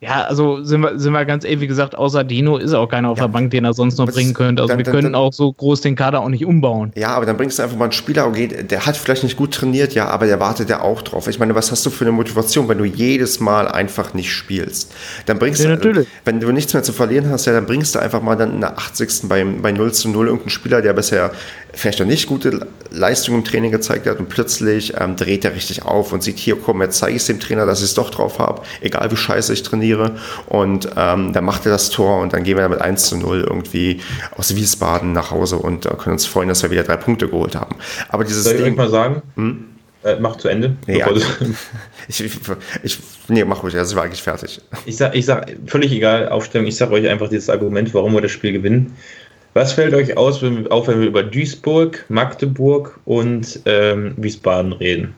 Ja, 0.04 0.24
also 0.24 0.64
sind 0.64 0.82
wir, 0.82 0.97
sind 0.97 1.14
wir 1.14 1.24
ganz 1.26 1.43
ehrlich, 1.45 1.60
wie 1.60 1.68
gesagt, 1.68 1.95
außer 1.95 2.24
Dino 2.24 2.58
ist 2.58 2.74
auch 2.74 2.88
keiner 2.88 3.10
auf 3.10 3.20
Ja. 3.20 3.26
der 3.28 3.34
Bank, 3.34 3.52
den 3.52 3.66
er 3.66 3.74
sonst 3.76 3.99
noch 3.99 4.08
Was- 4.08 4.16
bringen 4.16 4.34
könnte. 4.34 4.64
Also 4.64 4.70
dann- 4.72 4.80
wir 4.80 4.84
dann- 4.84 4.93
können 4.95 5.14
dann- 5.14 5.16
auch 5.22 5.32
so 5.32 5.54
groß 5.54 5.82
den 5.82 5.95
Kader 5.95 6.22
auch 6.22 6.30
nicht 6.30 6.43
umbauen. 6.43 6.91
Ja, 6.95 7.10
aber 7.10 7.28
dann 7.28 7.38
bringst 7.38 7.60
du 7.60 7.64
einfach 7.64 7.78
mal 7.78 7.86
einen 7.86 7.91
Spieler, 7.91 8.26
okay, 8.28 8.47
der 8.47 8.88
hat 8.88 8.97
vielleicht 8.97 9.22
nicht 9.24 9.38
gut 9.38 9.54
trainiert, 9.54 9.93
ja, 9.93 10.08
aber 10.08 10.26
der 10.26 10.39
wartet 10.39 10.72
ja 10.72 10.82
auch 10.82 11.04
drauf. 11.04 11.28
Ich 11.28 11.38
meine, 11.38 11.54
was 11.54 11.72
hast 11.72 11.86
du 11.86 11.91
für 11.91 12.04
eine 12.04 12.14
Motivation, 12.14 12.68
wenn 12.68 12.80
du 12.80 12.86
jedes 12.86 13.39
Mal 13.39 13.68
einfach 13.68 14.16
nicht 14.16 14.32
spielst? 14.34 14.91
Dann 15.28 15.38
bringst 15.38 15.62
Ja, 15.62 15.68
du, 15.70 15.76
natürlich. 15.76 16.08
wenn 16.26 16.39
du 16.39 16.52
nichts 16.52 16.74
mehr 16.74 16.82
zu 16.82 16.93
verlieren 16.93 17.30
hast, 17.30 17.45
ja, 17.45 17.54
dann 17.54 17.68
bringst 17.68 17.93
du 17.93 17.99
einfach 17.99 18.24
mal 18.24 18.36
dann 18.36 18.56
in 18.56 18.62
der 18.62 18.80
80. 18.80 19.30
bei, 19.30 19.45
bei 19.45 19.72
0 19.72 19.91
zu 19.93 20.10
0 20.10 20.26
irgendeinen 20.26 20.49
Spieler, 20.49 20.82
der 20.82 20.93
bisher 20.93 21.30
vielleicht 21.74 21.99
noch 21.99 22.05
nicht 22.05 22.28
gute 22.28 22.67
Leistung 22.89 23.36
im 23.36 23.43
Training 23.43 23.72
gezeigt 23.72 24.07
hat 24.07 24.19
und 24.19 24.30
plötzlich 24.30 24.93
ähm, 24.99 25.15
dreht 25.15 25.45
er 25.45 25.55
richtig 25.55 25.84
auf 25.84 26.11
und 26.11 26.22
sieht, 26.24 26.38
hier, 26.38 26.57
komm, 26.57 26.82
jetzt 26.82 26.97
zeige 26.97 27.15
ich 27.15 27.22
es 27.22 27.28
dem 27.28 27.39
Trainer, 27.39 27.65
dass 27.65 27.80
ich 27.80 27.86
es 27.86 27.93
doch 27.93 28.09
drauf 28.09 28.39
habe, 28.39 28.61
egal 28.82 29.09
wie 29.11 29.15
scheiße 29.15 29.53
ich 29.53 29.63
trainiere. 29.63 30.17
Und 30.47 30.89
ähm, 30.97 31.34
dann 31.34 31.45
macht 31.45 31.65
er 31.65 31.72
das 31.72 31.89
Tor 31.89 32.22
und 32.22 32.34
dann 32.34 32.43
gehen 32.43 32.57
wir 32.57 32.67
mit 32.69 32.82
1 32.82 33.05
zu 33.05 33.17
0 33.17 33.45
irgendwie 33.47 34.01
aus 34.36 34.55
Wiesbaden 34.55 35.13
nach 35.13 35.32
Hause 35.32 35.57
und 35.57 35.86
äh, 35.86 35.89
können 35.95 36.13
uns 36.13 36.26
freuen, 36.26 36.49
dass 36.49 36.63
wir 36.63 36.72
wieder 36.72 36.84
drei 36.84 36.97
Punkte 36.97 37.28
geholt 37.28 37.55
haben. 37.55 37.76
Aber 38.09 38.24
dieses 38.24 38.43
Soll 38.43 38.55
ich 38.55 38.63
Ding, 38.63 38.76
mal 38.76 38.89
sagen? 38.89 39.22
Hm? 39.36 39.65
Äh, 40.03 40.17
mach 40.19 40.38
zu 40.38 40.47
Ende. 40.47 40.76
Ja. 40.88 41.09
Ich, 42.07 42.19
ich, 42.84 42.99
nee, 43.28 43.45
mach 43.45 43.63
ruhig, 43.63 43.74
das 43.74 43.95
war 43.95 44.03
eigentlich 44.03 44.24
fertig. 44.24 44.59
Ich 44.86 44.97
sag, 44.97 45.15
ich 45.15 45.26
sag, 45.26 45.49
völlig 45.67 45.91
egal, 45.91 46.28
Aufstellung, 46.30 46.67
ich 46.67 46.76
sage 46.76 46.93
euch 46.93 47.07
einfach 47.07 47.30
dieses 47.30 47.49
Argument, 47.49 47.93
warum 47.93 48.13
wir 48.13 48.22
das 48.22 48.32
Spiel 48.32 48.51
gewinnen. 48.51 48.97
Was 49.54 49.74
fällt 49.74 49.93
euch 49.93 50.16
aus, 50.16 50.41
wenn 50.41 50.64
wir, 50.64 50.72
auf, 50.72 50.88
wenn 50.88 51.02
wir 51.02 51.08
über 51.08 51.24
Duisburg, 51.24 52.06
Magdeburg 52.10 52.99
und 53.06 53.60
ähm, 53.66 54.14
Wiesbaden 54.18 54.74
reden? 54.74 55.14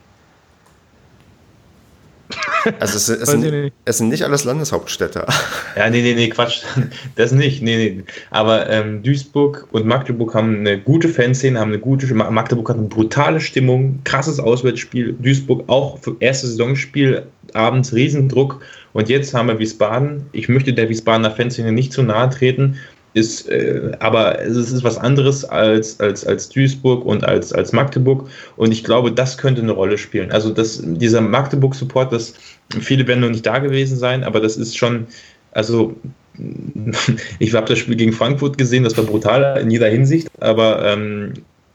Also 2.80 2.98
es, 2.98 3.10
es, 3.10 3.30
sind, 3.30 3.42
nicht. 3.42 3.74
es 3.86 3.98
sind 3.98 4.10
nicht 4.10 4.24
alles 4.24 4.44
Landeshauptstädte. 4.46 5.26
Ja, 5.76 5.90
nee, 5.90 6.02
nee, 6.02 6.14
nee, 6.14 6.30
Quatsch. 6.30 6.62
Das 7.16 7.32
nicht. 7.32 7.62
Nee, 7.62 7.76
nee. 7.78 8.04
Aber 8.30 8.70
ähm, 8.70 9.02
Duisburg 9.04 9.68
und 9.72 9.86
Magdeburg 9.86 10.34
haben 10.36 10.60
eine 10.60 10.80
gute 10.80 11.10
Fanszene, 11.10 11.60
haben 11.60 11.70
eine 11.70 11.80
gute. 11.80 12.12
Ma- 12.14 12.30
Magdeburg 12.30 12.70
hat 12.70 12.78
eine 12.78 12.88
brutale 12.88 13.40
Stimmung, 13.42 14.00
krasses 14.04 14.40
Auswärtsspiel. 14.40 15.16
Duisburg 15.20 15.64
auch 15.68 16.00
für 16.00 16.16
erstes 16.20 16.52
Saisonspiel, 16.52 17.24
abends 17.54 17.94
Riesendruck. 17.94 18.62
Und 18.94 19.10
jetzt 19.10 19.34
haben 19.34 19.48
wir 19.48 19.58
Wiesbaden. 19.60 20.28
Ich 20.32 20.48
möchte 20.48 20.74
der 20.74 20.90
Wiesbadener 20.90 21.32
Fanszene 21.32 21.72
nicht 21.72 21.92
zu 21.92 22.04
nahe 22.04 22.30
treten. 22.30 22.78
Ist, 23.14 23.48
äh, 23.50 23.92
aber 24.00 24.42
es 24.42 24.58
ist 24.58 24.84
was 24.84 24.98
anderes 24.98 25.46
als, 25.46 26.00
als, 26.00 26.26
als 26.26 26.50
Duisburg 26.50 27.06
und 27.06 27.24
als, 27.24 27.54
als 27.54 27.72
Magdeburg. 27.72 28.28
Und 28.56 28.72
ich 28.72 28.84
glaube, 28.84 29.12
das 29.12 29.38
könnte 29.38 29.62
eine 29.62 29.72
Rolle 29.72 29.98
spielen. 29.98 30.32
Also 30.32 30.50
das, 30.50 30.82
dieser 30.84 31.22
Magdeburg-Support, 31.22 32.12
das 32.12 32.34
viele 32.80 33.08
werden 33.08 33.20
noch 33.20 33.30
nicht 33.30 33.46
da 33.46 33.60
gewesen 33.60 33.98
sein, 33.98 34.24
aber 34.24 34.40
das 34.40 34.58
ist 34.58 34.78
schon, 34.78 35.08
also 35.52 35.96
ich 37.40 37.54
habe 37.54 37.68
das 37.68 37.80
Spiel 37.80 37.96
gegen 37.96 38.14
Frankfurt 38.14 38.58
gesehen, 38.58 38.84
das 38.84 38.98
war 38.98 39.04
brutal 39.04 39.60
in 39.62 39.70
jeder 39.70 39.90
Hinsicht, 39.90 40.28
aber 40.40 40.84
ähm, 40.84 41.34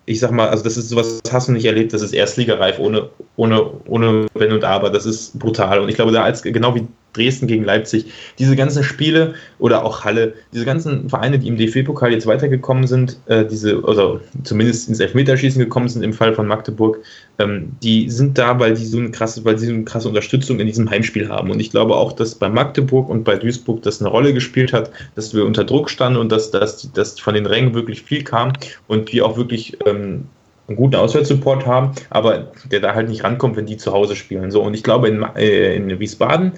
ich 0.09 0.21
sag 0.21 0.31
mal, 0.31 0.49
also 0.49 0.65
das 0.65 0.77
ist 0.79 0.89
sowas, 0.89 1.21
das 1.23 1.33
hast 1.33 1.49
du 1.49 1.53
nicht 1.53 1.67
erlebt, 1.67 1.93
das 1.93 2.01
ist 2.01 2.15
erstligareif, 2.15 2.79
ohne, 2.79 3.11
ohne, 3.37 3.71
ohne 3.87 4.27
Wenn 4.35 4.53
und 4.53 4.65
Aber, 4.65 4.89
das 4.89 5.05
ist 5.05 5.39
brutal. 5.39 5.81
Und 5.81 5.91
ich 5.91 5.97
glaube, 5.97 6.13
da 6.13 6.25
als 6.25 6.43
genau 6.43 6.75
wie 6.75 6.87
Dresden 7.13 7.47
gegen 7.47 7.65
Leipzig, 7.65 8.07
diese 8.39 8.57
ganzen 8.57 8.83
Spiele 8.83 9.35
oder 9.59 9.85
auch 9.85 10.05
Halle, 10.05 10.35
diese 10.53 10.65
ganzen 10.65 11.09
Vereine, 11.09 11.39
die 11.39 11.49
im 11.49 11.57
DFB-Pokal 11.57 12.13
jetzt 12.13 12.27
weitergekommen 12.27 12.87
sind, 12.87 13.19
äh, 13.27 13.45
diese, 13.45 13.83
also 13.85 14.21
zumindest 14.45 14.89
ins 14.89 15.01
Elfmeterschießen 15.01 15.61
gekommen 15.61 15.89
sind 15.89 16.03
im 16.03 16.13
Fall 16.13 16.35
von 16.35 16.47
Magdeburg, 16.47 16.99
ähm, 17.39 17.73
die 17.83 18.11
sind 18.11 18.39
da, 18.39 18.59
weil 18.59 18.75
die 18.75 18.85
so 18.85 18.99
eine 18.99 19.11
krasse, 19.11 19.45
weil 19.45 19.59
sie 19.59 19.67
so 19.67 19.73
eine 19.73 19.85
krasse 19.85 20.09
Unterstützung 20.09 20.61
in 20.61 20.67
diesem 20.67 20.89
Heimspiel 20.89 21.29
haben. 21.29 21.51
Und 21.51 21.61
ich 21.61 21.71
glaube 21.71 21.97
auch, 21.97 22.13
dass 22.13 22.35
bei 22.35 22.49
Magdeburg 22.49 23.09
und 23.09 23.25
bei 23.25 23.37
Duisburg 23.37 23.83
das 23.83 24.01
eine 24.01 24.11
Rolle 24.11 24.35
gespielt 24.35 24.73
hat, 24.73 24.91
dass 25.15 25.35
wir 25.35 25.45
unter 25.45 25.65
Druck 25.65 25.91
standen 25.91 26.19
und 26.19 26.31
dass, 26.31 26.51
dass, 26.51 26.91
dass 26.93 27.19
von 27.19 27.35
den 27.35 27.47
Rängen 27.47 27.75
wirklich 27.75 28.03
viel 28.03 28.25
kam 28.25 28.53
und 28.87 29.13
wir 29.13 29.25
auch 29.25 29.37
wirklich 29.37 29.77
ähm, 29.87 30.25
einen 30.69 30.77
guten 30.77 30.97
Auswärtssupport 30.97 31.67
haben, 31.67 31.93
aber 32.11 32.53
der 32.71 32.81
da 32.81 32.95
halt 32.95 33.09
nicht 33.09 33.25
rankommt, 33.25 33.57
wenn 33.57 33.67
die 33.67 33.79
zu 33.79 33.93
Hause 33.93 34.15
spielen. 34.15 34.51
So, 34.51 34.63
und 34.63 34.75
ich 34.75 34.83
glaube, 34.83 35.09
in, 35.09 35.23
äh, 35.35 35.75
in 35.75 35.99
Wiesbaden 35.99 36.53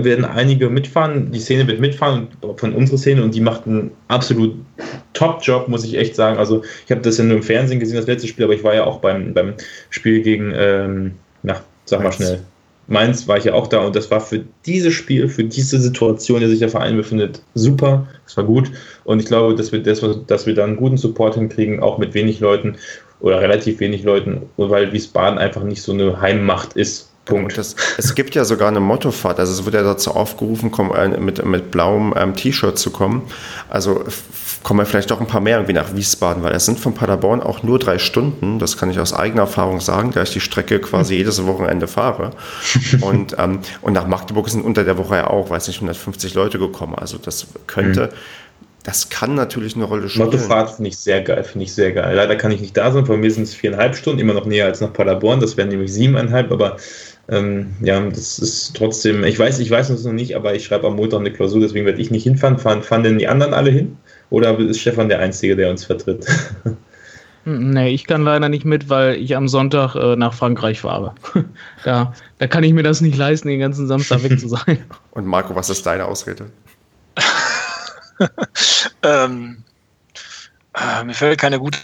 werden 0.00 0.24
einige 0.24 0.68
mitfahren. 0.68 1.30
Die 1.32 1.40
Szene 1.40 1.66
wird 1.66 1.80
mitfahren 1.80 2.28
von 2.56 2.74
unserer 2.74 2.98
Szene 2.98 3.22
und 3.22 3.34
die 3.34 3.40
macht 3.40 3.66
einen 3.66 3.90
absolut 4.08 4.54
Top-Job, 5.12 5.68
muss 5.68 5.84
ich 5.84 5.96
echt 5.96 6.16
sagen. 6.16 6.38
Also 6.38 6.62
ich 6.84 6.90
habe 6.90 7.02
das 7.02 7.18
ja 7.18 7.24
nur 7.24 7.36
im 7.36 7.42
Fernsehen 7.42 7.80
gesehen, 7.80 7.96
das 7.96 8.06
letzte 8.06 8.28
Spiel, 8.28 8.44
aber 8.44 8.54
ich 8.54 8.64
war 8.64 8.74
ja 8.74 8.84
auch 8.84 9.00
beim, 9.00 9.34
beim 9.34 9.54
Spiel 9.90 10.22
gegen, 10.22 10.52
ähm, 10.56 11.12
na, 11.42 11.60
sag 11.84 12.02
mal 12.02 12.12
schnell. 12.12 12.40
Mainz 12.88 13.28
war 13.28 13.38
ich 13.38 13.44
ja 13.44 13.54
auch 13.54 13.68
da 13.68 13.80
und 13.80 13.94
das 13.94 14.10
war 14.10 14.20
für 14.20 14.44
dieses 14.66 14.92
Spiel, 14.92 15.28
für 15.28 15.44
diese 15.44 15.80
Situation, 15.80 16.38
in 16.38 16.42
der 16.42 16.50
sich 16.50 16.58
der 16.58 16.68
Verein 16.68 16.96
befindet, 16.96 17.42
super. 17.54 18.06
Das 18.24 18.36
war 18.36 18.44
gut 18.44 18.70
und 19.04 19.20
ich 19.20 19.26
glaube, 19.26 19.54
dass 19.54 19.72
wir, 19.72 19.82
das, 19.82 20.02
dass 20.26 20.46
wir 20.46 20.54
da 20.54 20.64
einen 20.64 20.76
guten 20.76 20.96
Support 20.96 21.36
hinkriegen, 21.36 21.80
auch 21.80 21.98
mit 21.98 22.12
wenig 22.14 22.40
Leuten 22.40 22.76
oder 23.20 23.40
relativ 23.40 23.78
wenig 23.80 24.02
Leuten, 24.02 24.42
weil 24.56 24.92
Wiesbaden 24.92 25.38
einfach 25.38 25.62
nicht 25.62 25.80
so 25.80 25.92
eine 25.92 26.20
Heimmacht 26.20 26.74
ist. 26.74 27.11
Punkt. 27.24 27.56
Das, 27.56 27.76
es 27.98 28.14
gibt 28.14 28.34
ja 28.34 28.44
sogar 28.44 28.68
eine 28.68 28.80
Mottofahrt, 28.80 29.38
also 29.38 29.52
es 29.52 29.64
wird 29.64 29.76
ja 29.76 29.82
dazu 29.82 30.10
aufgerufen, 30.10 30.72
komm, 30.72 30.92
äh, 30.92 31.08
mit, 31.08 31.44
mit 31.44 31.70
blauem 31.70 32.12
ähm, 32.16 32.34
T-Shirt 32.34 32.78
zu 32.78 32.90
kommen. 32.90 33.22
Also 33.68 34.04
kommen 34.64 34.80
wir 34.80 34.86
vielleicht 34.86 35.10
doch 35.10 35.20
ein 35.20 35.26
paar 35.26 35.40
mehr 35.40 35.56
irgendwie 35.56 35.72
nach 35.72 35.94
Wiesbaden, 35.94 36.42
weil 36.42 36.52
es 36.52 36.66
sind 36.66 36.80
von 36.80 36.94
Paderborn 36.94 37.40
auch 37.40 37.62
nur 37.62 37.78
drei 37.78 37.98
Stunden, 37.98 38.58
das 38.58 38.76
kann 38.76 38.90
ich 38.90 38.98
aus 38.98 39.12
eigener 39.12 39.42
Erfahrung 39.42 39.80
sagen, 39.80 40.10
da 40.12 40.22
ich 40.22 40.32
die 40.32 40.40
Strecke 40.40 40.80
quasi 40.80 41.14
jedes 41.14 41.44
Wochenende 41.46 41.86
fahre. 41.86 42.30
Und, 43.00 43.36
ähm, 43.38 43.60
und 43.80 43.92
nach 43.92 44.06
Magdeburg 44.06 44.48
sind 44.48 44.64
unter 44.64 44.84
der 44.84 44.98
Woche 44.98 45.16
ja 45.16 45.26
auch, 45.28 45.50
weiß 45.50 45.68
nicht, 45.68 45.78
150 45.78 46.34
Leute 46.34 46.58
gekommen. 46.58 46.94
Also 46.94 47.18
das 47.18 47.46
könnte, 47.66 48.06
mhm. 48.06 48.16
Das 48.84 49.08
kann 49.10 49.36
natürlich 49.36 49.76
eine 49.76 49.84
Rolle 49.84 50.08
spielen. 50.08 50.26
Mottofahrt 50.26 50.70
finde 50.70 50.88
ich 50.88 50.98
sehr 50.98 51.22
geil, 51.22 51.44
finde 51.44 51.64
ich 51.64 51.72
sehr 51.72 51.92
geil. 51.92 52.16
Leider 52.16 52.34
kann 52.34 52.50
ich 52.50 52.60
nicht 52.60 52.76
da 52.76 52.90
sein, 52.90 53.06
von 53.06 53.20
mir 53.20 53.30
sind 53.30 53.44
es 53.44 53.54
viereinhalb 53.54 53.94
Stunden, 53.94 54.18
immer 54.18 54.34
noch 54.34 54.44
näher 54.44 54.66
als 54.66 54.80
nach 54.80 54.92
Paderborn, 54.92 55.38
das 55.38 55.56
wären 55.56 55.68
nämlich 55.68 55.92
siebeneinhalb, 55.92 56.50
aber 56.50 56.78
ähm, 57.32 57.74
ja, 57.80 57.98
das 58.10 58.38
ist 58.38 58.76
trotzdem, 58.76 59.24
ich 59.24 59.38
weiß, 59.38 59.58
ich 59.58 59.70
weiß 59.70 59.88
es 59.88 60.04
noch 60.04 60.12
nicht, 60.12 60.36
aber 60.36 60.54
ich 60.54 60.64
schreibe 60.64 60.86
am 60.86 60.96
Montag 60.96 61.20
eine 61.20 61.32
Klausur, 61.32 61.60
deswegen 61.60 61.86
werde 61.86 62.00
ich 62.00 62.10
nicht 62.10 62.24
hinfahren. 62.24 62.58
Fahren, 62.58 62.82
fahren 62.82 63.02
denn 63.02 63.18
die 63.18 63.26
anderen 63.26 63.54
alle 63.54 63.70
hin? 63.70 63.96
Oder 64.28 64.58
ist 64.58 64.80
Stefan 64.80 65.08
der 65.08 65.20
Einzige, 65.20 65.56
der 65.56 65.70
uns 65.70 65.84
vertritt? 65.84 66.26
Hm, 67.44 67.70
nee, 67.70 67.88
ich 67.88 68.06
kann 68.06 68.22
leider 68.22 68.48
nicht 68.48 68.64
mit, 68.64 68.88
weil 68.88 69.16
ich 69.16 69.34
am 69.34 69.48
Sonntag 69.48 69.96
äh, 69.96 70.14
nach 70.14 70.32
Frankreich 70.32 70.80
fahre. 70.80 71.12
da, 71.84 72.14
da 72.38 72.46
kann 72.46 72.62
ich 72.62 72.72
mir 72.72 72.84
das 72.84 73.00
nicht 73.00 73.16
leisten, 73.16 73.48
den 73.48 73.58
ganzen 73.58 73.88
Samstag 73.88 74.22
weg 74.22 74.38
zu 74.38 74.46
sein. 74.46 74.84
Und 75.10 75.26
Marco, 75.26 75.52
was 75.56 75.68
ist 75.68 75.84
deine 75.84 76.04
Ausrede? 76.04 76.46
ähm, 79.02 79.64
äh, 80.74 81.02
mir 81.02 81.14
fällt 81.14 81.40
keine 81.40 81.58
gute 81.58 81.80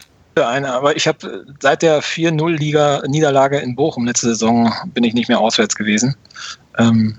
ein, 0.46 0.64
aber 0.64 0.96
ich 0.96 1.06
habe 1.08 1.44
seit 1.60 1.82
der 1.82 2.02
4-0-Niederlage 2.02 3.58
in 3.58 3.74
Bochum 3.74 4.06
letzte 4.06 4.28
Saison 4.28 4.72
bin 4.94 5.04
ich 5.04 5.14
nicht 5.14 5.28
mehr 5.28 5.40
auswärts 5.40 5.74
gewesen. 5.74 6.14
Ähm, 6.78 7.18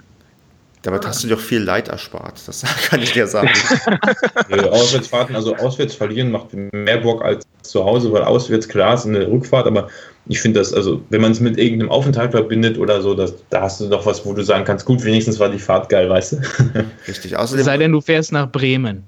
damit 0.84 1.06
hast 1.06 1.24
du 1.24 1.28
dir 1.28 1.36
auch 1.36 1.42
viel 1.42 1.60
Leid 1.62 1.90
erspart, 1.90 2.42
das 2.48 2.64
kann 2.90 3.02
ich 3.02 3.12
dir 3.12 3.28
sagen. 3.28 3.50
Auswärtsfahrten, 4.50 5.36
also 5.36 5.56
auswärts 5.58 5.94
verlieren 5.94 6.32
macht 6.32 6.54
mehr 6.54 6.98
Bock 6.98 7.24
als 7.24 7.46
zu 7.64 7.84
Hause, 7.84 8.12
weil 8.14 8.24
auswärts 8.24 8.68
klar 8.68 8.94
ist 8.94 9.06
eine 9.06 9.28
Rückfahrt, 9.28 9.68
aber 9.68 9.90
ich 10.28 10.40
finde 10.40 10.60
das, 10.60 10.74
also 10.74 11.04
wenn 11.10 11.22
man 11.22 11.32
es 11.32 11.40
mit 11.40 11.58
irgendeinem 11.58 11.92
Aufenthalt 11.92 12.32
verbindet 12.32 12.78
oder 12.78 13.02
so, 13.02 13.14
das, 13.14 13.34
da 13.50 13.62
hast 13.64 13.82
du 13.82 13.90
doch 13.90 14.06
was, 14.06 14.26
wo 14.26 14.34
du 14.34 14.44
sagen 14.44 14.64
kannst, 14.64 14.86
gut, 14.86 15.04
wenigstens 15.04 15.40
war 15.40 15.50
die 15.50 15.60
Fahrt 15.60 15.90
geil, 15.90 16.10
weißt 16.10 16.34
du? 16.34 16.38
Richtig. 17.08 17.36
Außerdem 17.36 17.66
Sei 17.66 17.78
denn, 17.78 17.92
du 17.92 18.00
fährst 18.00 18.32
nach 18.32 18.50
Bremen. 18.50 19.04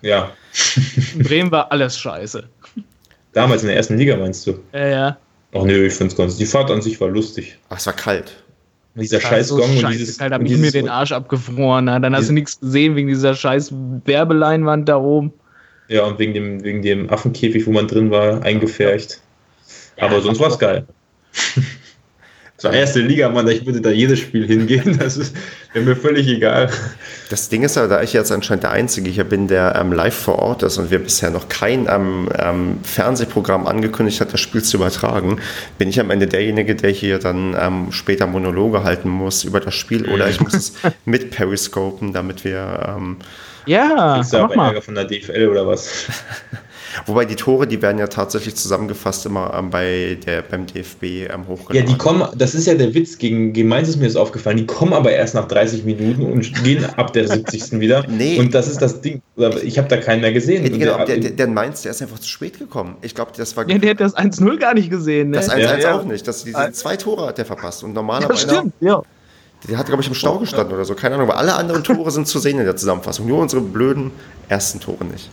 ja. 0.00 0.30
Bremen 1.18 1.50
war 1.50 1.70
alles 1.70 1.98
scheiße. 1.98 2.44
Damals 3.34 3.62
in 3.62 3.68
der 3.68 3.76
ersten 3.76 3.98
Liga 3.98 4.16
meinst 4.16 4.46
du? 4.46 4.54
Ja, 4.72 4.86
ja. 4.86 5.18
Ach 5.52 5.62
nee, 5.62 5.86
ich 5.86 5.92
finde 5.92 6.12
es 6.12 6.16
ganz. 6.16 6.36
Die 6.36 6.46
Fahrt 6.46 6.70
an 6.70 6.82
sich 6.82 7.00
war 7.00 7.08
lustig. 7.08 7.58
Ach, 7.68 7.76
es 7.76 7.86
war 7.86 7.92
kalt. 7.92 8.42
Dieser 8.94 9.20
scheiß 9.20 9.48
so 9.48 9.56
Gong 9.56 9.76
und 9.76 9.90
dieses. 9.92 10.18
Kalt, 10.18 10.32
hab 10.32 10.42
ich 10.42 10.56
mir 10.56 10.70
den 10.70 10.88
Arsch 10.88 11.12
abgefroren. 11.12 11.86
Na. 11.86 11.98
Dann 11.98 12.14
hast 12.14 12.28
du 12.28 12.32
nichts 12.32 12.60
gesehen 12.60 12.96
wegen 12.96 13.08
dieser 13.08 13.34
scheiß 13.34 13.72
Werbeleinwand 14.04 14.88
da 14.88 14.96
oben. 14.96 15.32
Ja, 15.88 16.04
und 16.04 16.18
wegen 16.18 16.32
dem, 16.32 16.64
wegen 16.64 16.80
dem 16.82 17.10
Affenkäfig, 17.10 17.66
wo 17.66 17.72
man 17.72 17.88
drin 17.88 18.10
war, 18.10 18.42
eingefärcht. 18.42 19.20
Ja, 19.98 20.04
Aber 20.04 20.20
sonst 20.20 20.40
war 20.40 20.48
es 20.48 20.58
Zur 22.56 22.72
erste 22.72 23.00
Liga, 23.00 23.28
Mann, 23.30 23.48
ich 23.48 23.66
würde 23.66 23.80
da 23.80 23.90
jedes 23.90 24.20
Spiel 24.20 24.46
hingehen. 24.46 24.98
Das 25.04 25.16
ist 25.16 25.34
mir 25.74 25.96
völlig 25.96 26.28
egal. 26.28 26.70
Das 27.28 27.48
Ding 27.48 27.64
ist 27.64 27.76
aber, 27.76 27.88
da 27.88 28.02
ich 28.02 28.12
jetzt 28.12 28.30
anscheinend 28.30 28.62
der 28.62 28.70
Einzige 28.70 29.10
hier 29.10 29.24
bin, 29.24 29.48
der 29.48 29.74
ähm, 29.74 29.92
live 29.92 30.14
vor 30.14 30.38
Ort 30.38 30.62
ist 30.62 30.78
und 30.78 30.90
wir 30.90 31.00
bisher 31.00 31.30
noch 31.30 31.48
kein 31.48 31.88
ähm, 31.90 32.28
ähm, 32.38 32.78
Fernsehprogramm 32.84 33.66
angekündigt 33.66 34.20
hat, 34.20 34.32
das 34.32 34.40
Spiel 34.40 34.62
zu 34.62 34.76
übertragen, 34.76 35.40
bin 35.78 35.88
ich 35.88 35.98
am 35.98 36.10
Ende 36.10 36.28
derjenige, 36.28 36.76
der 36.76 36.90
hier 36.90 37.18
dann 37.18 37.56
ähm, 37.58 37.90
später 37.90 38.28
Monologe 38.28 38.84
halten 38.84 39.08
muss 39.08 39.42
über 39.42 39.58
das 39.58 39.74
Spiel 39.74 40.08
oder 40.08 40.28
ich 40.28 40.40
muss 40.40 40.54
es 40.54 40.72
mit 41.04 41.32
Periscopen, 41.32 42.12
damit 42.12 42.44
wir. 42.44 42.94
Ähm, 42.96 43.16
ja, 43.66 44.22
du 44.22 44.36
auch 44.36 44.50
Ärger 44.52 44.82
von 44.82 44.94
der 44.94 45.06
DFL 45.06 45.48
oder 45.48 45.66
was? 45.66 46.06
Wobei 47.06 47.24
die 47.24 47.36
Tore, 47.36 47.66
die 47.66 47.80
werden 47.82 47.98
ja 47.98 48.06
tatsächlich 48.06 48.54
zusammengefasst 48.56 49.26
immer 49.26 49.54
ähm, 49.54 49.70
bei 49.70 50.18
der, 50.26 50.42
beim 50.42 50.66
DFB 50.66 51.02
ähm, 51.02 51.46
hochgeladen. 51.48 51.76
Ja, 51.76 51.82
die 51.82 51.98
kommen, 51.98 52.26
das 52.36 52.54
ist 52.54 52.66
ja 52.66 52.74
der 52.74 52.94
Witz, 52.94 53.18
gegen, 53.18 53.52
gegen 53.52 53.68
Mainz 53.68 53.88
ist 53.88 53.96
mir 53.96 54.06
das 54.06 54.16
aufgefallen, 54.16 54.56
die 54.56 54.66
kommen 54.66 54.92
aber 54.92 55.12
erst 55.12 55.34
nach 55.34 55.48
30 55.48 55.84
Minuten 55.84 56.24
und 56.24 56.64
gehen 56.64 56.84
ab 56.96 57.12
der 57.12 57.28
70. 57.28 57.80
wieder. 57.80 58.04
Nee. 58.08 58.38
Und 58.38 58.54
das 58.54 58.68
ist 58.68 58.80
das 58.80 59.00
Ding, 59.00 59.22
ich 59.62 59.78
habe 59.78 59.88
da 59.88 59.96
keinen 59.96 60.20
mehr 60.20 60.32
gesehen. 60.32 60.62
Nee, 60.62 60.70
genau, 60.70 61.04
der, 61.04 61.18
der, 61.18 61.30
der 61.30 61.48
Mainz, 61.48 61.82
der 61.82 61.90
ist 61.90 62.02
einfach 62.02 62.18
zu 62.18 62.28
spät 62.28 62.58
gekommen. 62.58 62.96
Ich 63.02 63.14
glaube, 63.14 63.32
das 63.36 63.56
war... 63.56 63.68
Ja, 63.68 63.78
der 63.78 63.90
hat 63.90 64.00
das 64.00 64.16
1-0 64.16 64.56
gar 64.58 64.74
nicht 64.74 64.90
gesehen. 64.90 65.30
Ne? 65.30 65.36
Das 65.36 65.50
1-1 65.50 65.58
ja, 65.58 65.78
ja. 65.78 65.98
auch 65.98 66.04
nicht. 66.04 66.26
Das, 66.26 66.44
diese 66.44 66.72
zwei 66.72 66.96
Tore 66.96 67.26
hat 67.26 67.38
der 67.38 67.46
verpasst. 67.46 67.82
Und 67.84 67.94
normalerweise... 67.94 68.46
Ja, 68.46 68.54
stimmt, 68.54 68.74
ja. 68.80 69.02
Der 69.68 69.78
hat, 69.78 69.86
glaube 69.86 70.02
ich, 70.02 70.08
im 70.08 70.14
Stau 70.14 70.38
gestanden 70.38 70.74
oder 70.74 70.84
so. 70.84 70.94
Keine 70.94 71.14
Ahnung. 71.14 71.30
Aber 71.30 71.38
alle 71.38 71.54
anderen 71.54 71.82
Tore 71.82 72.10
sind 72.10 72.28
zu 72.28 72.38
sehen 72.38 72.58
in 72.58 72.66
der 72.66 72.76
Zusammenfassung. 72.76 73.26
Nur 73.26 73.38
unsere 73.38 73.62
blöden 73.62 74.10
ersten 74.48 74.78
Tore 74.78 75.04
nicht. 75.04 75.30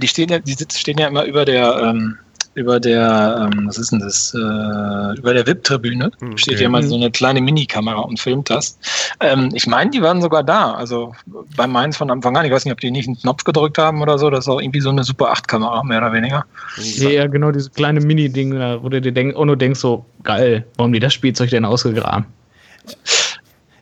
Die 0.00 0.08
stehen 0.08 0.28
ja, 0.28 0.38
die 0.38 0.56
stehen 0.72 0.98
ja 0.98 1.08
immer 1.08 1.24
über 1.24 1.44
der, 1.44 1.76
ähm, 1.82 2.18
über 2.56 2.80
der, 2.80 3.50
ähm, 3.52 3.66
was 3.66 3.76
ist 3.76 3.92
denn 3.92 4.00
das, 4.00 4.32
äh, 4.34 5.18
über 5.18 5.34
der 5.34 5.46
VIP-Tribüne. 5.46 6.06
Okay. 6.06 6.24
Mhm. 6.24 6.38
Steht 6.38 6.60
ja 6.60 6.70
mal 6.70 6.82
so 6.82 6.94
eine 6.94 7.10
kleine 7.10 7.42
Minikamera 7.42 8.00
und 8.00 8.18
filmt 8.18 8.48
das. 8.48 8.78
Ähm, 9.20 9.50
ich 9.52 9.66
meine, 9.66 9.90
die 9.90 10.00
waren 10.00 10.22
sogar 10.22 10.42
da. 10.42 10.72
Also 10.72 11.14
bei 11.54 11.66
Mainz 11.66 11.98
von 11.98 12.10
Anfang 12.10 12.34
an. 12.34 12.46
Ich 12.46 12.52
weiß 12.52 12.64
nicht, 12.64 12.72
ob 12.72 12.80
die 12.80 12.90
nicht 12.90 13.08
einen 13.08 13.18
Knopf 13.18 13.44
gedrückt 13.44 13.76
haben 13.76 14.00
oder 14.00 14.18
so. 14.18 14.30
Das 14.30 14.46
ist 14.46 14.48
auch 14.48 14.60
irgendwie 14.60 14.80
so 14.80 14.88
eine 14.88 15.04
Super 15.04 15.32
8-Kamera, 15.34 15.84
mehr 15.84 15.98
oder 15.98 16.14
weniger. 16.14 16.46
Ja, 16.78 17.10
ja 17.10 17.26
genau, 17.26 17.52
diese 17.52 17.68
kleine 17.68 18.00
Mini-Ding, 18.00 18.54
wo 18.82 18.88
du 18.88 19.02
dir 19.02 19.12
denkst, 19.12 19.36
oh, 19.36 19.44
du 19.44 19.54
denkst 19.54 19.80
so, 19.80 20.06
geil, 20.22 20.66
warum 20.76 20.94
die 20.94 21.00
das 21.00 21.12
Spielzeug 21.12 21.50
denn 21.50 21.66
ausgegraben? 21.66 22.24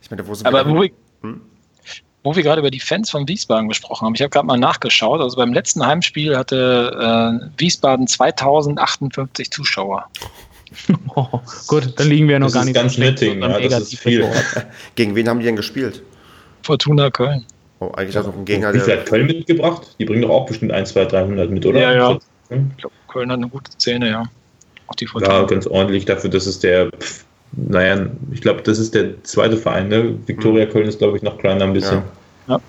Ich 0.02 0.10
meine, 0.10 0.26
wo 0.26 0.34
sind 0.34 0.46
Aber 0.46 0.68
wo, 0.68 0.82
ich, 0.82 0.92
hm? 1.22 1.40
Wo 2.24 2.34
wir 2.34 2.42
gerade 2.42 2.60
über 2.60 2.70
die 2.70 2.80
Fans 2.80 3.10
von 3.10 3.28
Wiesbaden 3.28 3.68
gesprochen 3.68 4.06
haben, 4.06 4.14
ich 4.14 4.22
habe 4.22 4.30
gerade 4.30 4.46
mal 4.46 4.58
nachgeschaut. 4.58 5.20
Also 5.20 5.36
beim 5.36 5.52
letzten 5.52 5.86
Heimspiel 5.86 6.36
hatte 6.36 7.40
äh, 7.44 7.60
Wiesbaden 7.60 8.08
2058 8.08 9.50
Zuschauer. 9.52 10.06
Oh, 11.14 11.40
gut, 11.68 11.92
dann 12.00 12.08
liegen 12.08 12.26
wir 12.26 12.32
ja 12.32 12.38
noch 12.40 12.48
das 12.48 12.54
gar 12.54 12.64
nicht 12.64 12.74
ganz 12.74 12.94
so 12.94 13.00
Nötig, 13.00 13.40
ja, 13.40 13.68
das 13.68 13.92
ist 13.92 13.98
viel. 14.00 14.28
Gegen 14.96 15.14
wen 15.14 15.28
haben 15.28 15.38
die 15.38 15.44
denn 15.44 15.54
gespielt? 15.54 16.02
Fortuna 16.64 17.10
Köln. 17.10 17.46
Oh, 17.78 17.92
eigentlich 17.92 18.18
auch 18.18 18.26
noch 18.26 18.36
ein 18.36 18.44
Gegner. 18.44 18.74
Wie 18.74 18.80
viel 18.80 18.96
hat 18.96 19.06
Köln 19.06 19.28
mitgebracht? 19.28 19.94
Die 20.00 20.04
bringen 20.04 20.22
doch 20.22 20.30
auch 20.30 20.46
bestimmt 20.46 20.72
1, 20.72 20.90
2, 20.90 21.04
300 21.04 21.48
mit, 21.48 21.64
oder? 21.64 21.78
Ja, 21.78 21.92
ja. 21.92 22.18
Ich 22.50 22.76
glaube, 22.78 22.94
Köln 23.06 23.30
hat 23.30 23.36
eine 23.36 23.48
gute 23.48 23.70
Szene, 23.70 24.10
ja. 24.10 24.24
Auch 24.88 24.96
die 24.96 25.06
Fortuna. 25.06 25.42
Ja, 25.42 25.42
ganz 25.44 25.68
ordentlich 25.68 26.06
dafür, 26.06 26.30
dass 26.30 26.46
es 26.46 26.58
der 26.58 26.90
pff, 26.90 27.24
naja, 27.56 28.06
ich 28.32 28.40
glaube, 28.40 28.62
das 28.62 28.78
ist 28.78 28.94
der 28.94 29.22
zweite 29.22 29.56
Verein. 29.56 29.88
Ne? 29.88 30.16
Viktoria 30.26 30.66
mhm. 30.66 30.70
Köln 30.70 30.88
ist, 30.88 30.98
glaube 30.98 31.16
ich, 31.16 31.22
noch 31.22 31.38
kleiner 31.38 31.64
ein 31.64 31.72
bisschen. 31.72 32.02
Ja. 32.48 32.54
ja. 32.56 32.60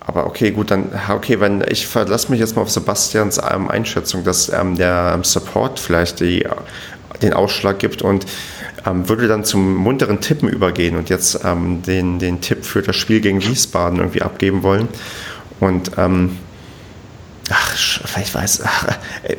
Aber 0.00 0.26
okay, 0.26 0.50
gut, 0.52 0.70
dann, 0.70 0.90
okay, 1.08 1.40
wenn 1.40 1.64
ich 1.68 1.86
verlasse 1.86 2.30
mich 2.30 2.38
jetzt 2.38 2.54
mal 2.54 2.62
auf 2.62 2.70
Sebastians 2.70 3.38
ähm, 3.38 3.68
Einschätzung, 3.68 4.24
dass 4.24 4.48
ähm, 4.48 4.76
der 4.76 5.12
ähm, 5.14 5.24
Support 5.24 5.80
vielleicht 5.80 6.20
die, 6.20 6.46
den 7.22 7.32
Ausschlag 7.32 7.78
gibt 7.80 8.02
und 8.02 8.26
ähm, 8.86 9.08
würde 9.08 9.26
dann 9.26 9.44
zum 9.44 9.74
munteren 9.74 10.20
Tippen 10.20 10.48
übergehen 10.48 10.96
und 10.96 11.08
jetzt 11.08 11.40
ähm, 11.44 11.82
den, 11.82 12.18
den 12.20 12.40
Tipp 12.40 12.64
für 12.64 12.82
das 12.82 12.94
Spiel 12.94 13.20
gegen 13.20 13.42
Wiesbaden 13.42 13.98
irgendwie 13.98 14.22
abgeben 14.22 14.62
wollen. 14.62 14.88
Und 15.58 15.90
ähm, 15.96 16.38
ach, 17.50 17.74
ich 18.20 18.34
weiß, 18.34 18.62
ach, 18.64 18.88
äh, 19.24 19.36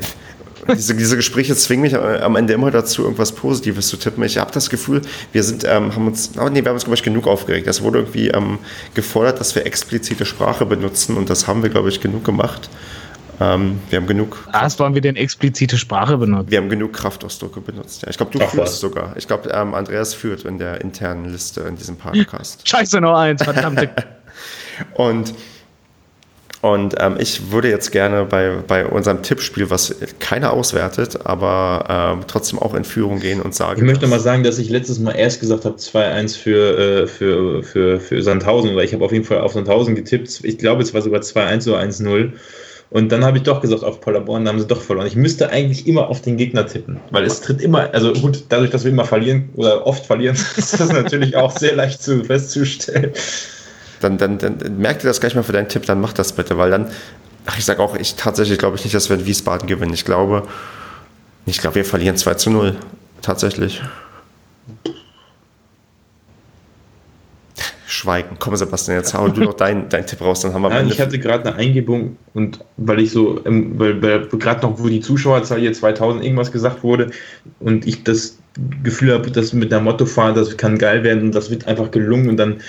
diese, 0.76 0.95
diese 0.95 1.15
Gespräche 1.15 1.55
zwingen 1.55 1.82
mich 1.82 1.95
am 1.95 2.36
Ende 2.36 2.53
immer 2.53 2.72
dazu, 2.72 3.03
irgendwas 3.03 3.32
Positives 3.32 3.88
zu 3.88 3.97
tippen. 3.97 4.24
Ich 4.24 4.38
habe 4.38 4.51
das 4.51 4.70
Gefühl, 4.70 5.01
wir 5.32 5.43
sind, 5.43 5.63
ähm, 5.63 5.93
haben 5.95 6.07
uns, 6.07 6.32
oh 6.39 6.49
nee, 6.49 6.63
wir 6.63 6.70
haben 6.70 6.76
uns, 6.76 6.86
glaube 6.86 6.95
ich, 6.95 7.03
genug 7.03 7.28
aufgeregt. 7.28 7.68
Es 7.68 7.82
wurde 7.82 7.99
irgendwie 7.99 8.30
ähm, 8.30 8.59
gefordert, 8.93 9.39
dass 9.39 9.55
wir 9.55 9.65
explizite 9.65 10.26
Sprache 10.26 10.65
benutzen 10.65 11.18
und 11.18 11.30
das 11.30 11.47
haben 11.47 11.63
wir, 11.63 11.70
glaube 11.70 11.89
ich, 11.89 12.01
genug 12.01 12.24
gemacht. 12.24 12.70
Ähm, 13.39 13.80
wir 13.89 13.99
haben 13.99 14.07
genug. 14.07 14.47
Was 14.51 14.80
wollen 14.80 14.95
wir 14.95 15.01
denn 15.01 15.15
explizite 15.15 15.78
Sprache 15.78 16.18
benutzen? 16.18 16.49
Wir 16.49 16.57
haben 16.57 16.70
genug 16.70 16.93
Kraftausdrücke 16.93 17.61
benutzt. 17.61 18.01
Ja, 18.01 18.09
ich 18.09 18.18
glaube, 18.18 18.32
du 18.32 18.39
Ach, 18.43 18.49
führst 18.49 18.74
was. 18.74 18.80
sogar. 18.80 19.15
Ich 19.15 19.28
glaube, 19.28 19.49
ähm, 19.49 19.76
Andreas 19.76 20.13
führt 20.13 20.43
in 20.43 20.57
der 20.57 20.82
internen 20.82 21.32
Liste 21.32 21.61
in 21.61 21.76
diesem 21.76 21.97
Podcast. 21.97 22.68
Scheiße, 22.68 22.99
nur 22.99 23.15
eins, 23.15 23.43
verdammt. 23.43 23.88
und 24.95 25.34
Und 26.62 26.95
ähm, 26.99 27.18
ich 27.20 27.51
würde 27.51 27.70
jetzt 27.70 27.91
gerne 27.91 28.26
bei, 28.26 28.58
bei 28.68 28.86
unserem 28.86 29.22
Tippspiel, 29.22 29.70
was 29.70 29.95
keiner 30.20 30.53
auswertet, 30.53 31.20
aber 31.26 32.16
ähm, 32.18 32.26
trotzdem 32.28 32.58
auch 32.58 32.74
in 32.74 32.84
Führung 32.84 33.20
gehen 33.20 33.41
und 33.41 33.53
sagen. 33.53 33.80
Ich 33.80 33.86
möchte 33.86 34.08
mal 34.08 34.20
sagen, 34.20 34.43
dass 34.43 34.58
ich 34.58 34.70
letztes 34.70 34.99
Mal 34.99 35.12
erst 35.12 35.39
gesagt 35.39 35.66
habe 35.66 35.76
2-1 35.76 36.38
für, 36.38 36.78
äh, 36.78 37.08
für, 37.08 37.64
für, 37.64 37.99
für 37.99 38.24
Sandhausen, 38.24 38.76
weil 38.76 38.86
ich 38.86 38.93
habe 38.93 39.05
auf 39.05 39.12
jeden 39.12 39.26
Fall 39.26 39.41
auf 39.41 39.53
Sandhausen 39.53 39.93
getippt. 39.93 40.39
Ich 40.43 40.58
glaube, 40.58 40.82
es 40.82 40.93
war 40.93 41.01
sogar 41.01 41.22
2-1 41.22 41.70
oder 41.70 41.80
1-0. 41.80 42.32
Und 42.89 43.12
dann 43.12 43.26
habe 43.26 43.38
ich 43.38 43.43
doch 43.43 43.62
gesagt, 43.62 43.84
auf 43.84 43.99
Paderborn 43.99 44.45
da 44.45 44.51
haben 44.51 44.60
sie 44.60 44.68
doch 44.68 44.82
verloren. 44.82 45.08
Ich 45.08 45.16
müsste 45.16 45.49
eigentlich 45.49 45.88
immer 45.88 46.08
auf 46.08 46.22
den 46.22 46.38
Gegner 46.38 46.66
tippen, 46.66 46.99
weil 47.12 47.26
es 47.26 47.41
tritt 47.41 47.62
immer, 47.62 47.93
also 47.93 48.14
gut, 48.14 48.45
dadurch, 48.49 48.72
dass 48.72 48.86
wir 48.86 48.91
immer 48.91 49.03
verlieren 49.03 49.49
oder 49.55 49.86
oft 49.86 50.05
verlieren, 50.05 50.38
ist 50.55 50.80
das 50.80 50.91
natürlich 50.91 51.36
auch 51.36 51.51
sehr 51.51 51.76
leicht 51.76 52.01
zu, 52.01 52.24
festzustellen. 52.24 53.12
Dann, 54.00 54.18
dann, 54.18 54.38
dann 54.38 54.78
merkt 54.78 55.04
ihr 55.04 55.08
das 55.08 55.20
gleich 55.20 55.36
mal 55.36 55.43
für 55.43 55.54
deinen 55.54 55.70
Tipp, 55.70 55.86
dann 55.86 56.02
macht 56.02 56.20
das 56.20 56.34
bitte, 56.34 56.58
weil 56.58 56.72
dann, 56.72 56.88
ach, 57.45 57.58
ich 57.58 57.66
sage 57.66 57.82
auch, 57.82 57.95
ich 57.95 58.16
tatsächlich 58.16 58.58
glaube 58.60 58.76
ich 58.78 58.84
nicht, 58.84 58.95
dass 58.95 59.10
wir 59.10 59.18
in 59.18 59.26
Wiesbaden 59.26 59.68
gewinnen. 59.68 59.93
Ich 59.93 60.06
glaube, 60.06 60.43
ich 61.45 61.60
glaube, 61.60 61.76
wir 61.76 61.86
verlieren 61.86 62.18
2 62.18 62.34
zu 62.36 62.50
0. 62.50 62.76
Tatsächlich. 63.22 63.82
Schweigen. 67.98 68.36
Komm, 68.38 68.56
Sebastian, 68.56 68.98
jetzt 68.98 69.14
hau 69.14 69.28
du 69.30 69.41
noch 69.41 69.54
deinen 69.54 69.89
dein 69.89 70.06
Tipp 70.06 70.22
raus, 70.22 70.41
dann 70.41 70.54
haben 70.54 70.62
wir 70.62 70.70
Nein, 70.70 70.88
ich 70.88 71.00
hatte 71.00 71.18
gerade 71.18 71.50
eine 71.50 71.58
Eingebung 71.58 72.18
und 72.34 72.60
weil 72.76 73.00
ich 73.00 73.12
so, 73.12 73.43
ähm, 73.45 73.80
weil, 73.80 74.02
weil 74.02 74.28
gerade 74.28 74.68
noch, 74.68 74.78
wo 74.78 74.88
die 74.88 75.00
Zuschauerzahl 75.00 75.60
hier 75.60 75.74
2000 75.74 76.24
irgendwas 76.24 76.52
gesagt 76.52 76.84
wurde 76.84 77.10
und 77.60 77.88
ich 77.88 78.04
das 78.04 78.38
Gefühl 78.84 79.14
habe, 79.14 79.32
dass 79.32 79.54
mit 79.54 79.72
der 79.72 79.80
Motto 79.80 80.06
fahren, 80.06 80.36
das 80.36 80.58
kann 80.58 80.78
geil 80.78 81.04
werden 81.04 81.24
und 81.24 81.32
das 81.34 81.50
wird 81.50 81.66
einfach 81.66 81.89
gelungen 81.89 82.30
und 82.30 82.38
dann 82.38 82.62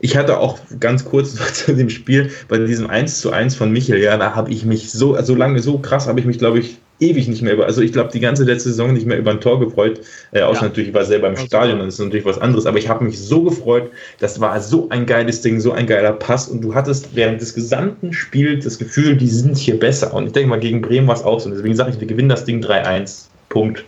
ich 0.00 0.16
hatte 0.16 0.38
auch 0.38 0.58
ganz 0.78 1.04
kurz 1.04 1.34
zu 1.54 1.74
dem 1.74 1.90
Spiel 1.90 2.30
bei 2.48 2.58
diesem 2.58 2.88
1 2.88 3.20
zu 3.20 3.30
1 3.30 3.54
von 3.54 3.70
Michel, 3.72 3.98
ja, 3.98 4.16
da 4.16 4.34
habe 4.34 4.50
ich 4.50 4.64
mich 4.64 4.90
so, 4.90 5.20
so 5.22 5.34
lange, 5.34 5.60
so 5.60 5.78
krass 5.78 6.06
habe 6.06 6.20
ich 6.20 6.26
mich, 6.26 6.38
glaube 6.38 6.58
ich, 6.58 6.78
ewig 7.00 7.28
nicht 7.28 7.42
mehr 7.42 7.54
über, 7.54 7.64
also 7.64 7.80
ich 7.80 7.92
glaube, 7.92 8.10
die 8.12 8.20
ganze 8.20 8.44
letzte 8.44 8.68
Saison 8.68 8.92
nicht 8.92 9.06
mehr 9.06 9.18
über 9.18 9.30
ein 9.30 9.40
Tor 9.40 9.58
gefreut, 9.58 10.00
äh, 10.32 10.42
außer 10.42 10.62
ja. 10.62 10.68
natürlich, 10.68 10.88
ich 10.90 10.94
war 10.94 11.04
selber 11.04 11.28
im 11.28 11.36
Stadion, 11.36 11.78
das 11.78 11.94
ist 11.94 12.00
natürlich 12.00 12.26
was 12.26 12.38
anderes, 12.38 12.66
aber 12.66 12.78
ich 12.78 12.88
habe 12.88 13.04
mich 13.04 13.18
so 13.18 13.42
gefreut, 13.42 13.90
das 14.18 14.40
war 14.40 14.60
so 14.60 14.88
ein 14.90 15.06
geiles 15.06 15.40
Ding, 15.40 15.60
so 15.60 15.72
ein 15.72 15.86
geiler 15.86 16.12
Pass 16.12 16.48
und 16.48 16.60
du 16.60 16.74
hattest 16.74 17.14
während 17.14 17.40
des 17.40 17.54
gesamten 17.54 18.12
Spiels 18.12 18.64
das 18.64 18.78
Gefühl, 18.78 19.16
die 19.16 19.28
sind 19.28 19.56
hier 19.56 19.78
besser 19.78 20.12
und 20.12 20.26
ich 20.26 20.32
denke 20.32 20.50
mal, 20.50 20.60
gegen 20.60 20.82
Bremen 20.82 21.08
war 21.08 21.14
es 21.14 21.22
auch 21.22 21.40
so 21.40 21.48
und 21.48 21.54
deswegen 21.54 21.74
sage 21.74 21.90
ich, 21.90 22.00
wir 22.00 22.06
gewinnen 22.06 22.28
das 22.28 22.44
Ding 22.44 22.62
3-1, 22.62 23.28
Punkt. 23.48 23.84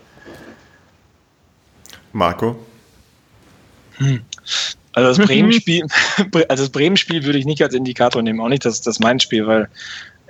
Marco? 2.12 2.56
Hm. 3.98 4.20
Also 4.92 5.08
das 5.08 5.18
Bremen-Spiel, 5.28 5.86
also 6.48 6.64
das 6.64 6.70
Bremen-Spiel 6.70 7.24
würde 7.24 7.38
ich 7.38 7.44
nicht 7.44 7.62
als 7.62 7.74
Indikator 7.74 8.22
nehmen, 8.22 8.40
auch 8.40 8.48
nicht 8.48 8.64
das, 8.64 8.80
das 8.80 9.00
mein 9.00 9.20
Spiel, 9.20 9.46
weil 9.46 9.68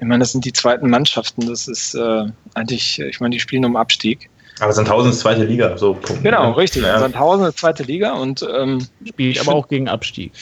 ich 0.00 0.06
meine, 0.08 0.20
das 0.20 0.32
sind 0.32 0.44
die 0.44 0.52
zweiten 0.52 0.90
Mannschaften. 0.90 1.46
Das 1.46 1.68
ist 1.68 1.94
äh, 1.94 2.24
eigentlich, 2.54 2.98
ich 2.98 3.20
meine, 3.20 3.34
die 3.34 3.40
spielen 3.40 3.64
um 3.64 3.76
Abstieg. 3.76 4.28
Aber 4.58 4.72
Sandhausen 4.72 5.12
ist 5.12 5.20
zweite 5.20 5.44
Liga, 5.44 5.78
so 5.78 5.94
Punkt. 5.94 6.22
Genau, 6.22 6.50
ne? 6.50 6.56
richtig. 6.56 6.82
Ja. 6.82 6.98
Sandhausen 6.98 7.46
ist 7.46 7.58
zweite 7.58 7.84
Liga 7.84 8.12
und 8.12 8.44
ähm, 8.52 8.86
spielt 9.06 9.40
aber 9.40 9.54
auch 9.54 9.68
gegen 9.68 9.88
Abstieg. 9.88 10.32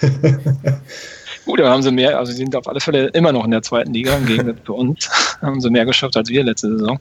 Gut, 1.50 1.58
da 1.58 1.68
haben 1.68 1.82
sie 1.82 1.90
mehr, 1.90 2.16
also 2.16 2.30
sie 2.30 2.38
sind 2.38 2.54
auf 2.54 2.68
alle 2.68 2.78
Fälle 2.78 3.08
immer 3.08 3.32
noch 3.32 3.44
in 3.44 3.50
der 3.50 3.60
zweiten 3.60 3.92
Liga 3.92 4.14
im 4.14 4.24
Gegensatz 4.24 4.58
zu 4.64 4.72
uns. 4.72 5.10
haben 5.42 5.60
sie 5.60 5.68
mehr 5.68 5.84
geschafft 5.84 6.16
als 6.16 6.28
wir 6.28 6.44
letzte 6.44 6.78
Saison. 6.78 7.00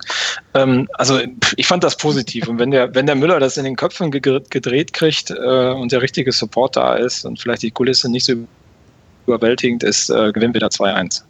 Ähm, 0.55 0.87
also 0.93 1.19
ich 1.55 1.67
fand 1.67 1.83
das 1.83 1.95
positiv. 1.95 2.47
Und 2.47 2.57
wenn 2.57 2.71
der, 2.71 2.95
wenn 2.95 3.05
der 3.05 3.13
Müller 3.13 3.39
das 3.39 3.57
in 3.57 3.63
den 3.63 3.75
Köpfen 3.75 4.09
gedreht 4.09 4.91
kriegt 4.91 5.29
äh, 5.29 5.69
und 5.69 5.91
der 5.91 6.01
richtige 6.01 6.31
Support 6.31 6.77
da 6.77 6.95
ist 6.95 7.25
und 7.25 7.39
vielleicht 7.39 7.61
die 7.61 7.69
Kulisse 7.69 8.09
nicht 8.09 8.25
so 8.25 8.33
überwältigend 9.27 9.83
ist, 9.83 10.09
äh, 10.09 10.31
gewinnen 10.31 10.55
wir 10.55 10.61
da 10.61 10.67
2-1. 10.69 11.21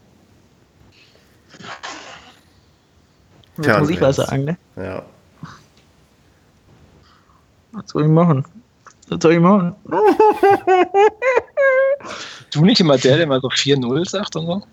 Jetzt 3.62 3.80
muss 3.80 3.90
ich 3.90 4.00
was 4.00 4.16
sagen, 4.16 4.46
ne? 4.46 4.58
Ja. 4.78 5.04
Was 7.74 7.90
soll 7.90 8.04
ich 8.04 8.10
machen? 8.10 8.46
Was 9.10 9.22
soll 9.22 9.34
ich 9.34 9.40
machen? 9.42 9.76
du 12.52 12.66
nicht 12.66 12.80
immer 12.80 12.98
der, 12.98 13.16
der 13.16 13.24
immer 13.24 13.40
so 13.40 13.50
4-0 13.50 14.10
sagt 14.10 14.36
und 14.36 14.46
so? 14.46 14.64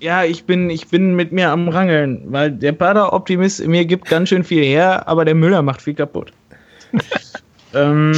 Ja, 0.00 0.24
ich 0.24 0.44
bin, 0.44 0.68
ich 0.68 0.88
bin 0.88 1.14
mit 1.14 1.30
mir 1.30 1.50
am 1.50 1.68
Rangeln, 1.68 2.24
weil 2.26 2.50
der 2.50 2.72
Pader-Optimist 2.72 3.60
in 3.60 3.70
mir 3.70 3.84
gibt 3.84 4.06
ganz 4.08 4.30
schön 4.30 4.42
viel 4.42 4.64
her, 4.64 5.06
aber 5.06 5.24
der 5.24 5.36
Müller 5.36 5.62
macht 5.62 5.80
viel 5.80 5.94
kaputt. 5.94 6.32
ähm, 7.74 8.12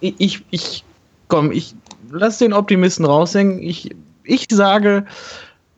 ich, 0.00 0.42
ich, 0.50 0.84
komm, 1.28 1.52
ich 1.52 1.74
lass 2.10 2.38
den 2.38 2.52
Optimisten 2.52 3.04
raushängen. 3.04 3.62
Ich, 3.62 3.90
ich 4.24 4.46
sage, 4.50 5.06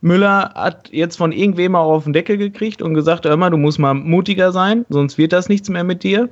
Müller 0.01 0.53
hat 0.55 0.89
jetzt 0.93 1.16
von 1.16 1.33
irgendwem 1.33 1.76
auch 1.76 1.93
auf 1.93 2.05
den 2.05 2.12
Deckel 2.12 2.39
gekriegt 2.39 2.81
und 2.81 2.95
gesagt, 2.95 3.26
hör 3.26 3.37
mal, 3.37 3.51
du 3.51 3.59
musst 3.59 3.78
mal 3.78 3.95
mutiger 3.95 4.53
sein, 4.53 4.87
sonst 4.89 5.18
wird 5.18 5.33
das 5.33 5.49
nichts 5.49 5.68
mehr 5.68 5.85
mit 5.85 6.03
dir. 6.03 6.28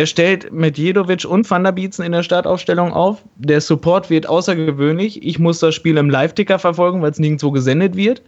Er 0.00 0.06
stellt 0.06 0.50
Medjedovic 0.50 1.26
und 1.26 1.50
Van 1.50 1.62
der 1.62 1.72
Bietzen 1.72 2.06
in 2.06 2.12
der 2.12 2.22
Startaufstellung 2.22 2.94
auf. 2.94 3.18
Der 3.36 3.60
Support 3.60 4.08
wird 4.08 4.26
außergewöhnlich. 4.26 5.22
Ich 5.22 5.38
muss 5.38 5.58
das 5.58 5.74
Spiel 5.74 5.98
im 5.98 6.08
Live-Ticker 6.08 6.58
verfolgen, 6.58 7.02
weil 7.02 7.10
es 7.10 7.18
nirgendwo 7.18 7.50
gesendet 7.50 7.96
wird. 7.96 8.22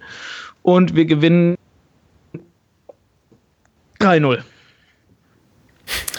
Und 0.60 0.94
wir 0.94 1.06
gewinnen 1.06 1.56
3-0. 4.00 4.42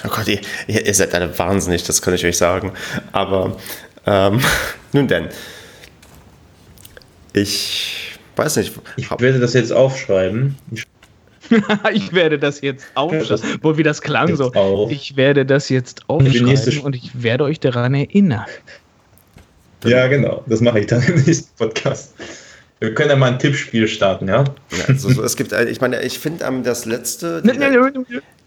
Oh 0.04 0.10
Gott, 0.10 0.28
ihr, 0.28 0.40
ihr, 0.66 0.94
seid 0.96 1.14
alle 1.14 1.38
wahnsinnig, 1.38 1.84
das 1.84 2.02
kann 2.02 2.16
ich 2.16 2.26
euch 2.26 2.40
sagen. 2.40 2.72
Aber 3.12 3.56
ähm, 4.08 4.42
nun 4.92 5.08
denn. 5.08 5.30
Ich 7.32 8.18
weiß 8.38 8.56
nicht. 8.56 8.74
Ich 8.98 9.12
werde 9.12 9.40
das 9.40 9.54
jetzt 9.54 9.72
aufschreiben. 9.72 10.58
Ich 10.72 10.88
ich 11.94 12.14
werde 12.14 12.40
das 12.40 12.62
jetzt 12.62 12.86
aufschreiben. 12.96 13.60
Wo 13.62 13.78
wie 13.78 13.84
das 13.84 14.02
klang 14.02 14.36
so. 14.36 14.52
Auf. 14.54 14.92
Ich 14.92 15.16
werde 15.16 15.46
das 15.46 15.70
jetzt 15.70 16.10
aufschreiben 16.10 16.80
und 16.80 16.96
ich 16.96 17.24
werde 17.24 17.44
euch 17.44 17.60
daran 17.60 17.94
erinnern. 17.94 18.46
Ja, 19.86 20.08
genau. 20.08 20.44
Das 20.48 20.62
mache 20.62 20.80
ich 20.80 20.88
dann 20.88 21.04
im 21.04 21.16
nächsten 21.16 21.56
Podcast. 21.58 22.14
Wir 22.84 22.94
können 22.94 23.12
ja 23.12 23.16
mal 23.16 23.32
ein 23.32 23.40
Tippspiel 23.40 23.88
starten, 23.88 24.28
ja? 24.28 24.44
ja 24.72 24.86
also, 24.90 25.24
es 25.24 25.38
gibt, 25.38 25.54
ich 25.54 25.80
meine, 25.80 26.02
ich 26.02 26.20
finde 26.20 26.44
ähm, 26.44 26.64
das 26.64 26.84
letzte, 26.84 27.42
den, 27.42 27.58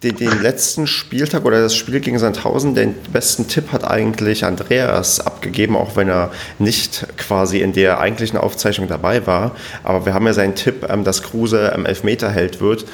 den, 0.03 0.16
den, 0.16 0.43
letzten 0.43 0.87
Spieltag 0.87 1.47
oder 1.47 1.62
das 1.62 1.74
Spiel 1.74 2.01
gegen 2.01 2.18
Sandhausen, 2.18 2.74
den 2.74 2.95
besten 3.14 3.49
Tipp 3.49 3.72
hat 3.72 3.91
eigentlich 3.91 4.45
Andreas 4.45 5.20
abgegeben, 5.20 5.74
auch 5.74 5.97
wenn 5.97 6.11
er 6.11 6.32
nicht 6.59 7.07
quasi 7.16 7.61
in 7.61 7.72
der 7.72 7.99
eigentlichen 7.99 8.39
Aufzeichnung 8.39 8.89
dabei 8.89 9.26
war. 9.26 9.57
Aber 9.84 10.05
wir 10.05 10.12
haben 10.12 10.26
ja 10.26 10.34
seinen 10.34 10.55
Tipp, 10.55 10.87
ähm, 10.87 11.03
dass 11.03 11.22
Kruse 11.22 11.72
ähm, 11.74 11.87
Elfmeterheld 11.87 12.61
wird 12.61 12.84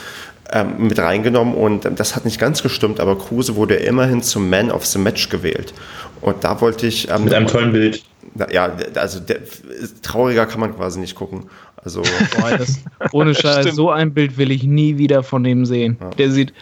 ähm, 0.52 0.74
mit 0.86 1.00
reingenommen 1.00 1.54
und 1.54 1.86
ähm, 1.86 1.96
das 1.96 2.14
hat 2.14 2.24
nicht 2.24 2.38
ganz 2.38 2.62
gestimmt, 2.62 3.00
aber 3.00 3.18
Kruse 3.18 3.56
wurde 3.56 3.74
immerhin 3.74 4.22
zum 4.22 4.48
Man 4.48 4.70
of 4.70 4.86
the 4.86 5.00
Match 5.00 5.28
gewählt. 5.28 5.74
Und 6.20 6.44
da 6.44 6.60
wollte 6.60 6.86
ich. 6.86 7.10
Ähm, 7.10 7.24
mit 7.24 7.34
einem 7.34 7.48
tollen 7.48 7.72
Bild 7.72 8.04
ja, 8.50 8.72
also 8.94 9.20
der, 9.20 9.40
trauriger 10.02 10.46
kann 10.46 10.60
man 10.60 10.74
quasi 10.74 11.00
nicht 11.00 11.14
gucken. 11.14 11.44
Also 11.84 12.02
Boah, 12.38 12.56
das, 12.56 12.80
ohne 13.12 13.34
Scheiß, 13.34 13.74
so 13.74 13.90
ein 13.90 14.14
Bild 14.14 14.36
will 14.38 14.50
ich 14.50 14.64
nie 14.64 14.98
wieder 14.98 15.22
von 15.22 15.44
dem 15.44 15.66
sehen. 15.66 15.96
Ja. 16.00 16.10
Der 16.10 16.30
sieht, 16.30 16.52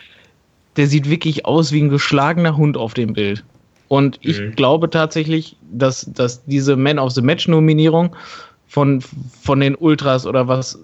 der 0.76 0.86
sieht 0.86 1.08
wirklich 1.08 1.46
aus 1.46 1.72
wie 1.72 1.82
ein 1.82 1.88
geschlagener 1.88 2.56
Hund 2.56 2.76
auf 2.76 2.94
dem 2.94 3.12
Bild. 3.12 3.44
Und 3.88 4.18
ich 4.22 4.40
mhm. 4.40 4.54
glaube 4.54 4.88
tatsächlich, 4.88 5.56
dass, 5.72 6.06
dass 6.12 6.44
diese 6.44 6.76
Man 6.76 6.98
of 6.98 7.12
the 7.12 7.22
Match 7.22 7.48
Nominierung 7.48 8.14
von, 8.68 9.02
von 9.42 9.60
den 9.60 9.74
Ultras 9.74 10.26
oder 10.26 10.46
was 10.46 10.78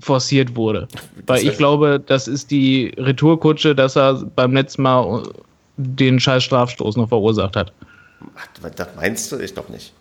forciert 0.00 0.56
wurde. 0.56 0.88
Weil 1.26 1.46
ich 1.46 1.56
glaube, 1.58 2.02
das 2.04 2.26
ist 2.26 2.50
die 2.50 2.92
Retourkutsche, 2.96 3.74
dass 3.74 3.96
er 3.96 4.14
beim 4.34 4.54
letzten 4.54 4.82
Mal 4.82 5.22
den 5.76 6.18
scheiß 6.18 6.42
Strafstoß 6.42 6.96
noch 6.96 7.08
verursacht 7.08 7.54
hat. 7.54 7.72
Das 8.76 8.88
meinst 8.96 9.32
du? 9.32 9.38
Ich 9.38 9.54
doch 9.54 9.68
nicht. 9.68 9.92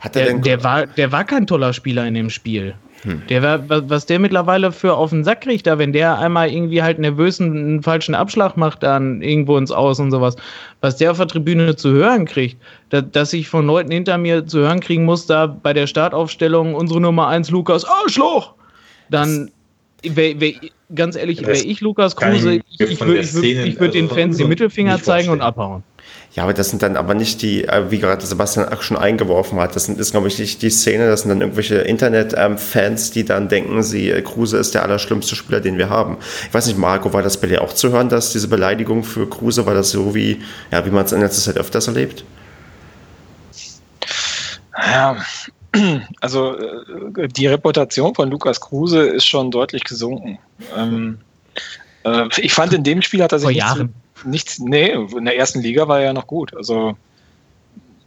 Hat 0.00 0.16
er 0.16 0.24
der, 0.24 0.32
denn 0.32 0.42
der, 0.42 0.64
war, 0.64 0.86
der 0.86 1.12
war 1.12 1.24
kein 1.24 1.46
toller 1.46 1.72
Spieler 1.72 2.06
in 2.06 2.14
dem 2.14 2.30
Spiel. 2.30 2.74
Hm. 3.02 3.22
Der 3.28 3.42
war, 3.42 3.88
was 3.88 4.06
der 4.06 4.18
mittlerweile 4.18 4.72
für 4.72 4.94
auf 4.94 5.10
den 5.10 5.22
Sack 5.22 5.42
kriegt, 5.42 5.66
da 5.66 5.78
wenn 5.78 5.92
der 5.92 6.18
einmal 6.18 6.50
irgendwie 6.50 6.82
halt 6.82 6.98
nervös 6.98 7.40
einen 7.40 7.82
falschen 7.82 8.14
Abschlag 8.14 8.56
macht, 8.56 8.82
dann 8.82 9.22
irgendwo 9.22 9.56
ins 9.56 9.70
Aus 9.70 10.00
und 10.00 10.10
sowas, 10.10 10.36
was 10.80 10.96
der 10.96 11.12
auf 11.12 11.18
der 11.18 11.28
Tribüne 11.28 11.76
zu 11.76 11.90
hören 11.90 12.24
kriegt, 12.24 12.56
da, 12.90 13.00
dass 13.00 13.32
ich 13.32 13.48
von 13.48 13.66
Leuten 13.66 13.92
hinter 13.92 14.18
mir 14.18 14.46
zu 14.46 14.60
hören 14.60 14.80
kriegen 14.80 15.04
muss, 15.04 15.26
da 15.26 15.46
bei 15.46 15.72
der 15.72 15.86
Startaufstellung 15.86 16.74
unsere 16.74 17.00
Nummer 17.00 17.28
1 17.28 17.50
Lukas 17.50 17.84
Arschloch, 17.84 18.54
dann 19.10 19.50
wär, 20.02 20.40
wär, 20.40 20.54
ganz 20.94 21.14
ehrlich, 21.14 21.42
wäre 21.42 21.56
ich 21.56 21.80
Lukas 21.80 22.16
Kruse, 22.16 22.54
ich, 22.54 22.80
ich 22.80 23.00
würde 23.00 23.32
würd, 23.32 23.80
würd 23.80 23.94
den 23.94 24.08
Fans 24.08 24.38
den 24.38 24.48
Mittelfinger 24.48 25.00
zeigen 25.00 25.30
und 25.30 25.40
abhauen. 25.40 25.84
Ja, 26.34 26.44
aber 26.44 26.52
das 26.52 26.70
sind 26.70 26.82
dann 26.82 26.96
aber 26.96 27.14
nicht 27.14 27.42
die, 27.42 27.64
äh, 27.64 27.90
wie 27.90 27.98
gerade 27.98 28.24
Sebastian 28.24 28.68
auch 28.68 28.82
schon 28.82 28.96
eingeworfen 28.96 29.58
hat, 29.58 29.74
das 29.74 29.86
sind, 29.86 29.98
ist, 29.98 30.12
glaube 30.12 30.28
ich, 30.28 30.38
nicht 30.38 30.62
die 30.62 30.70
Szene, 30.70 31.08
das 31.08 31.22
sind 31.22 31.30
dann 31.30 31.40
irgendwelche 31.40 31.76
Internet-Fans, 31.76 33.10
die 33.10 33.24
dann 33.24 33.48
denken, 33.48 33.82
sie, 33.82 34.10
äh, 34.10 34.22
Kruse 34.22 34.58
ist 34.58 34.74
der 34.74 34.82
allerschlimmste 34.82 35.34
Spieler, 35.34 35.60
den 35.60 35.78
wir 35.78 35.88
haben. 35.88 36.18
Ich 36.46 36.54
weiß 36.54 36.66
nicht, 36.66 36.78
Marco, 36.78 37.12
war 37.12 37.22
das 37.22 37.40
bei 37.40 37.48
dir 37.48 37.62
auch 37.62 37.72
zu 37.72 37.90
hören, 37.90 38.08
dass 38.08 38.32
diese 38.32 38.48
Beleidigung 38.48 39.04
für 39.04 39.28
Kruse, 39.28 39.66
war 39.66 39.74
das 39.74 39.90
so 39.90 40.14
wie, 40.14 40.42
ja, 40.70 40.84
wie 40.84 40.90
man 40.90 41.04
es 41.04 41.12
in 41.12 41.20
letzter 41.20 41.42
Zeit 41.42 41.56
öfters 41.56 41.88
erlebt? 41.88 42.24
Ja, 44.76 45.16
Also 46.20 46.56
äh, 46.56 47.28
die 47.28 47.46
Reputation 47.46 48.14
von 48.14 48.30
Lukas 48.30 48.60
Kruse 48.60 49.06
ist 49.06 49.26
schon 49.26 49.50
deutlich 49.50 49.84
gesunken. 49.84 50.38
Ähm, 50.76 51.18
äh, 52.04 52.28
ich 52.38 52.52
fand 52.52 52.72
in 52.72 52.84
dem 52.84 53.02
Spiel 53.02 53.22
hat 53.22 53.32
er 53.32 53.38
sich 53.38 53.46
Vor 53.46 53.52
Jahren. 53.52 53.94
Nichts, 54.24 54.58
nee, 54.58 54.90
in 54.90 55.24
der 55.24 55.36
ersten 55.36 55.60
Liga 55.60 55.88
war 55.88 55.98
er 55.98 56.06
ja 56.06 56.12
noch 56.12 56.26
gut. 56.26 56.56
Also 56.56 56.96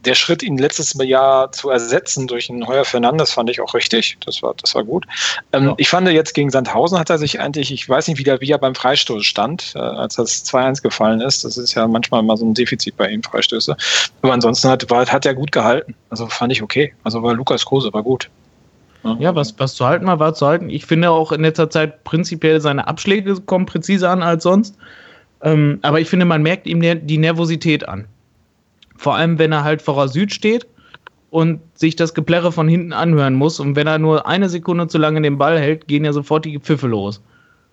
der 0.04 0.14
Schritt, 0.14 0.42
ihn 0.42 0.58
letztes 0.58 0.94
Jahr 1.00 1.52
zu 1.52 1.70
ersetzen 1.70 2.26
durch 2.26 2.50
einen 2.50 2.66
Heuer 2.66 2.84
Fernandes, 2.84 3.32
fand 3.32 3.50
ich 3.50 3.60
auch 3.60 3.74
richtig. 3.74 4.16
Das 4.24 4.42
war, 4.42 4.54
das 4.60 4.74
war 4.74 4.84
gut. 4.84 5.06
Ähm, 5.52 5.66
ja. 5.66 5.74
Ich 5.76 5.88
fand 5.88 6.08
jetzt 6.08 6.34
gegen 6.34 6.50
Sandhausen 6.50 6.98
hat 6.98 7.10
er 7.10 7.18
sich 7.18 7.40
eigentlich, 7.40 7.72
ich 7.72 7.88
weiß 7.88 8.08
nicht, 8.08 8.18
wie, 8.18 8.24
der, 8.24 8.40
wie 8.40 8.50
er 8.50 8.58
beim 8.58 8.74
Freistoß 8.74 9.24
stand, 9.24 9.72
äh, 9.76 9.78
als 9.78 10.16
das 10.16 10.44
2-1 10.44 10.82
gefallen 10.82 11.20
ist. 11.20 11.44
Das 11.44 11.56
ist 11.56 11.74
ja 11.74 11.86
manchmal 11.86 12.22
mal 12.22 12.36
so 12.36 12.44
ein 12.44 12.54
Defizit 12.54 12.96
bei 12.96 13.10
ihm, 13.10 13.22
Freistöße. 13.22 13.76
Aber 14.22 14.32
ansonsten 14.32 14.68
hat, 14.68 14.88
war, 14.90 15.06
hat 15.06 15.24
er 15.24 15.34
gut 15.34 15.52
gehalten. 15.52 15.94
Also 16.10 16.26
fand 16.26 16.52
ich 16.52 16.62
okay. 16.62 16.92
Also 17.04 17.22
war 17.22 17.34
Lukas 17.34 17.64
Kruse, 17.64 17.92
war 17.92 18.02
gut. 18.02 18.28
Ja, 19.18 19.34
was, 19.34 19.58
was 19.58 19.74
zu 19.74 19.84
halten 19.84 20.06
war, 20.06 20.20
war 20.20 20.32
zu 20.32 20.46
halten. 20.46 20.70
Ich 20.70 20.86
finde 20.86 21.10
auch 21.10 21.32
in 21.32 21.42
letzter 21.42 21.68
Zeit 21.68 22.04
prinzipiell 22.04 22.60
seine 22.60 22.86
Abschläge 22.86 23.40
kommen 23.40 23.66
präziser 23.66 24.10
an 24.10 24.22
als 24.22 24.44
sonst. 24.44 24.76
Ähm, 25.42 25.78
aber 25.82 26.00
ich 26.00 26.08
finde, 26.08 26.24
man 26.24 26.42
merkt 26.42 26.66
ihm 26.66 26.80
die 26.80 27.18
Nervosität 27.18 27.88
an. 27.88 28.06
Vor 28.96 29.16
allem, 29.16 29.38
wenn 29.38 29.52
er 29.52 29.64
halt 29.64 29.82
vor 29.82 30.08
Süd 30.08 30.32
steht 30.32 30.66
und 31.30 31.60
sich 31.74 31.96
das 31.96 32.14
Geplärre 32.14 32.52
von 32.52 32.68
hinten 32.68 32.92
anhören 32.92 33.34
muss. 33.34 33.58
Und 33.58 33.74
wenn 33.74 33.86
er 33.86 33.98
nur 33.98 34.26
eine 34.26 34.48
Sekunde 34.48 34.86
zu 34.86 34.98
lange 34.98 35.20
den 35.22 35.38
Ball 35.38 35.58
hält, 35.58 35.88
gehen 35.88 36.04
ja 36.04 36.12
sofort 36.12 36.44
die 36.44 36.58
Pfiffe 36.58 36.86
los. 36.86 37.20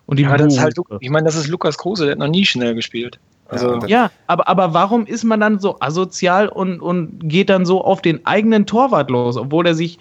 Und 0.06 0.18
die 0.18 0.24
ja, 0.24 0.36
das 0.36 0.54
ist 0.54 0.60
halt, 0.60 0.76
ich 0.98 1.10
meine, 1.10 1.26
das 1.26 1.36
ist 1.36 1.46
Lukas 1.46 1.78
Kruse, 1.78 2.04
der 2.04 2.12
hat 2.12 2.18
noch 2.18 2.26
nie 2.26 2.44
schnell 2.44 2.74
gespielt. 2.74 3.20
Also 3.48 3.78
ja, 3.86 4.10
aber, 4.26 4.48
aber 4.48 4.74
warum 4.74 5.06
ist 5.06 5.24
man 5.24 5.40
dann 5.40 5.58
so 5.58 5.76
asozial 5.80 6.48
und, 6.48 6.80
und 6.80 7.28
geht 7.28 7.50
dann 7.50 7.66
so 7.66 7.84
auf 7.84 8.00
den 8.00 8.24
eigenen 8.26 8.66
Torwart 8.66 9.10
los, 9.10 9.36
obwohl 9.36 9.66
er 9.66 9.74
sich 9.74 9.98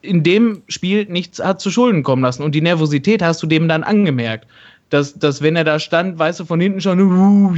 in 0.00 0.22
dem 0.22 0.62
Spiel 0.68 1.06
nichts 1.06 1.42
hat 1.42 1.60
zu 1.60 1.70
Schulden 1.70 2.02
kommen 2.02 2.22
lassen. 2.22 2.42
Und 2.42 2.54
die 2.54 2.60
Nervosität 2.60 3.22
hast 3.22 3.42
du 3.42 3.46
dem 3.46 3.68
dann 3.68 3.84
angemerkt. 3.84 4.46
Dass, 4.90 5.18
dass 5.18 5.42
wenn 5.42 5.56
er 5.56 5.64
da 5.64 5.78
stand, 5.78 6.18
weißt 6.18 6.40
du 6.40 6.44
von 6.44 6.60
hinten 6.60 6.80
schon, 6.80 7.00
uh, 7.00 7.54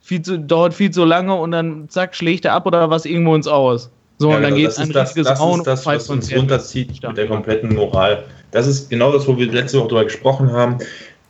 viel 0.00 0.22
zu, 0.22 0.38
dauert 0.38 0.74
viel 0.74 0.90
zu 0.90 1.04
lange 1.04 1.34
und 1.34 1.52
dann 1.52 1.88
zack, 1.88 2.14
schlägt 2.14 2.44
er 2.44 2.52
ab 2.52 2.66
oder 2.66 2.90
was 2.90 3.04
irgendwo 3.04 3.34
ins 3.34 3.46
Aus. 3.46 3.90
So, 4.18 4.30
ja, 4.30 4.36
und 4.36 4.42
dann 4.42 4.54
genau, 4.54 4.68
geht 4.68 4.78
ein 4.78 4.92
das, 4.92 5.10
riesiges 5.10 5.28
das 5.28 5.40
Rauen 5.40 5.60
ist 5.60 5.66
das, 5.66 5.86
was 5.86 6.10
uns 6.10 6.34
runterzieht 6.34 7.02
mit 7.02 7.16
der 7.16 7.28
kompletten 7.28 7.74
Moral. 7.74 8.24
Das 8.50 8.66
ist 8.66 8.90
genau 8.90 9.12
das, 9.12 9.28
wo 9.28 9.36
wir 9.36 9.46
letzte 9.46 9.78
Woche 9.78 9.88
darüber 9.88 10.04
gesprochen 10.04 10.52
haben. 10.52 10.78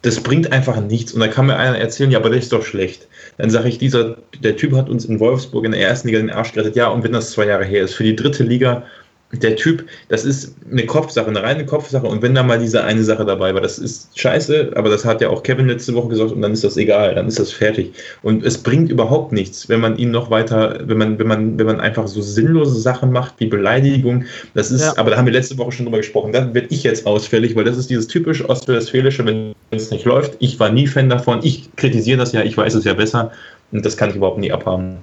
Das 0.03 0.21
bringt 0.21 0.53
einfach 0.53 0.81
nichts. 0.81 1.13
Und 1.13 1.21
da 1.21 1.29
kann 1.29 1.47
mir 1.47 1.57
einer 1.57 1.77
erzählen, 1.77 2.11
ja, 2.11 2.19
aber 2.19 2.31
das 2.31 2.45
ist 2.45 2.53
doch 2.53 2.65
schlecht. 2.65 3.07
Dann 3.37 3.51
sage 3.51 3.69
ich, 3.69 3.79
dieser, 3.79 4.17
der 4.43 4.57
Typ 4.57 4.75
hat 4.75 4.89
uns 4.89 5.05
in 5.05 5.21
Wolfsburg 5.21 5.65
in 5.65 5.73
der 5.73 5.81
ersten 5.81 6.09
Liga 6.09 6.21
den 6.21 6.31
Arsch 6.31 6.53
gerettet. 6.53 6.77
Ja, 6.77 6.89
und 6.89 7.03
wenn 7.05 7.13
das 7.13 7.33
zwei 7.33 7.47
Jahre 7.47 7.65
her 7.65 7.85
ist, 7.85 7.95
für 7.95 8.05
die 8.05 8.17
dritte 8.17 8.45
Liga 8.45 8.85
der 9.33 9.57
Typ, 9.57 9.85
das 10.09 10.25
ist 10.25 10.55
eine 10.71 10.87
Kopfsache, 10.87 11.27
eine 11.27 11.43
reine 11.43 11.67
Kopfsache. 11.67 12.07
Und 12.07 12.23
wenn 12.23 12.35
da 12.35 12.43
mal 12.43 12.59
diese 12.59 12.83
eine 12.85 13.05
Sache 13.05 13.27
dabei 13.27 13.53
war, 13.53 13.61
das 13.61 13.79
ist 13.79 14.19
scheiße, 14.19 14.73
aber 14.75 14.89
das 14.89 15.05
hat 15.05 15.21
ja 15.21 15.29
auch 15.29 15.43
Kevin 15.43 15.69
letzte 15.69 15.95
Woche 15.95 16.09
gesagt 16.09 16.33
und 16.33 16.41
dann 16.41 16.53
ist 16.53 16.65
das 16.65 16.79
egal, 16.79 17.15
dann 17.15 17.29
ist 17.29 17.39
das 17.39 17.53
fertig. 17.53 17.93
Und 18.23 18.45
es 18.45 18.57
bringt 18.57 18.91
überhaupt 18.91 19.33
nichts, 19.33 19.69
wenn 19.69 19.81
man 19.81 19.99
ihn 19.99 20.11
noch 20.11 20.31
weiter, 20.31 20.79
wenn 20.85 20.97
man, 20.97 21.19
wenn 21.19 21.27
man, 21.27 21.59
wenn 21.59 21.67
man 21.67 21.81
einfach 21.81 22.07
so 22.07 22.23
sinnlose 22.23 22.81
Sachen 22.81 23.13
macht 23.13 23.35
wie 23.39 23.47
Beleidigung. 23.47 24.25
Das 24.55 24.71
ist, 24.71 24.83
ja. 24.83 24.95
aber 24.97 25.11
da 25.11 25.19
haben 25.19 25.27
wir 25.27 25.33
letzte 25.33 25.59
Woche 25.59 25.73
schon 25.73 25.85
drüber 25.85 25.99
gesprochen. 25.99 26.33
Da 26.33 26.55
werde 26.55 26.69
ich 26.71 26.83
jetzt 26.83 27.07
ausfällig, 27.07 27.55
weil 27.55 27.65
das 27.65 27.77
ist 27.77 27.91
dieses 27.91 28.07
typisch 28.07 28.43
ostwestfälische, 28.49 29.27
wenn 29.27 29.55
es 29.71 29.91
nicht 29.91 30.07
läuft. 30.07 30.37
Ich 30.39 30.59
war 30.59 30.71
nie 30.71 30.87
Fan 30.87 31.11
davon. 31.11 31.41
Ich 31.43 31.69
kritisiere 31.77 32.19
das 32.19 32.33
ja, 32.33 32.43
ich 32.43 32.57
weiß 32.57 32.75
es 32.75 32.85
ja 32.85 32.95
besser. 32.95 33.31
Und 33.73 33.85
das 33.85 33.99
kann 33.99 34.09
ich 34.09 34.17
überhaupt 34.17 34.39
nie 34.39 34.51
abhaben. 34.51 34.99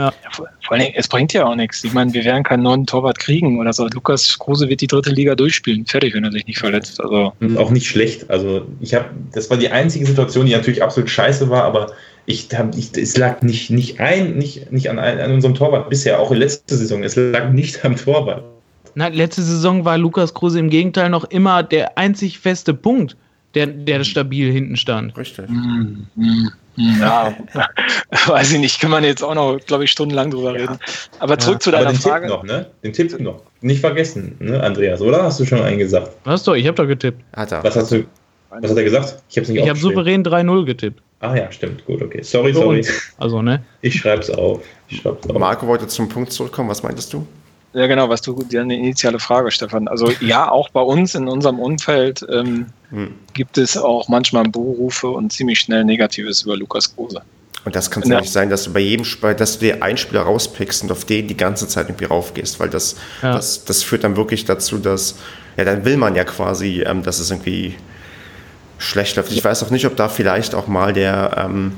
Ja. 0.00 0.12
vor, 0.30 0.48
vor 0.66 0.76
allem, 0.76 0.92
es 0.94 1.08
bringt 1.08 1.34
ja 1.34 1.44
auch 1.44 1.54
nichts. 1.54 1.84
Ich 1.84 1.92
meine, 1.92 2.12
wir 2.14 2.24
werden 2.24 2.42
keinen 2.42 2.62
neuen 2.62 2.86
Torwart 2.86 3.18
kriegen 3.18 3.60
oder 3.60 3.72
so. 3.72 3.86
Lukas 3.88 4.38
Kruse 4.38 4.68
wird 4.68 4.80
die 4.80 4.86
dritte 4.86 5.10
Liga 5.10 5.34
durchspielen. 5.34 5.84
Fertig, 5.84 6.14
wenn 6.14 6.24
er 6.24 6.32
sich 6.32 6.46
nicht 6.46 6.58
verletzt. 6.58 7.00
Also. 7.00 7.34
Und 7.40 7.58
auch 7.58 7.70
nicht 7.70 7.86
schlecht. 7.86 8.30
Also 8.30 8.66
ich 8.80 8.94
habe, 8.94 9.06
das 9.32 9.50
war 9.50 9.58
die 9.58 9.68
einzige 9.68 10.06
Situation, 10.06 10.46
die 10.46 10.52
natürlich 10.52 10.82
absolut 10.82 11.10
scheiße 11.10 11.50
war, 11.50 11.64
aber 11.64 11.92
ich, 12.24 12.48
ich 12.76 12.96
es 12.96 13.16
lag 13.18 13.42
nicht, 13.42 13.70
nicht 13.70 14.00
ein, 14.00 14.38
nicht, 14.38 14.72
nicht 14.72 14.88
an, 14.88 14.98
an 14.98 15.32
unserem 15.32 15.54
Torwart 15.54 15.90
bisher, 15.90 16.18
auch 16.18 16.30
in 16.30 16.38
letzter 16.38 16.76
Saison. 16.76 17.02
Es 17.02 17.16
lag 17.16 17.50
nicht 17.50 17.84
am 17.84 17.96
Torwart. 17.96 18.42
Na, 18.94 19.08
letzte 19.08 19.42
Saison 19.42 19.84
war 19.84 19.98
Lukas 19.98 20.32
Kruse 20.32 20.58
im 20.58 20.70
Gegenteil 20.70 21.10
noch 21.10 21.24
immer 21.24 21.62
der 21.62 21.98
einzig 21.98 22.38
feste 22.38 22.72
Punkt, 22.72 23.16
der, 23.54 23.66
der 23.66 24.04
stabil 24.04 24.52
hinten 24.52 24.76
stand. 24.76 25.16
Richtig. 25.16 25.48
Mm, 25.48 26.06
mm. 26.14 26.48
Ja, 26.76 27.36
weiß 28.26 28.52
ich 28.52 28.58
nicht, 28.58 28.80
kann 28.80 28.90
man 28.90 29.04
jetzt 29.04 29.22
auch 29.22 29.34
noch, 29.34 29.58
glaube 29.66 29.84
ich, 29.84 29.90
stundenlang 29.90 30.30
drüber 30.30 30.54
reden. 30.54 30.78
Aber 31.18 31.38
zurück 31.38 31.56
ja, 31.56 31.60
zu 31.60 31.70
deiner 31.72 31.92
den 31.92 32.00
Frage. 32.00 32.26
Tipp 32.26 32.36
noch, 32.36 32.42
ne? 32.44 32.66
Den 32.82 32.92
Tipp 32.92 33.20
noch. 33.20 33.42
Nicht 33.60 33.80
vergessen, 33.80 34.36
ne, 34.38 34.62
Andreas, 34.62 35.00
oder? 35.00 35.22
Hast 35.22 35.40
du 35.40 35.44
schon 35.44 35.60
einen 35.60 35.78
gesagt? 35.78 36.12
Hast 36.24 36.46
du, 36.46 36.54
ich 36.54 36.66
habe 36.66 36.76
doch 36.76 36.86
getippt. 36.86 37.22
Hat 37.34 37.52
er. 37.52 37.62
Was 37.64 37.76
hast 37.76 37.92
du, 37.92 38.04
was 38.48 38.70
hat 38.70 38.76
er 38.76 38.84
gesagt? 38.84 39.22
Ich 39.28 39.36
habe 39.36 39.52
Ich 39.52 39.68
habe 39.68 39.78
souverän 39.78 40.24
3-0 40.24 40.64
getippt. 40.64 41.02
Ah 41.20 41.36
ja, 41.36 41.52
stimmt, 41.52 41.84
gut, 41.84 42.00
okay. 42.00 42.22
Sorry, 42.22 42.54
sorry. 42.54 42.86
Also, 43.18 43.42
ne? 43.42 43.62
Ich 43.82 43.96
schreib's 43.96 44.30
auf. 44.30 44.62
Ich 44.88 44.98
schreib's 44.98 45.28
auf. 45.28 45.38
Marco 45.38 45.66
wollte 45.66 45.86
zum 45.86 46.08
Punkt 46.08 46.32
zurückkommen, 46.32 46.70
was 46.70 46.82
meintest 46.82 47.12
du? 47.12 47.26
Ja, 47.72 47.86
genau, 47.86 48.08
was 48.08 48.20
du, 48.20 48.42
die 48.42 48.58
eine 48.58 48.76
initiale 48.76 49.20
Frage, 49.20 49.50
Stefan. 49.50 49.86
Also 49.86 50.10
ja, 50.20 50.50
auch 50.50 50.70
bei 50.70 50.80
uns 50.80 51.14
in 51.14 51.28
unserem 51.28 51.60
Umfeld 51.60 52.26
ähm, 52.28 52.66
hm. 52.90 53.14
gibt 53.32 53.58
es 53.58 53.76
auch 53.76 54.08
manchmal 54.08 54.44
Buhrufe 54.44 55.08
und 55.08 55.32
ziemlich 55.32 55.60
schnell 55.60 55.84
Negatives 55.84 56.42
über 56.42 56.56
Lukas 56.56 56.94
Kruse. 56.94 57.22
Und 57.64 57.76
das 57.76 57.90
kann 57.90 58.02
es 58.02 58.08
ja. 58.08 58.20
nicht 58.20 58.32
sein, 58.32 58.50
dass 58.50 58.64
du 58.64 58.72
bei 58.72 58.80
jedem 58.80 59.04
Spiel, 59.04 59.34
dass 59.34 59.58
du 59.58 59.66
dir 59.66 59.82
einen 59.82 59.98
Spieler 59.98 60.22
rauspickst 60.22 60.82
und 60.82 60.90
auf 60.90 61.04
den 61.04 61.28
die 61.28 61.36
ganze 61.36 61.68
Zeit 61.68 61.88
irgendwie 61.88 62.06
raufgehst, 62.06 62.58
weil 62.58 62.70
das, 62.70 62.96
ja. 63.22 63.34
das, 63.34 63.64
das 63.64 63.82
führt 63.82 64.02
dann 64.02 64.16
wirklich 64.16 64.46
dazu, 64.46 64.78
dass, 64.78 65.16
ja, 65.56 65.64
dann 65.64 65.84
will 65.84 65.96
man 65.96 66.16
ja 66.16 66.24
quasi, 66.24 66.82
ähm, 66.82 67.02
dass 67.02 67.20
es 67.20 67.30
irgendwie 67.30 67.76
schlecht 68.78 69.16
läuft. 69.16 69.30
Ich 69.30 69.44
weiß 69.44 69.62
auch 69.62 69.70
nicht, 69.70 69.86
ob 69.86 69.94
da 69.94 70.08
vielleicht 70.08 70.54
auch 70.54 70.66
mal 70.66 70.92
der, 70.92 71.36
ähm, 71.36 71.72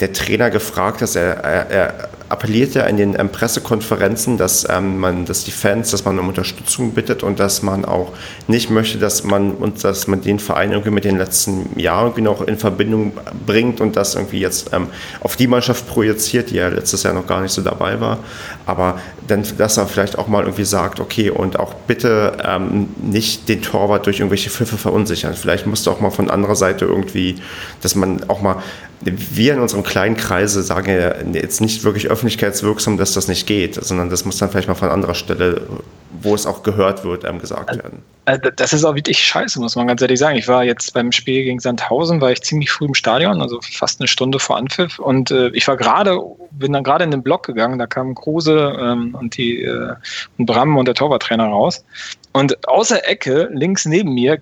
der 0.00 0.12
Trainer 0.12 0.50
gefragt 0.50 1.02
ist, 1.02 1.16
er, 1.16 1.36
er, 1.44 1.70
er 1.70 2.08
appelliert 2.28 2.74
ja 2.74 2.84
in 2.84 2.96
den 2.96 3.18
ähm, 3.18 3.28
Pressekonferenzen, 3.28 4.36
dass 4.36 4.66
ähm, 4.68 4.98
man, 4.98 5.26
dass 5.26 5.44
die 5.44 5.52
Fans, 5.52 5.92
dass 5.92 6.04
man 6.04 6.18
um 6.18 6.28
Unterstützung 6.28 6.92
bittet 6.92 7.22
und 7.22 7.38
dass 7.38 7.62
man 7.62 7.84
auch 7.84 8.12
nicht 8.48 8.68
möchte, 8.68 8.98
dass 8.98 9.22
man 9.22 9.52
und 9.52 9.84
dass 9.84 10.08
man 10.08 10.22
den 10.22 10.38
Verein 10.38 10.72
irgendwie 10.72 10.90
mit 10.90 11.04
den 11.04 11.18
letzten 11.18 11.78
Jahren 11.78 12.06
irgendwie 12.06 12.22
noch 12.22 12.42
in 12.42 12.58
Verbindung 12.58 13.12
bringt 13.46 13.80
und 13.80 13.96
das 13.96 14.16
irgendwie 14.16 14.40
jetzt 14.40 14.72
ähm, 14.72 14.88
auf 15.20 15.36
die 15.36 15.46
Mannschaft 15.46 15.86
projiziert, 15.88 16.50
die 16.50 16.56
ja 16.56 16.68
letztes 16.68 17.04
Jahr 17.04 17.14
noch 17.14 17.26
gar 17.26 17.40
nicht 17.42 17.52
so 17.52 17.62
dabei 17.62 18.00
war. 18.00 18.18
Aber 18.66 19.00
dann, 19.28 19.44
dass 19.56 19.76
er 19.76 19.86
vielleicht 19.86 20.18
auch 20.18 20.26
mal 20.26 20.42
irgendwie 20.42 20.64
sagt, 20.64 20.98
okay, 20.98 21.30
und 21.30 21.58
auch 21.58 21.74
bitte 21.74 22.36
ähm, 22.44 22.88
nicht 23.00 23.48
den 23.48 23.62
Torwart 23.62 24.06
durch 24.06 24.18
irgendwelche 24.18 24.50
Pfiffe 24.50 24.76
verunsichern. 24.76 25.34
Vielleicht 25.34 25.66
musst 25.66 25.86
du 25.86 25.92
auch 25.92 26.00
mal 26.00 26.10
von 26.10 26.30
anderer 26.30 26.56
Seite 26.56 26.86
irgendwie, 26.86 27.36
dass 27.82 27.94
man 27.94 28.28
auch 28.28 28.40
mal 28.40 28.56
wir 29.00 29.54
in 29.54 29.60
unserem 29.60 29.82
kleinen 29.82 30.16
Kreise 30.16 30.62
sagen 30.62 30.90
ja 30.90 31.14
jetzt 31.32 31.60
nicht 31.60 31.84
wirklich 31.84 32.08
öffentlichkeitswirksam, 32.08 32.96
dass 32.96 33.12
das 33.12 33.28
nicht 33.28 33.46
geht, 33.46 33.74
sondern 33.74 34.10
das 34.10 34.24
muss 34.24 34.38
dann 34.38 34.50
vielleicht 34.50 34.68
mal 34.68 34.74
von 34.74 34.88
anderer 34.88 35.14
Stelle, 35.14 35.62
wo 36.22 36.34
es 36.34 36.46
auch 36.46 36.62
gehört 36.62 37.04
wird, 37.04 37.24
ähm, 37.24 37.38
gesagt 37.38 37.76
werden. 37.76 38.02
Also, 38.24 38.50
das 38.56 38.72
ist 38.72 38.84
auch 38.84 38.94
wirklich 38.94 39.22
scheiße, 39.22 39.60
muss 39.60 39.76
man 39.76 39.86
ganz 39.86 40.00
ehrlich 40.02 40.18
sagen. 40.18 40.36
Ich 40.36 40.48
war 40.48 40.64
jetzt 40.64 40.94
beim 40.94 41.12
Spiel 41.12 41.44
gegen 41.44 41.60
Sandhausen, 41.60 42.20
war 42.20 42.32
ich 42.32 42.42
ziemlich 42.42 42.70
früh 42.70 42.86
im 42.86 42.94
Stadion, 42.94 43.40
also 43.40 43.60
fast 43.60 44.00
eine 44.00 44.08
Stunde 44.08 44.38
vor 44.38 44.56
Anpfiff 44.56 44.98
und 44.98 45.30
äh, 45.30 45.48
ich 45.50 45.68
war 45.68 45.76
gerade, 45.76 46.18
bin 46.50 46.72
dann 46.72 46.82
gerade 46.82 47.04
in 47.04 47.10
den 47.10 47.22
Block 47.22 47.44
gegangen, 47.44 47.78
da 47.78 47.86
kamen 47.86 48.14
Kruse 48.14 48.76
ähm, 48.80 49.14
und 49.14 49.36
die 49.36 49.62
äh, 49.62 49.94
und 50.38 50.46
Bram 50.46 50.76
und 50.76 50.88
der 50.88 50.94
Torwarttrainer 50.94 51.46
raus 51.46 51.84
und 52.36 52.68
außer 52.68 53.08
Ecke, 53.08 53.48
links 53.50 53.86
neben 53.86 54.12
mir, 54.12 54.38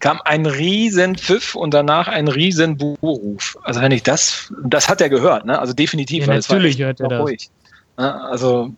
kam 0.00 0.22
ein 0.24 0.46
riesen 0.46 1.16
Pfiff 1.16 1.54
und 1.54 1.74
danach 1.74 2.08
ein 2.08 2.28
riesen 2.28 2.78
Buhruf. 2.78 3.58
Also 3.62 3.82
wenn 3.82 3.92
ich 3.92 4.02
das, 4.02 4.50
das 4.64 4.88
hat 4.88 5.02
er 5.02 5.10
gehört, 5.10 5.44
ne? 5.44 5.58
Also 5.58 5.74
definitiv. 5.74 6.26
Ja, 6.26 6.32
natürlich 6.32 6.78
hört 6.78 6.98
er 6.98 7.08
das. 7.08 7.20
Ruhig. 7.20 7.50
Also 7.96 8.72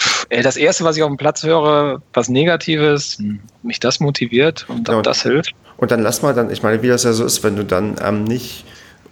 pff, 0.00 0.24
ey, 0.28 0.40
das 0.40 0.56
erste, 0.56 0.84
was 0.84 0.96
ich 0.96 1.02
auf 1.02 1.08
dem 1.08 1.16
Platz 1.16 1.42
höre, 1.42 2.00
was 2.12 2.28
Negatives, 2.28 3.18
hm, 3.18 3.40
mich 3.64 3.80
das 3.80 3.98
motiviert 3.98 4.66
und 4.68 4.86
ja, 4.86 5.02
das 5.02 5.22
hilft. 5.22 5.56
Und 5.76 5.90
dann 5.90 6.00
lass 6.00 6.22
mal 6.22 6.32
dann, 6.32 6.48
ich 6.52 6.62
meine, 6.62 6.82
wie 6.82 6.88
das 6.88 7.02
ja 7.02 7.12
so 7.12 7.24
ist, 7.24 7.42
wenn 7.42 7.56
du 7.56 7.64
dann 7.64 7.96
ähm, 8.00 8.22
nicht 8.22 8.64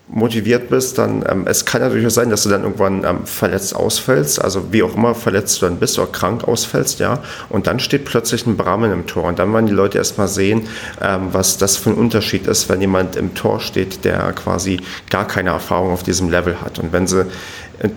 motiviert 0.09 0.69
bist, 0.69 0.99
dann 0.99 1.25
ähm, 1.29 1.47
es 1.47 1.65
kann 1.65 1.81
ja 1.81 1.89
durchaus 1.89 2.15
sein, 2.15 2.29
dass 2.29 2.43
du 2.43 2.51
dann 2.51 2.63
irgendwann 2.63 3.05
ähm, 3.05 3.25
verletzt 3.25 3.75
ausfällst, 3.75 4.43
also 4.43 4.73
wie 4.73 4.83
auch 4.83 4.95
immer 4.95 5.15
verletzt 5.15 5.61
du 5.61 5.67
dann 5.67 5.79
bist 5.79 5.99
oder 5.99 6.13
krank 6.13 6.47
ausfällst, 6.47 7.01
ja, 7.01 7.23
und 7.49 7.67
dann 7.67 7.81
steht 7.81 8.05
plötzlich 8.05 8.47
ein 8.47 8.57
Brahmen 8.57 8.93
im 8.93 9.07
Tor. 9.07 9.25
Und 9.25 9.39
dann 9.39 9.53
wollen 9.53 9.67
die 9.67 9.73
Leute 9.73 9.99
erstmal 9.99 10.29
sehen, 10.29 10.69
ähm, 11.01 11.29
was 11.33 11.57
das 11.57 11.77
für 11.77 11.91
ein 11.91 11.97
Unterschied 11.97 12.47
ist, 12.47 12.69
wenn 12.69 12.81
jemand 12.81 13.17
im 13.17 13.35
Tor 13.35 13.61
steht, 13.61 14.05
der 14.05 14.33
quasi 14.33 14.81
gar 15.11 15.27
keine 15.27 15.51
Erfahrung 15.51 15.93
auf 15.93 16.03
diesem 16.03 16.29
Level 16.29 16.61
hat. 16.61 16.79
Und 16.79 16.93
wenn 16.93 17.07
sie 17.07 17.27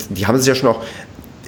die 0.10 0.26
haben 0.26 0.38
sich 0.38 0.48
ja 0.48 0.56
schon 0.56 0.70
auch 0.70 0.84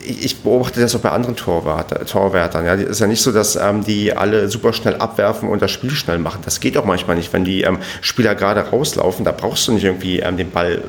ich 0.09 0.37
beobachte 0.37 0.79
das 0.81 0.95
auch 0.95 0.99
bei 0.99 1.11
anderen 1.11 1.35
Torwart, 1.35 2.09
Torwärtern. 2.09 2.65
Ja, 2.65 2.75
es 2.75 2.89
ist 2.89 2.99
ja 2.99 3.07
nicht 3.07 3.21
so, 3.21 3.31
dass 3.31 3.55
ähm, 3.55 3.83
die 3.83 4.15
alle 4.15 4.49
super 4.49 4.73
schnell 4.73 4.95
abwerfen 4.95 5.49
und 5.49 5.61
das 5.61 5.71
Spiel 5.71 5.91
schnell 5.91 6.19
machen. 6.19 6.41
Das 6.45 6.59
geht 6.59 6.77
auch 6.77 6.85
manchmal 6.85 7.15
nicht, 7.15 7.31
wenn 7.33 7.45
die 7.45 7.61
ähm, 7.61 7.79
Spieler 8.01 8.35
gerade 8.35 8.61
rauslaufen. 8.61 9.25
Da 9.25 9.31
brauchst 9.31 9.67
du 9.67 9.73
nicht 9.73 9.83
irgendwie 9.83 10.19
ähm, 10.19 10.37
den 10.37 10.51
Ball 10.51 10.83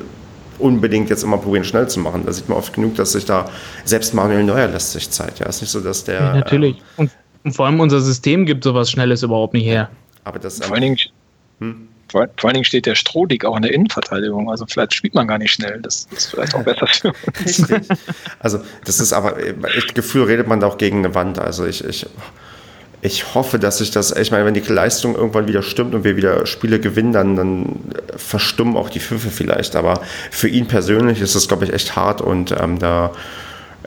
unbedingt 0.59 1.09
jetzt 1.09 1.23
immer 1.23 1.37
probieren, 1.37 1.63
schnell 1.63 1.87
zu 1.89 1.99
machen. 1.99 2.23
Da 2.25 2.31
sieht 2.31 2.47
man 2.47 2.57
oft 2.57 2.73
genug, 2.73 2.95
dass 2.95 3.13
sich 3.13 3.25
da 3.25 3.49
selbst 3.83 4.13
Manuel 4.13 4.43
Neuer 4.43 4.67
lässt 4.67 4.91
sich 4.91 5.09
Zeit. 5.09 5.39
Ja, 5.39 5.47
ist 5.47 5.61
nicht 5.61 5.71
so, 5.71 5.79
dass 5.79 6.03
der. 6.03 6.19
Ja, 6.19 6.33
natürlich. 6.35 6.77
Ähm, 6.77 6.83
und 6.97 7.11
Und 7.43 7.53
vor 7.53 7.65
allem 7.65 7.79
unser 7.79 8.01
System 8.01 8.45
gibt 8.45 8.63
sowas 8.63 8.91
Schnelles 8.91 9.23
überhaupt 9.23 9.53
nicht 9.53 9.65
her. 9.65 9.89
Aber 10.23 10.39
das 10.39 10.59
vor 10.59 10.73
allen 10.73 10.81
Dingen, 10.83 10.97
hm? 11.59 11.87
Vor, 12.11 12.27
vor, 12.37 12.49
allen 12.49 12.55
Dingen 12.55 12.65
steht 12.65 12.85
der 12.85 12.95
Strohdig 12.95 13.45
auch 13.45 13.55
in 13.55 13.61
der 13.63 13.73
Innenverteidigung. 13.73 14.49
Also 14.49 14.65
vielleicht 14.67 14.93
spielt 14.93 15.13
man 15.13 15.27
gar 15.27 15.37
nicht 15.37 15.51
schnell. 15.51 15.79
Das 15.81 16.07
ist 16.11 16.31
vielleicht 16.31 16.55
auch 16.55 16.63
besser 16.63 16.87
für 16.87 17.09
uns. 17.09 17.65
Also 18.39 18.59
das 18.85 18.99
ist 18.99 19.13
aber, 19.13 19.37
ich 19.75 19.93
Gefühl 19.93 20.23
redet 20.23 20.47
man 20.47 20.59
da 20.59 20.67
auch 20.67 20.77
gegen 20.77 20.99
eine 20.99 21.15
Wand. 21.15 21.39
Also 21.39 21.65
ich, 21.65 21.83
ich 21.83 22.07
ich 23.03 23.33
hoffe, 23.33 23.57
dass 23.57 23.79
sich 23.79 23.89
das, 23.89 24.15
ich 24.15 24.31
meine, 24.31 24.45
wenn 24.45 24.53
die 24.53 24.59
Leistung 24.61 25.15
irgendwann 25.15 25.47
wieder 25.47 25.63
stimmt 25.63 25.95
und 25.95 26.03
wir 26.03 26.15
wieder 26.17 26.45
Spiele 26.45 26.79
gewinnen, 26.79 27.13
dann, 27.13 27.35
dann 27.35 27.79
verstummen 28.15 28.77
auch 28.77 28.89
die 28.89 28.99
Pfiffe 28.99 29.29
vielleicht. 29.29 29.75
Aber 29.75 30.01
für 30.29 30.47
ihn 30.47 30.67
persönlich 30.67 31.19
ist 31.19 31.33
es, 31.33 31.47
glaube 31.47 31.65
ich, 31.65 31.73
echt 31.73 31.95
hart 31.95 32.21
und 32.21 32.51
ähm, 32.51 32.77
da 32.77 33.11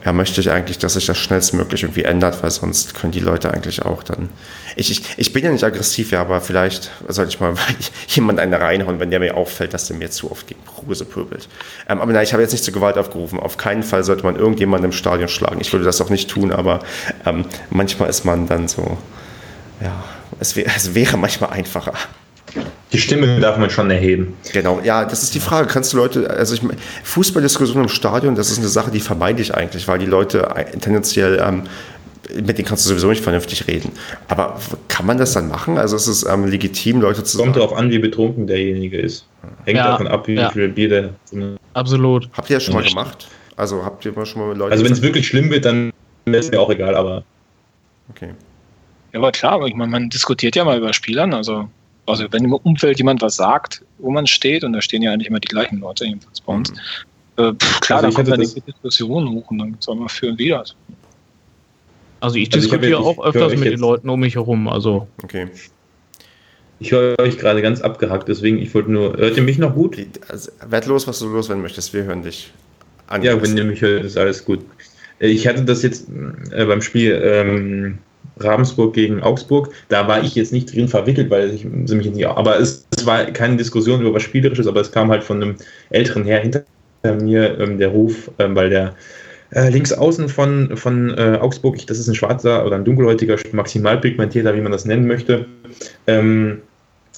ja, 0.05 0.13
möchte 0.13 0.39
ich 0.39 0.51
eigentlich, 0.51 0.77
dass 0.77 0.93
sich 0.93 1.07
das 1.07 1.17
schnellstmöglich 1.17 1.81
irgendwie 1.81 2.03
ändert, 2.03 2.43
weil 2.43 2.51
sonst 2.51 2.93
können 2.93 3.11
die 3.11 3.19
Leute 3.19 3.51
eigentlich 3.51 3.81
auch 3.81 4.03
dann. 4.03 4.29
Ich, 4.75 4.91
ich, 4.91 5.03
ich 5.17 5.33
bin 5.33 5.43
ja 5.43 5.51
nicht 5.51 5.63
aggressiv, 5.63 6.11
ja, 6.11 6.21
aber 6.21 6.41
vielleicht 6.41 6.91
sollte 7.07 7.29
ich 7.29 7.39
mal 7.39 7.55
jemand 8.07 8.39
eine 8.39 8.61
reinhauen, 8.61 8.99
wenn 8.99 9.09
der 9.09 9.19
mir 9.19 9.35
auffällt, 9.35 9.73
dass 9.73 9.87
der 9.87 9.97
mir 9.97 10.11
zu 10.11 10.29
oft 10.31 10.45
gegen 10.45 10.63
Kruse 10.63 11.05
pöbelt. 11.05 11.49
Ähm, 11.89 11.99
aber 12.01 12.13
nein, 12.13 12.23
ich 12.23 12.33
habe 12.33 12.43
jetzt 12.43 12.51
nicht 12.51 12.63
zur 12.63 12.73
Gewalt 12.73 12.99
aufgerufen. 12.99 13.39
Auf 13.39 13.57
keinen 13.57 13.81
Fall 13.81 14.03
sollte 14.03 14.23
man 14.23 14.35
irgendjemanden 14.35 14.91
im 14.91 14.91
Stadion 14.91 15.27
schlagen. 15.27 15.59
Ich 15.59 15.73
würde 15.73 15.85
das 15.85 15.99
auch 15.99 16.11
nicht 16.11 16.29
tun, 16.29 16.51
aber 16.51 16.81
ähm, 17.25 17.45
manchmal 17.71 18.07
ist 18.07 18.25
man 18.25 18.47
dann 18.47 18.67
so, 18.67 18.99
ja, 19.81 20.03
es, 20.39 20.55
wär, 20.55 20.67
es 20.67 20.93
wäre 20.93 21.17
manchmal 21.17 21.49
einfacher. 21.49 21.93
Die 22.95 23.01
Stimme 23.01 23.39
darf 23.41 23.57
man 23.57 23.69
schon 23.69 23.91
erheben. 23.91 24.37
Genau, 24.53 24.79
ja, 24.81 25.03
das 25.03 25.21
ist 25.21 25.35
die 25.35 25.41
Frage. 25.41 25.67
Kannst 25.67 25.91
du 25.91 25.97
Leute, 25.97 26.29
also 26.29 26.55
ich 26.55 26.61
Fußballdiskussion 27.03 27.83
im 27.83 27.89
Stadion, 27.89 28.35
das 28.35 28.49
ist 28.51 28.59
eine 28.59 28.69
Sache, 28.69 28.89
die 28.89 29.01
vermeide 29.01 29.41
ich 29.41 29.53
eigentlich, 29.53 29.87
weil 29.89 29.99
die 29.99 30.05
Leute 30.05 30.47
tendenziell 30.79 31.43
ähm, 31.45 31.63
mit 32.33 32.57
denen 32.57 32.67
kannst 32.67 32.85
du 32.85 32.89
sowieso 32.89 33.09
nicht 33.09 33.21
vernünftig 33.21 33.67
reden. 33.67 33.91
Aber 34.29 34.59
kann 34.87 35.05
man 35.05 35.17
das 35.17 35.33
dann 35.33 35.49
machen? 35.49 35.77
Also 35.77 35.95
ist 35.97 36.07
es 36.07 36.25
ähm, 36.25 36.45
legitim, 36.47 37.01
Leute 37.01 37.23
zu 37.23 37.37
Kommt 37.37 37.57
darauf 37.57 37.75
an, 37.75 37.91
wie 37.91 37.99
betrunken 37.99 38.47
derjenige 38.47 38.97
ist. 38.97 39.27
Hängt 39.65 39.77
ja, 39.77 39.91
davon 39.91 40.07
ab, 40.07 40.27
wie 40.27 40.35
ja. 40.35 40.49
viel 40.49 40.69
Bier 40.69 40.89
der. 40.89 41.09
Absolut. 41.73 42.29
Habt 42.33 42.49
ihr 42.49 42.55
das 42.55 42.63
schon 42.63 42.75
mal 42.75 42.83
gemacht? 42.83 43.27
Also 43.57 43.83
habt 43.83 44.05
ihr 44.05 44.13
mal 44.13 44.25
schon 44.25 44.41
mal 44.41 44.49
mit 44.49 44.57
Leuten. 44.57 44.71
Also 44.71 44.85
wenn 44.85 44.93
es 44.93 45.01
wirklich 45.01 45.27
schlimm 45.27 45.49
wird, 45.51 45.65
dann 45.65 45.91
ist 46.25 46.51
mir 46.51 46.59
auch 46.59 46.69
egal, 46.69 46.95
aber. 46.95 47.23
Okay. 48.09 48.29
Ja, 49.11 49.19
aber 49.19 49.31
klar, 49.31 49.65
ich 49.65 49.75
meine, 49.75 49.91
man 49.91 50.09
diskutiert 50.09 50.55
ja 50.55 50.63
mal 50.63 50.77
über 50.77 50.93
Spielern, 50.93 51.33
also 51.33 51.69
also 52.05 52.25
wenn 52.31 52.43
im 52.43 52.53
Umfeld 52.53 52.97
jemand 52.97 53.21
was 53.21 53.35
sagt, 53.35 53.83
wo 53.97 54.11
man 54.11 54.27
steht, 54.27 54.63
und 54.63 54.73
da 54.73 54.81
stehen 54.81 55.01
ja 55.01 55.11
eigentlich 55.11 55.27
immer 55.27 55.39
die 55.39 55.47
gleichen 55.47 55.79
Leute, 55.79 56.05
jedenfalls 56.05 56.41
bei 56.41 56.53
uns, 56.53 56.71
mhm. 56.71 57.43
äh, 57.43 57.53
pff, 57.53 57.79
klar, 57.81 58.03
also 58.03 58.07
dann 58.07 58.15
kommt 58.15 58.29
dann 58.29 58.53
die 58.55 58.61
Diskussion 58.61 59.29
hoch 59.29 59.49
und 59.51 59.57
dann 59.59 59.99
mal 59.99 60.09
für 60.09 60.29
und 60.29 60.39
wieder. 60.39 60.63
Also 62.21 62.37
ich 62.37 62.53
also 62.53 62.59
diskutiere 62.59 62.91
ich 62.91 62.95
auch 62.95 63.23
öfters 63.23 63.55
mit 63.55 63.71
den 63.71 63.79
Leuten 63.79 64.09
um 64.09 64.19
mich 64.19 64.35
herum, 64.35 64.67
also. 64.67 65.07
Okay. 65.23 65.47
Ich 66.79 66.91
höre 66.91 67.17
euch 67.19 67.37
gerade 67.37 67.61
ganz 67.61 67.81
abgehackt, 67.81 68.27
deswegen 68.27 68.57
ich 68.57 68.73
wollte 68.73 68.91
nur. 68.91 69.15
Hört 69.15 69.37
ihr 69.37 69.43
mich 69.43 69.57
noch 69.57 69.73
gut? 69.73 69.97
Also, 70.27 70.51
werd 70.67 70.87
los, 70.87 71.07
was 71.07 71.19
du 71.19 71.27
loswerden 71.27 71.61
möchtest. 71.61 71.93
Wir 71.93 72.03
hören 72.03 72.23
dich. 72.23 72.51
An 73.07 73.21
ja, 73.21 73.39
wenn 73.41 73.55
ihr 73.55 73.63
mich 73.63 73.81
hört, 73.81 74.03
ist 74.03 74.17
alles 74.17 74.43
gut. 74.43 74.65
Äh, 75.19 75.27
ich 75.27 75.47
hatte 75.47 75.63
das 75.63 75.83
jetzt 75.83 76.07
äh, 76.51 76.65
beim 76.65 76.81
Spiel 76.81 77.21
ähm, 77.23 77.97
Ravensburg 78.37 78.93
gegen 78.93 79.21
Augsburg. 79.21 79.69
Da 79.89 80.07
war 80.07 80.23
ich 80.23 80.35
jetzt 80.35 80.53
nicht 80.53 80.73
drin 80.73 80.87
verwickelt, 80.87 81.29
weil 81.29 81.53
ich 81.53 81.67
sie 81.85 81.95
mich 81.95 82.09
nicht. 82.11 82.27
Aber 82.27 82.59
es, 82.59 82.85
es, 82.95 83.05
war 83.05 83.25
keine 83.25 83.57
Diskussion 83.57 84.01
über 84.01 84.13
was 84.13 84.23
Spielerisches, 84.23 84.67
aber 84.67 84.81
es 84.81 84.91
kam 84.91 85.09
halt 85.09 85.23
von 85.23 85.41
einem 85.41 85.55
älteren 85.89 86.25
Herr 86.25 86.41
hinter 86.41 86.63
mir 87.21 87.59
ähm, 87.59 87.77
der 87.77 87.89
Ruf, 87.89 88.31
ähm, 88.39 88.55
weil 88.55 88.69
der 88.69 88.95
äh, 89.51 89.69
links 89.69 89.93
außen 89.93 90.27
von, 90.27 90.75
von 90.75 91.15
äh, 91.17 91.37
Augsburg, 91.39 91.75
ich, 91.77 91.85
das 91.85 91.99
ist 91.99 92.07
ein 92.07 92.15
schwarzer 92.15 92.65
oder 92.65 92.75
ein 92.75 92.85
dunkelhäutiger, 92.85 93.37
maximal 93.51 93.99
pigmentierter, 93.99 94.55
wie 94.55 94.61
man 94.61 94.71
das 94.71 94.85
nennen 94.85 95.07
möchte. 95.07 95.45
Ähm, 96.07 96.61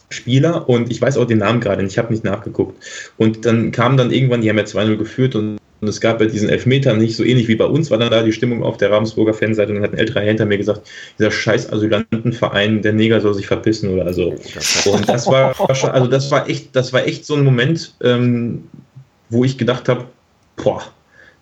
Spieler 0.09 0.69
und 0.69 0.89
ich 0.89 1.01
weiß 1.01 1.17
auch 1.17 1.25
den 1.25 1.39
Namen 1.39 1.59
gerade 1.59 1.83
ich 1.83 1.97
habe 1.97 2.11
nicht 2.11 2.23
nachgeguckt. 2.23 2.81
Und 3.17 3.45
dann 3.45 3.71
kam 3.71 3.97
dann 3.97 4.11
irgendwann, 4.11 4.41
die 4.41 4.49
haben 4.49 4.57
ja 4.57 4.63
2-0 4.63 4.97
geführt 4.97 5.35
und 5.35 5.57
und 5.79 5.87
es 5.87 6.01
gab 6.01 6.19
bei 6.19 6.25
diesen 6.25 6.49
Elfmetern 6.49 6.97
nicht 6.97 7.15
so 7.15 7.23
ähnlich 7.23 7.47
wie 7.47 7.55
bei 7.55 7.65
uns, 7.65 7.91
war 7.91 7.97
dann 7.97 8.09
da 8.09 8.23
die 8.23 8.31
Stimmung 8.31 8.63
auf 8.63 8.77
der 8.77 8.91
Ravensburger 8.91 9.33
Fanseite 9.33 9.71
und 9.71 9.75
dann 9.75 9.83
hat 9.83 9.93
ein 9.93 9.99
älterer 9.99 10.21
hinter 10.21 10.45
mir 10.45 10.57
gesagt, 10.57 10.89
dieser 11.19 11.29
scheiß 11.29 11.71
Asylantenverein, 11.71 12.81
der 12.81 12.93
Neger 12.93 13.21
soll 13.21 13.35
sich 13.35 13.47
verpissen 13.47 13.89
oder 13.91 14.11
so. 14.13 14.35
Und 14.91 15.07
das 15.07 15.27
war, 15.27 15.55
also 15.93 16.07
das 16.07 16.31
war 16.31 16.49
echt, 16.49 16.75
das 16.75 16.93
war 16.93 17.05
echt 17.05 17.25
so 17.25 17.35
ein 17.35 17.43
Moment, 17.43 17.93
ähm, 18.03 18.63
wo 19.29 19.43
ich 19.43 19.57
gedacht 19.57 19.87
habe, 19.87 20.05
boah, 20.55 20.81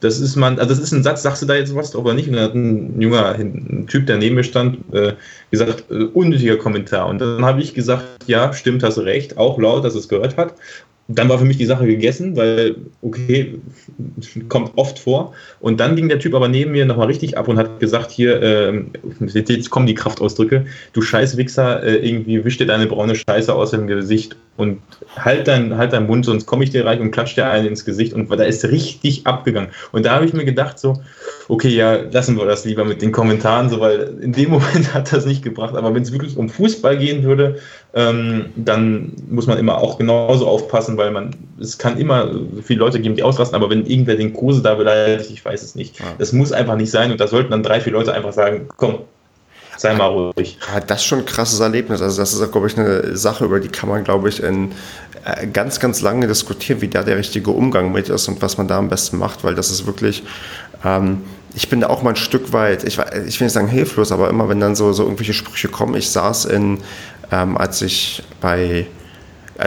das 0.02 0.20
ist 0.20 0.36
man, 0.36 0.60
also 0.60 0.70
das 0.70 0.80
ist 0.80 0.92
ein 0.92 1.04
Satz, 1.04 1.24
sagst 1.24 1.42
du 1.42 1.46
da 1.46 1.56
jetzt 1.56 1.74
was 1.74 1.96
oder 1.96 2.14
nicht? 2.14 2.28
Und 2.28 2.36
dann 2.36 2.44
hat 2.44 2.54
ein 2.54 3.02
junger 3.02 3.30
ein 3.30 3.88
Typ, 3.88 4.06
der 4.06 4.18
neben 4.18 4.36
mir 4.36 4.44
stand, 4.44 4.80
äh, 4.94 5.14
gesagt, 5.52 5.86
äh, 5.90 6.04
unnötiger 6.14 6.58
Kommentar. 6.58 7.08
Und 7.08 7.20
dann 7.20 7.46
habe 7.46 7.62
ich 7.62 7.74
gesagt, 7.74 8.04
ja, 8.28 8.52
stimmt, 8.52 8.84
hast 8.84 8.98
recht, 8.98 9.38
auch 9.38 9.58
laut, 9.58 9.86
dass 9.86 9.96
es 9.96 10.10
gehört 10.10 10.36
hat 10.36 10.56
dann 11.08 11.30
war 11.30 11.38
für 11.38 11.46
mich 11.46 11.58
die 11.58 11.66
Sache 11.66 11.86
gegessen, 11.86 12.36
weil, 12.36 12.78
okay, 13.04 13.60
kommt 14.50 14.72
oft 14.76 14.98
vor. 14.98 15.34
Und 15.60 15.80
dann 15.80 15.96
ging 15.96 16.10
der 16.10 16.18
Typ 16.18 16.34
aber 16.34 16.48
neben 16.48 16.72
mir 16.72 16.86
nochmal 16.86 17.08
richtig 17.08 17.38
ab 17.38 17.48
und 17.48 17.58
hat 17.58 17.80
gesagt, 17.80 18.10
hier, 18.10 18.42
äh, 18.42 18.84
jetzt 19.28 19.70
kommen 19.70 19.86
die 19.86 19.94
Kraftausdrücke, 19.94 20.66
du 20.94 21.02
Scheißwichser, 21.02 21.84
äh, 21.84 21.98
irgendwie 21.98 22.44
wisch 22.44 22.58
dir 22.58 22.66
deine 22.66 22.88
braune 22.88 23.16
Scheiße 23.16 23.54
aus 23.54 23.72
dem 23.72 23.86
Gesicht 23.86 24.36
und 24.58 24.82
halt 25.16 25.48
deinen 25.48 25.78
halt 25.78 25.94
dein 25.94 26.08
Mund, 26.08 26.26
sonst 26.26 26.48
komme 26.48 26.64
ich 26.64 26.72
dir 26.72 26.86
rein 26.86 27.02
und 27.02 27.12
klatsch 27.12 27.36
dir 27.36 27.50
einen 27.50 27.68
ins 27.68 27.86
Gesicht. 27.86 28.14
Und 28.14 28.32
da 28.32 28.44
ist 28.44 28.66
richtig 28.66 29.28
abgegangen. 29.28 29.70
Und 29.92 30.08
da 30.08 30.16
habe 30.16 30.26
ich 30.26 30.34
mir 30.34 30.46
gedacht, 30.46 30.80
so, 30.80 31.02
okay, 31.48 31.70
ja, 31.70 31.96
lassen 32.12 32.38
wir 32.38 32.46
das 32.46 32.66
lieber 32.66 32.86
mit 32.86 33.02
den 33.02 33.12
Kommentaren, 33.12 33.70
so, 33.70 33.80
weil 33.80 34.18
in 34.22 34.34
dem 34.34 34.52
Moment 34.52 34.94
hat 34.94 35.12
das 35.14 35.26
nicht 35.26 35.44
gebracht. 35.44 35.76
Aber 35.76 35.94
wenn 35.94 36.04
es 36.04 36.12
wirklich 36.12 36.38
um 36.38 36.50
Fußball 36.50 36.98
gehen 36.98 37.24
würde, 37.24 37.60
ähm, 37.94 38.48
dann 38.56 39.14
muss 39.30 39.48
man 39.48 39.58
immer 39.58 39.78
auch 39.78 39.98
genauso 39.98 40.48
aufpassen, 40.48 40.98
weil 40.98 41.12
man, 41.12 41.36
es 41.60 41.78
kann 41.78 41.98
immer 41.98 42.32
viele 42.64 42.80
Leute 42.80 43.00
geben, 43.00 43.16
die 43.16 43.24
ausrasten, 43.24 43.56
aber 43.56 43.70
wenn 43.70 43.86
irgendwer 43.86 44.16
den 44.16 44.34
Kruse 44.34 44.62
da 44.62 44.76
beleidigt, 44.76 45.30
ich 45.32 45.44
weiß 45.44 45.64
es 45.64 45.76
nicht. 45.76 46.00
Ja. 46.00 46.06
Das 46.18 46.34
muss 46.34 46.52
einfach 46.52 46.76
nicht 46.76 46.92
sein 46.92 47.12
und 47.12 47.20
da 47.20 47.28
sollten 47.28 47.52
dann 47.52 47.64
drei, 47.64 47.80
vier 47.80 47.94
Leute 47.94 48.14
einfach 48.14 48.34
sagen, 48.34 48.68
komm, 48.78 49.00
sei 49.78 49.94
mal 49.94 50.08
ruhig. 50.08 50.58
Ja, 50.74 50.80
das 50.80 51.02
ist 51.02 51.06
schon 51.06 51.20
ein 51.20 51.26
krasses 51.26 51.60
Erlebnis. 51.60 52.02
Also 52.02 52.22
das 52.22 52.34
ist, 52.34 52.52
glaube 52.52 52.68
ich, 52.68 52.78
eine 52.78 53.16
Sache, 53.16 53.46
über 53.46 53.60
die 53.60 53.68
kann 53.68 53.90
man, 53.90 54.04
glaube 54.04 54.30
ich, 54.30 54.42
in 54.42 54.72
äh, 55.26 55.48
ganz, 55.48 55.80
ganz 55.80 56.02
lange 56.02 56.28
diskutieren, 56.28 56.82
wie 56.82 56.88
da 56.88 57.04
der 57.04 57.18
richtige 57.18 57.52
Umgang 57.52 57.92
mit 57.92 58.10
ist 58.10 58.28
und 58.28 58.42
was 58.42 58.58
man 58.58 58.68
da 58.68 58.78
am 58.78 58.90
besten 58.90 59.18
macht, 59.18 59.44
weil 59.44 59.56
das 59.56 59.72
ist 59.72 59.86
wirklich, 59.86 60.24
ähm, 60.86 61.24
ich 61.54 61.70
bin 61.70 61.84
auch 61.84 62.04
mal 62.04 62.12
ein 62.12 62.16
Stück 62.16 62.54
weit, 62.54 62.84
ich, 62.84 63.00
ich 63.28 63.40
will 63.40 63.46
nicht 63.46 63.54
sagen 63.54 63.68
hilflos, 63.68 64.12
aber 64.12 64.30
immer 64.30 64.50
wenn 64.50 64.60
dann 64.60 64.76
so, 64.76 64.92
so 64.94 65.04
irgendwelche 65.04 65.34
Sprüche 65.34 65.70
kommen, 65.70 65.96
ich 65.96 66.10
saß 66.10 66.46
in 66.46 66.80
ähm, 67.32 67.58
als 67.58 67.82
ich 67.82 68.24
bei 68.42 68.86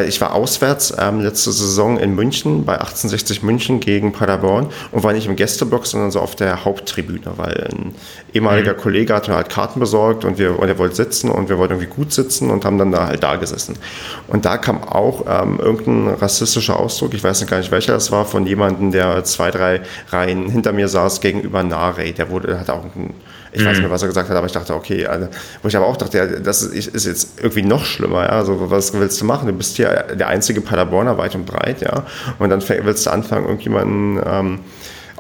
ich 0.06 0.20
war 0.20 0.35
auswärts 0.35 0.94
ähm, 0.98 1.20
letzte 1.20 1.51
Saison 1.51 1.98
in 1.98 2.15
München 2.15 2.65
bei 2.65 2.74
1860 2.74 3.43
München 3.43 3.81
gegen 3.81 4.12
Paderborn 4.12 4.69
und 4.93 5.02
war 5.02 5.12
nicht 5.12 5.27
im 5.27 5.36
Gästeblock, 5.36 5.86
sondern 5.86 6.10
so 6.10 6.20
auf 6.20 6.36
der 6.36 6.65
Haupttribüne, 6.65 7.32
weil 7.36 7.69
ein 7.73 7.94
ehemaliger 8.35 8.74
mhm. 8.74 8.78
Kollege 8.78 9.15
hat 9.15 9.28
mir 9.28 9.35
halt 9.35 9.48
Karten 9.48 9.81
besorgt 9.81 10.24
und, 10.24 10.39
wir, 10.39 10.59
und 10.59 10.69
er 10.69 10.78
wollte 10.78 10.97
sitzen 10.97 11.31
und 11.31 11.48
wir 11.48 11.59
wollten 11.59 11.74
irgendwie 11.74 11.94
gut 11.94 12.12
sitzen 12.12 12.51
und 12.51 12.65
haben 12.66 12.77
dann 12.77 12.93
da 12.93 13.06
halt 13.06 13.23
da 13.23 13.36
gesessen. 13.36 13.77
Und 14.27 14.44
da 14.44 14.59
kam 14.59 14.82
auch 14.85 15.24
ähm, 15.27 15.59
irgendein 15.59 16.15
rassistischer 16.15 16.78
Ausdruck, 16.78 17.15
ich 17.15 17.24
weiß 17.24 17.47
gar 17.47 17.59
nicht 17.59 17.70
welcher 17.70 17.94
das 17.94 18.12
war, 18.12 18.27
von 18.27 18.47
jemandem, 18.47 18.93
der 18.93 19.24
zwei, 19.24 19.51
drei 19.51 19.81
Reihen 20.10 20.51
hinter 20.51 20.73
mir 20.73 20.89
saß 20.89 21.20
gegenüber 21.20 21.62
Nare. 21.62 22.12
Der 22.12 22.31
wurde, 22.31 22.60
hat 22.60 22.69
auch 22.69 22.85
einen 22.94 23.15
ich 23.52 23.64
weiß 23.64 23.72
nicht 23.72 23.82
mehr, 23.82 23.90
was 23.90 24.02
er 24.02 24.08
gesagt 24.08 24.28
hat, 24.28 24.36
aber 24.36 24.46
ich 24.46 24.52
dachte, 24.52 24.74
okay, 24.74 25.06
also, 25.06 25.28
wo 25.62 25.68
ich 25.68 25.76
aber 25.76 25.86
auch 25.86 25.96
dachte, 25.96 26.18
ja, 26.18 26.26
das 26.26 26.62
ist, 26.62 26.88
ist, 26.88 27.06
jetzt 27.06 27.40
irgendwie 27.40 27.62
noch 27.62 27.84
schlimmer, 27.84 28.22
ja. 28.22 28.30
Also, 28.30 28.70
was 28.70 28.92
willst 28.92 29.20
du 29.20 29.24
machen? 29.24 29.46
Du 29.46 29.52
bist 29.52 29.76
hier 29.76 30.06
der 30.14 30.28
einzige 30.28 30.60
Paderborner 30.60 31.18
weit 31.18 31.34
und 31.34 31.46
breit, 31.46 31.80
ja. 31.80 32.04
Und 32.38 32.50
dann 32.50 32.62
willst 32.68 33.06
du 33.06 33.10
anfangen, 33.10 33.44
irgendjemanden 33.44 34.20
ähm, 34.24 34.60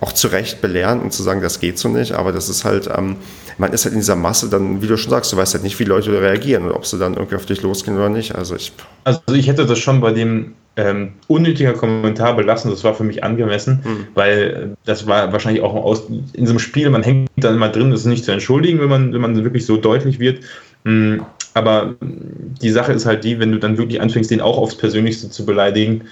auch 0.00 0.12
zu 0.12 0.28
Recht 0.28 0.60
belehren 0.60 1.00
und 1.00 1.12
zu 1.12 1.22
sagen, 1.22 1.40
das 1.40 1.60
geht 1.60 1.78
so 1.78 1.88
nicht, 1.88 2.12
aber 2.12 2.32
das 2.32 2.48
ist 2.48 2.64
halt, 2.64 2.88
ähm, 2.96 3.16
man 3.56 3.72
ist 3.72 3.84
halt 3.84 3.94
in 3.94 4.00
dieser 4.00 4.16
Masse 4.16 4.48
dann, 4.48 4.80
wie 4.80 4.86
du 4.86 4.96
schon 4.96 5.10
sagst, 5.10 5.32
du 5.32 5.36
weißt 5.36 5.54
halt 5.54 5.64
nicht, 5.64 5.78
wie 5.80 5.84
Leute 5.84 6.12
reagieren 6.20 6.64
und 6.64 6.72
ob 6.72 6.86
sie 6.86 6.98
dann 6.98 7.14
irgendwie 7.14 7.36
auf 7.36 7.46
dich 7.46 7.62
losgehen 7.62 7.96
oder 7.96 8.08
nicht. 8.08 8.34
Also 8.34 8.54
ich, 8.54 8.72
also 9.04 9.20
ich 9.32 9.48
hätte 9.48 9.66
das 9.66 9.78
schon 9.78 10.00
bei 10.00 10.12
dem 10.12 10.54
ähm, 10.78 11.10
unnötiger 11.26 11.72
Kommentar 11.72 12.36
belassen. 12.36 12.70
Das 12.70 12.84
war 12.84 12.94
für 12.94 13.02
mich 13.02 13.24
angemessen, 13.24 13.80
mhm. 13.84 14.06
weil 14.14 14.76
das 14.86 15.06
war 15.06 15.32
wahrscheinlich 15.32 15.62
auch 15.62 15.74
aus, 15.74 16.04
in 16.32 16.46
so 16.46 16.52
einem 16.52 16.60
Spiel, 16.60 16.88
man 16.88 17.02
hängt 17.02 17.28
dann 17.36 17.56
immer 17.56 17.68
drin, 17.68 17.90
das 17.90 18.00
ist 18.00 18.06
nicht 18.06 18.24
zu 18.24 18.30
entschuldigen, 18.30 18.80
wenn 18.80 18.88
man, 18.88 19.12
wenn 19.12 19.20
man 19.20 19.42
wirklich 19.42 19.66
so 19.66 19.76
deutlich 19.76 20.20
wird. 20.20 20.44
Mhm. 20.84 21.22
Aber 21.54 21.96
die 22.00 22.70
Sache 22.70 22.92
ist 22.92 23.06
halt 23.06 23.24
die, 23.24 23.40
wenn 23.40 23.50
du 23.50 23.58
dann 23.58 23.76
wirklich 23.76 24.00
anfängst, 24.00 24.30
den 24.30 24.40
auch 24.40 24.56
aufs 24.56 24.76
Persönlichste 24.76 25.28
zu 25.28 25.44
beleidigen, 25.44 26.02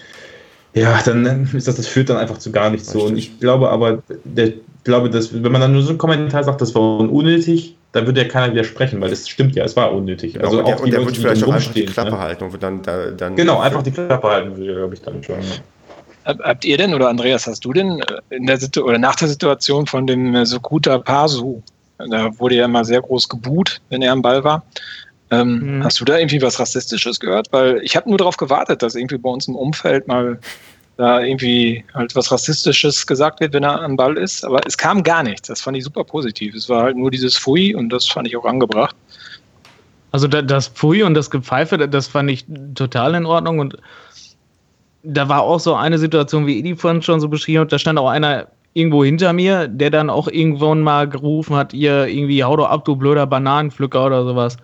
ja, 0.77 1.01
dann 1.03 1.49
ist 1.55 1.67
das, 1.67 1.77
das 1.77 1.87
führt 1.87 2.11
dann 2.11 2.19
einfach 2.19 2.39
zu 2.39 2.53
gar 2.53 2.71
nichts 2.71 2.93
so. 2.93 3.05
Und 3.05 3.17
ich 3.17 3.41
glaube 3.41 3.71
aber, 3.71 4.03
der, 4.25 4.53
glaube, 4.85 5.11
dass, 5.11 5.33
wenn 5.33 5.51
man 5.51 5.61
dann 5.61 5.73
nur 5.73 5.83
so 5.83 5.91
einen 5.91 5.99
Kommentar 5.99 6.45
sagt, 6.45 6.61
das 6.61 6.75
war 6.75 7.01
unnötig, 7.01 7.77
dann 7.93 8.07
würde 8.07 8.23
ja 8.23 8.29
keiner 8.29 8.53
widersprechen, 8.53 9.01
weil 9.01 9.11
das 9.11 9.29
stimmt 9.29 9.57
ja, 9.57 9.65
es 9.65 9.75
war 9.75 9.93
unnötig. 9.93 10.35
Genau, 10.35 10.45
also 10.45 10.63
auch 10.63 10.67
der, 10.67 10.85
die 10.85 10.91
der 10.91 11.01
Leute, 11.01 11.21
vielleicht 11.21 11.45
auch 11.45 11.53
einfach 11.53 11.73
die 11.73 11.87
Klappe 11.87 12.11
ne? 12.11 12.19
halten 12.19 12.45
und 12.45 12.63
dann, 12.63 12.83
da, 12.83 13.11
dann 13.11 13.37
Genau, 13.37 13.59
einfach 13.59 13.83
die 13.83 13.91
Klappe 13.91 14.29
halten 14.29 14.57
würde, 14.57 14.75
glaube 14.75 14.95
ich, 14.95 15.03
dann 15.03 15.23
schon. 15.23 15.37
Habt 16.25 16.65
ihr 16.65 16.77
denn 16.77 16.93
oder 16.93 17.09
Andreas, 17.09 17.47
hast 17.47 17.65
du 17.65 17.73
denn 17.73 18.01
äh, 18.01 18.37
in 18.37 18.47
der 18.47 18.59
Situ 18.59 18.83
oder 18.83 18.99
nach 18.99 19.15
der 19.17 19.29
Situation 19.29 19.87
von 19.87 20.07
dem 20.07 20.35
äh, 20.35 20.45
Sokuta 20.45 20.99
Pasu 20.99 21.63
Da 21.99 22.39
wurde 22.39 22.57
ja 22.57 22.67
immer 22.67 22.85
sehr 22.85 23.01
groß 23.01 23.29
gebuht, 23.29 23.81
wenn 23.89 24.03
er 24.03 24.13
am 24.13 24.23
Ball 24.23 24.45
war. 24.45 24.63
Ähm, 25.31 25.79
mhm. 25.79 25.85
Hast 25.85 26.01
du 26.01 26.05
da 26.05 26.19
irgendwie 26.19 26.41
was 26.43 26.61
Rassistisches 26.61 27.19
gehört? 27.19 27.49
Weil 27.53 27.81
ich 27.83 27.97
habe 27.97 28.09
nur 28.09 28.19
darauf 28.19 28.37
gewartet, 28.37 28.83
dass 28.83 28.95
irgendwie 28.95 29.19
bei 29.19 29.29
uns 29.29 29.49
im 29.49 29.57
Umfeld 29.57 30.07
mal 30.07 30.39
da 30.97 31.21
irgendwie 31.21 31.85
halt 31.95 32.15
was 32.17 32.33
Rassistisches 32.33 33.07
gesagt 33.07 33.41
wird, 33.41 33.53
wenn 33.53 33.65
er 33.65 33.83
am 33.83 33.97
Ball 33.97 34.17
ist. 34.17 34.45
Aber 34.45 34.61
es 34.67 34.79
kam 34.79 35.03
gar 35.03 35.23
nichts. 35.23 35.49
Das 35.49 35.61
fand 35.61 35.77
ich 35.77 35.85
super 35.85 36.05
positiv. 36.05 36.55
Es 36.55 36.69
war 36.69 36.85
halt 36.85 36.97
nur 36.97 37.11
dieses 37.11 37.37
Pfui 37.37 37.75
und 37.75 37.91
das 37.91 38.07
fand 38.07 38.29
ich 38.29 38.37
auch 38.37 38.45
angebracht. 38.45 38.97
Also 40.13 40.29
das 40.29 40.69
Pfui 40.69 41.03
und 41.03 41.15
das 41.15 41.31
Gepfeife, 41.31 41.77
das 41.77 42.07
fand 42.07 42.31
ich 42.31 42.47
total 42.75 43.15
in 43.15 43.27
Ordnung 43.27 43.59
und 43.59 43.77
da 45.03 45.29
war 45.29 45.43
auch 45.43 45.61
so 45.61 45.75
eine 45.75 45.99
Situation, 45.99 46.47
wie 46.47 46.59
Edi 46.59 46.75
vorhin 46.75 47.03
schon 47.03 47.21
so 47.21 47.29
beschrieben 47.29 47.61
hat, 47.61 47.73
da 47.73 47.79
stand 47.79 47.99
auch 47.99 48.09
einer 48.09 48.47
irgendwo 48.73 49.05
hinter 49.05 49.33
mir, 49.33 49.69
der 49.69 49.91
dann 49.91 50.11
auch 50.11 50.29
irgendwann 50.29 50.81
mal 50.81 51.09
gerufen 51.09 51.55
hat, 51.57 51.73
ihr 51.73 52.07
irgendwie 52.07 52.43
hau 52.45 52.57
doch 52.57 52.69
ab, 52.69 52.85
du 52.85 52.97
blöder 52.97 53.27
Bananenpflücker 53.27 54.07
oder 54.07 54.25
sowas. 54.25 54.57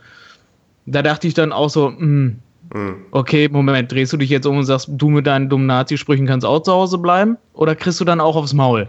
Da 0.87 1.03
dachte 1.03 1.29
ich 1.29 1.35
dann 1.35 1.53
auch 1.53 1.71
so, 1.71 1.91
mh, 1.91 1.99
hm, 1.99 2.37
hm. 2.73 2.97
okay, 3.11 3.49
Moment, 3.49 3.93
drehst 3.93 4.13
du 4.13 4.17
dich 4.17 4.31
jetzt 4.31 4.47
um 4.47 4.57
und 4.57 4.65
sagst, 4.65 4.89
du 4.91 5.09
mit 5.11 5.27
deinen 5.27 5.49
dummen 5.49 5.67
Nazi-Sprüchen 5.67 6.27
kannst 6.27 6.47
auch 6.47 6.61
zu 6.61 6.73
Hause 6.73 6.99
bleiben? 6.99 7.37
Oder 7.53 7.75
kriegst 7.75 8.01
du 8.01 8.05
dann 8.05 8.21
auch 8.21 8.37
aufs 8.37 8.55
Maul? 8.55 8.89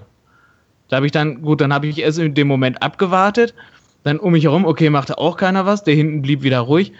Da 0.90 0.98
habe 0.98 1.06
ich 1.06 1.11
dann, 1.11 1.41
gut, 1.41 1.61
dann 1.61 1.74
habe 1.74 1.88
ich 1.88 1.99
erst 1.99 2.20
in 2.20 2.34
dem 2.34 2.48
Moment 2.48 2.82
abgewartet, 2.82 3.53
dann 4.03 4.20
um 4.20 4.34
mich 4.34 4.44
herum, 4.44 4.65
okay, 4.65 4.90
machte 4.90 5.18
auch 5.18 5.38
keiner 5.38 5.65
was, 5.65 5.84
der 5.84 5.95
hinten 5.95 6.22
blieb 6.22 6.44
wieder 6.44 6.60
ruhig. 6.60 6.94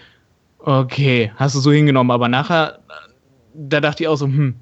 Okay, 0.60 1.32
hast 1.36 1.56
du 1.56 1.60
so 1.60 1.72
hingenommen, 1.72 2.12
aber 2.12 2.30
nachher, 2.30 2.80
da 3.54 3.82
dachte 3.82 4.04
ich 4.04 4.08
auch 4.08 4.16
so, 4.16 4.26
hm, 4.26 4.56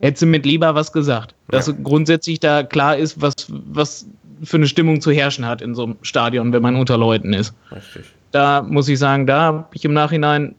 hättest 0.00 0.22
du 0.22 0.26
mit 0.26 0.44
lieber 0.44 0.74
was 0.74 0.92
gesagt. 0.92 1.34
Dass 1.48 1.68
ja. 1.68 1.74
grundsätzlich 1.82 2.40
da 2.40 2.62
klar 2.62 2.96
ist, 2.96 3.20
was, 3.20 3.34
was 3.48 4.06
für 4.42 4.56
eine 4.56 4.66
Stimmung 4.66 5.00
zu 5.00 5.10
herrschen 5.10 5.46
hat 5.46 5.62
in 5.62 5.74
so 5.74 5.84
einem 5.84 5.96
Stadion, 6.02 6.52
wenn 6.52 6.62
man 6.62 6.76
unter 6.76 6.98
Leuten 6.98 7.32
ist. 7.32 7.54
Richtig. 7.72 8.06
Da 8.30 8.62
muss 8.62 8.88
ich 8.88 8.98
sagen, 8.98 9.26
da 9.26 9.40
habe 9.40 9.66
ich 9.72 9.84
im 9.84 9.92
Nachhinein 9.92 10.54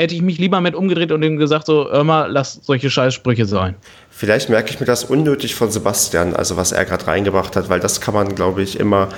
hätte 0.00 0.14
ich 0.14 0.22
mich 0.22 0.38
lieber 0.38 0.62
mit 0.62 0.74
umgedreht 0.74 1.12
und 1.12 1.22
ihm 1.22 1.36
gesagt, 1.36 1.66
so, 1.66 1.86
mal, 2.04 2.26
lass 2.32 2.58
solche 2.62 2.88
Scheißsprüche 2.88 3.44
sein. 3.44 3.74
Vielleicht 4.08 4.48
merke 4.48 4.70
ich 4.70 4.80
mir 4.80 4.86
das 4.86 5.04
unnötig 5.04 5.54
von 5.54 5.70
Sebastian, 5.70 6.34
also 6.34 6.56
was 6.56 6.72
er 6.72 6.86
gerade 6.86 7.06
reingebracht 7.06 7.54
hat, 7.54 7.68
weil 7.68 7.80
das 7.80 8.00
kann 8.00 8.14
man, 8.14 8.34
glaube 8.34 8.62
ich, 8.62 8.80
immer 8.80 9.10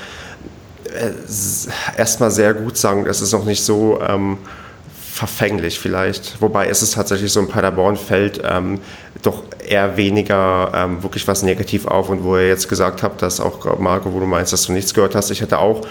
äh, 0.87 1.13
erstmal 1.97 2.33
sehr 2.33 2.53
gut 2.55 2.77
sagen. 2.77 3.07
Es 3.07 3.21
ist 3.21 3.33
noch 3.33 3.45
nicht 3.45 3.63
so 3.63 4.01
ähm, 4.01 4.39
verfänglich 5.13 5.79
vielleicht. 5.79 6.41
Wobei 6.41 6.67
es 6.67 6.83
ist 6.83 6.95
tatsächlich 6.95 7.33
so, 7.33 7.39
in 7.39 7.47
Paderborn 7.47 7.97
fällt 7.97 8.43
ähm, 8.45 8.81
doch 9.23 9.45
eher 9.65 9.97
weniger 9.97 10.73
ähm, 10.75 11.03
wirklich 11.05 11.29
was 11.29 11.45
negativ 11.45 11.87
auf. 11.87 12.09
Und 12.09 12.25
wo 12.25 12.37
ihr 12.37 12.49
jetzt 12.49 12.69
gesagt 12.69 13.05
habt, 13.05 13.23
dass 13.23 13.39
auch 13.39 13.79
Marco, 13.79 14.13
wo 14.13 14.19
du 14.19 14.27
meinst, 14.27 14.53
dass 14.53 14.67
du 14.67 14.73
nichts 14.73 14.93
gehört 14.93 15.15
hast, 15.15 15.31
ich 15.31 15.43
hätte 15.43 15.61
auch 15.61 15.87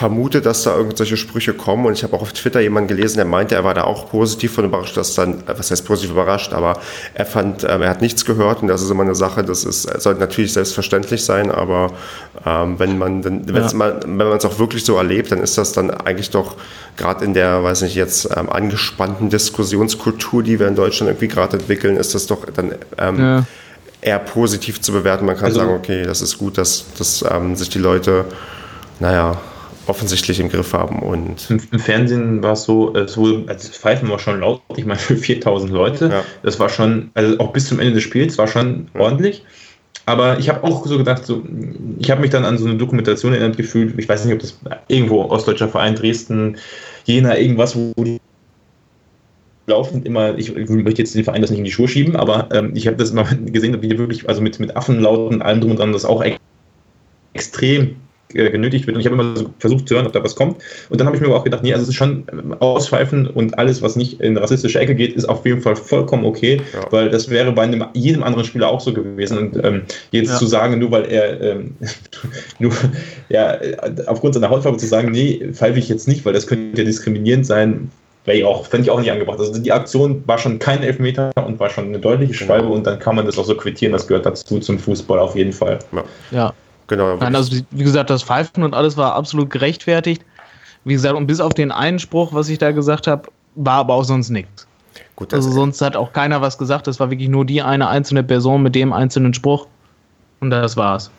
vermute, 0.00 0.40
dass 0.40 0.62
da 0.62 0.74
irgendwelche 0.74 1.18
Sprüche 1.18 1.52
kommen. 1.52 1.84
Und 1.84 1.92
ich 1.92 2.04
habe 2.04 2.16
auch 2.16 2.22
auf 2.22 2.32
Twitter 2.32 2.60
jemanden 2.60 2.88
gelesen, 2.88 3.18
der 3.18 3.26
meinte, 3.26 3.54
er 3.54 3.64
war 3.64 3.74
da 3.74 3.84
auch 3.84 4.08
positiv 4.08 4.54
von 4.54 4.64
überrascht, 4.64 4.96
dass 4.96 5.14
dann, 5.14 5.42
was 5.46 5.70
heißt 5.70 5.84
positiv 5.84 6.12
überrascht, 6.12 6.54
aber 6.54 6.80
er 7.12 7.26
fand, 7.26 7.64
ähm, 7.64 7.82
er 7.82 7.90
hat 7.90 8.00
nichts 8.00 8.24
gehört 8.24 8.62
und 8.62 8.68
das 8.68 8.80
ist 8.80 8.90
immer 8.90 9.02
eine 9.02 9.14
Sache, 9.14 9.44
das 9.44 9.64
ist, 9.64 9.82
sollte 10.00 10.18
natürlich 10.20 10.54
selbstverständlich 10.54 11.22
sein, 11.22 11.50
aber 11.50 11.92
ähm, 12.46 12.78
wenn 12.78 12.96
man 12.96 13.20
dann, 13.20 13.44
ja. 13.46 13.70
mal, 13.74 14.00
wenn 14.02 14.16
man 14.16 14.38
es 14.38 14.44
auch 14.46 14.58
wirklich 14.58 14.86
so 14.86 14.96
erlebt, 14.96 15.32
dann 15.32 15.40
ist 15.40 15.58
das 15.58 15.72
dann 15.72 15.90
eigentlich 15.90 16.30
doch 16.30 16.56
gerade 16.96 17.22
in 17.26 17.34
der, 17.34 17.62
weiß 17.62 17.82
nicht, 17.82 17.94
jetzt 17.94 18.26
ähm, 18.34 18.48
angespannten 18.48 19.28
Diskussionskultur, 19.28 20.42
die 20.42 20.58
wir 20.58 20.66
in 20.66 20.76
Deutschland 20.76 21.10
irgendwie 21.10 21.28
gerade 21.28 21.58
entwickeln, 21.58 21.98
ist 21.98 22.14
das 22.14 22.26
doch 22.26 22.46
dann 22.46 22.72
ähm, 22.96 23.20
ja. 23.20 23.44
eher 24.00 24.18
positiv 24.18 24.80
zu 24.80 24.92
bewerten. 24.92 25.26
Man 25.26 25.36
kann 25.36 25.46
also, 25.46 25.60
sagen, 25.60 25.74
okay, 25.74 26.04
das 26.04 26.22
ist 26.22 26.38
gut, 26.38 26.56
dass, 26.56 26.86
dass 26.96 27.22
ähm, 27.30 27.54
sich 27.54 27.68
die 27.68 27.78
Leute, 27.78 28.24
naja, 28.98 29.38
offensichtlich 29.86 30.40
im 30.40 30.48
Griff 30.48 30.72
haben. 30.72 31.00
Und 31.00 31.50
Im, 31.50 31.78
Fernsehen 31.78 32.42
war 32.42 32.52
es 32.52 32.64
so, 32.64 32.94
es 32.94 33.16
wurde, 33.16 33.44
also 33.48 33.68
das 33.68 33.76
Pfeifen 33.76 34.08
war 34.08 34.18
schon 34.18 34.40
laut, 34.40 34.62
ich 34.76 34.84
meine 34.84 35.00
für 35.00 35.16
4000 35.16 35.72
Leute. 35.72 36.08
Ja. 36.08 36.24
Das 36.42 36.58
war 36.60 36.68
schon, 36.68 37.10
also 37.14 37.38
auch 37.38 37.52
bis 37.52 37.66
zum 37.68 37.80
Ende 37.80 37.94
des 37.94 38.02
Spiels 38.02 38.38
war 38.38 38.46
schon 38.46 38.88
ja. 38.94 39.00
ordentlich. 39.00 39.44
Aber 40.06 40.38
ich 40.38 40.48
habe 40.48 40.64
auch 40.64 40.84
so 40.86 40.98
gedacht, 40.98 41.24
so, 41.24 41.42
ich 41.98 42.10
habe 42.10 42.20
mich 42.20 42.30
dann 42.30 42.44
an 42.44 42.58
so 42.58 42.66
eine 42.66 42.76
Dokumentation 42.76 43.32
erinnert 43.32 43.56
gefühlt, 43.56 43.96
ich 43.98 44.08
weiß 44.08 44.24
nicht, 44.24 44.34
ob 44.34 44.40
das 44.40 44.58
irgendwo 44.88 45.22
Ostdeutscher 45.22 45.68
Verein 45.68 45.94
Dresden, 45.94 46.56
Jena, 47.04 47.38
irgendwas, 47.38 47.76
wo 47.76 47.92
die 48.02 48.18
laufen 49.66 50.02
immer, 50.02 50.36
ich, 50.36 50.54
ich 50.54 50.68
möchte 50.68 51.02
jetzt 51.02 51.14
den 51.14 51.24
Verein 51.24 51.42
das 51.42 51.50
nicht 51.50 51.60
in 51.60 51.64
die 51.64 51.70
Schuhe 51.70 51.88
schieben, 51.88 52.16
aber 52.16 52.48
ähm, 52.52 52.72
ich 52.74 52.86
habe 52.86 52.96
das 52.96 53.12
immer 53.12 53.24
gesehen, 53.46 53.80
wie 53.80 53.88
die 53.88 53.98
wirklich, 53.98 54.28
also 54.28 54.40
mit, 54.40 54.58
mit 54.58 54.76
Affenlauten, 54.76 55.42
allem 55.42 55.60
drum 55.60 55.70
und 55.70 55.78
dran, 55.78 55.92
das 55.92 56.04
auch 56.04 56.24
extrem 57.32 57.82
äh, 57.82 57.94
genötigt 58.32 58.86
wird. 58.86 58.96
Und 58.96 59.00
ich 59.00 59.06
habe 59.06 59.20
immer 59.20 59.36
so 59.36 59.50
versucht 59.58 59.88
zu 59.88 59.94
hören, 59.94 60.06
ob 60.06 60.12
da 60.12 60.22
was 60.22 60.36
kommt. 60.36 60.62
Und 60.88 61.00
dann 61.00 61.06
habe 61.06 61.16
ich 61.16 61.22
mir 61.22 61.28
aber 61.28 61.36
auch 61.36 61.44
gedacht, 61.44 61.62
nee, 61.62 61.72
also 61.72 61.82
es 61.82 61.88
ist 61.90 61.94
schon 61.94 62.24
ähm, 62.32 62.54
auspfeifen 62.58 63.26
und 63.26 63.58
alles, 63.58 63.82
was 63.82 63.96
nicht 63.96 64.20
in 64.20 64.36
rassistische 64.36 64.78
Ecke 64.78 64.94
geht, 64.94 65.14
ist 65.14 65.26
auf 65.26 65.44
jeden 65.44 65.60
Fall 65.60 65.76
vollkommen 65.76 66.24
okay, 66.24 66.60
ja. 66.72 66.86
weil 66.90 67.10
das 67.10 67.28
wäre 67.30 67.52
bei 67.52 67.62
einem, 67.62 67.84
jedem 67.94 68.22
anderen 68.22 68.44
Spieler 68.44 68.68
auch 68.68 68.80
so 68.80 68.92
gewesen. 68.92 69.38
Und 69.38 69.64
ähm, 69.64 69.82
jetzt 70.10 70.30
ja. 70.30 70.36
zu 70.36 70.46
sagen, 70.46 70.78
nur 70.78 70.90
weil 70.90 71.06
er 71.06 71.40
ähm, 71.40 71.74
nur 72.58 72.72
ja, 73.28 73.58
aufgrund 74.06 74.34
seiner 74.34 74.50
Hautfarbe 74.50 74.78
zu 74.78 74.86
sagen, 74.86 75.10
nee, 75.10 75.48
pfeife 75.52 75.78
ich 75.78 75.88
jetzt 75.88 76.08
nicht, 76.08 76.24
weil 76.24 76.32
das 76.32 76.46
könnte 76.46 76.80
ja 76.80 76.84
diskriminierend 76.84 77.46
sein, 77.46 77.90
wäre 78.24 78.38
ich 78.38 78.44
auch, 78.44 78.66
fände 78.66 78.84
ich 78.84 78.90
auch 78.90 79.00
nicht 79.00 79.10
angebracht. 79.10 79.38
Also 79.38 79.60
die 79.60 79.72
Aktion 79.72 80.22
war 80.26 80.38
schon 80.38 80.58
kein 80.58 80.82
Elfmeter 80.82 81.32
und 81.46 81.58
war 81.58 81.70
schon 81.70 81.86
eine 81.86 81.98
deutliche 81.98 82.34
Schwalbe 82.34 82.68
und 82.68 82.86
dann 82.86 82.98
kann 82.98 83.16
man 83.16 83.26
das 83.26 83.38
auch 83.38 83.44
so 83.44 83.56
quittieren, 83.56 83.92
das 83.92 84.06
gehört 84.06 84.26
dazu 84.26 84.58
zum 84.60 84.78
Fußball 84.78 85.18
auf 85.18 85.36
jeden 85.36 85.52
Fall. 85.52 85.78
Ja. 85.92 86.04
ja. 86.30 86.54
Genau. 86.90 87.16
Nein, 87.18 87.36
also 87.36 87.56
wie 87.70 87.84
gesagt, 87.84 88.10
das 88.10 88.24
Pfeifen 88.24 88.64
und 88.64 88.74
alles 88.74 88.96
war 88.96 89.14
absolut 89.14 89.48
gerechtfertigt. 89.48 90.24
Wie 90.84 90.94
gesagt, 90.94 91.14
und 91.14 91.28
bis 91.28 91.38
auf 91.38 91.54
den 91.54 91.70
einen 91.70 92.00
Spruch, 92.00 92.34
was 92.34 92.48
ich 92.48 92.58
da 92.58 92.72
gesagt 92.72 93.06
habe, 93.06 93.28
war 93.54 93.74
aber 93.74 93.94
auch 93.94 94.02
sonst 94.02 94.30
nichts. 94.30 94.66
Gut, 95.14 95.32
also 95.32 95.52
sonst 95.52 95.80
hat 95.82 95.94
auch 95.94 96.12
keiner 96.12 96.40
was 96.40 96.58
gesagt. 96.58 96.88
Das 96.88 96.98
war 96.98 97.08
wirklich 97.08 97.28
nur 97.28 97.44
die 97.44 97.62
eine 97.62 97.88
einzelne 97.88 98.24
Person 98.24 98.64
mit 98.64 98.74
dem 98.74 98.92
einzelnen 98.92 99.32
Spruch. 99.34 99.68
Und 100.40 100.50
das 100.50 100.76
war's. 100.76 101.12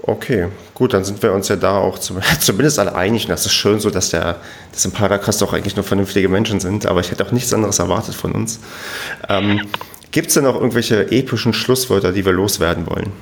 Okay, 0.00 0.48
gut, 0.72 0.94
dann 0.94 1.04
sind 1.04 1.22
wir 1.22 1.34
uns 1.34 1.48
ja 1.48 1.56
da 1.56 1.76
auch 1.76 1.98
zum, 1.98 2.20
zumindest 2.40 2.78
alle 2.78 2.94
einig. 2.94 3.24
Und 3.24 3.30
das 3.30 3.44
ist 3.44 3.52
schön 3.52 3.80
so, 3.80 3.90
dass, 3.90 4.08
der, 4.08 4.36
dass 4.72 4.86
im 4.86 4.92
Paracast 4.92 5.42
auch 5.42 5.52
eigentlich 5.52 5.76
nur 5.76 5.84
vernünftige 5.84 6.30
Menschen 6.30 6.60
sind. 6.60 6.86
Aber 6.86 7.00
ich 7.00 7.10
hätte 7.10 7.26
auch 7.26 7.32
nichts 7.32 7.52
anderes 7.52 7.78
erwartet 7.78 8.14
von 8.14 8.32
uns. 8.32 8.58
Ähm, 9.28 9.60
Gibt 10.12 10.28
es 10.28 10.34
denn 10.34 10.44
noch 10.44 10.54
irgendwelche 10.54 11.12
epischen 11.12 11.52
Schlusswörter, 11.52 12.12
die 12.12 12.24
wir 12.24 12.32
loswerden 12.32 12.86
wollen? 12.86 13.12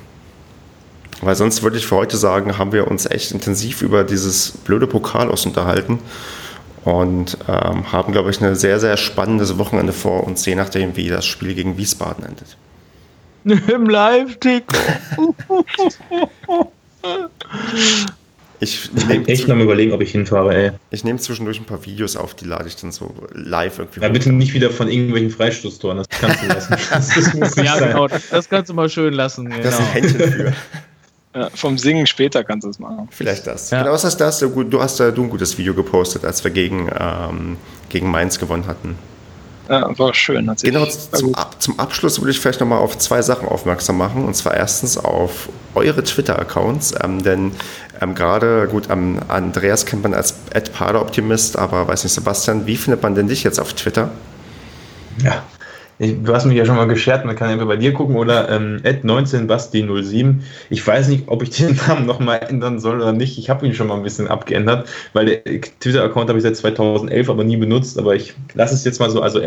Weil 1.21 1.35
sonst 1.35 1.63
würde 1.63 1.77
ich 1.77 1.87
für 1.87 1.95
heute 1.95 2.17
sagen, 2.17 2.57
haben 2.57 2.71
wir 2.71 2.87
uns 2.87 3.05
echt 3.05 3.31
intensiv 3.31 3.81
über 3.81 4.03
dieses 4.03 4.51
blöde 4.51 4.87
Pokal 4.87 5.31
aus 5.31 5.45
unterhalten 5.45 5.99
und 6.83 7.37
ähm, 7.47 7.91
haben, 7.91 8.13
glaube 8.13 8.29
ich, 8.29 8.41
eine 8.41 8.55
sehr, 8.55 8.79
sehr 8.79 8.97
spannendes 8.97 9.57
Wochenende 9.57 9.93
vor 9.93 10.23
uns, 10.23 10.45
je 10.45 10.55
nachdem, 10.55 10.95
wie 10.95 11.09
das 11.09 11.25
Spiel 11.25 11.55
gegen 11.55 11.77
Wiesbaden 11.77 12.23
endet. 12.23 12.57
Im 13.73 13.89
Live-Tick. 13.89 14.65
Ich 18.59 18.91
nehme 18.91 19.27
echt 19.27 19.47
noch 19.47 19.55
mal 19.55 19.63
überlegen, 19.63 19.91
ob 19.91 20.01
ich 20.01 20.11
hinfahre, 20.11 20.55
ey. 20.55 20.71
Ich 20.89 21.03
nehme 21.03 21.19
zwischendurch 21.19 21.59
ein 21.59 21.65
paar 21.65 21.85
Videos 21.85 22.15
auf, 22.15 22.33
die 22.33 22.45
lade 22.45 22.67
ich 22.67 22.75
dann 22.75 22.91
so 22.91 23.13
live 23.33 23.77
irgendwie. 23.77 23.99
Ja, 23.99 24.09
bitte 24.09 24.31
nicht 24.31 24.53
wieder 24.53 24.71
von 24.71 24.89
irgendwelchen 24.89 25.29
Freistoßtoren, 25.29 25.97
das 25.97 26.09
kannst 26.09 26.41
du 26.41 26.47
lassen. 26.47 26.75
Das, 26.89 27.09
das 27.39 27.55
ja, 27.57 27.77
genau, 27.77 28.07
das, 28.07 28.29
das, 28.29 28.49
kannst 28.49 28.71
du 28.71 28.73
mal 28.73 28.89
schön 28.89 29.13
lassen. 29.13 29.45
Genau. 29.45 29.61
Das 29.61 29.75
ist 29.75 29.79
ein 29.79 29.85
Händchen 29.85 30.31
für. 30.31 30.53
Ja, 31.35 31.49
vom 31.53 31.77
Singen 31.77 32.07
später 32.07 32.43
kannst 32.43 32.65
du 32.65 32.69
es 32.69 32.79
machen. 32.79 33.07
Vielleicht 33.11 33.45
das. 33.45 33.69
Ja. 33.69 33.79
Genau, 33.79 33.93
was 33.93 34.03
hast 34.03 34.17
das? 34.17 34.39
Du, 34.39 34.63
du 34.63 34.81
hast 34.81 34.99
da 34.99 35.11
du 35.11 35.23
ein 35.23 35.29
gutes 35.29 35.57
Video 35.57 35.73
gepostet, 35.73 36.25
als 36.25 36.43
wir 36.43 36.51
gegen, 36.51 36.89
ähm, 36.97 37.57
gegen 37.89 38.09
Mainz 38.09 38.39
gewonnen 38.39 38.65
hatten. 38.67 38.97
Ja, 39.69 39.97
war 39.99 40.13
schön. 40.13 40.49
Genau, 40.61 40.85
zum, 40.85 41.35
zum, 41.59 41.79
Abschluss 41.79 42.21
würde 42.21 42.31
ich 42.31 42.39
vielleicht 42.39 42.61
nochmal 42.61 42.79
auf 42.79 42.97
zwei 42.97 43.21
Sachen 43.21 43.49
aufmerksam 43.49 43.97
machen. 43.97 44.25
Und 44.25 44.33
zwar 44.33 44.55
erstens 44.55 44.97
auf 44.97 45.49
eure 45.75 46.03
Twitter-Accounts. 46.03 46.93
Ähm, 47.03 47.21
denn 47.21 47.51
ähm, 48.01 48.15
gerade, 48.15 48.69
gut, 48.71 48.89
ähm, 48.89 49.19
Andreas 49.27 49.85
kennt 49.85 50.03
man 50.03 50.13
als 50.13 50.33
Pader-Optimist, 50.71 51.57
aber 51.57 51.87
weiß 51.87 52.05
nicht, 52.05 52.13
Sebastian, 52.13 52.65
wie 52.65 52.77
findet 52.77 53.03
man 53.03 53.13
denn 53.13 53.27
dich 53.27 53.43
jetzt 53.43 53.59
auf 53.59 53.73
Twitter? 53.73 54.09
Ja, 55.21 55.43
ich, 55.99 56.21
du 56.21 56.33
hast 56.33 56.45
mich 56.45 56.57
ja 56.57 56.65
schon 56.65 56.75
mal 56.75 56.87
geschert, 56.87 57.25
man 57.25 57.35
kann 57.35 57.49
entweder 57.49 57.67
bei 57.67 57.75
dir 57.75 57.91
gucken 57.91 58.15
oder 58.15 58.49
ähm, 58.49 58.79
19basti07. 58.83 60.35
Ich 60.69 60.85
weiß 60.85 61.07
nicht, 61.07 61.27
ob 61.27 61.41
ich 61.41 61.49
den 61.49 61.75
Namen 61.87 62.05
nochmal 62.05 62.39
ändern 62.47 62.79
soll 62.79 62.97
oder 62.97 63.13
nicht. 63.13 63.37
Ich 63.37 63.49
habe 63.49 63.65
ihn 63.65 63.73
schon 63.73 63.87
mal 63.87 63.95
ein 63.95 64.03
bisschen 64.03 64.27
abgeändert, 64.27 64.87
weil 65.13 65.25
der 65.25 65.43
Twitter-Account 65.43 66.29
habe 66.29 66.37
ich 66.37 66.43
seit 66.43 66.55
2011 66.55 67.29
aber 67.29 67.43
nie 67.43 67.57
benutzt. 67.57 67.97
Aber 67.97 68.15
ich 68.15 68.35
lasse 68.53 68.75
es 68.75 68.83
jetzt 68.83 68.99
mal 68.99 69.09
so, 69.09 69.21
also 69.21 69.41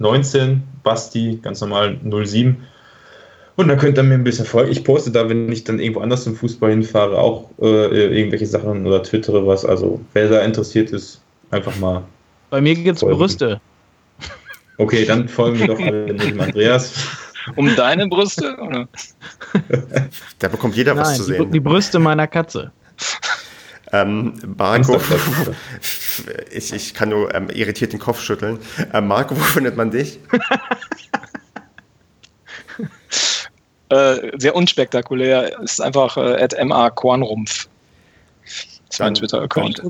19basti, 0.00 1.40
ganz 1.40 1.60
normal 1.62 1.98
07. 2.02 2.56
Und 3.56 3.68
da 3.68 3.76
könnt 3.76 3.96
ihr 3.96 4.02
mir 4.02 4.14
ein 4.14 4.24
bisschen 4.24 4.46
folgen. 4.46 4.72
Ich 4.72 4.84
poste 4.84 5.12
da, 5.12 5.28
wenn 5.28 5.50
ich 5.50 5.64
dann 5.64 5.78
irgendwo 5.78 6.00
anders 6.00 6.24
zum 6.24 6.34
Fußball 6.34 6.70
hinfahre, 6.70 7.16
auch 7.18 7.48
äh, 7.62 8.18
irgendwelche 8.18 8.46
Sachen 8.46 8.84
oder 8.86 9.02
twittere 9.02 9.46
was. 9.46 9.64
Also 9.64 10.00
wer 10.12 10.28
da 10.28 10.40
interessiert 10.40 10.90
ist, 10.90 11.22
einfach 11.50 11.78
mal. 11.78 12.02
Bei 12.50 12.60
mir 12.60 12.74
gibt 12.74 12.96
es 12.96 13.02
Brüste. 13.02 13.60
Okay, 14.78 15.04
dann 15.04 15.28
folgen 15.28 15.58
wir 15.58 15.66
doch 15.68 15.78
dem 16.26 16.40
Andreas. 16.40 16.94
Um 17.56 17.74
deine 17.76 18.08
Brüste? 18.08 18.56
Oder? 18.56 18.88
Da 20.38 20.48
bekommt 20.48 20.76
jeder 20.76 20.94
Nein, 20.94 21.02
was 21.04 21.16
zu 21.16 21.24
sehen. 21.24 21.44
Die, 21.44 21.50
die 21.50 21.60
Brüste 21.60 21.98
meiner 21.98 22.26
Katze. 22.26 22.72
Ähm, 23.92 24.34
Marco, 24.56 25.00
ich, 26.50 26.72
ich 26.72 26.94
kann 26.94 27.10
nur 27.10 27.34
ähm, 27.34 27.48
irritiert 27.50 27.92
den 27.92 28.00
Kopf 28.00 28.20
schütteln. 28.20 28.58
Ähm, 28.92 29.08
Marco, 29.08 29.36
wo 29.36 29.40
findet 29.40 29.76
man 29.76 29.90
dich? 29.90 30.18
äh, 33.90 34.30
sehr 34.38 34.54
unspektakulär. 34.54 35.60
Ist 35.60 35.80
einfach 35.80 36.16
äh, 36.16 36.64
MA 36.64 36.90
Kornrumpf. 36.90 37.68
Das 38.42 38.54
ist 38.90 39.00
mein 39.00 39.14
Twitter-Account. 39.14 39.82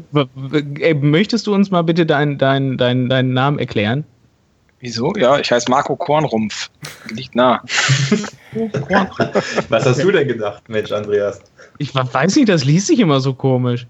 Möchtest 1.03 1.47
du 1.47 1.55
uns 1.55 1.71
mal 1.71 1.83
bitte 1.83 2.07
deinen 2.07 2.39
dein, 2.39 2.77
dein, 2.79 3.09
dein 3.09 3.33
Namen 3.33 3.59
erklären? 3.59 4.05
Wieso? 4.85 5.15
Ja, 5.17 5.39
ich 5.39 5.51
heiße 5.51 5.71
Marco 5.71 5.97
Kornrumpf. 5.97 6.69
Liegt 7.09 7.35
nah. 7.35 7.63
Was 9.71 9.87
hast 9.87 10.03
du 10.03 10.11
denn 10.11 10.29
gedacht, 10.29 10.69
Mensch, 10.69 10.93
Andreas? 10.93 11.41
Ich 11.79 11.95
weiß 11.95 12.37
nicht, 12.37 12.51
das 12.51 12.67
liest 12.67 12.89
sich 12.89 13.01
immer 13.01 13.19
so 13.21 13.33
komisch. 13.33 13.87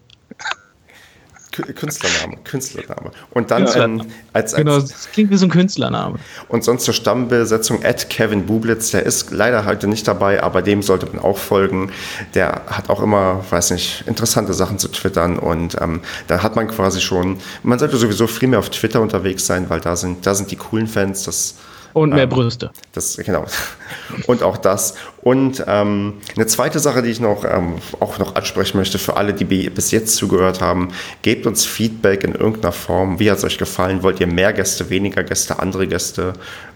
Künstlername, 1.62 2.36
Künstlername. 2.44 3.10
Und 3.30 3.50
dann 3.50 3.66
ja, 3.66 3.84
ähm, 3.84 4.02
als, 4.32 4.54
als, 4.54 4.54
Genau, 4.54 4.78
das 4.78 5.08
klingt 5.12 5.30
wie 5.30 5.36
so 5.36 5.46
ein 5.46 5.50
Künstlername. 5.50 6.18
Und 6.48 6.64
sonst 6.64 6.84
zur 6.84 6.94
Stammbesetzung 6.94 7.82
Ed 7.82 8.10
Kevin 8.10 8.46
Bublitz, 8.46 8.90
der 8.90 9.04
ist 9.04 9.30
leider 9.30 9.64
heute 9.64 9.86
nicht 9.86 10.06
dabei, 10.08 10.42
aber 10.42 10.62
dem 10.62 10.82
sollte 10.82 11.06
man 11.06 11.18
auch 11.20 11.38
folgen. 11.38 11.92
Der 12.34 12.62
hat 12.66 12.90
auch 12.90 13.02
immer, 13.02 13.44
weiß 13.50 13.70
nicht, 13.70 14.04
interessante 14.06 14.54
Sachen 14.54 14.78
zu 14.78 14.88
twittern 14.88 15.38
und 15.38 15.76
ähm, 15.80 16.00
da 16.26 16.42
hat 16.42 16.56
man 16.56 16.68
quasi 16.68 17.00
schon, 17.00 17.38
man 17.62 17.78
sollte 17.78 17.96
sowieso 17.96 18.26
viel 18.26 18.48
mehr 18.48 18.58
auf 18.58 18.70
Twitter 18.70 19.00
unterwegs 19.00 19.46
sein, 19.46 19.70
weil 19.70 19.80
da 19.80 19.96
sind, 19.96 20.26
da 20.26 20.34
sind 20.34 20.50
die 20.50 20.56
coolen 20.56 20.86
Fans, 20.86 21.24
das 21.24 21.54
und 21.94 22.10
mehr 22.10 22.24
ähm, 22.24 22.28
Brüste. 22.28 22.70
Das, 22.92 23.16
genau. 23.16 23.46
Und 24.26 24.42
auch 24.42 24.58
das. 24.58 24.94
Und 25.22 25.64
ähm, 25.66 26.14
eine 26.36 26.46
zweite 26.46 26.78
Sache, 26.78 27.02
die 27.02 27.10
ich 27.10 27.20
noch, 27.20 27.44
ähm, 27.44 27.76
auch 28.00 28.18
noch 28.18 28.34
ansprechen 28.34 28.76
möchte 28.76 28.98
für 28.98 29.16
alle, 29.16 29.32
die 29.32 29.44
bis 29.70 29.90
jetzt 29.90 30.16
zugehört 30.16 30.60
haben, 30.60 30.90
gebt 31.22 31.46
uns 31.46 31.64
Feedback 31.64 32.24
in 32.24 32.34
irgendeiner 32.34 32.72
Form. 32.72 33.18
Wie 33.18 33.30
hat 33.30 33.38
es 33.38 33.44
euch 33.44 33.58
gefallen? 33.58 34.02
Wollt 34.02 34.20
ihr 34.20 34.26
mehr 34.26 34.52
Gäste, 34.52 34.90
weniger 34.90 35.22
Gäste, 35.22 35.58
andere 35.58 35.86
Gäste? 35.86 36.34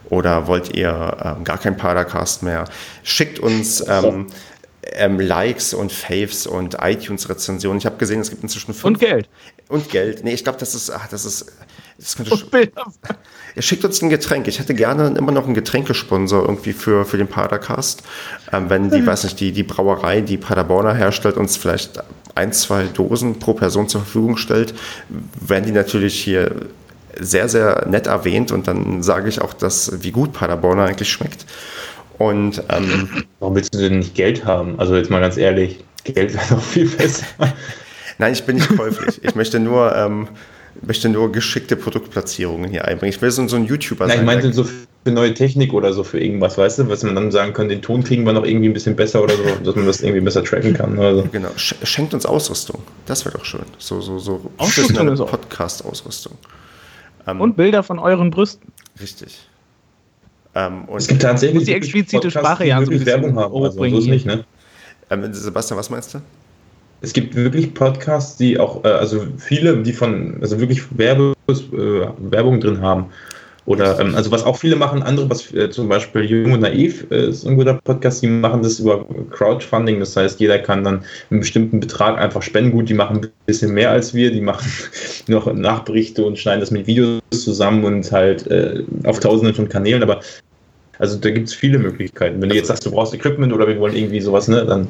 Oder 0.09 0.47
wollt 0.47 0.75
ihr 0.75 1.17
ähm, 1.23 1.45
gar 1.45 1.59
kein 1.59 1.77
Padercast 1.77 2.43
mehr? 2.43 2.65
Schickt 3.03 3.39
uns 3.39 3.85
ähm, 3.87 4.29
ähm, 4.83 5.21
Likes 5.21 5.75
und 5.75 5.93
Faves 5.93 6.47
und 6.47 6.77
iTunes-Rezensionen. 6.81 7.79
Ich 7.79 7.87
habe 7.87 7.97
gesehen, 7.97 8.21
es 8.21 8.31
gibt 8.31 8.43
inzwischen 8.43 8.75
fünf. 8.75 8.85
Und 8.85 8.99
Geld. 8.99 9.29
Und 9.69 9.91
Geld. 9.91 10.25
Nee, 10.25 10.35
ich 10.35 10.45
glaube, 10.45 10.59
das 10.59 10.75
ist, 10.75 10.91
ach, 10.91 11.09
das 11.09 11.25
ist, 11.25 11.53
das 11.99 12.17
könnte 12.17 12.33
und 12.33 12.51
Bilder. 12.51 12.85
Ihr 13.57 13.63
schickt 13.63 13.85
uns 13.85 14.01
ein 14.03 14.09
Getränk. 14.09 14.47
Ich 14.47 14.61
hätte 14.61 14.75
gerne 14.75 15.17
immer 15.19 15.33
noch 15.33 15.45
einen 15.45 15.55
Getränkesponsor 15.55 16.43
irgendwie 16.43 16.73
für, 16.73 17.05
für 17.05 17.19
den 17.19 17.29
Padercast. 17.29 18.03
Ähm, 18.53 18.71
wenn 18.71 18.91
die, 18.91 19.01
mhm. 19.01 19.07
weiß 19.07 19.25
nicht, 19.25 19.41
die, 19.41 19.53
die 19.53 19.65
Brauerei, 19.65 20.21
die 20.21 20.37
Paderborner 20.37 20.95
herstellt, 20.95 21.37
uns 21.37 21.57
vielleicht 21.57 22.03
ein, 22.35 22.53
zwei 22.53 22.85
Dosen 22.85 23.39
pro 23.41 23.55
Person 23.55 23.89
zur 23.89 24.03
Verfügung 24.03 24.37
stellt, 24.37 24.75
werden 25.41 25.65
die 25.67 25.73
natürlich 25.73 26.23
hier 26.23 26.69
sehr, 27.19 27.49
sehr 27.49 27.87
nett 27.89 28.07
erwähnt 28.07 28.53
und 28.53 28.69
dann 28.69 29.03
sage 29.03 29.29
ich 29.29 29.41
auch, 29.41 29.53
dass, 29.53 30.03
wie 30.03 30.13
gut 30.13 30.33
Paderborner 30.33 30.85
eigentlich 30.85 31.11
schmeckt. 31.11 31.47
Und 32.19 32.63
ähm, 32.69 33.09
warum 33.41 33.55
willst 33.55 33.75
du 33.75 33.79
denn 33.79 33.99
nicht 33.99 34.15
Geld 34.15 34.45
haben? 34.45 34.79
Also 34.79 34.97
jetzt 34.97 35.11
mal 35.11 35.21
ganz 35.21 35.37
ehrlich, 35.37 35.85
Geld 36.05 36.35
wäre 36.35 36.55
noch 36.55 36.63
viel 36.63 36.89
besser. 36.89 37.27
Nein, 38.19 38.33
ich 38.33 38.45
bin 38.45 38.57
nicht 38.57 38.77
käuflich. 38.77 39.23
Ich 39.23 39.35
möchte 39.35 39.61
nur 39.61 39.95
ähm, 39.95 40.29
möchte 40.83 41.09
nur 41.09 41.33
geschickte 41.33 41.77
Produktplatzierungen 41.77 42.71
hier 42.71 42.85
einbringen. 42.85 43.15
Ich 43.15 43.23
will 43.23 43.31
so, 43.31 43.47
so 43.49 43.57
ein 43.57 43.67
YouTuber 43.67 44.07
Nein, 44.07 44.19
sein. 44.19 44.21
Ich 44.21 44.27
meinte 44.27 44.53
so 44.53 44.65
für 44.65 45.11
neue 45.11 45.35
Technik 45.35 45.73
oder 45.73 45.93
so 45.93 46.05
für 46.05 46.21
irgendwas, 46.21 46.59
weißt 46.59 46.81
du, 46.81 46.89
was 46.89 47.03
man 47.03 47.15
dann 47.15 47.31
sagen 47.31 47.53
kann, 47.53 47.69
den 47.69 47.83
Ton 47.83 48.05
kriegen 48.05 48.25
wir 48.25 48.33
noch 48.33 48.45
irgendwie 48.45 48.69
ein 48.69 48.73
bisschen 48.73 48.97
besser 48.97 49.23
oder 49.23 49.35
so, 49.37 49.45
dass 49.65 49.75
man 49.75 49.87
das 49.87 50.03
irgendwie 50.03 50.21
besser 50.21 50.45
tracken 50.45 50.75
kann. 50.75 50.99
Oder 50.99 51.17
so. 51.17 51.29
Genau, 51.33 51.49
schenkt 51.57 52.15
uns 52.15 52.27
Ausrüstung. 52.27 52.83
Das 53.07 53.25
wäre 53.25 53.37
doch 53.37 53.45
schön. 53.45 53.63
So, 53.79 54.01
so, 54.01 54.19
so 54.19 54.41
Podcast-Ausrüstung. 54.59 56.37
Ähm, 57.27 57.41
und 57.41 57.57
Bilder 57.57 57.83
von 57.83 57.99
euren 57.99 58.31
Brüsten. 58.31 58.73
Richtig. 59.01 59.49
Ähm, 60.59 60.85
und 60.87 60.99
es 60.99 61.07
gibt 61.07 61.23
tatsächlich 61.23 61.65
die 61.65 61.75
explizite 61.75 62.31
Sprache 62.31 62.67
ja 62.67 62.85
so 62.85 62.91
Werbung 63.07 63.37
haben. 63.37 63.65
Also, 63.65 63.79
so 63.79 63.99
ist 63.99 64.07
nicht, 64.07 64.27
ne? 64.27 64.45
Ähm, 65.11 65.33
Sebastian, 65.33 65.79
was 65.79 65.89
meinst 65.89 66.15
du? 66.15 66.21
es 67.01 67.13
gibt 67.13 67.35
wirklich 67.35 67.75
Podcasts, 67.75 68.37
die 68.37 68.59
auch, 68.59 68.85
äh, 68.85 68.89
also 68.89 69.27
viele, 69.37 69.77
die 69.83 69.93
von, 69.93 70.39
also 70.41 70.59
wirklich 70.61 70.83
Werbe, 70.97 71.35
äh, 71.49 71.53
Werbung 72.19 72.61
drin 72.61 72.81
haben. 72.81 73.07
Oder, 73.67 74.01
ähm, 74.01 74.15
also 74.15 74.31
was 74.31 74.45
auch 74.45 74.57
viele 74.57 74.77
machen, 74.77 75.03
andere, 75.03 75.29
was 75.29 75.53
äh, 75.53 75.69
zum 75.69 75.89
Beispiel 75.91 76.23
Jung 76.25 76.53
und 76.53 76.61
Naiv 76.61 77.07
äh, 77.11 77.29
ist 77.29 77.47
ein 77.47 77.55
guter 77.55 77.75
Podcast, 77.75 78.23
die 78.23 78.27
machen 78.27 78.63
das 78.63 78.81
über 78.81 79.05
Crowdfunding, 79.31 80.01
das 80.01 80.17
heißt, 80.17 80.41
jeder 80.41 80.59
kann 80.59 80.85
dann 80.85 81.05
einen 81.31 81.41
bestimmten 81.41 81.79
Betrag 81.79 82.17
einfach 82.17 82.41
spenden. 82.41 82.73
Gut, 82.73 82.89
die 82.89 82.95
machen 82.95 83.19
ein 83.19 83.31
bisschen 83.45 83.75
mehr 83.75 83.91
als 83.91 84.15
wir, 84.15 84.33
die 84.33 84.41
machen 84.41 84.67
noch 85.29 85.53
Nachberichte 85.53 86.25
und 86.25 86.39
schneiden 86.39 86.61
das 86.61 86.71
mit 86.71 86.87
Videos 86.87 87.21
zusammen 87.31 87.85
und 87.85 88.11
halt 88.11 88.47
äh, 88.47 88.85
auf 89.05 89.21
tausenden 89.21 89.55
von 89.55 89.69
Kanälen, 89.69 90.03
aber 90.03 90.21
also 90.99 91.17
da 91.17 91.31
gibt 91.31 91.49
es 91.49 91.55
viele 91.55 91.79
Möglichkeiten. 91.79 92.43
Wenn 92.43 92.49
du 92.49 92.57
jetzt 92.57 92.69
sagst, 92.69 92.85
du 92.85 92.91
brauchst 92.91 93.15
Equipment 93.15 93.53
oder 93.53 93.69
wir 93.69 93.79
wollen 93.79 93.95
irgendwie 93.95 94.21
sowas, 94.21 94.49
ne, 94.49 94.67
dann. 94.67 94.89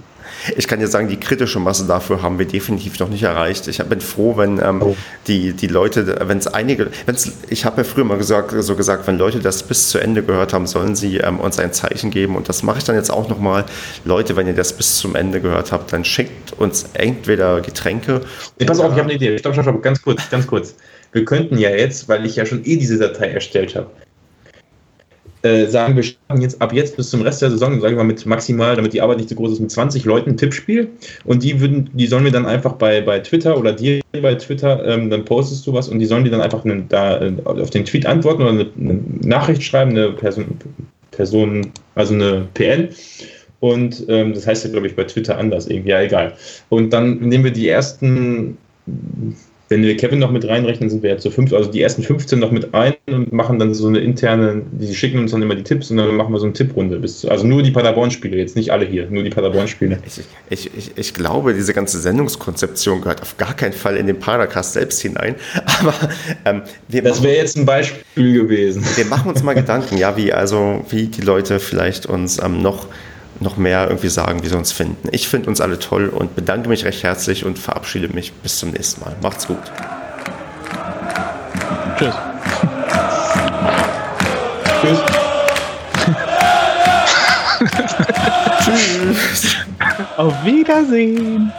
Ich 0.56 0.66
kann 0.66 0.78
dir 0.78 0.86
sagen, 0.86 1.08
die 1.08 1.18
kritische 1.18 1.58
Masse 1.58 1.86
dafür 1.86 2.22
haben 2.22 2.38
wir 2.38 2.46
definitiv 2.46 2.98
noch 2.98 3.08
nicht 3.08 3.22
erreicht. 3.22 3.68
Ich 3.68 3.78
bin 3.78 4.00
froh, 4.00 4.36
wenn 4.36 4.58
ähm, 4.62 4.82
oh. 4.82 4.96
die, 5.26 5.52
die 5.52 5.66
Leute, 5.66 6.16
wenn 6.26 6.38
es 6.38 6.46
einige, 6.46 6.88
wenn's, 7.06 7.32
ich 7.50 7.64
habe 7.64 7.78
ja 7.78 7.84
früher 7.84 8.04
mal 8.04 8.18
gesagt, 8.18 8.54
so 8.58 8.74
gesagt, 8.74 9.06
wenn 9.06 9.18
Leute 9.18 9.40
das 9.40 9.62
bis 9.62 9.90
zu 9.90 9.98
Ende 9.98 10.22
gehört 10.22 10.52
haben, 10.52 10.66
sollen 10.66 10.96
sie 10.96 11.18
ähm, 11.18 11.40
uns 11.40 11.58
ein 11.58 11.72
Zeichen 11.72 12.10
geben. 12.10 12.36
Und 12.36 12.48
das 12.48 12.62
mache 12.62 12.78
ich 12.78 12.84
dann 12.84 12.96
jetzt 12.96 13.10
auch 13.10 13.28
nochmal. 13.28 13.64
Leute, 14.04 14.36
wenn 14.36 14.46
ihr 14.46 14.54
das 14.54 14.72
bis 14.72 14.96
zum 14.96 15.14
Ende 15.14 15.40
gehört 15.40 15.72
habt, 15.72 15.92
dann 15.92 16.04
schickt 16.04 16.54
uns 16.54 16.86
entweder 16.94 17.60
Getränke. 17.60 18.22
Nee, 18.58 18.66
pass 18.66 18.80
auf, 18.80 18.92
ich 18.92 18.98
habe 18.98 19.10
eine 19.10 19.14
Idee. 19.14 19.36
Stopp, 19.38 19.52
stopp, 19.52 19.64
stopp, 19.64 19.82
ganz 19.82 20.00
kurz, 20.00 20.30
ganz 20.30 20.46
kurz. 20.46 20.74
Wir 21.12 21.24
könnten 21.24 21.58
ja 21.58 21.70
jetzt, 21.70 22.08
weil 22.08 22.24
ich 22.26 22.36
ja 22.36 22.46
schon 22.46 22.64
eh 22.64 22.76
diese 22.76 22.98
Datei 22.98 23.30
erstellt 23.30 23.74
habe, 23.74 23.90
äh, 25.42 25.66
sagen, 25.66 25.96
wir 25.96 26.02
starten 26.02 26.42
jetzt 26.42 26.60
ab 26.60 26.72
jetzt 26.72 26.96
bis 26.96 27.10
zum 27.10 27.22
Rest 27.22 27.42
der 27.42 27.50
Saison, 27.50 27.80
sagen 27.80 27.96
wir 27.96 28.02
mal 28.02 28.08
mit 28.08 28.24
maximal, 28.26 28.74
damit 28.76 28.92
die 28.92 29.00
Arbeit 29.00 29.18
nicht 29.18 29.28
zu 29.28 29.34
groß 29.34 29.52
ist, 29.52 29.60
mit 29.60 29.70
20 29.70 30.04
Leuten 30.04 30.30
ein 30.30 30.36
Tippspiel. 30.36 30.88
Und 31.24 31.42
die 31.42 31.60
würden, 31.60 31.90
die 31.92 32.06
sollen 32.06 32.24
wir 32.24 32.32
dann 32.32 32.46
einfach 32.46 32.74
bei, 32.74 33.00
bei 33.00 33.20
Twitter 33.20 33.56
oder 33.58 33.72
dir 33.72 34.00
bei 34.12 34.34
Twitter, 34.34 34.84
ähm, 34.84 35.10
dann 35.10 35.24
postest 35.24 35.66
du 35.66 35.72
was 35.72 35.88
und 35.88 35.98
die 35.98 36.06
sollen 36.06 36.24
die 36.24 36.30
dann 36.30 36.40
einfach 36.40 36.64
eine, 36.64 36.82
da 36.88 37.20
äh, 37.20 37.32
auf 37.44 37.70
den 37.70 37.84
Tweet 37.84 38.06
antworten 38.06 38.42
oder 38.42 38.50
eine, 38.50 38.66
eine 38.78 39.00
Nachricht 39.22 39.62
schreiben, 39.62 39.92
eine 39.92 40.10
Person, 40.12 40.58
Person, 41.12 41.72
also 41.94 42.14
eine 42.14 42.46
PN. 42.54 42.88
Und 43.60 44.04
ähm, 44.08 44.34
das 44.34 44.46
heißt 44.46 44.64
ja, 44.64 44.70
glaube 44.70 44.86
ich, 44.86 44.94
bei 44.94 45.04
Twitter 45.04 45.36
anders 45.36 45.66
irgendwie, 45.66 45.90
ja, 45.90 46.00
egal. 46.00 46.34
Und 46.68 46.92
dann 46.92 47.18
nehmen 47.18 47.44
wir 47.44 47.52
die 47.52 47.68
ersten 47.68 48.56
wenn 49.68 49.82
wir 49.82 49.96
Kevin 49.96 50.18
noch 50.18 50.30
mit 50.30 50.46
reinrechnen, 50.48 50.88
sind 50.88 51.02
wir 51.02 51.10
jetzt 51.10 51.22
so 51.22 51.30
fünf, 51.30 51.52
also 51.52 51.70
die 51.70 51.82
ersten 51.82 52.02
15 52.02 52.38
noch 52.38 52.50
mit 52.50 52.74
ein 52.74 52.94
und 53.06 53.32
machen 53.32 53.58
dann 53.58 53.74
so 53.74 53.86
eine 53.86 53.98
interne, 53.98 54.62
die 54.72 54.94
schicken 54.94 55.18
uns 55.18 55.32
dann 55.32 55.42
immer 55.42 55.54
die 55.54 55.62
Tipps 55.62 55.90
und 55.90 55.98
dann 55.98 56.16
machen 56.16 56.32
wir 56.32 56.38
so 56.38 56.46
eine 56.46 56.54
Tipprunde. 56.54 56.98
Bis, 56.98 57.24
also 57.26 57.46
nur 57.46 57.62
die 57.62 57.70
Paderborn-Spiele, 57.70 58.36
jetzt 58.36 58.56
nicht 58.56 58.70
alle 58.70 58.86
hier, 58.86 59.08
nur 59.10 59.22
die 59.22 59.30
Paderborn-Spiele. 59.30 59.98
Ich, 60.06 60.20
ich, 60.48 60.70
ich, 60.76 60.92
ich, 60.96 61.14
glaube, 61.14 61.52
diese 61.52 61.74
ganze 61.74 61.98
Sendungskonzeption 61.98 63.02
gehört 63.02 63.20
auf 63.20 63.36
gar 63.36 63.54
keinen 63.54 63.74
Fall 63.74 63.96
in 63.96 64.06
den 64.06 64.18
Padercast 64.18 64.72
selbst 64.72 65.00
hinein. 65.00 65.34
Aber 65.80 65.94
ähm, 66.46 66.62
das 66.88 67.22
wäre 67.22 67.36
jetzt 67.36 67.56
ein 67.58 67.66
Beispiel 67.66 68.32
gewesen. 68.32 68.84
Wir 68.96 69.04
machen 69.04 69.30
uns 69.30 69.42
mal 69.42 69.54
Gedanken, 69.54 69.98
ja, 69.98 70.16
wie 70.16 70.32
also 70.32 70.84
wie 70.88 71.06
die 71.06 71.22
Leute 71.22 71.60
vielleicht 71.60 72.06
uns 72.06 72.42
ähm, 72.42 72.62
noch 72.62 72.86
noch 73.40 73.56
mehr 73.56 73.88
irgendwie 73.88 74.08
sagen, 74.08 74.42
wie 74.42 74.48
sie 74.48 74.56
uns 74.56 74.72
finden. 74.72 75.08
Ich 75.12 75.28
finde 75.28 75.48
uns 75.48 75.60
alle 75.60 75.78
toll 75.78 76.08
und 76.08 76.34
bedanke 76.34 76.68
mich 76.68 76.84
recht 76.84 77.02
herzlich 77.02 77.44
und 77.44 77.58
verabschiede 77.58 78.08
mich 78.08 78.32
bis 78.32 78.58
zum 78.58 78.70
nächsten 78.70 79.00
Mal. 79.00 79.14
Macht's 79.22 79.46
gut. 79.46 79.58
Tschüss. 81.98 82.14
Tschüss. 84.80 85.00
Tschüss. 88.64 89.56
Auf 90.16 90.44
Wiedersehen. 90.44 91.52